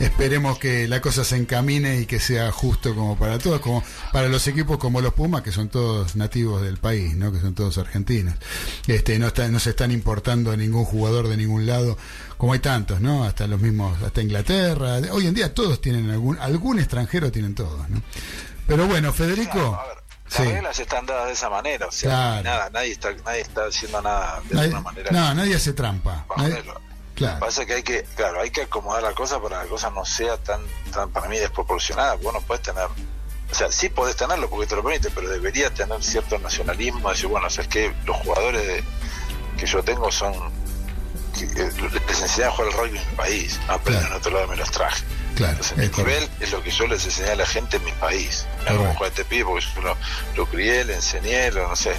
esperemos 0.00 0.58
que 0.58 0.88
la 0.88 1.00
cosa 1.00 1.24
se 1.24 1.36
encamine 1.36 2.00
y 2.00 2.06
que 2.06 2.18
sea 2.18 2.50
justo 2.50 2.94
como 2.94 3.16
para 3.16 3.38
todos, 3.38 3.60
como 3.60 3.82
para 4.12 4.28
los 4.28 4.46
equipos 4.48 4.78
como 4.78 5.00
los 5.00 5.12
Pumas, 5.14 5.42
que 5.42 5.52
son 5.52 5.68
todos 5.68 6.16
nativos 6.16 6.62
del 6.62 6.78
país, 6.78 7.14
¿no? 7.16 7.32
que 7.32 7.40
son 7.40 7.54
todos 7.54 7.78
argentinos. 7.78 8.34
Este, 8.86 9.18
no, 9.18 9.28
están, 9.28 9.52
no 9.52 9.60
se 9.60 9.70
están 9.70 9.90
importando 9.92 10.50
a 10.50 10.56
ningún 10.56 10.84
jugador 10.84 11.28
de 11.28 11.36
ningún 11.36 11.66
lado, 11.66 11.96
como 12.42 12.54
hay 12.54 12.58
tantos, 12.58 13.00
¿no? 13.00 13.22
Hasta 13.22 13.46
los 13.46 13.60
mismos, 13.60 14.02
hasta 14.02 14.20
Inglaterra. 14.20 14.96
Hoy 15.12 15.28
en 15.28 15.34
día 15.34 15.54
todos 15.54 15.80
tienen 15.80 16.10
algún, 16.10 16.36
algún 16.40 16.80
extranjero 16.80 17.30
tienen 17.30 17.54
todos, 17.54 17.88
¿no? 17.88 18.02
Pero 18.66 18.88
bueno, 18.88 19.12
Federico. 19.12 19.80
las 20.24 20.34
sí. 20.34 20.42
reglas 20.52 20.76
están 20.80 21.06
dadas 21.06 21.26
de 21.28 21.32
esa 21.34 21.48
manera, 21.48 21.86
o 21.86 21.92
sea, 21.92 22.10
Claro. 22.10 22.42
nada, 22.42 22.70
nadie 22.70 22.90
está, 22.90 23.12
nadie 23.24 23.42
está 23.42 23.66
haciendo 23.66 24.02
nada 24.02 24.40
de 24.48 24.56
Nadie- 24.56 24.64
alguna 24.64 24.80
manera. 24.80 25.10
no, 25.12 25.34
nadie 25.34 25.54
hace 25.54 25.72
trampa. 25.72 26.26
Nadie- 26.36 26.64
claro. 27.14 27.38
Pasa 27.38 27.64
que 27.64 27.74
hay 27.74 27.82
que, 27.84 28.02
claro, 28.16 28.40
hay 28.40 28.50
que 28.50 28.62
acomodar 28.62 29.04
la 29.04 29.12
cosa 29.12 29.40
para 29.40 29.58
que 29.58 29.64
la 29.66 29.70
cosa 29.70 29.90
no 29.90 30.04
sea 30.04 30.36
tan, 30.38 30.62
tan 30.92 31.10
para 31.10 31.28
mí 31.28 31.38
desproporcionada. 31.38 32.14
Vos 32.16 32.34
no 32.34 32.40
podés 32.40 32.62
tener, 32.62 32.86
o 32.86 33.54
sea, 33.54 33.70
sí 33.70 33.88
podés 33.88 34.16
tenerlo 34.16 34.50
porque 34.50 34.66
te 34.66 34.74
lo 34.74 34.82
permite, 34.82 35.10
pero 35.10 35.28
debería 35.28 35.72
tener 35.72 36.02
cierto 36.02 36.36
nacionalismo, 36.40 37.08
decir, 37.08 37.28
bueno, 37.28 37.46
o 37.46 37.50
sea, 37.50 37.62
es 37.62 37.68
que 37.68 37.94
los 38.04 38.16
jugadores 38.16 38.66
de- 38.66 38.82
que 39.58 39.66
yo 39.66 39.80
tengo 39.84 40.10
son, 40.10 40.32
que, 40.32 40.61
les 41.40 42.20
enseñé 42.22 42.46
a 42.46 42.50
jugar 42.50 42.68
el 42.68 42.78
rugby 42.78 42.98
en 42.98 43.08
mi 43.10 43.16
país, 43.16 43.58
no 43.66 43.72
aprenden 43.74 44.06
en 44.06 44.12
otro 44.12 44.32
lado 44.32 44.48
me 44.48 44.56
los 44.56 44.70
traje. 44.70 45.02
Claro, 45.34 45.52
Entonces, 45.52 45.78
mi 45.78 45.88
correcto. 45.88 46.20
nivel 46.20 46.30
es 46.40 46.52
lo 46.52 46.62
que 46.62 46.70
yo 46.70 46.86
les 46.86 47.04
enseñé 47.04 47.30
a 47.30 47.36
la 47.36 47.46
gente 47.46 47.78
en 47.78 47.84
mi 47.84 47.92
país. 47.92 48.46
Cómo 48.66 48.78
Correcto. 48.78 48.98
juega 48.98 49.08
este 49.10 49.24
pibe, 49.24 49.44
porque 49.44 49.66
yo 49.74 49.80
lo, 49.80 49.96
lo 50.36 50.46
crié, 50.46 50.84
le 50.84 50.94
enseñé, 50.96 51.50
lo, 51.50 51.68
no 51.68 51.76
sé. 51.76 51.94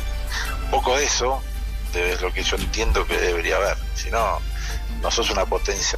Un 0.66 0.72
poco 0.72 0.96
de 0.96 1.06
eso 1.06 1.42
es 1.96 2.22
lo 2.22 2.32
que 2.32 2.44
yo 2.44 2.56
entiendo 2.58 3.06
que 3.08 3.18
debería 3.18 3.56
haber. 3.58 3.78
Si 3.96 4.10
no, 4.12 4.40
no 5.02 5.12
sos 5.12 5.30
una 5.32 5.46
potencia 5.46 5.98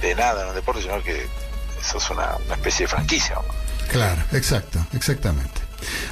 de 0.00 0.14
nada 0.14 0.42
en 0.42 0.48
el 0.48 0.54
deporte, 0.54 0.82
sino 0.82 1.02
que 1.02 1.26
sos 1.82 2.10
una, 2.10 2.36
una 2.46 2.54
especie 2.54 2.86
de 2.86 2.88
franquicia. 2.88 3.36
¿no? 3.36 3.42
Claro, 3.88 4.22
exacto, 4.32 4.84
exactamente. 4.94 5.60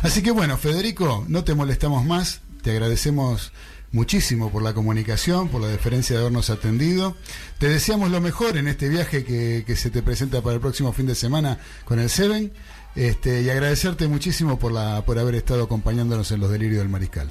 Así 0.03 0.23
que 0.23 0.31
bueno, 0.31 0.57
Federico, 0.57 1.25
no 1.29 1.43
te 1.45 1.55
molestamos 1.55 2.05
más, 2.05 2.41
te 2.63 2.71
agradecemos 2.71 3.53
muchísimo 3.93 4.51
por 4.51 4.63
la 4.63 4.75
comunicación, 4.75 5.49
por 5.49 5.61
la 5.61 5.69
deferencia 5.69 6.17
de 6.17 6.23
habernos 6.23 6.51
atendido. 6.51 7.17
Te 7.59 7.69
deseamos 7.69 8.11
lo 8.11 8.21
mejor 8.21 8.57
en 8.57 8.69
este 8.69 8.89
viaje 8.89 9.25
que, 9.25 9.65
que 9.67 9.77
se 9.77 9.91
te 9.91 10.03
presenta 10.03 10.43
para 10.43 10.55
el 10.55 10.61
próximo 10.61 10.93
fin 10.93 11.07
de 11.07 11.15
semana 11.15 11.59
con 11.85 11.99
el 11.99 12.11
Seven. 12.11 12.53
Este, 12.95 13.43
y 13.43 13.51
agradecerte 13.51 14.09
muchísimo 14.09 14.59
por 14.59 14.73
la 14.73 15.05
por 15.05 15.19
haber 15.19 15.35
estado 15.35 15.65
acompañándonos 15.65 16.31
en 16.33 16.41
los 16.41 16.51
delirios 16.51 16.79
del 16.79 16.89
mariscal. 16.89 17.31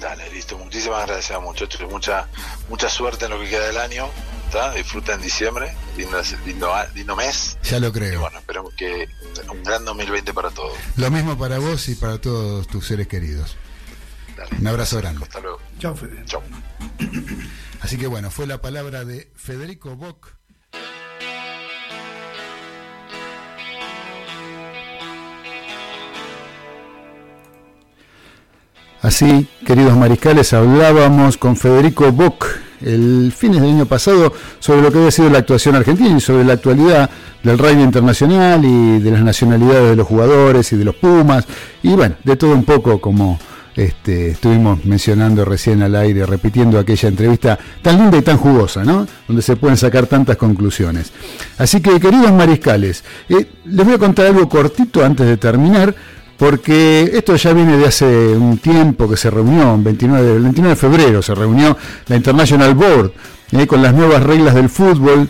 Dale, 0.00 0.30
listo. 0.30 0.58
Muchísimas 0.58 1.06
gracias, 1.06 1.40
muchachos. 1.40 1.80
Mucha, 1.90 2.26
mucha 2.68 2.88
suerte 2.88 3.24
en 3.26 3.30
lo 3.32 3.40
que 3.40 3.48
queda 3.48 3.66
del 3.68 3.78
año. 3.78 4.06
¿tá? 4.52 4.72
Disfruta 4.72 5.14
en 5.14 5.22
diciembre. 5.22 5.74
Lindo, 5.96 6.18
lindo, 6.44 6.70
lindo 6.94 7.16
mes. 7.16 7.56
Ya 7.64 7.78
lo 7.80 7.88
Y 7.88 7.92
creo. 7.92 8.20
bueno, 8.20 8.38
esperemos 8.38 8.74
que 8.74 9.08
un 9.50 9.62
gran 9.62 9.84
2020 9.86 10.34
para 10.34 10.50
todos. 10.50 10.74
Lo 10.96 11.10
mismo 11.10 11.38
para 11.38 11.58
vos 11.58 11.88
y 11.88 11.94
para 11.94 12.18
todos 12.20 12.66
tus 12.66 12.86
seres 12.86 13.08
queridos. 13.08 13.56
Un 14.58 14.66
abrazo 14.66 14.98
grande. 14.98 15.22
Hasta 15.22 15.40
luego. 15.40 15.58
Chao, 15.78 15.94
Fede. 15.94 16.22
Chao. 16.24 16.42
Así 17.80 17.96
que 17.96 18.06
bueno, 18.06 18.30
fue 18.30 18.46
la 18.46 18.60
palabra 18.60 19.04
de 19.04 19.30
Federico 19.36 19.96
Bock. 19.96 20.36
Así, 29.02 29.46
queridos 29.64 29.96
mariscales, 29.96 30.52
hablábamos 30.52 31.36
con 31.36 31.56
Federico 31.56 32.10
Bock 32.10 32.46
el 32.80 33.32
fines 33.34 33.60
del 33.60 33.70
año 33.70 33.86
pasado 33.86 34.32
sobre 34.58 34.82
lo 34.82 34.90
que 34.90 34.98
había 34.98 35.10
sido 35.10 35.30
la 35.30 35.38
actuación 35.38 35.76
argentina 35.76 36.16
y 36.16 36.20
sobre 36.20 36.44
la 36.44 36.54
actualidad 36.54 37.08
del 37.42 37.58
rugby 37.58 37.82
internacional 37.82 38.64
y 38.64 38.98
de 38.98 39.10
las 39.10 39.22
nacionalidades 39.22 39.90
de 39.90 39.96
los 39.96 40.06
jugadores 40.06 40.72
y 40.72 40.76
de 40.76 40.84
los 40.84 40.94
Pumas 40.96 41.44
y 41.82 41.90
bueno, 41.90 42.16
de 42.24 42.36
todo 42.36 42.52
un 42.52 42.64
poco 42.64 43.00
como 43.00 43.38
este, 43.76 44.30
estuvimos 44.30 44.84
mencionando 44.86 45.44
recién 45.44 45.82
al 45.82 45.94
aire, 45.94 46.24
repitiendo 46.24 46.78
aquella 46.78 47.10
entrevista 47.10 47.58
tan 47.82 47.98
linda 47.98 48.16
y 48.16 48.22
tan 48.22 48.38
jugosa, 48.38 48.82
¿no? 48.84 49.06
Donde 49.28 49.42
se 49.42 49.56
pueden 49.56 49.76
sacar 49.76 50.06
tantas 50.06 50.36
conclusiones. 50.36 51.12
Así 51.58 51.80
que, 51.80 52.00
queridos 52.00 52.32
mariscales, 52.32 53.04
eh, 53.28 53.46
les 53.66 53.84
voy 53.84 53.94
a 53.94 53.98
contar 53.98 54.26
algo 54.26 54.48
cortito 54.48 55.04
antes 55.04 55.26
de 55.26 55.36
terminar, 55.36 55.94
porque 56.38 57.10
esto 57.12 57.36
ya 57.36 57.52
viene 57.52 57.76
de 57.76 57.86
hace 57.86 58.06
un 58.06 58.58
tiempo 58.58 59.08
que 59.08 59.16
se 59.16 59.30
reunió, 59.30 59.74
el 59.74 59.82
29, 59.82 60.36
el 60.36 60.42
29 60.42 60.70
de 60.70 60.76
febrero 60.76 61.22
se 61.22 61.34
reunió 61.34 61.76
la 62.08 62.16
International 62.16 62.74
Board 62.74 63.12
eh, 63.52 63.66
con 63.66 63.82
las 63.82 63.94
nuevas 63.94 64.22
reglas 64.22 64.54
del 64.54 64.70
fútbol 64.70 65.28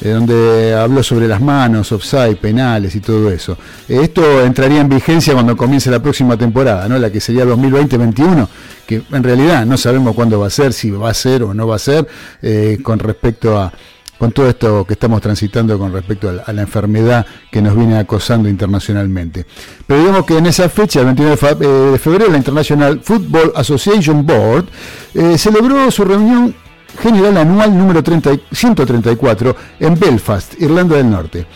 eh, 0.00 0.10
donde 0.10 0.74
habló 0.74 1.02
sobre 1.02 1.26
las 1.26 1.40
manos, 1.40 1.90
offside, 1.92 2.36
penales 2.36 2.94
y 2.94 3.00
todo 3.00 3.30
eso. 3.30 3.58
Eh, 3.88 4.00
esto 4.02 4.42
entraría 4.42 4.80
en 4.80 4.88
vigencia 4.88 5.34
cuando 5.34 5.56
comience 5.56 5.90
la 5.90 6.00
próxima 6.00 6.36
temporada, 6.36 6.88
¿no? 6.88 6.98
la 6.98 7.10
que 7.10 7.20
sería 7.20 7.44
2020-21, 7.44 8.48
que 8.86 9.02
en 9.10 9.22
realidad 9.22 9.66
no 9.66 9.76
sabemos 9.76 10.14
cuándo 10.14 10.38
va 10.40 10.46
a 10.46 10.50
ser, 10.50 10.72
si 10.72 10.90
va 10.90 11.10
a 11.10 11.14
ser 11.14 11.42
o 11.42 11.54
no 11.54 11.66
va 11.66 11.76
a 11.76 11.80
ser, 11.80 12.06
eh, 12.42 12.78
con 12.82 12.98
respecto 12.98 13.58
a 13.58 13.72
con 14.18 14.32
todo 14.32 14.48
esto 14.48 14.84
que 14.84 14.94
estamos 14.94 15.20
transitando 15.20 15.78
con 15.78 15.92
respecto 15.92 16.28
a 16.28 16.32
la, 16.32 16.42
a 16.42 16.52
la 16.52 16.62
enfermedad 16.62 17.24
que 17.50 17.62
nos 17.62 17.76
viene 17.76 17.96
acosando 17.98 18.48
internacionalmente. 18.48 19.46
Pero 19.86 20.00
digamos 20.00 20.26
que 20.26 20.36
en 20.36 20.46
esa 20.46 20.68
fecha, 20.68 21.00
el 21.00 21.06
29 21.06 21.92
de 21.92 21.98
febrero, 21.98 22.30
la 22.30 22.36
International 22.36 23.00
Football 23.00 23.52
Association 23.54 24.26
Board 24.26 24.66
eh, 25.14 25.38
celebró 25.38 25.90
su 25.90 26.04
reunión 26.04 26.54
general 27.00 27.36
anual 27.36 27.76
número 27.76 28.02
30 28.02 28.32
y- 28.32 28.42
134 28.52 29.56
en 29.80 29.98
Belfast, 29.98 30.54
Irlanda 30.60 30.96
del 30.96 31.10
Norte. 31.10 31.46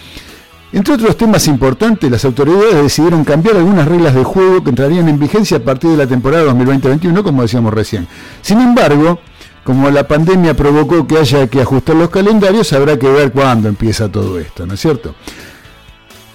Entre 0.72 0.94
otros 0.94 1.16
temas 1.16 1.46
importantes, 1.48 2.10
las 2.10 2.24
autoridades 2.24 2.74
decidieron 2.82 3.24
cambiar 3.24 3.56
algunas 3.56 3.86
reglas 3.86 4.14
de 4.14 4.24
juego 4.24 4.64
que 4.64 4.70
entrarían 4.70 5.08
en 5.08 5.18
vigencia 5.18 5.58
a 5.58 5.60
partir 5.60 5.90
de 5.90 5.98
la 5.98 6.06
temporada 6.06 6.44
2020-2021, 6.52 7.22
como 7.22 7.42
decíamos 7.42 7.74
recién. 7.74 8.06
Sin 8.40 8.58
embargo, 8.60 9.18
como 9.64 9.90
la 9.90 10.08
pandemia 10.08 10.54
provocó 10.54 11.06
que 11.06 11.18
haya 11.18 11.46
que 11.46 11.60
ajustar 11.60 11.94
los 11.96 12.08
calendarios, 12.08 12.72
habrá 12.72 12.98
que 12.98 13.08
ver 13.08 13.32
cuándo 13.32 13.68
empieza 13.68 14.10
todo 14.10 14.38
esto, 14.38 14.66
¿no 14.66 14.74
es 14.74 14.80
cierto? 14.80 15.14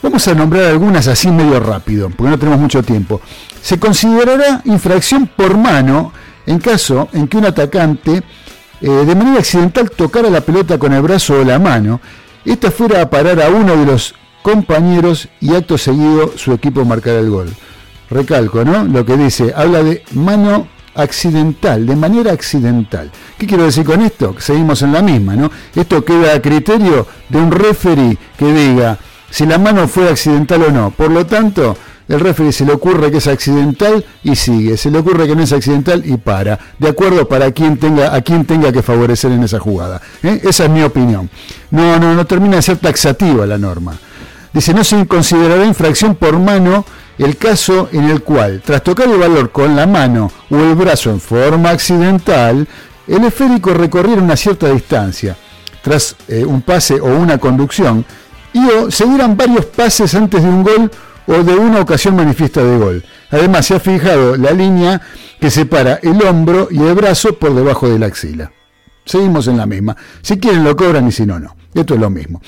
Vamos 0.04 0.28
a 0.28 0.36
nombrar 0.36 0.66
algunas 0.66 1.08
así 1.08 1.30
medio 1.32 1.60
rápido, 1.60 2.10
porque 2.10 2.30
no 2.30 2.38
tenemos 2.38 2.60
mucho 2.60 2.84
tiempo. 2.84 3.20
Se 3.62 3.80
considerará 3.80 4.62
infracción 4.66 5.28
por 5.36 5.58
mano 5.58 6.14
en 6.46 6.60
caso 6.60 7.10
en 7.12 7.28
que 7.28 7.38
un 7.38 7.46
atacante 7.46 8.22
eh, 8.82 8.90
de 8.90 9.16
manera 9.16 9.40
accidental 9.40 9.90
tocara 9.90 10.30
la 10.30 10.42
pelota 10.42 10.78
con 10.78 10.94
el 10.94 11.02
brazo 11.02 11.40
o 11.40 11.44
la 11.44 11.60
mano, 11.60 12.00
esta 12.46 12.72
fuera 12.72 13.02
a 13.02 13.10
parar 13.10 13.42
a 13.42 13.50
uno 13.50 13.76
de 13.76 13.86
los 13.86 14.14
compañeros 14.42 15.28
y 15.42 15.54
acto 15.56 15.78
seguido 15.78 16.34
su 16.38 16.54
equipo 16.54 16.86
marcará 16.86 17.20
el 17.20 17.30
gol. 17.30 17.54
Recalco, 18.10 18.64
¿no? 18.64 18.86
Lo 18.86 19.06
que 19.06 19.18
dice, 19.18 19.54
habla 19.56 19.84
de 19.84 20.04
mano 20.14 20.68
accidental, 20.96 21.86
de 21.86 21.96
manera 21.96 22.32
accidental. 22.32 23.12
¿Qué 23.38 23.46
quiero 23.46 23.66
decir 23.66 23.86
con 23.86 24.02
esto? 24.02 24.36
Seguimos 24.40 24.82
en 24.82 24.94
la 24.94 25.02
misma, 25.02 25.36
¿no? 25.36 25.52
Esto 25.76 26.04
queda 26.04 26.34
a 26.34 26.42
criterio 26.42 27.08
de 27.30 27.38
un 27.38 27.52
referee 27.52 28.18
que 28.38 28.52
diga 28.52 28.98
si 29.30 29.46
la 29.46 29.58
mano 29.58 29.88
fue 29.88 30.10
accidental 30.10 30.64
o 30.64 30.72
no. 30.72 30.92
Por 30.92 31.12
lo 31.12 31.26
tanto, 31.26 31.78
el 32.08 32.20
referee 32.20 32.52
se 32.52 32.66
le 32.66 32.74
ocurre 32.74 33.12
que 33.12 33.18
es 33.18 33.28
accidental 33.28 34.04
y 34.24 34.36
sigue, 34.36 34.78
se 34.78 34.90
le 34.90 35.00
ocurre 35.00 35.28
que 35.28 35.36
no 35.36 35.44
es 35.44 35.52
accidental 35.52 36.04
y 36.06 36.18
para, 36.18 36.58
de 36.80 36.88
acuerdo 36.88 37.28
para 37.28 37.52
quien 37.52 37.78
tenga, 37.78 38.14
a 38.16 38.22
quien 38.22 38.46
tenga 38.46 38.72
que 38.72 38.82
favorecer 38.82 39.32
en 39.32 39.44
esa 39.44 39.60
jugada. 39.60 40.02
¿eh? 40.24 40.42
Esa 40.44 40.66
es 40.66 40.70
mi 40.70 40.84
opinión. 40.84 41.30
No, 41.72 42.00
no, 42.00 42.14
no 42.14 42.26
termina 42.26 42.58
de 42.58 42.62
ser 42.62 42.78
taxativa 42.78 43.46
la 43.46 43.58
norma. 43.58 43.98
Dice, 44.54 44.74
no 44.74 44.84
se 44.84 45.06
considerará 45.06 45.66
infracción 45.66 46.16
por 46.16 46.40
mano 46.40 46.86
el 47.18 47.36
caso 47.38 47.90
en 47.92 48.06
el 48.06 48.22
cual, 48.22 48.62
tras 48.64 48.84
tocar 48.84 49.08
el 49.10 49.18
valor 49.18 49.52
con 49.52 49.76
la 49.76 49.86
mano 49.86 50.32
o 50.50 50.56
el 50.56 50.76
brazo 50.76 51.10
en 51.10 51.20
forma 51.20 51.72
accidental, 51.72 52.68
el 53.08 53.24
esférico 53.24 53.74
recorriera 53.74 54.22
una 54.22 54.36
cierta 54.36 54.70
distancia, 54.70 55.36
tras 55.82 56.16
eh, 56.28 56.46
un 56.46 56.62
pase 56.62 57.00
o 57.00 57.06
una 57.06 57.38
conducción, 57.38 58.06
y 58.54 58.66
o 58.70 58.92
se 58.92 59.06
dieran 59.06 59.36
varios 59.36 59.66
pases 59.66 60.14
antes 60.16 60.44
de 60.44 60.50
un 60.50 60.64
gol 60.64 60.92
o 61.28 61.44
de 61.44 61.54
una 61.54 61.82
ocasión 61.82 62.16
manifiesta 62.16 62.64
de 62.64 62.78
gol. 62.78 63.04
Además, 63.30 63.66
se 63.66 63.76
ha 63.76 63.80
fijado 63.80 64.38
la 64.38 64.52
línea 64.52 65.02
que 65.40 65.52
separa 65.52 66.00
el 66.02 66.22
hombro 66.24 66.70
y 66.72 66.80
el 66.80 66.96
brazo 66.96 67.38
por 67.38 67.54
debajo 67.54 67.88
de 67.90 68.00
la 68.00 68.08
axila. 68.08 68.52
Seguimos 69.06 69.48
en 69.48 69.58
la 69.58 69.66
misma. 69.66 69.96
Si 70.22 70.38
quieren 70.38 70.64
lo 70.64 70.76
cobran 70.76 71.08
y 71.08 71.12
si 71.12 71.26
no, 71.26 71.40
no. 71.40 71.56
Esto 71.74 71.94
es 71.94 72.00
lo 72.00 72.10
mismo. 72.10 72.42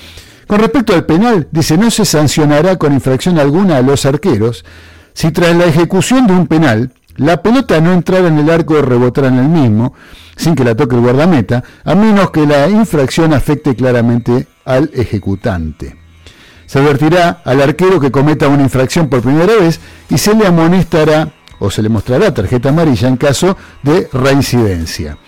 Con 0.46 0.58
respecto 0.58 0.94
al 0.94 1.06
penal, 1.06 1.48
dice, 1.52 1.78
no 1.78 1.90
se 1.90 2.04
sancionará 2.04 2.76
con 2.76 2.92
infracción 2.92 3.38
alguna 3.38 3.76
a 3.76 3.82
los 3.82 4.04
arqueros 4.04 4.64
si 5.12 5.30
tras 5.32 5.54
la 5.54 5.66
ejecución 5.66 6.26
de 6.26 6.32
un 6.32 6.46
penal 6.46 6.92
la 7.16 7.42
pelota 7.42 7.80
no 7.80 7.92
entrara 7.92 8.28
en 8.28 8.38
el 8.38 8.48
arco 8.48 8.74
o 8.74 8.82
rebotara 8.82 9.28
en 9.28 9.38
el 9.38 9.48
mismo, 9.48 9.92
sin 10.36 10.54
que 10.54 10.64
la 10.64 10.74
toque 10.74 10.94
el 10.94 11.02
guardameta, 11.02 11.62
a 11.84 11.94
menos 11.94 12.30
que 12.30 12.46
la 12.46 12.68
infracción 12.68 13.34
afecte 13.34 13.76
claramente 13.76 14.46
al 14.64 14.90
ejecutante. 14.94 15.99
Se 16.70 16.78
advertirá 16.78 17.42
al 17.44 17.60
arquero 17.60 17.98
que 17.98 18.12
cometa 18.12 18.46
una 18.46 18.62
infracción 18.62 19.08
por 19.08 19.22
primera 19.22 19.56
vez 19.56 19.80
y 20.08 20.16
se 20.18 20.32
le 20.36 20.46
amonestará 20.46 21.32
o 21.58 21.68
se 21.68 21.82
le 21.82 21.88
mostrará 21.88 22.32
tarjeta 22.32 22.68
amarilla 22.68 23.08
en 23.08 23.16
caso 23.16 23.56
de 23.82 24.08
reincidencia. 24.12 25.18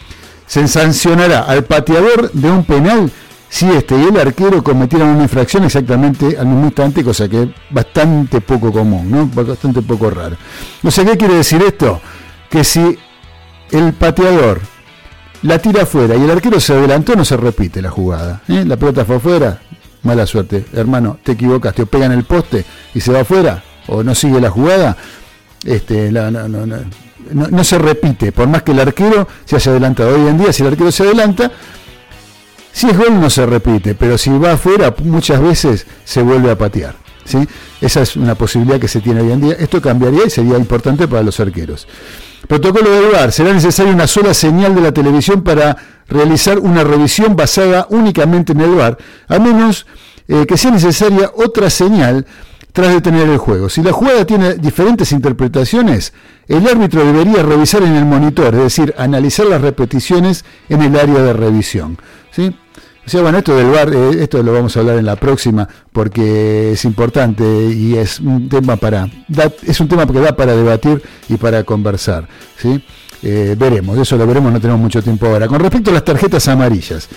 Se 0.46 0.68
sancionará 0.68 1.40
al 1.40 1.64
pateador 1.64 2.30
de 2.30 2.48
un 2.48 2.62
penal 2.64 3.10
si 3.48 3.68
este 3.68 3.98
y 3.98 4.04
el 4.04 4.20
arquero 4.20 4.62
cometieran 4.62 5.08
una 5.08 5.24
infracción 5.24 5.64
exactamente 5.64 6.38
al 6.38 6.46
mismo 6.46 6.66
instante, 6.66 7.02
cosa 7.02 7.28
que 7.28 7.42
es 7.42 7.48
bastante 7.70 8.40
poco 8.40 8.70
común, 8.70 9.10
¿no? 9.10 9.26
bastante 9.26 9.82
poco 9.82 10.10
raro. 10.10 10.36
O 10.80 10.92
sea, 10.92 11.04
¿qué 11.04 11.16
quiere 11.16 11.34
decir 11.34 11.60
esto? 11.60 12.00
Que 12.48 12.62
si 12.62 12.96
el 13.72 13.94
pateador 13.94 14.60
la 15.42 15.58
tira 15.58 15.82
afuera 15.82 16.14
y 16.14 16.22
el 16.22 16.30
arquero 16.30 16.60
se 16.60 16.72
adelantó, 16.72 17.16
no 17.16 17.24
se 17.24 17.36
repite 17.36 17.82
la 17.82 17.90
jugada. 17.90 18.42
¿eh? 18.46 18.64
La 18.64 18.76
pelota 18.76 19.04
fue 19.04 19.16
afuera, 19.16 19.60
mala 20.02 20.26
suerte, 20.26 20.64
hermano, 20.72 21.18
te 21.22 21.32
equivocaste, 21.32 21.82
o 21.82 21.86
pega 21.86 22.06
en 22.06 22.12
el 22.12 22.24
poste 22.24 22.64
y 22.94 23.00
se 23.00 23.12
va 23.12 23.20
afuera, 23.20 23.62
o 23.88 24.02
no 24.02 24.14
sigue 24.14 24.40
la 24.40 24.50
jugada, 24.50 24.96
este, 25.64 26.10
no, 26.10 26.30
no, 26.30 26.48
no- 26.48 26.78
no 27.32 27.64
se 27.64 27.78
repite, 27.78 28.32
por 28.32 28.48
más 28.48 28.62
que 28.64 28.72
el 28.72 28.80
arquero 28.80 29.28
se 29.44 29.56
haya 29.56 29.70
adelantado. 29.70 30.14
Hoy 30.16 30.28
en 30.28 30.38
día, 30.38 30.52
si 30.52 30.62
el 30.62 30.68
arquero 30.70 30.90
se 30.90 31.04
adelanta, 31.04 31.50
si 32.72 32.88
es 32.88 32.96
gol 32.98 33.20
no 33.20 33.30
se 33.30 33.46
repite, 33.46 33.94
pero 33.94 34.18
si 34.18 34.30
va 34.30 34.52
afuera 34.52 34.94
muchas 35.04 35.40
veces 35.40 35.86
se 36.04 36.20
vuelve 36.22 36.50
a 36.50 36.58
patear. 36.58 36.96
¿sí? 37.24 37.38
Esa 37.80 38.02
es 38.02 38.16
una 38.16 38.34
posibilidad 38.34 38.80
que 38.80 38.88
se 38.88 39.00
tiene 39.00 39.20
hoy 39.20 39.30
en 39.32 39.40
día. 39.40 39.52
Esto 39.58 39.80
cambiaría 39.80 40.26
y 40.26 40.30
sería 40.30 40.56
importante 40.56 41.06
para 41.06 41.22
los 41.22 41.38
arqueros. 41.38 41.86
Protocolo 42.52 42.90
del 42.90 43.10
VAR. 43.10 43.32
Será 43.32 43.50
necesaria 43.50 43.94
una 43.94 44.06
sola 44.06 44.34
señal 44.34 44.74
de 44.74 44.82
la 44.82 44.92
televisión 44.92 45.40
para 45.42 45.74
realizar 46.06 46.58
una 46.58 46.84
revisión 46.84 47.34
basada 47.34 47.86
únicamente 47.88 48.52
en 48.52 48.60
el 48.60 48.72
VAR, 48.72 48.98
a 49.26 49.38
menos 49.38 49.86
eh, 50.28 50.44
que 50.46 50.58
sea 50.58 50.70
necesaria 50.70 51.32
otra 51.34 51.70
señal 51.70 52.26
tras 52.74 52.92
detener 52.92 53.26
el 53.30 53.38
juego. 53.38 53.70
Si 53.70 53.82
la 53.82 53.92
jugada 53.92 54.26
tiene 54.26 54.56
diferentes 54.56 55.12
interpretaciones, 55.12 56.12
el 56.46 56.68
árbitro 56.68 57.02
debería 57.02 57.42
revisar 57.42 57.84
en 57.84 57.94
el 57.94 58.04
monitor, 58.04 58.54
es 58.54 58.64
decir, 58.64 58.94
analizar 58.98 59.46
las 59.46 59.62
repeticiones 59.62 60.44
en 60.68 60.82
el 60.82 60.94
área 60.94 61.22
de 61.22 61.32
revisión. 61.32 61.96
¿sí? 62.32 62.54
O 63.04 63.10
sea, 63.10 63.20
bueno, 63.20 63.38
esto 63.38 63.56
del 63.56 63.66
VAR, 63.66 63.92
eh, 63.92 64.22
esto 64.22 64.42
lo 64.44 64.52
vamos 64.52 64.76
a 64.76 64.80
hablar 64.80 64.96
en 64.96 65.06
la 65.06 65.16
próxima 65.16 65.68
porque 65.92 66.72
es 66.72 66.84
importante 66.84 67.42
y 67.44 67.96
es 67.96 68.20
un 68.20 68.48
tema 68.48 68.76
para 68.76 69.08
da- 69.26 69.50
es 69.66 69.80
un 69.80 69.88
tema 69.88 70.06
que 70.06 70.20
da 70.20 70.36
para 70.36 70.54
debatir 70.54 71.02
y 71.28 71.36
para 71.36 71.64
conversar, 71.64 72.28
¿sí? 72.56 72.82
Eh, 73.24 73.56
veremos, 73.58 73.98
eso 73.98 74.16
lo 74.16 74.26
veremos, 74.26 74.52
no 74.52 74.60
tenemos 74.60 74.80
mucho 74.80 75.02
tiempo 75.02 75.26
ahora. 75.26 75.48
Con 75.48 75.58
respecto 75.60 75.90
a 75.90 75.94
las 75.94 76.04
tarjetas 76.04 76.46
amarillas, 76.48 77.08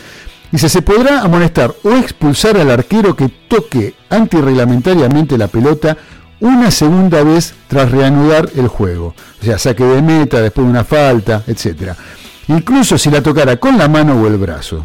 dice, 0.51 0.69
se 0.69 0.81
podrá 0.81 1.21
amonestar 1.21 1.73
o 1.83 1.91
expulsar 1.91 2.57
al 2.57 2.71
arquero 2.71 3.15
que 3.15 3.29
toque 3.47 3.93
antirreglamentariamente 4.09 5.37
la 5.37 5.47
pelota 5.47 5.97
una 6.39 6.69
segunda 6.71 7.23
vez 7.23 7.53
tras 7.67 7.91
reanudar 7.91 8.49
el 8.55 8.67
juego. 8.67 9.13
O 9.41 9.45
sea, 9.45 9.57
saque 9.57 9.83
de 9.83 10.01
meta, 10.01 10.41
después 10.41 10.65
de 10.65 10.71
una 10.71 10.83
falta, 10.83 11.43
etcétera. 11.47 11.95
Incluso 12.47 12.97
si 12.97 13.09
la 13.09 13.21
tocara 13.23 13.57
con 13.57 13.77
la 13.77 13.87
mano 13.87 14.21
o 14.21 14.27
el 14.27 14.37
brazo. 14.37 14.83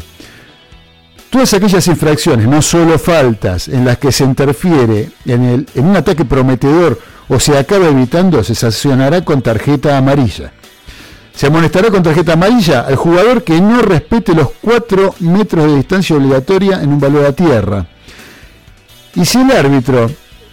Todas 1.31 1.53
aquellas 1.53 1.87
infracciones, 1.87 2.45
no 2.45 2.61
solo 2.61 2.99
faltas, 2.99 3.69
en 3.69 3.85
las 3.85 3.97
que 3.97 4.11
se 4.11 4.25
interfiere 4.25 5.11
en, 5.25 5.43
el, 5.45 5.67
en 5.73 5.85
un 5.85 5.95
ataque 5.95 6.25
prometedor 6.25 6.99
o 7.29 7.39
se 7.39 7.57
acaba 7.57 7.87
evitando, 7.87 8.43
se 8.43 8.53
sancionará 8.53 9.23
con 9.23 9.41
tarjeta 9.41 9.97
amarilla. 9.97 10.51
Se 11.33 11.47
amonestará 11.47 11.89
con 11.89 12.03
tarjeta 12.03 12.33
amarilla 12.33 12.81
al 12.81 12.97
jugador 12.97 13.45
que 13.45 13.61
no 13.61 13.81
respete 13.81 14.35
los 14.35 14.49
4 14.61 15.15
metros 15.19 15.67
de 15.67 15.77
distancia 15.77 16.17
obligatoria 16.17 16.81
en 16.81 16.89
un 16.89 16.99
valor 16.99 17.25
a 17.25 17.31
tierra. 17.31 17.85
Y 19.15 19.23
si 19.23 19.39
el 19.39 19.51
árbitro 19.51 20.11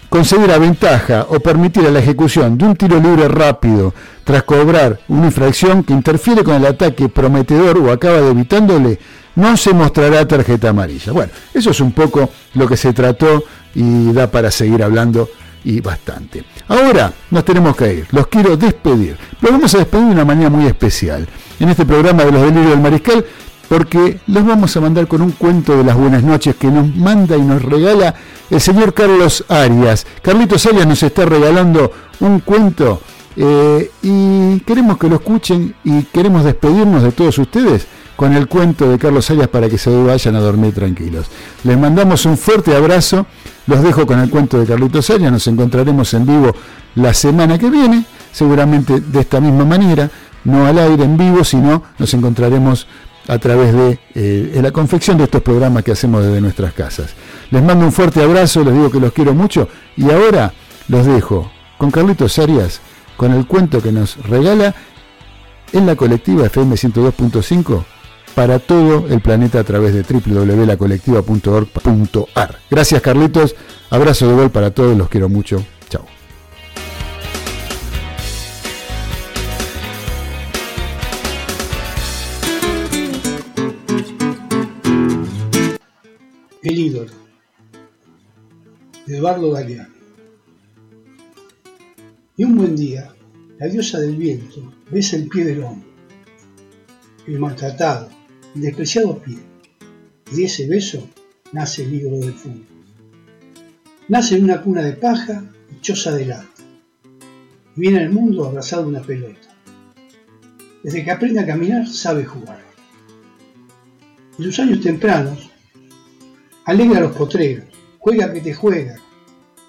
concediera 0.08 0.58
ventaja 0.58 1.26
o 1.28 1.40
permitiera 1.40 1.90
la 1.90 1.98
ejecución 1.98 2.56
de 2.56 2.64
un 2.64 2.76
tiro 2.76 2.98
libre 2.98 3.28
rápido 3.28 3.92
tras 4.24 4.42
cobrar 4.42 5.00
una 5.08 5.26
infracción 5.26 5.84
que 5.84 5.92
interfiere 5.92 6.44
con 6.44 6.54
el 6.54 6.66
ataque 6.66 7.08
prometedor 7.08 7.78
o 7.78 7.92
acaba 7.92 8.20
de 8.20 8.30
evitándole, 8.30 8.98
no 9.36 9.56
se 9.56 9.72
mostrará 9.72 10.26
tarjeta 10.26 10.70
amarilla. 10.70 11.12
Bueno, 11.12 11.32
eso 11.54 11.70
es 11.70 11.80
un 11.80 11.92
poco 11.92 12.30
lo 12.54 12.66
que 12.66 12.76
se 12.76 12.92
trató 12.92 13.44
y 13.74 14.12
da 14.12 14.30
para 14.30 14.50
seguir 14.50 14.82
hablando 14.82 15.28
y 15.64 15.80
bastante. 15.80 16.44
Ahora 16.68 17.12
nos 17.30 17.44
tenemos 17.44 17.76
que 17.76 17.94
ir, 17.94 18.06
los 18.10 18.26
quiero 18.26 18.56
despedir, 18.56 19.16
pero 19.40 19.52
vamos 19.52 19.74
a 19.74 19.78
despedir 19.78 20.06
de 20.06 20.12
una 20.12 20.24
manera 20.24 20.50
muy 20.50 20.66
especial 20.66 21.26
en 21.60 21.68
este 21.68 21.84
programa 21.84 22.24
de 22.24 22.32
los 22.32 22.42
delirios 22.42 22.70
del 22.70 22.80
mariscal 22.80 23.24
porque 23.68 24.20
los 24.26 24.46
vamos 24.46 24.76
a 24.76 24.80
mandar 24.80 25.06
con 25.06 25.22
un 25.22 25.32
cuento 25.32 25.76
de 25.76 25.84
las 25.84 25.96
buenas 25.96 26.22
noches 26.22 26.56
que 26.56 26.68
nos 26.68 26.94
manda 26.96 27.36
y 27.36 27.42
nos 27.42 27.62
regala 27.62 28.14
el 28.50 28.60
señor 28.60 28.94
Carlos 28.94 29.44
Arias. 29.48 30.06
Carlitos 30.22 30.64
Arias 30.66 30.86
nos 30.86 31.02
está 31.02 31.26
regalando 31.26 31.92
un 32.20 32.40
cuento 32.40 33.02
eh, 33.36 33.90
y 34.02 34.60
queremos 34.60 34.98
que 34.98 35.08
lo 35.08 35.16
escuchen 35.16 35.74
y 35.84 36.02
queremos 36.04 36.44
despedirnos 36.44 37.02
de 37.02 37.12
todos 37.12 37.38
ustedes 37.38 37.86
con 38.16 38.32
el 38.32 38.48
cuento 38.48 38.90
de 38.90 38.98
Carlos 38.98 39.30
Arias 39.30 39.48
para 39.48 39.68
que 39.68 39.78
se 39.78 39.90
vayan 39.90 40.34
a 40.34 40.40
dormir 40.40 40.74
tranquilos. 40.74 41.26
Les 41.62 41.78
mandamos 41.78 42.24
un 42.26 42.36
fuerte 42.36 42.74
abrazo, 42.74 43.26
los 43.66 43.82
dejo 43.82 44.06
con 44.06 44.18
el 44.18 44.30
cuento 44.30 44.58
de 44.58 44.66
Carlitos 44.66 45.10
Arias, 45.10 45.30
nos 45.30 45.46
encontraremos 45.46 46.12
en 46.14 46.26
vivo 46.26 46.52
la 46.96 47.14
semana 47.14 47.58
que 47.58 47.70
viene, 47.70 48.04
seguramente 48.32 49.00
de 49.00 49.20
esta 49.20 49.40
misma 49.40 49.64
manera, 49.64 50.10
no 50.42 50.66
al 50.66 50.78
aire 50.78 51.04
en 51.04 51.16
vivo, 51.16 51.44
sino 51.44 51.84
nos 51.98 52.12
encontraremos 52.14 52.88
a 53.28 53.38
través 53.38 53.72
de 53.74 53.98
eh, 54.14 54.58
la 54.60 54.72
confección 54.72 55.16
de 55.18 55.24
estos 55.24 55.42
programas 55.42 55.84
que 55.84 55.92
hacemos 55.92 56.24
desde 56.24 56.40
nuestras 56.40 56.72
casas. 56.72 57.10
Les 57.50 57.62
mando 57.62 57.84
un 57.84 57.92
fuerte 57.92 58.22
abrazo, 58.22 58.64
les 58.64 58.72
digo 58.74 58.90
que 58.90 59.00
los 59.00 59.12
quiero 59.12 59.34
mucho 59.34 59.68
y 59.96 60.10
ahora 60.10 60.54
los 60.88 61.04
dejo 61.06 61.52
con 61.76 61.90
Carlitos 61.90 62.38
Arias, 62.38 62.80
con 63.16 63.32
el 63.32 63.46
cuento 63.46 63.82
que 63.82 63.92
nos 63.92 64.16
regala 64.26 64.74
en 65.72 65.86
la 65.86 65.94
colectiva 65.94 66.46
FM 66.46 66.74
102.5 66.74 67.84
para 68.34 68.58
todo 68.58 69.06
el 69.08 69.20
planeta 69.20 69.60
a 69.60 69.64
través 69.64 69.92
de 69.92 70.02
www.lacolectiva.org.ar. 70.02 72.58
Gracias 72.70 73.02
Carlitos, 73.02 73.54
abrazo 73.90 74.26
de 74.28 74.34
gol 74.34 74.50
para 74.50 74.70
todos, 74.70 74.96
los 74.96 75.08
quiero 75.08 75.28
mucho. 75.28 75.62
El 86.68 86.78
ídolo 86.78 87.10
de 89.06 89.16
Eduardo 89.16 89.52
Galeano. 89.52 89.94
Y 92.36 92.44
un 92.44 92.56
buen 92.58 92.76
día, 92.76 93.10
la 93.58 93.68
diosa 93.68 93.98
del 94.00 94.16
viento 94.16 94.74
besa 94.90 95.16
el 95.16 95.28
pie 95.28 95.46
del 95.46 95.62
hombre, 95.62 95.88
el 97.26 97.38
maltratado, 97.38 98.10
el 98.54 98.60
despreciado 98.60 99.18
pie, 99.18 99.38
y 100.30 100.36
de 100.36 100.44
ese 100.44 100.68
beso 100.68 101.08
nace 101.52 101.84
el 101.84 101.94
ídolo 101.94 102.18
del 102.18 102.34
fútbol. 102.34 102.66
Nace 104.08 104.36
en 104.36 104.44
una 104.44 104.60
cuna 104.60 104.82
de 104.82 104.92
paja 104.92 105.50
y 105.74 105.80
choza 105.80 106.12
de 106.12 106.26
lata. 106.26 106.50
Y 107.76 107.80
viene 107.80 108.00
al 108.00 108.12
mundo 108.12 108.44
abrazado 108.44 108.82
de 108.82 108.88
una 108.88 109.00
pelota. 109.00 109.56
Desde 110.82 111.02
que 111.02 111.10
aprende 111.10 111.40
a 111.40 111.46
caminar 111.46 111.88
sabe 111.88 112.26
jugar. 112.26 112.62
En 114.38 114.44
sus 114.44 114.58
años 114.58 114.82
tempranos, 114.82 115.47
alegra 116.68 116.98
a 116.98 117.00
los 117.00 117.16
potreros, 117.16 117.64
juega 117.98 118.30
que 118.30 118.42
te 118.42 118.52
juega, 118.52 118.96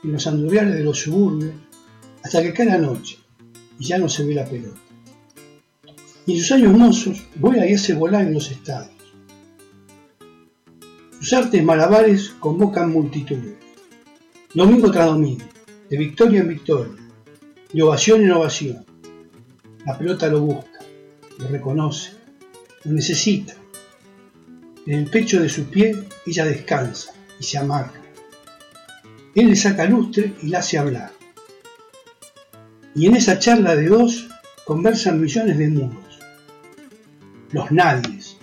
en 0.03 0.11
los 0.11 0.27
andurriales 0.27 0.75
de 0.75 0.83
los 0.83 0.99
suburbios, 0.99 1.53
hasta 2.21 2.41
que 2.41 2.51
cae 2.51 2.65
la 2.65 2.77
noche 2.77 3.17
y 3.79 3.85
ya 3.85 3.97
no 3.97 4.09
se 4.09 4.25
ve 4.25 4.33
la 4.35 4.43
pelota. 4.43 4.81
Y 6.25 6.33
en 6.33 6.39
sus 6.39 6.51
años 6.51 6.77
mozos 6.77 7.25
vuela 7.35 7.65
y 7.65 7.73
hace 7.73 7.93
volar 7.93 8.27
en 8.27 8.33
los 8.33 8.51
estados. 8.51 8.91
Sus 11.21 11.31
artes 11.31 11.63
malabares 11.63 12.31
convocan 12.37 12.91
multitudes, 12.91 13.55
domingo 14.53 14.91
tras 14.91 15.05
domingo, 15.05 15.45
de 15.89 15.97
victoria 15.97 16.41
en 16.41 16.49
victoria, 16.49 17.01
de 17.71 17.81
ovación 17.81 18.23
en 18.23 18.31
ovación. 18.33 18.85
La 19.85 19.97
pelota 19.97 20.27
lo 20.27 20.41
busca, 20.41 20.79
lo 21.37 21.47
reconoce, 21.47 22.11
lo 22.83 22.91
necesita. 22.91 23.55
En 24.85 24.93
el 24.93 25.09
pecho 25.09 25.41
de 25.41 25.49
su 25.49 25.65
pie 25.65 25.95
ella 26.25 26.45
descansa 26.45 27.13
y 27.39 27.43
se 27.43 27.57
amarga. 27.57 28.01
Él 29.35 29.49
le 29.49 29.55
saca 29.55 29.85
lustre 29.85 30.33
y 30.41 30.47
la 30.47 30.59
hace 30.59 30.77
hablar. 30.77 31.11
Y 32.95 33.05
en 33.05 33.15
esa 33.15 33.39
charla 33.39 33.75
de 33.75 33.87
dos 33.87 34.27
conversan 34.65 35.21
millones 35.21 35.57
de 35.57 35.67
mudos. 35.69 36.19
Los 37.51 37.71
nadies, 37.71 38.37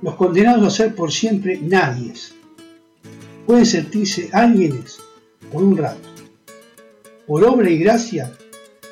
los 0.00 0.16
condenados 0.16 0.66
a 0.66 0.76
ser 0.76 0.94
por 0.94 1.12
siempre 1.12 1.58
nadies. 1.58 2.34
Pueden 3.46 3.66
sentirse 3.66 4.30
alguienes 4.32 4.98
por 5.50 5.62
un 5.62 5.76
rato, 5.76 6.08
por 7.26 7.44
obra 7.44 7.68
y 7.70 7.78
gracia 7.78 8.32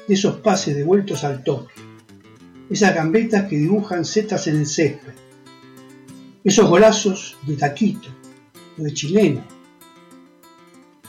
de 0.07 0.15
esos 0.15 0.37
pases 0.37 0.77
devueltos 0.77 1.25
al 1.25 1.43
toque, 1.43 1.75
esas 2.69 2.95
gambetas 2.95 3.49
que 3.49 3.57
dibujan 3.57 4.05
setas 4.05 4.47
en 4.47 4.57
el 4.57 4.67
césped, 4.67 5.13
esos 6.45 6.69
golazos 6.69 7.37
de 7.47 7.57
taquito 7.57 8.09
o 8.79 8.83
de 8.83 8.95
chileno. 8.95 9.43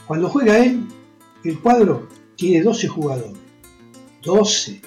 Cuando 0.06 0.28
juega 0.28 0.58
él, 0.58 0.86
el 1.44 1.58
cuadro 1.60 2.08
tiene 2.36 2.62
12 2.62 2.88
jugadores. 2.88 3.38
12, 4.22 4.80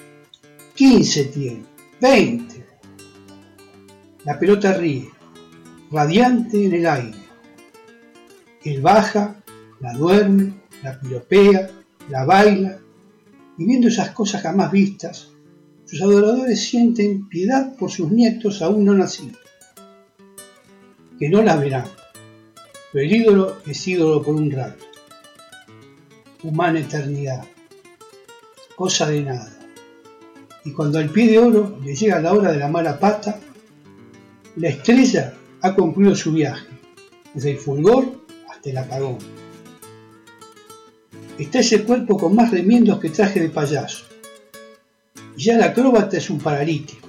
15 0.74 1.24
tiene, 1.26 1.64
20. 2.00 2.66
La 4.24 4.38
pelota 4.38 4.72
ríe, 4.72 5.10
radiante 5.90 6.64
en 6.64 6.74
el 6.74 6.86
aire. 6.86 7.18
Él 8.64 8.80
baja, 8.80 9.42
la 9.80 9.92
duerme, 9.92 10.54
la 10.82 10.98
piropea, 10.98 11.70
la 12.08 12.24
baila, 12.24 12.78
y 13.58 13.64
viendo 13.64 13.88
esas 13.88 14.10
cosas 14.10 14.42
jamás 14.42 14.70
vistas, 14.70 15.30
sus 15.84 16.02
adoradores 16.02 16.60
sienten 16.68 17.28
piedad 17.28 17.76
por 17.76 17.90
sus 17.90 18.10
nietos 18.10 18.60
aún 18.62 18.84
no 18.84 18.94
nacidos, 18.94 19.38
que 21.18 21.28
no 21.28 21.42
las 21.42 21.60
verán, 21.60 21.86
pero 22.92 23.04
el 23.04 23.14
ídolo 23.14 23.58
es 23.66 23.86
ídolo 23.86 24.22
por 24.22 24.34
un 24.34 24.50
rato, 24.50 24.84
humana 26.42 26.80
eternidad, 26.80 27.44
cosa 28.74 29.08
de 29.08 29.22
nada. 29.22 29.52
Y 30.64 30.72
cuando 30.72 30.98
al 30.98 31.10
pie 31.10 31.28
de 31.28 31.38
oro 31.38 31.78
le 31.84 31.94
llega 31.94 32.20
la 32.20 32.32
hora 32.32 32.52
de 32.52 32.58
la 32.58 32.68
mala 32.68 32.98
pata, 32.98 33.38
la 34.56 34.68
estrella 34.68 35.34
ha 35.62 35.74
concluido 35.74 36.14
su 36.14 36.32
viaje, 36.32 36.66
desde 37.34 37.52
el 37.52 37.58
fulgor 37.58 38.24
hasta 38.50 38.70
el 38.70 38.78
apagón. 38.78 39.18
Está 41.38 41.60
ese 41.60 41.84
cuerpo 41.84 42.16
con 42.16 42.34
más 42.34 42.50
remiendos 42.50 42.98
que 42.98 43.10
traje 43.10 43.40
de 43.40 43.50
payaso. 43.50 44.06
Y 45.36 45.44
ya 45.44 45.54
el 45.54 45.62
acróbata 45.62 46.16
es 46.16 46.30
un 46.30 46.38
paralítico, 46.38 47.06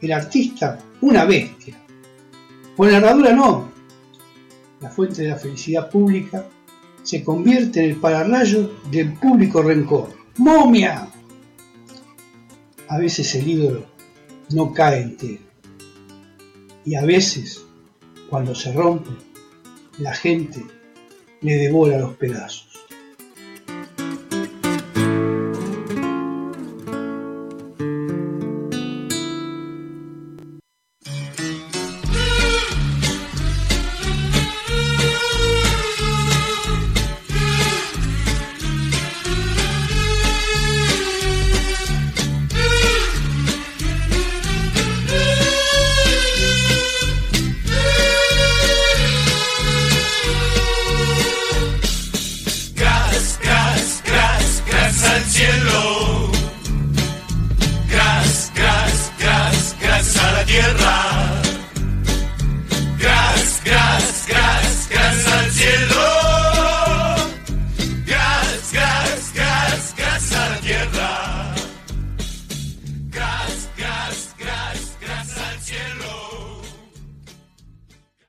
el 0.00 0.12
artista 0.12 0.78
una 1.02 1.24
bestia. 1.24 1.76
Con 2.80 2.90
la 2.90 2.96
herradura 2.96 3.34
no. 3.34 3.70
La 4.80 4.88
fuente 4.88 5.20
de 5.20 5.28
la 5.28 5.36
felicidad 5.36 5.90
pública 5.90 6.46
se 7.02 7.22
convierte 7.22 7.84
en 7.84 7.90
el 7.90 7.96
pararrayo 7.96 8.70
del 8.90 9.12
público 9.12 9.60
rencor. 9.60 10.08
¡Momia! 10.38 11.06
A 12.88 12.96
veces 12.96 13.34
el 13.34 13.48
ídolo 13.48 13.84
no 14.54 14.72
cae 14.72 15.02
entero. 15.02 15.42
Y 16.86 16.94
a 16.94 17.04
veces, 17.04 17.66
cuando 18.30 18.54
se 18.54 18.72
rompe, 18.72 19.10
la 19.98 20.14
gente 20.14 20.64
le 21.42 21.56
devora 21.56 21.98
los 21.98 22.14
pedazos. 22.14 22.69